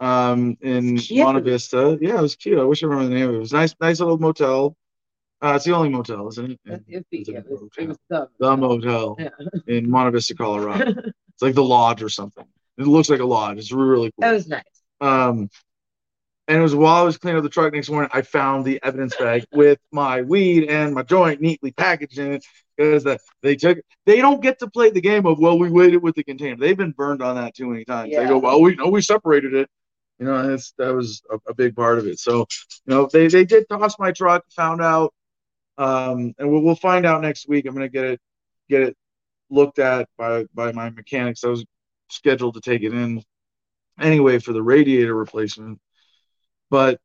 [0.00, 1.96] um, in Monte Vista.
[2.00, 2.58] Yeah, it was cute.
[2.58, 3.38] I wish I remember the name of it.
[3.38, 4.76] It was nice, nice little motel.
[5.40, 6.60] Uh, it's the only motel, isn't it?
[6.64, 7.46] it, it, it,
[7.78, 9.28] it was the, the motel yeah.
[9.66, 10.92] in Monte Vista, Colorado.
[10.96, 12.46] it's like the lodge or something.
[12.78, 13.58] It looks like a lodge.
[13.58, 14.22] It's really cool.
[14.22, 14.64] That was nice.
[15.00, 15.50] Um,
[16.49, 18.81] and it was while I was cleaning up the truck next morning, I found the
[18.83, 22.44] evidence bag with my weed and my joint neatly packaged in it
[22.76, 26.02] because the, they took they don't get to play the game of well we waited
[26.02, 26.57] with the container.
[26.57, 28.10] They've been burned on that too many times.
[28.12, 28.23] Yeah.
[28.23, 29.68] They go well we know we separated it.
[30.18, 32.18] You know that's that was a, a, big part of it.
[32.18, 35.12] So you know they they did toss my truck, found out
[35.78, 37.66] um, and we'll, we'll find out next week.
[37.66, 38.20] I'm gonna get it
[38.68, 38.97] get it
[39.50, 41.44] looked at by by my mechanics.
[41.44, 41.65] I was
[42.10, 43.23] scheduled to take it in
[44.00, 45.78] anyway for the radiator replacement,
[46.70, 47.00] but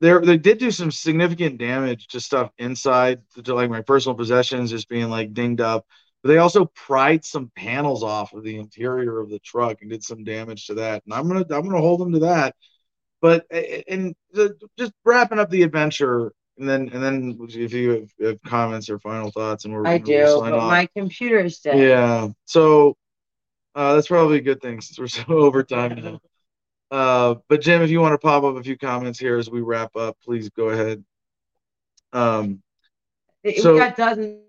[0.00, 4.70] there they did do some significant damage to stuff inside, to like my personal possessions
[4.70, 5.86] just being like dinged up.
[6.22, 10.02] But they also pried some panels off of the interior of the truck and did
[10.02, 11.02] some damage to that.
[11.04, 12.54] And I'm gonna I'm gonna hold them to that.
[13.20, 14.14] But and
[14.78, 19.00] just wrapping up the adventure, and then and then if you have, have comments or
[19.00, 20.70] final thoughts, and we're I do, but off.
[20.70, 21.78] my computer is dead.
[21.78, 22.96] Yeah, so
[23.74, 26.20] uh, that's probably a good thing since we're so over time now.
[26.90, 29.60] Uh, but Jim, if you want to pop up a few comments here as we
[29.60, 31.04] wrap up, please go ahead.
[32.12, 32.62] Um,
[33.44, 34.40] we so, got dozens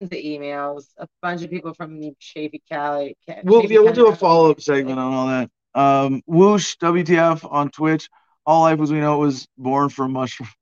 [0.00, 3.16] of emails, a bunch of people from Chaffey Cali.
[3.44, 5.50] We'll yeah, we'll do a follow up segment on all that.
[5.74, 8.08] Um, whoosh WTF on Twitch.
[8.46, 10.52] All life as we know it was born from mushrooms.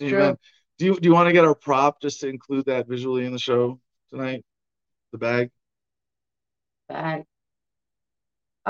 [0.00, 0.36] True.
[0.78, 3.32] Do you do you want to get our prop just to include that visually in
[3.32, 4.44] the show tonight?
[5.10, 5.50] The bag.
[6.88, 7.24] Bag.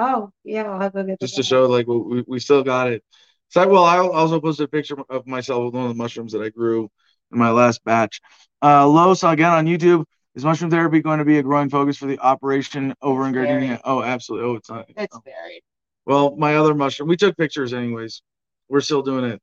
[0.00, 3.02] Oh yeah, I'll have to get just to show like we we still got it.
[3.48, 6.42] So well, I also posted a picture of myself with one of the mushrooms that
[6.42, 6.88] I grew
[7.32, 8.20] in my last batch.
[8.62, 10.04] Uh, Los again on YouTube.
[10.36, 13.80] Is mushroom therapy going to be a growing focus for the operation over in Gardenia?
[13.82, 14.48] Oh, absolutely.
[14.48, 14.86] Oh, it's not.
[14.96, 15.20] It's oh.
[15.24, 15.62] varied.
[16.06, 18.22] Well, my other mushroom, we took pictures anyways.
[18.68, 19.42] We're still doing it.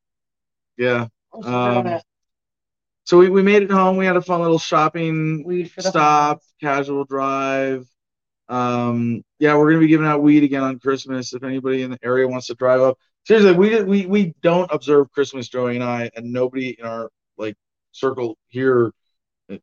[0.77, 1.07] Yeah.
[1.43, 1.99] Um,
[3.03, 3.97] so we, we made it home.
[3.97, 7.85] We had a fun little shopping stop, casual drive.
[8.47, 11.33] Um, yeah, we're gonna be giving out weed again on Christmas.
[11.33, 15.11] If anybody in the area wants to drive up, seriously, we we we don't observe
[15.11, 17.55] Christmas, Joey and I, and nobody in our like
[17.91, 18.91] circle here
[19.51, 19.57] uh,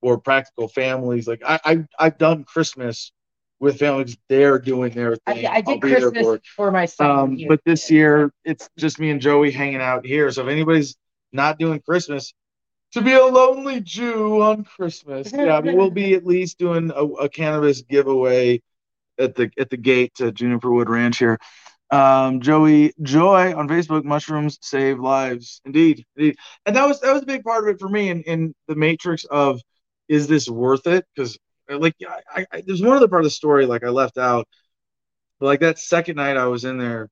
[0.00, 1.26] or practical families.
[1.26, 3.12] Like I, I I've done Christmas
[3.60, 4.16] with families.
[4.28, 5.46] They're doing their thing.
[5.46, 7.10] I, I did Christmas for, for my son.
[7.10, 10.30] Um, but this year it's just me and Joey hanging out here.
[10.30, 10.96] So if anybody's
[11.32, 12.32] not doing Christmas,
[12.94, 15.32] to be a lonely Jew on Christmas.
[15.32, 18.62] Yeah, but we'll be at least doing a, a, cannabis giveaway
[19.18, 21.38] at the at the gate to Juniper Wood Ranch here.
[21.90, 25.60] Um, Joey Joy on Facebook, mushrooms save lives.
[25.64, 26.36] Indeed, indeed.
[26.66, 28.76] And that was that was a big part of it for me in, in the
[28.76, 29.60] matrix of
[30.08, 31.04] is this worth it?
[31.14, 31.94] Because like
[32.32, 34.46] I, I, there's one other part of the story like I left out.
[35.40, 37.08] But like that second night I was in there,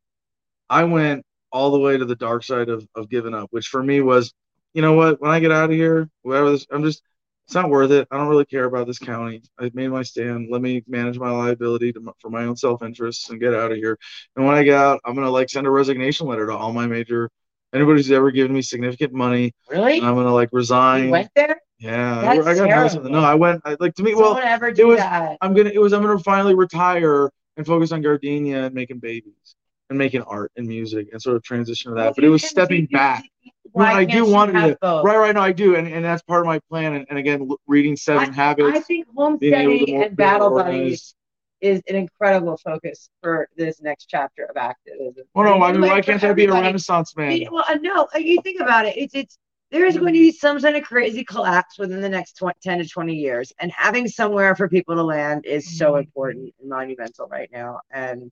[0.71, 3.83] I went all the way to the dark side of, of giving up, which for
[3.83, 4.33] me was,
[4.75, 7.03] you know what, when I get out of here, whatever this I'm just
[7.47, 8.07] it's not worth it.
[8.11, 9.43] I don't really care about this county.
[9.59, 10.49] I've made my stand.
[10.51, 13.79] Let me manage my liability to, for my own self interests and get out of
[13.79, 13.99] here.
[14.37, 16.87] And when I get out, I'm gonna like send a resignation letter to all my
[16.87, 17.31] major
[17.75, 19.53] anybody who's ever given me significant money.
[19.71, 19.97] Really?
[19.97, 21.07] I'm gonna like resign.
[21.07, 21.61] You went there?
[21.79, 23.11] Yeah, That's I got terrible.
[23.11, 23.61] No, I went.
[23.65, 24.15] I, like to me.
[24.15, 24.99] Well, ever do it was.
[24.99, 25.37] That.
[25.41, 25.71] I'm gonna.
[25.71, 25.93] It was.
[25.93, 29.57] I'm gonna finally retire and focus on gardenia and making babies
[29.91, 32.05] and making art and music and sort of transition to that.
[32.05, 33.25] Well, but it was stepping back.
[33.73, 35.35] Why I do want to right, right.
[35.35, 36.95] No, I do, and, and that's part of my plan.
[36.95, 38.77] And, and again, reading Seven I, Habits.
[38.77, 41.15] I think homesteading and battle buddies
[41.63, 45.25] is an incredible focus for this next chapter of activism.
[45.35, 47.47] Well, no, I mean, why can't there be a Renaissance man?
[47.51, 48.97] Well, uh, no, uh, you think about it.
[48.97, 49.39] It's it's
[49.73, 52.79] there is going to be some kind of crazy collapse within the next 20, 10
[52.81, 56.01] to 20 years and having somewhere for people to land is so mm-hmm.
[56.01, 58.31] important and monumental right now and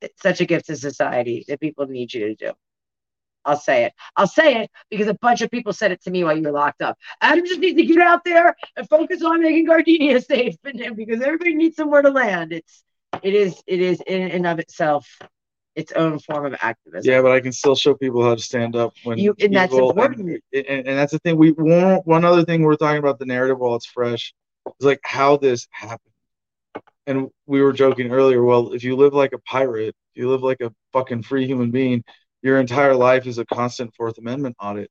[0.00, 2.52] it's such a gift to society that people need you to do
[3.46, 3.94] I'll say it.
[4.16, 6.52] I'll say it because a bunch of people said it to me while you were
[6.52, 6.98] locked up.
[7.22, 11.54] Adam just needs to get out there and focus on making Gardenia safe, because everybody
[11.54, 12.52] needs somewhere to land.
[12.52, 12.82] It's
[13.22, 15.08] it is it is in and of itself
[15.76, 17.10] its own form of activism.
[17.10, 19.74] Yeah, but I can still show people how to stand up when you and that's
[19.74, 20.42] important.
[20.52, 21.36] And, and, and, that's the thing.
[21.36, 24.34] We one one other thing we're talking about the narrative while it's fresh
[24.80, 26.00] is like how this happened.
[27.06, 28.42] And we were joking earlier.
[28.42, 32.02] Well, if you live like a pirate, you live like a fucking free human being
[32.46, 34.90] your entire life is a constant Fourth Amendment audit.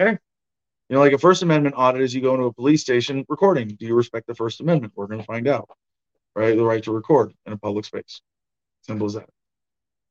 [0.00, 0.18] Okay.
[0.88, 3.68] You know, like a First Amendment audit is you go into a police station recording.
[3.68, 4.92] Do you respect the First Amendment?
[4.96, 5.68] We're going to find out,
[6.34, 6.56] right?
[6.56, 8.22] The right to record in a public space.
[8.82, 9.28] Simple as that.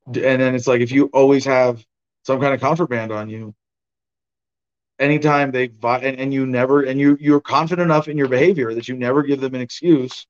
[0.07, 1.83] And then it's like if you always have
[2.23, 3.55] some kind of contraband on you,
[4.99, 8.87] anytime they and, and you never and you you're confident enough in your behavior that
[8.87, 10.27] you never give them an excuse,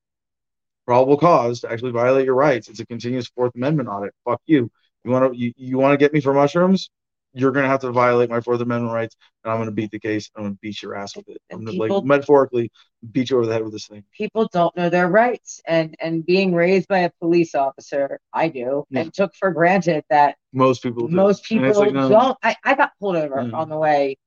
[0.85, 2.69] probable cause to actually violate your rights.
[2.69, 4.13] It's a continuous Fourth Amendment audit.
[4.23, 4.71] Fuck you.
[5.05, 6.89] You want to you, you want to get me for mushrooms?
[7.33, 10.31] You're gonna have to violate my Fourth Amendment rights, and I'm gonna beat the case.
[10.35, 11.37] I'm gonna beat your ass with it.
[11.51, 12.71] I'm gonna people, like metaphorically
[13.11, 14.03] beat you over the head with this thing.
[14.17, 18.85] People don't know their rights, and and being raised by a police officer, I do,
[18.89, 19.01] yeah.
[19.01, 21.15] and took for granted that most people do.
[21.15, 22.09] most people like, no.
[22.09, 22.37] don't.
[22.41, 23.55] I, I got pulled over yeah.
[23.55, 24.17] on the way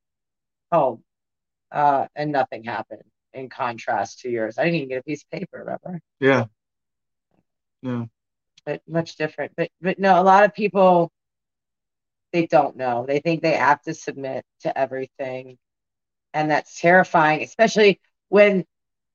[0.70, 1.02] home,
[1.72, 3.02] uh, and nothing happened.
[3.32, 5.58] In contrast to yours, I didn't even get a piece of paper.
[5.58, 6.00] Remember?
[6.20, 6.44] Yeah.
[7.82, 8.04] Yeah
[8.68, 9.52] but much different.
[9.56, 11.10] But but no, a lot of people
[12.34, 13.06] they don't know.
[13.08, 15.56] They think they have to submit to everything.
[16.34, 17.98] And that's terrifying, especially
[18.28, 18.66] when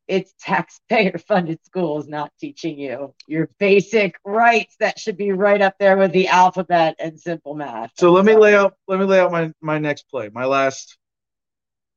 [0.08, 5.76] it's taxpayer funded schools not teaching you your basic rights that should be right up
[5.80, 7.92] there with the alphabet and simple math.
[8.00, 10.98] So let me lay out let me lay out my my next play, my last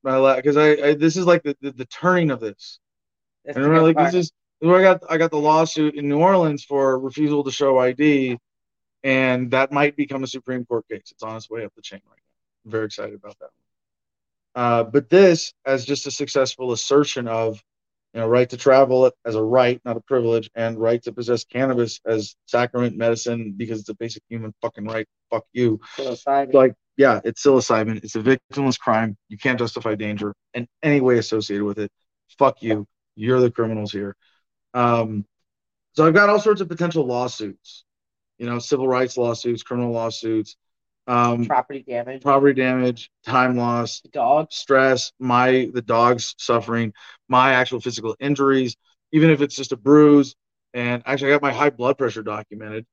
[0.03, 2.77] my last because I, I, this is like the, the, the turning of this.
[3.45, 4.31] and remember, like this is
[4.63, 8.37] I got I got the lawsuit in New Orleans for refusal to show ID,
[9.03, 11.09] and that might become a Supreme Court case.
[11.11, 12.65] It's on its way up the chain right now.
[12.65, 13.49] I'm very excited about that.
[14.55, 17.61] Uh, but this as just a successful assertion of,
[18.13, 21.43] you know, right to travel as a right, not a privilege, and right to possess
[21.43, 25.05] cannabis as sacrament medicine because it's a basic human fucking right.
[25.29, 25.79] Fuck you.
[25.95, 26.55] Psilocybin.
[26.55, 28.03] Like, yeah, it's psilocybin.
[28.03, 29.15] It's a victimless crime.
[29.29, 31.91] You can't justify danger in any way associated with it.
[32.39, 32.87] Fuck you.
[33.15, 34.15] You're the criminals here.
[34.77, 35.25] Um,
[35.93, 37.83] so I've got all sorts of potential lawsuits,
[38.37, 40.55] you know, civil rights lawsuits, criminal lawsuits,
[41.07, 46.93] um, property damage, property damage, time loss, dog stress, my the dog's suffering,
[47.27, 48.75] my actual physical injuries,
[49.11, 50.35] even if it's just a bruise.
[50.75, 52.85] And actually, I got my high blood pressure documented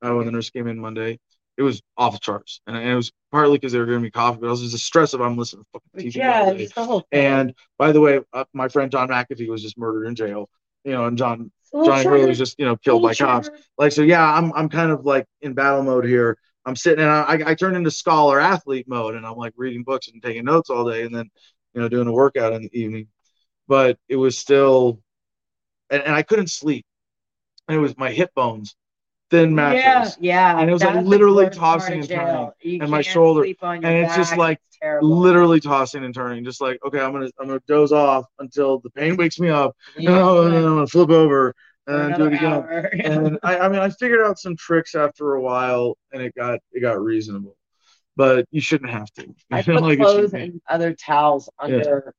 [0.00, 1.18] uh, when the nurse came in Monday.
[1.56, 4.10] It was off the charts, and, and it was partly because they were giving me
[4.10, 6.16] coffee, but also the stress of I'm listening to fucking TV.
[6.16, 7.26] Yeah, the whole thing.
[7.26, 10.48] And by the way, uh, my friend John McAfee was just murdered in jail
[10.84, 13.50] you know, and John Johnny Hurley was just you know killed by cops.
[13.78, 16.38] Like so, yeah, I'm I'm kind of like in battle mode here.
[16.64, 20.08] I'm sitting and I, I turn into scholar athlete mode, and I'm like reading books
[20.08, 21.30] and taking notes all day, and then
[21.74, 23.08] you know doing a workout in the evening.
[23.68, 25.00] But it was still,
[25.90, 26.84] and, and I couldn't sleep,
[27.68, 28.76] and it was my hip bones
[29.32, 30.16] thin mattress.
[30.20, 30.60] Yeah, yeah.
[30.60, 34.60] And it was like literally tossing and turning, and my shoulder, and it's just like
[35.00, 38.90] literally tossing and turning, just like okay, I'm gonna I'm gonna doze off until the
[38.90, 40.10] pain wakes me up, yeah.
[40.10, 41.54] and, then I'm gonna flip over
[41.86, 42.64] and do it again.
[43.04, 46.60] and I, I mean, I figured out some tricks after a while, and it got
[46.70, 47.56] it got reasonable.
[48.14, 49.34] But you shouldn't have to.
[49.50, 52.14] I put like clothes and other towels under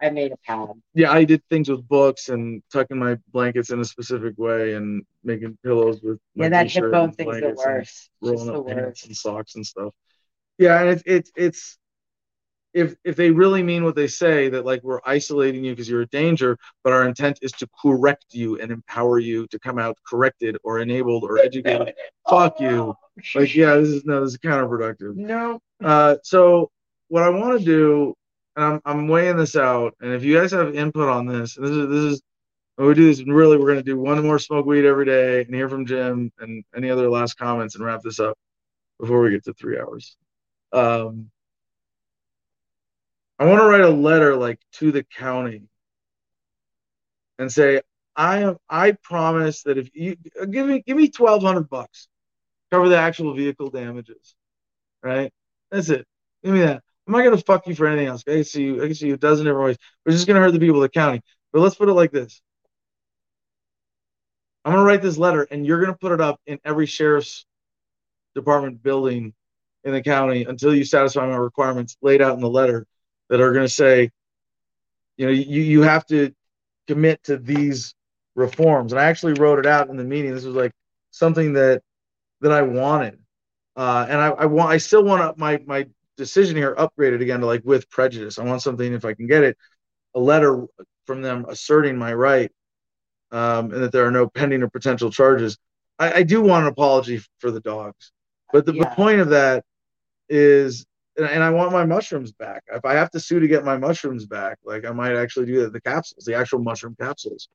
[0.00, 0.68] I made a pad.
[0.94, 5.04] Yeah, I did things with books and tucking my blankets in a specific way and
[5.22, 6.18] making pillows with.
[6.34, 8.10] Yeah, that hip bone thing's the worst.
[8.20, 9.92] Rolling up pants and socks and stuff.
[10.58, 11.78] Yeah, and it's it's it's
[12.74, 16.02] if if they really mean what they say that like we're isolating you because you're
[16.02, 19.96] a danger but our intent is to correct you and empower you to come out
[20.06, 21.94] corrected or enabled or educated
[22.28, 22.94] fuck you
[23.34, 26.70] like yeah this is no this is counterproductive no uh so
[27.08, 28.14] what i want to do
[28.56, 31.70] and I'm, I'm weighing this out and if you guys have input on this this
[31.70, 32.22] is this is
[32.76, 35.42] when we do this really we're going to do one more smoke weed every day
[35.42, 38.36] and hear from jim and any other last comments and wrap this up
[39.00, 40.16] before we get to three hours
[40.72, 41.30] um
[43.38, 45.62] I want to write a letter like to the county
[47.38, 47.82] and say,
[48.14, 50.16] I am I promise that if you
[50.50, 52.06] give me give me twelve hundred bucks,
[52.70, 54.36] cover the actual vehicle damages.
[55.02, 55.32] Right?
[55.70, 56.06] That's it.
[56.44, 56.83] Give me that.
[57.06, 58.24] I'm not gonna fuck you for anything else.
[58.26, 59.76] I can see you, I can see you a dozen different ways.
[60.04, 61.20] We're just gonna hurt the people of the county.
[61.52, 62.40] But let's put it like this.
[64.64, 67.44] I'm gonna write this letter and you're gonna put it up in every sheriff's
[68.34, 69.34] department building
[69.84, 72.86] in the county until you satisfy my requirements laid out in the letter
[73.28, 74.10] that are to say,
[75.16, 76.32] you know, you, you have to
[76.88, 77.94] commit to these
[78.34, 78.92] reforms.
[78.92, 80.34] And I actually wrote it out in the meeting.
[80.34, 80.72] This was like
[81.10, 81.82] something that
[82.40, 83.18] that I wanted.
[83.76, 85.86] Uh, and I, I want I still want my my
[86.16, 88.38] decision here upgraded again to like with prejudice.
[88.38, 89.56] I want something if I can get it,
[90.14, 90.66] a letter
[91.06, 92.50] from them asserting my right,
[93.30, 95.58] um, and that there are no pending or potential charges.
[95.98, 98.12] I, I do want an apology for the dogs,
[98.52, 98.84] but the, yeah.
[98.84, 99.64] the point of that
[100.28, 100.86] is
[101.16, 102.64] and, and I want my mushrooms back.
[102.72, 105.62] If I have to sue to get my mushrooms back, like I might actually do
[105.62, 105.72] that.
[105.72, 107.48] The capsules, the actual mushroom capsules.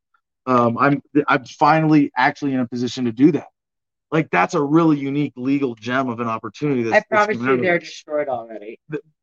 [0.46, 3.48] Um, I'm I'm finally actually in a position to do that.
[4.12, 6.84] Like that's a really unique legal gem of an opportunity.
[6.84, 8.80] That's, I promise you, they're destroyed already.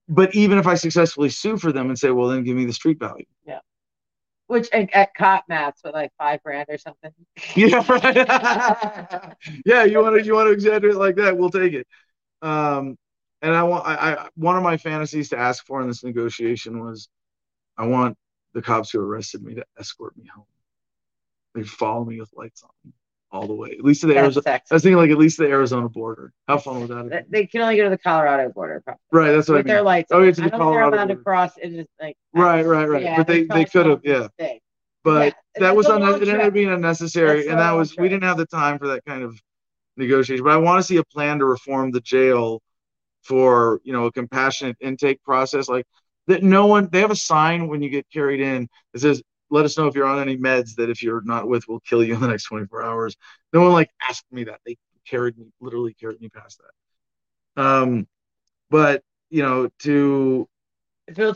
[0.09, 2.73] But even if I successfully sue for them and say, well, then give me the
[2.73, 3.25] street value.
[3.45, 3.59] Yeah.
[4.47, 7.11] Which at, at cop mats with like five grand or something.
[7.57, 9.33] Yeah.
[9.67, 9.85] yeah.
[9.85, 11.37] You want to you want to exaggerate like that?
[11.37, 11.87] We'll take it.
[12.43, 12.97] Um,
[13.43, 16.79] and I want I, I one of my fantasies to ask for in this negotiation
[16.79, 17.09] was
[17.77, 18.17] I want
[18.55, 20.47] the cops who arrested me to escort me home.
[21.55, 22.93] They follow me with lights on
[23.33, 24.61] all the way, at least to the That's Arizona.
[24.71, 26.33] I was thinking like at least the Arizona border.
[26.49, 27.31] How fun would that?
[27.31, 27.39] Be?
[27.39, 28.83] They can only go to the Colorado border.
[28.85, 29.01] Probably.
[29.13, 29.75] Right, that's what with I mean.
[29.75, 30.09] their lights.
[30.13, 31.15] Oh, yeah, to the Colorado border.
[31.15, 31.53] to cross.
[31.61, 33.03] It is like right, right, right.
[33.03, 34.29] Yeah, but they they could have, yeah.
[35.05, 38.03] But yeah, that was un- it ended up being unnecessary, that's and that was trip.
[38.03, 39.39] we didn't have the time for that kind of
[39.97, 40.45] negotiation.
[40.45, 42.61] But I want to see a plan to reform the jail
[43.23, 45.85] for you know a compassionate intake process like
[46.29, 49.65] that no one they have a sign when you get carried in that says let
[49.65, 52.15] us know if you're on any meds that if you're not with we'll kill you
[52.15, 53.17] in the next 24 hours
[53.53, 54.77] no one like asked me that they
[55.07, 56.61] carried me literally carried me past
[57.57, 58.07] that um
[58.71, 60.49] but you know to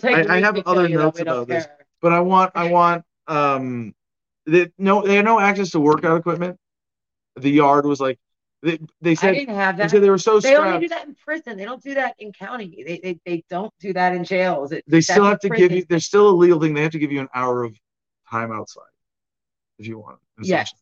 [0.05, 1.67] I, I, have other notes about this
[2.03, 3.95] but i want i want um
[4.47, 6.59] they no they had no access to workout equipment
[7.37, 8.19] the yard was like
[8.63, 9.85] they, they said I didn't have that.
[9.85, 10.67] They said they were so They strapped.
[10.67, 11.57] only do that in prison.
[11.57, 12.85] They don't do that in county.
[12.87, 14.73] They they, they don't do that in jails.
[14.73, 15.69] It, they still have to prison.
[15.69, 15.85] give you.
[15.89, 16.75] There's still a legal thing.
[16.75, 17.75] They have to give you an hour of
[18.31, 18.85] time outside
[19.79, 20.19] if you want.
[20.41, 20.73] Yes.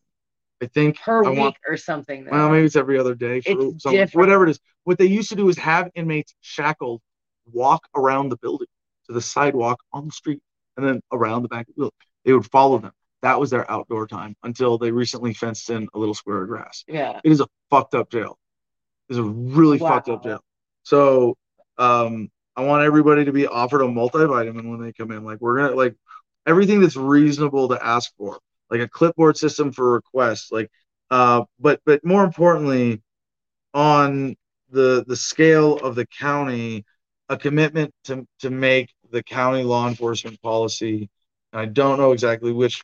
[0.61, 2.25] I think per I week want, or something.
[2.25, 2.31] Though.
[2.31, 4.59] Well, maybe it's every other day for some, whatever it is.
[4.83, 7.01] What they used to do is have inmates shackled
[7.51, 8.67] walk around the building
[9.07, 10.41] to the sidewalk on the street
[10.77, 11.67] and then around the back.
[11.77, 11.93] Of it.
[12.25, 12.91] They would follow them.
[13.21, 16.83] That was their outdoor time until they recently fenced in a little square of grass.
[16.87, 17.19] Yeah.
[17.23, 18.37] It is a fucked up jail.
[19.09, 19.89] It's a really wow.
[19.89, 20.43] fucked up jail.
[20.83, 21.37] So
[21.77, 25.23] um, I want everybody to be offered a multivitamin when they come in.
[25.23, 25.95] Like we're gonna like
[26.49, 28.39] everything that's reasonable to ask for,
[28.71, 30.69] like a clipboard system for requests, like
[31.11, 33.01] uh, but but more importantly,
[33.73, 34.35] on
[34.71, 36.85] the the scale of the county,
[37.29, 41.09] a commitment to to make the county law enforcement policy.
[41.53, 42.83] I don't know exactly which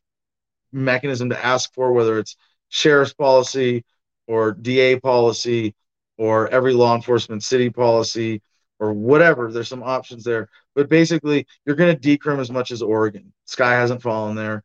[0.72, 2.38] mechanism to ask for, whether it's
[2.70, 3.84] sheriff's policy
[4.28, 5.76] or DA policy
[6.18, 8.42] or every law enforcement city policy
[8.80, 9.52] or whatever.
[9.52, 10.50] There's some options there.
[10.76, 13.34] But basically, you're going to decrim as much as Oregon.
[13.46, 14.64] Sky hasn't fallen there.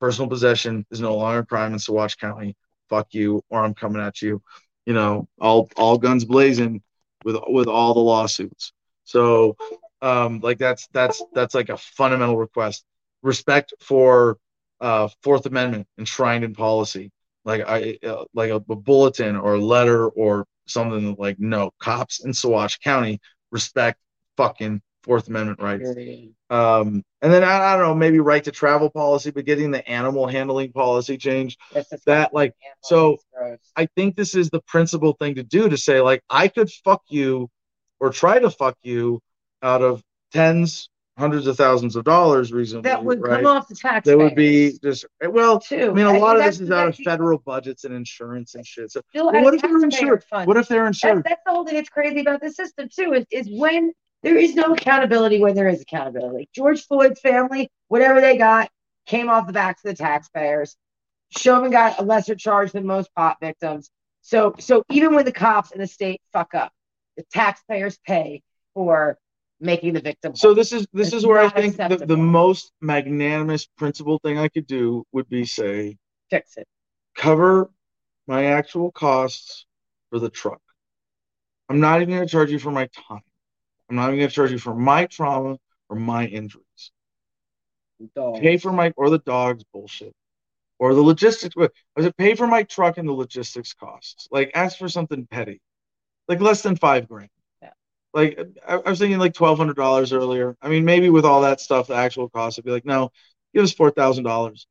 [0.00, 2.56] Personal possession is no longer a crime in Saguache County.
[2.88, 4.42] Fuck you, or I'm coming at you.
[4.86, 6.82] You know, all all guns blazing
[7.24, 8.72] with with all the lawsuits.
[9.04, 9.56] So,
[10.00, 12.84] um, like that's that's that's like a fundamental request.
[13.22, 14.38] Respect for
[14.80, 17.12] uh, Fourth Amendment enshrined in policy,
[17.44, 22.24] like I uh, like a, a, bulletin or a letter or something like no cops
[22.24, 23.98] in Saguache County respect
[24.36, 25.88] fucking Fourth Amendment rights.
[26.50, 29.86] Um, and then I, I, don't know, maybe right to travel policy, but getting the
[29.88, 31.56] animal handling policy change.
[32.06, 33.18] That like so.
[33.76, 37.02] I think this is the principal thing to do to say like I could fuck
[37.08, 37.48] you
[38.00, 39.20] or try to fuck you
[39.62, 42.88] out of tens hundreds of thousands of dollars reasonably.
[42.88, 43.42] That would right?
[43.42, 44.06] come off the tax.
[44.06, 45.60] That would be just well.
[45.60, 45.90] Too.
[45.90, 48.66] I mean, a I lot of this is out of federal budgets and insurance and
[48.66, 48.90] shit.
[48.90, 50.24] So, well, what if they're insured?
[50.24, 50.46] funds.
[50.46, 51.24] What if they're That's, insured?
[51.24, 53.12] that's the whole thing that's crazy about the system too.
[53.12, 56.48] Is, is when there is no accountability when there is accountability.
[56.54, 58.70] George Floyd's family, whatever they got,
[59.06, 60.76] came off the backs of the taxpayers.
[61.36, 63.90] Chauvin got a lesser charge than most pot victims.
[64.20, 66.72] So, so even when the cops and the state fuck up,
[67.16, 68.42] the taxpayers pay
[68.74, 69.18] for
[69.60, 70.36] making the victim.
[70.36, 74.38] So this is this It's is where I think the, the most magnanimous principle thing
[74.38, 75.96] I could do would be say
[76.30, 76.66] fix it.
[77.16, 77.70] cover
[78.26, 79.66] my actual costs
[80.10, 80.60] for the truck.
[81.68, 83.22] I'm not even going to charge you for my time.
[83.92, 85.58] I'm not even going to charge you for my trauma
[85.90, 86.92] or my injuries.
[88.16, 88.40] Dog.
[88.40, 90.14] Pay for my or the dog's bullshit
[90.78, 91.54] or the logistics.
[91.58, 92.16] I was it?
[92.16, 94.28] Pay for my truck and the logistics costs.
[94.30, 95.60] Like ask for something petty,
[96.26, 97.28] like less than five grand.
[97.60, 97.72] Yeah.
[98.14, 100.56] Like I, I was thinking like twelve hundred dollars earlier.
[100.62, 103.10] I mean, maybe with all that stuff, the actual cost would be like, no,
[103.54, 104.66] give us four thousand dollars.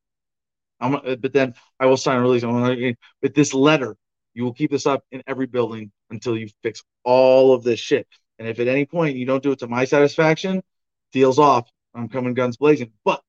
[0.80, 2.42] I'm, uh, but then I will sign a release.
[2.42, 3.96] I'm with this letter,
[4.34, 8.06] you will keep this up in every building until you fix all of this shit.
[8.42, 10.64] And if at any point you don't do it to my satisfaction,
[11.12, 11.70] deals off.
[11.94, 12.90] I'm coming guns blazing.
[13.04, 13.22] But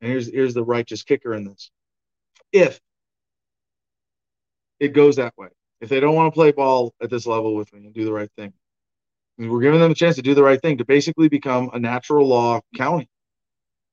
[0.00, 1.70] and here's here's the righteous kicker in this.
[2.50, 2.80] If
[4.80, 5.46] it goes that way,
[5.80, 8.12] if they don't want to play ball at this level with me and do the
[8.12, 8.52] right thing,
[9.38, 12.26] we're giving them a chance to do the right thing to basically become a natural
[12.26, 13.08] law county.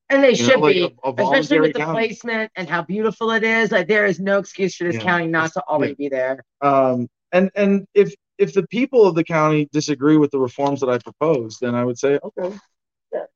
[0.10, 2.08] And they You know, should like be, a- a especially with the county.
[2.08, 3.72] placement and how beautiful it is.
[3.72, 5.04] Like there is no excuse for this Yeah.
[5.04, 6.44] county not to always be there.
[6.62, 10.90] Um, and and if if the people of the county disagree with the reforms that
[10.90, 12.58] I propose, then I would say, okay,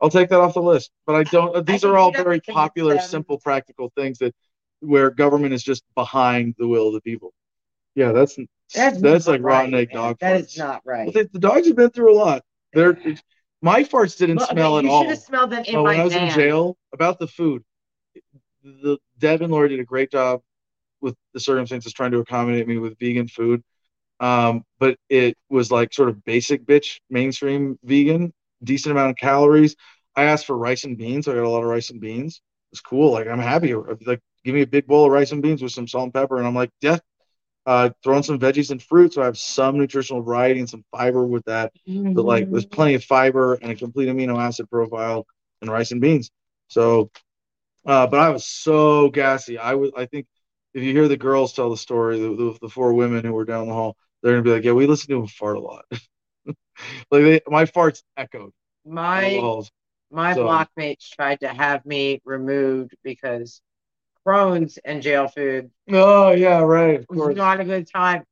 [0.01, 0.91] I'll take that off the list.
[1.05, 1.65] But I don't.
[1.65, 4.33] These can are all very popular, simple, practical things that
[4.81, 7.33] where government is just behind the will of the people.
[7.95, 8.37] Yeah, that's
[8.73, 9.97] that's, That's, like rotten egg man.
[10.01, 10.17] dog.
[10.19, 10.45] That farts.
[10.45, 11.13] is not Well, right.
[11.13, 12.43] the, the dogs have been through a lot.
[12.73, 12.97] They're
[13.61, 15.01] my farts didn't Well, smell okay, at all.
[15.01, 16.27] you should have smelled them in Oh, my when I was van.
[16.29, 17.63] in jail about the food,
[18.63, 20.41] the Deb and Lori did a great job
[21.01, 23.63] with the circumstances trying to accommodate me with vegan food.
[24.19, 28.33] Um, but it was like sort of basic bitch mainstream vegan,
[28.63, 29.75] decent amount of calories.
[30.15, 32.41] I asked for rice and beans, so I got a lot of rice and beans.
[32.71, 33.11] It's cool.
[33.11, 33.73] Like I'm happy.
[33.73, 36.37] Like give me a big bowl of rice and beans with some salt and pepper,
[36.37, 36.97] and I'm like, yeah.
[37.65, 41.25] Uh, throwing some veggies and fruit, so I have some nutritional variety and some fiber
[41.25, 41.71] with that
[42.13, 45.25] but like there's plenty of fiber and a complete amino acid profile
[45.61, 46.31] in rice and beans.
[46.67, 47.11] So,
[47.85, 49.57] uh, but I was so gassy.
[49.57, 50.27] I was, I think,
[50.73, 53.45] if you hear the girls tell the story, the, the, the four women who were
[53.45, 55.85] down the hall, they're gonna be like, "Yeah, we listen to him fart a lot."
[57.11, 58.51] like they, my farts echoed.
[58.85, 59.39] my
[60.11, 63.61] my so- blockmates tried to have me removed because
[64.25, 66.99] Crohn's and jail food Oh yeah, right.
[66.99, 68.23] Of was not a good time.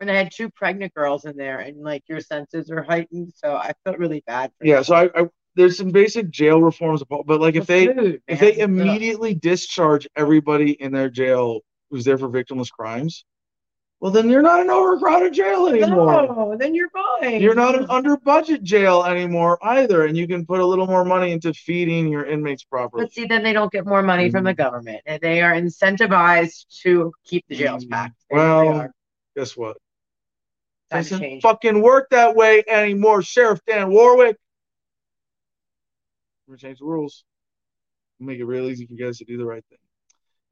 [0.00, 3.54] And I had two pregnant girls in there, and like your senses are heightened, so
[3.54, 4.52] I felt really bad.
[4.58, 4.76] For Yeah.
[4.76, 4.84] them.
[4.84, 8.40] So I, I there's some basic jail reforms, but like if The they food, if
[8.40, 13.24] they immediately discharge everybody in their jail who's there for victimless crimes,
[14.00, 16.26] well then you're not an overcrowded jail anymore.
[16.26, 17.40] no, then you're fine.
[17.40, 21.04] You're not an under budget jail anymore either, and you can put a little more
[21.04, 23.04] money into feeding your inmates properly.
[23.04, 26.66] But see, then they don't get more money from the government, and they are incentivized
[26.82, 27.90] to keep the jails Mm.
[27.90, 28.16] packed.
[28.30, 28.88] They Well.
[29.36, 29.76] Guess what?
[30.90, 31.42] Time Doesn't change.
[31.42, 34.36] fucking work that way anymore, Sheriff Dan Warwick.
[36.46, 37.24] We're gonna change the rules.
[38.20, 39.78] Make it real easy for you guys to do the right thing.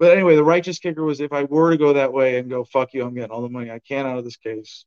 [0.02, 2.64] But anyway, the righteous kicker was if I were to go that way and go,
[2.64, 4.84] fuck you, I'm getting all the money I can out of this case,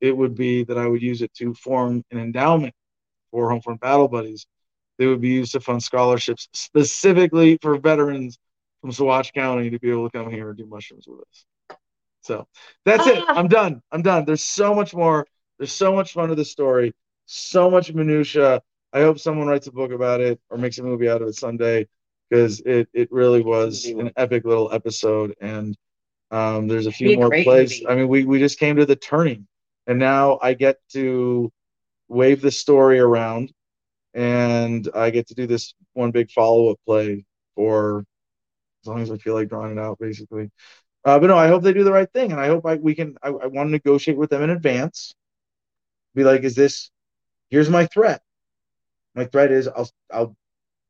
[0.00, 2.72] it would be that I would use it to form an endowment
[3.32, 4.46] for Homefront Battle Buddies.
[4.96, 8.38] They would be used to fund scholarships specifically for veterans
[8.80, 11.76] from Saguache County to be able to come here and do mushrooms with us.
[12.20, 12.46] So
[12.84, 13.18] that's it.
[13.18, 13.34] Ah.
[13.34, 13.82] I'm done.
[13.90, 14.24] I'm done.
[14.24, 15.26] There's so much more.
[15.58, 16.94] There's so much fun to the story.
[17.26, 18.62] So much minutia.
[18.92, 21.34] I hope someone writes a book about it or makes a movie out of it
[21.34, 21.88] someday
[22.28, 25.34] because it it really was an epic little episode.
[25.40, 25.76] And
[26.30, 27.80] um, there's a few more great plays.
[27.80, 27.88] movie.
[27.88, 29.46] I mean, we we just came to the turning,
[29.86, 31.52] and now I get to
[32.08, 33.52] wave the story around,
[34.14, 37.24] and I get to do this one big follow up play
[37.54, 38.04] for
[38.82, 40.50] as long as I feel like drawing it out, basically.
[41.04, 42.94] Uh, but no, I hope they do the right thing, and I hope I, we
[42.94, 43.16] can.
[43.22, 45.14] I, I want to negotiate with them in advance.
[46.14, 46.90] Be like, is this?
[47.50, 48.20] Here's my threat.
[49.14, 50.36] My threat is I'll I'll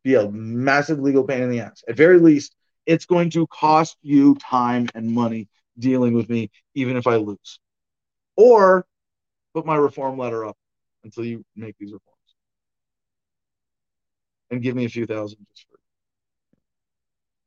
[0.09, 1.85] be a massive legal pain in the ass.
[1.87, 2.57] At very least,
[2.87, 7.61] it's going to cost you time and money dealing with me, even if I lose.
[8.35, 8.87] Or
[9.55, 10.57] put my reform letter up
[11.05, 12.17] until you make these reforms,
[14.51, 15.67] and give me a few thousand just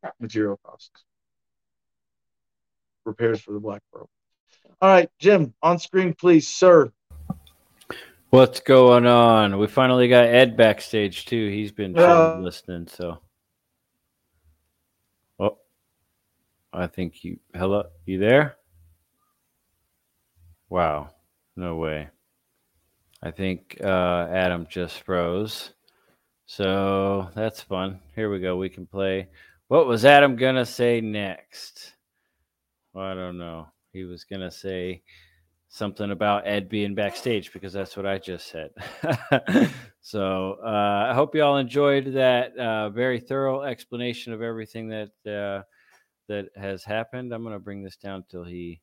[0.04, 0.92] for material costs
[3.06, 4.08] repairs for the Black Pearl.
[4.80, 6.92] All right, Jim, on screen, please, sir.
[8.32, 9.58] What's going on?
[9.58, 11.50] We finally got Ed backstage too.
[11.50, 13.20] He's been uh, listening, so.
[15.38, 15.58] Oh,
[16.72, 17.42] I think you.
[17.54, 18.56] Hello, you there?
[20.70, 21.10] Wow,
[21.58, 22.08] no way.
[23.22, 25.72] I think uh, Adam just froze.
[26.46, 28.00] So that's fun.
[28.16, 28.56] Here we go.
[28.56, 29.28] We can play.
[29.68, 31.96] What was Adam gonna say next?
[32.94, 33.68] Well, I don't know.
[33.92, 35.04] He was gonna say
[35.74, 38.72] something about Ed being backstage because that's what I just said.
[40.02, 45.12] so uh, I hope you all enjoyed that uh, very thorough explanation of everything that
[45.26, 45.64] uh,
[46.28, 47.34] that has happened.
[47.34, 48.82] I'm going to bring this down till he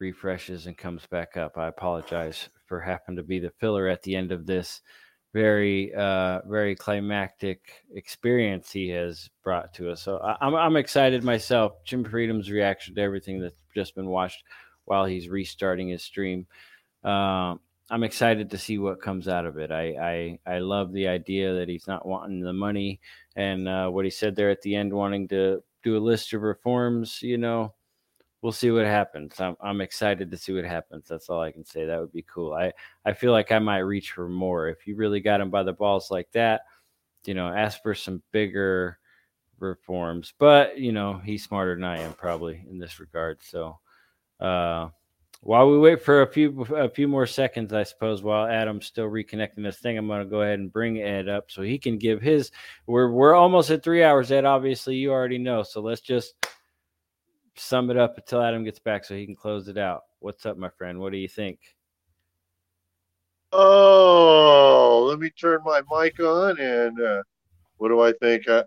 [0.00, 1.56] refreshes and comes back up.
[1.56, 4.82] I apologize for having to be the filler at the end of this
[5.32, 11.24] very uh very climactic experience he has brought to us so I, I'm, I'm excited
[11.24, 14.44] myself jim freedom's reaction to everything that's just been watched
[14.84, 16.46] while he's restarting his stream.
[17.02, 17.54] Uh,
[17.90, 19.70] I'm excited to see what comes out of it.
[19.70, 23.00] I, I I love the idea that he's not wanting the money
[23.36, 26.42] and uh, what he said there at the end, wanting to do a list of
[26.42, 27.20] reforms.
[27.22, 27.74] You know,
[28.40, 29.38] we'll see what happens.
[29.38, 31.06] I'm I'm excited to see what happens.
[31.08, 31.84] That's all I can say.
[31.84, 32.54] That would be cool.
[32.54, 32.72] I
[33.04, 35.72] I feel like I might reach for more if you really got him by the
[35.72, 36.62] balls like that.
[37.26, 38.98] You know, ask for some bigger
[39.58, 40.32] reforms.
[40.38, 43.42] But you know, he's smarter than I am probably in this regard.
[43.42, 43.78] So
[44.44, 44.90] uh,
[45.40, 49.06] while we wait for a few a few more seconds, I suppose, while Adam's still
[49.06, 51.98] reconnecting this thing, I'm going to go ahead and bring Ed up so he can
[51.98, 52.50] give his.
[52.86, 54.44] We're we're almost at three hours, Ed.
[54.44, 55.62] Obviously, you already know.
[55.62, 56.34] So let's just
[57.56, 60.02] sum it up until Adam gets back, so he can close it out.
[60.18, 60.98] What's up, my friend?
[60.98, 61.58] What do you think?
[63.52, 67.22] Oh, let me turn my mic on, and uh,
[67.76, 68.48] what do I think?
[68.48, 68.64] Uh,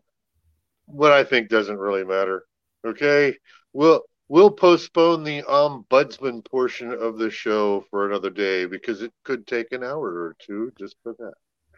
[0.85, 2.45] what I think doesn't really matter.
[2.85, 3.35] Okay,
[3.73, 9.47] we'll We'll postpone the ombudsman portion of the show for another day because it could
[9.47, 11.33] take an hour or two just for that.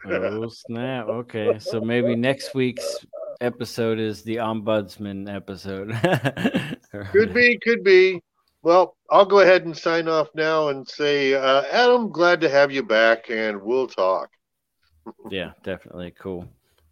[0.06, 1.06] oh snap!
[1.06, 3.06] Okay, so maybe next week's
[3.40, 5.90] episode is the ombudsman episode.
[7.12, 8.20] could be, could be.
[8.62, 12.70] Well, I'll go ahead and sign off now and say, uh, Adam, glad to have
[12.70, 14.28] you back, and we'll talk.
[15.30, 16.46] yeah, definitely cool.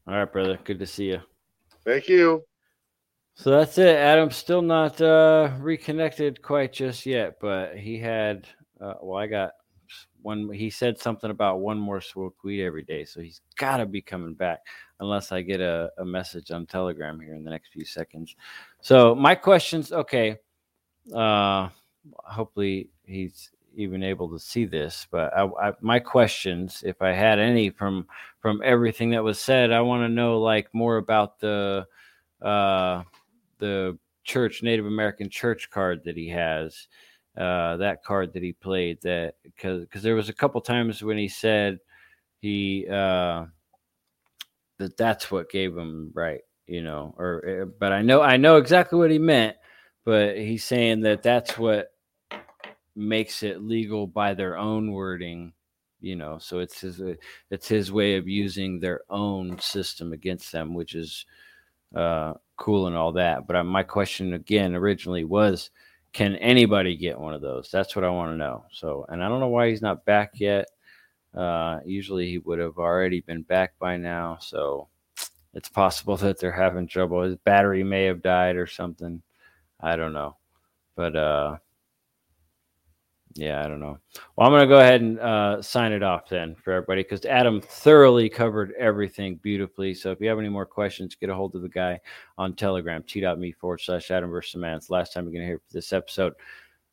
[0.07, 0.59] All right, brother.
[0.65, 1.21] Good to see you.
[1.85, 2.48] Thank you.
[3.39, 3.97] So that's it.
[3.97, 8.49] Adam's still not uh, reconnected quite just yet, but he had.
[8.81, 9.53] Uh, well, I got
[10.23, 10.51] one.
[10.53, 14.03] He said something about one more smoke weed every day, so he's got to be
[14.03, 14.59] coming back,
[14.99, 18.35] unless I get a, a message on Telegram here in the next few seconds.
[18.81, 19.93] So my questions.
[19.93, 20.39] Okay.
[21.15, 21.69] Uh,
[22.25, 27.39] hopefully he's even able to see this, but I, I, my questions, if I had
[27.39, 28.09] any from
[28.41, 31.87] from everything that was said, I want to know like more about the
[32.43, 33.05] uh
[33.59, 36.89] the church Native American church card that he has,
[37.37, 39.01] uh, that card that he played.
[39.03, 41.79] That because because there was a couple times when he said
[42.41, 43.47] he uh,
[44.79, 47.15] that that's what gave him right, you know.
[47.19, 49.57] Or eh, but I know I know exactly what he meant,
[50.05, 51.93] but he's saying that that's what
[52.97, 55.53] makes it legal by their own wording
[56.01, 57.01] you know so it's his
[57.51, 61.27] it's his way of using their own system against them which is
[61.95, 63.47] uh cool and all that.
[63.47, 65.71] But uh, my question again originally was,
[66.13, 67.71] can anybody get one of those?
[67.71, 68.65] That's what I want to know.
[68.73, 70.67] So, and I don't know why he's not back yet.
[71.35, 74.39] Uh, usually he would have already been back by now.
[74.41, 74.89] So
[75.55, 77.23] it's possible that they're having trouble.
[77.23, 79.23] His battery may have died or something.
[79.81, 80.37] I don't know.
[80.97, 81.57] But uh,
[83.35, 83.99] yeah, I don't know.
[84.37, 87.25] Well, I'm going to go ahead and uh, sign it off then for everybody because
[87.25, 89.95] Adam thoroughly covered everything beautifully.
[89.95, 92.01] So if you have any more questions, get a hold of the guy
[92.37, 94.77] on Telegram, t.me forward slash Adam versus man.
[94.77, 96.33] It's last time you're going to hear this episode.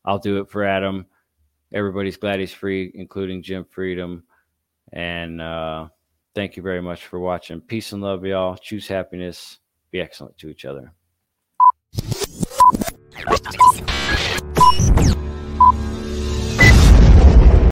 [0.04, 1.08] I'll do it for Adam.
[1.74, 4.24] Everybody's glad he's free, including Jim Freedom.
[4.94, 5.88] And uh,
[6.36, 7.60] thank you very much for watching.
[7.60, 8.56] Peace and love, y'all.
[8.56, 9.60] Choose happiness.
[9.92, 10.94] Be excellent to each other.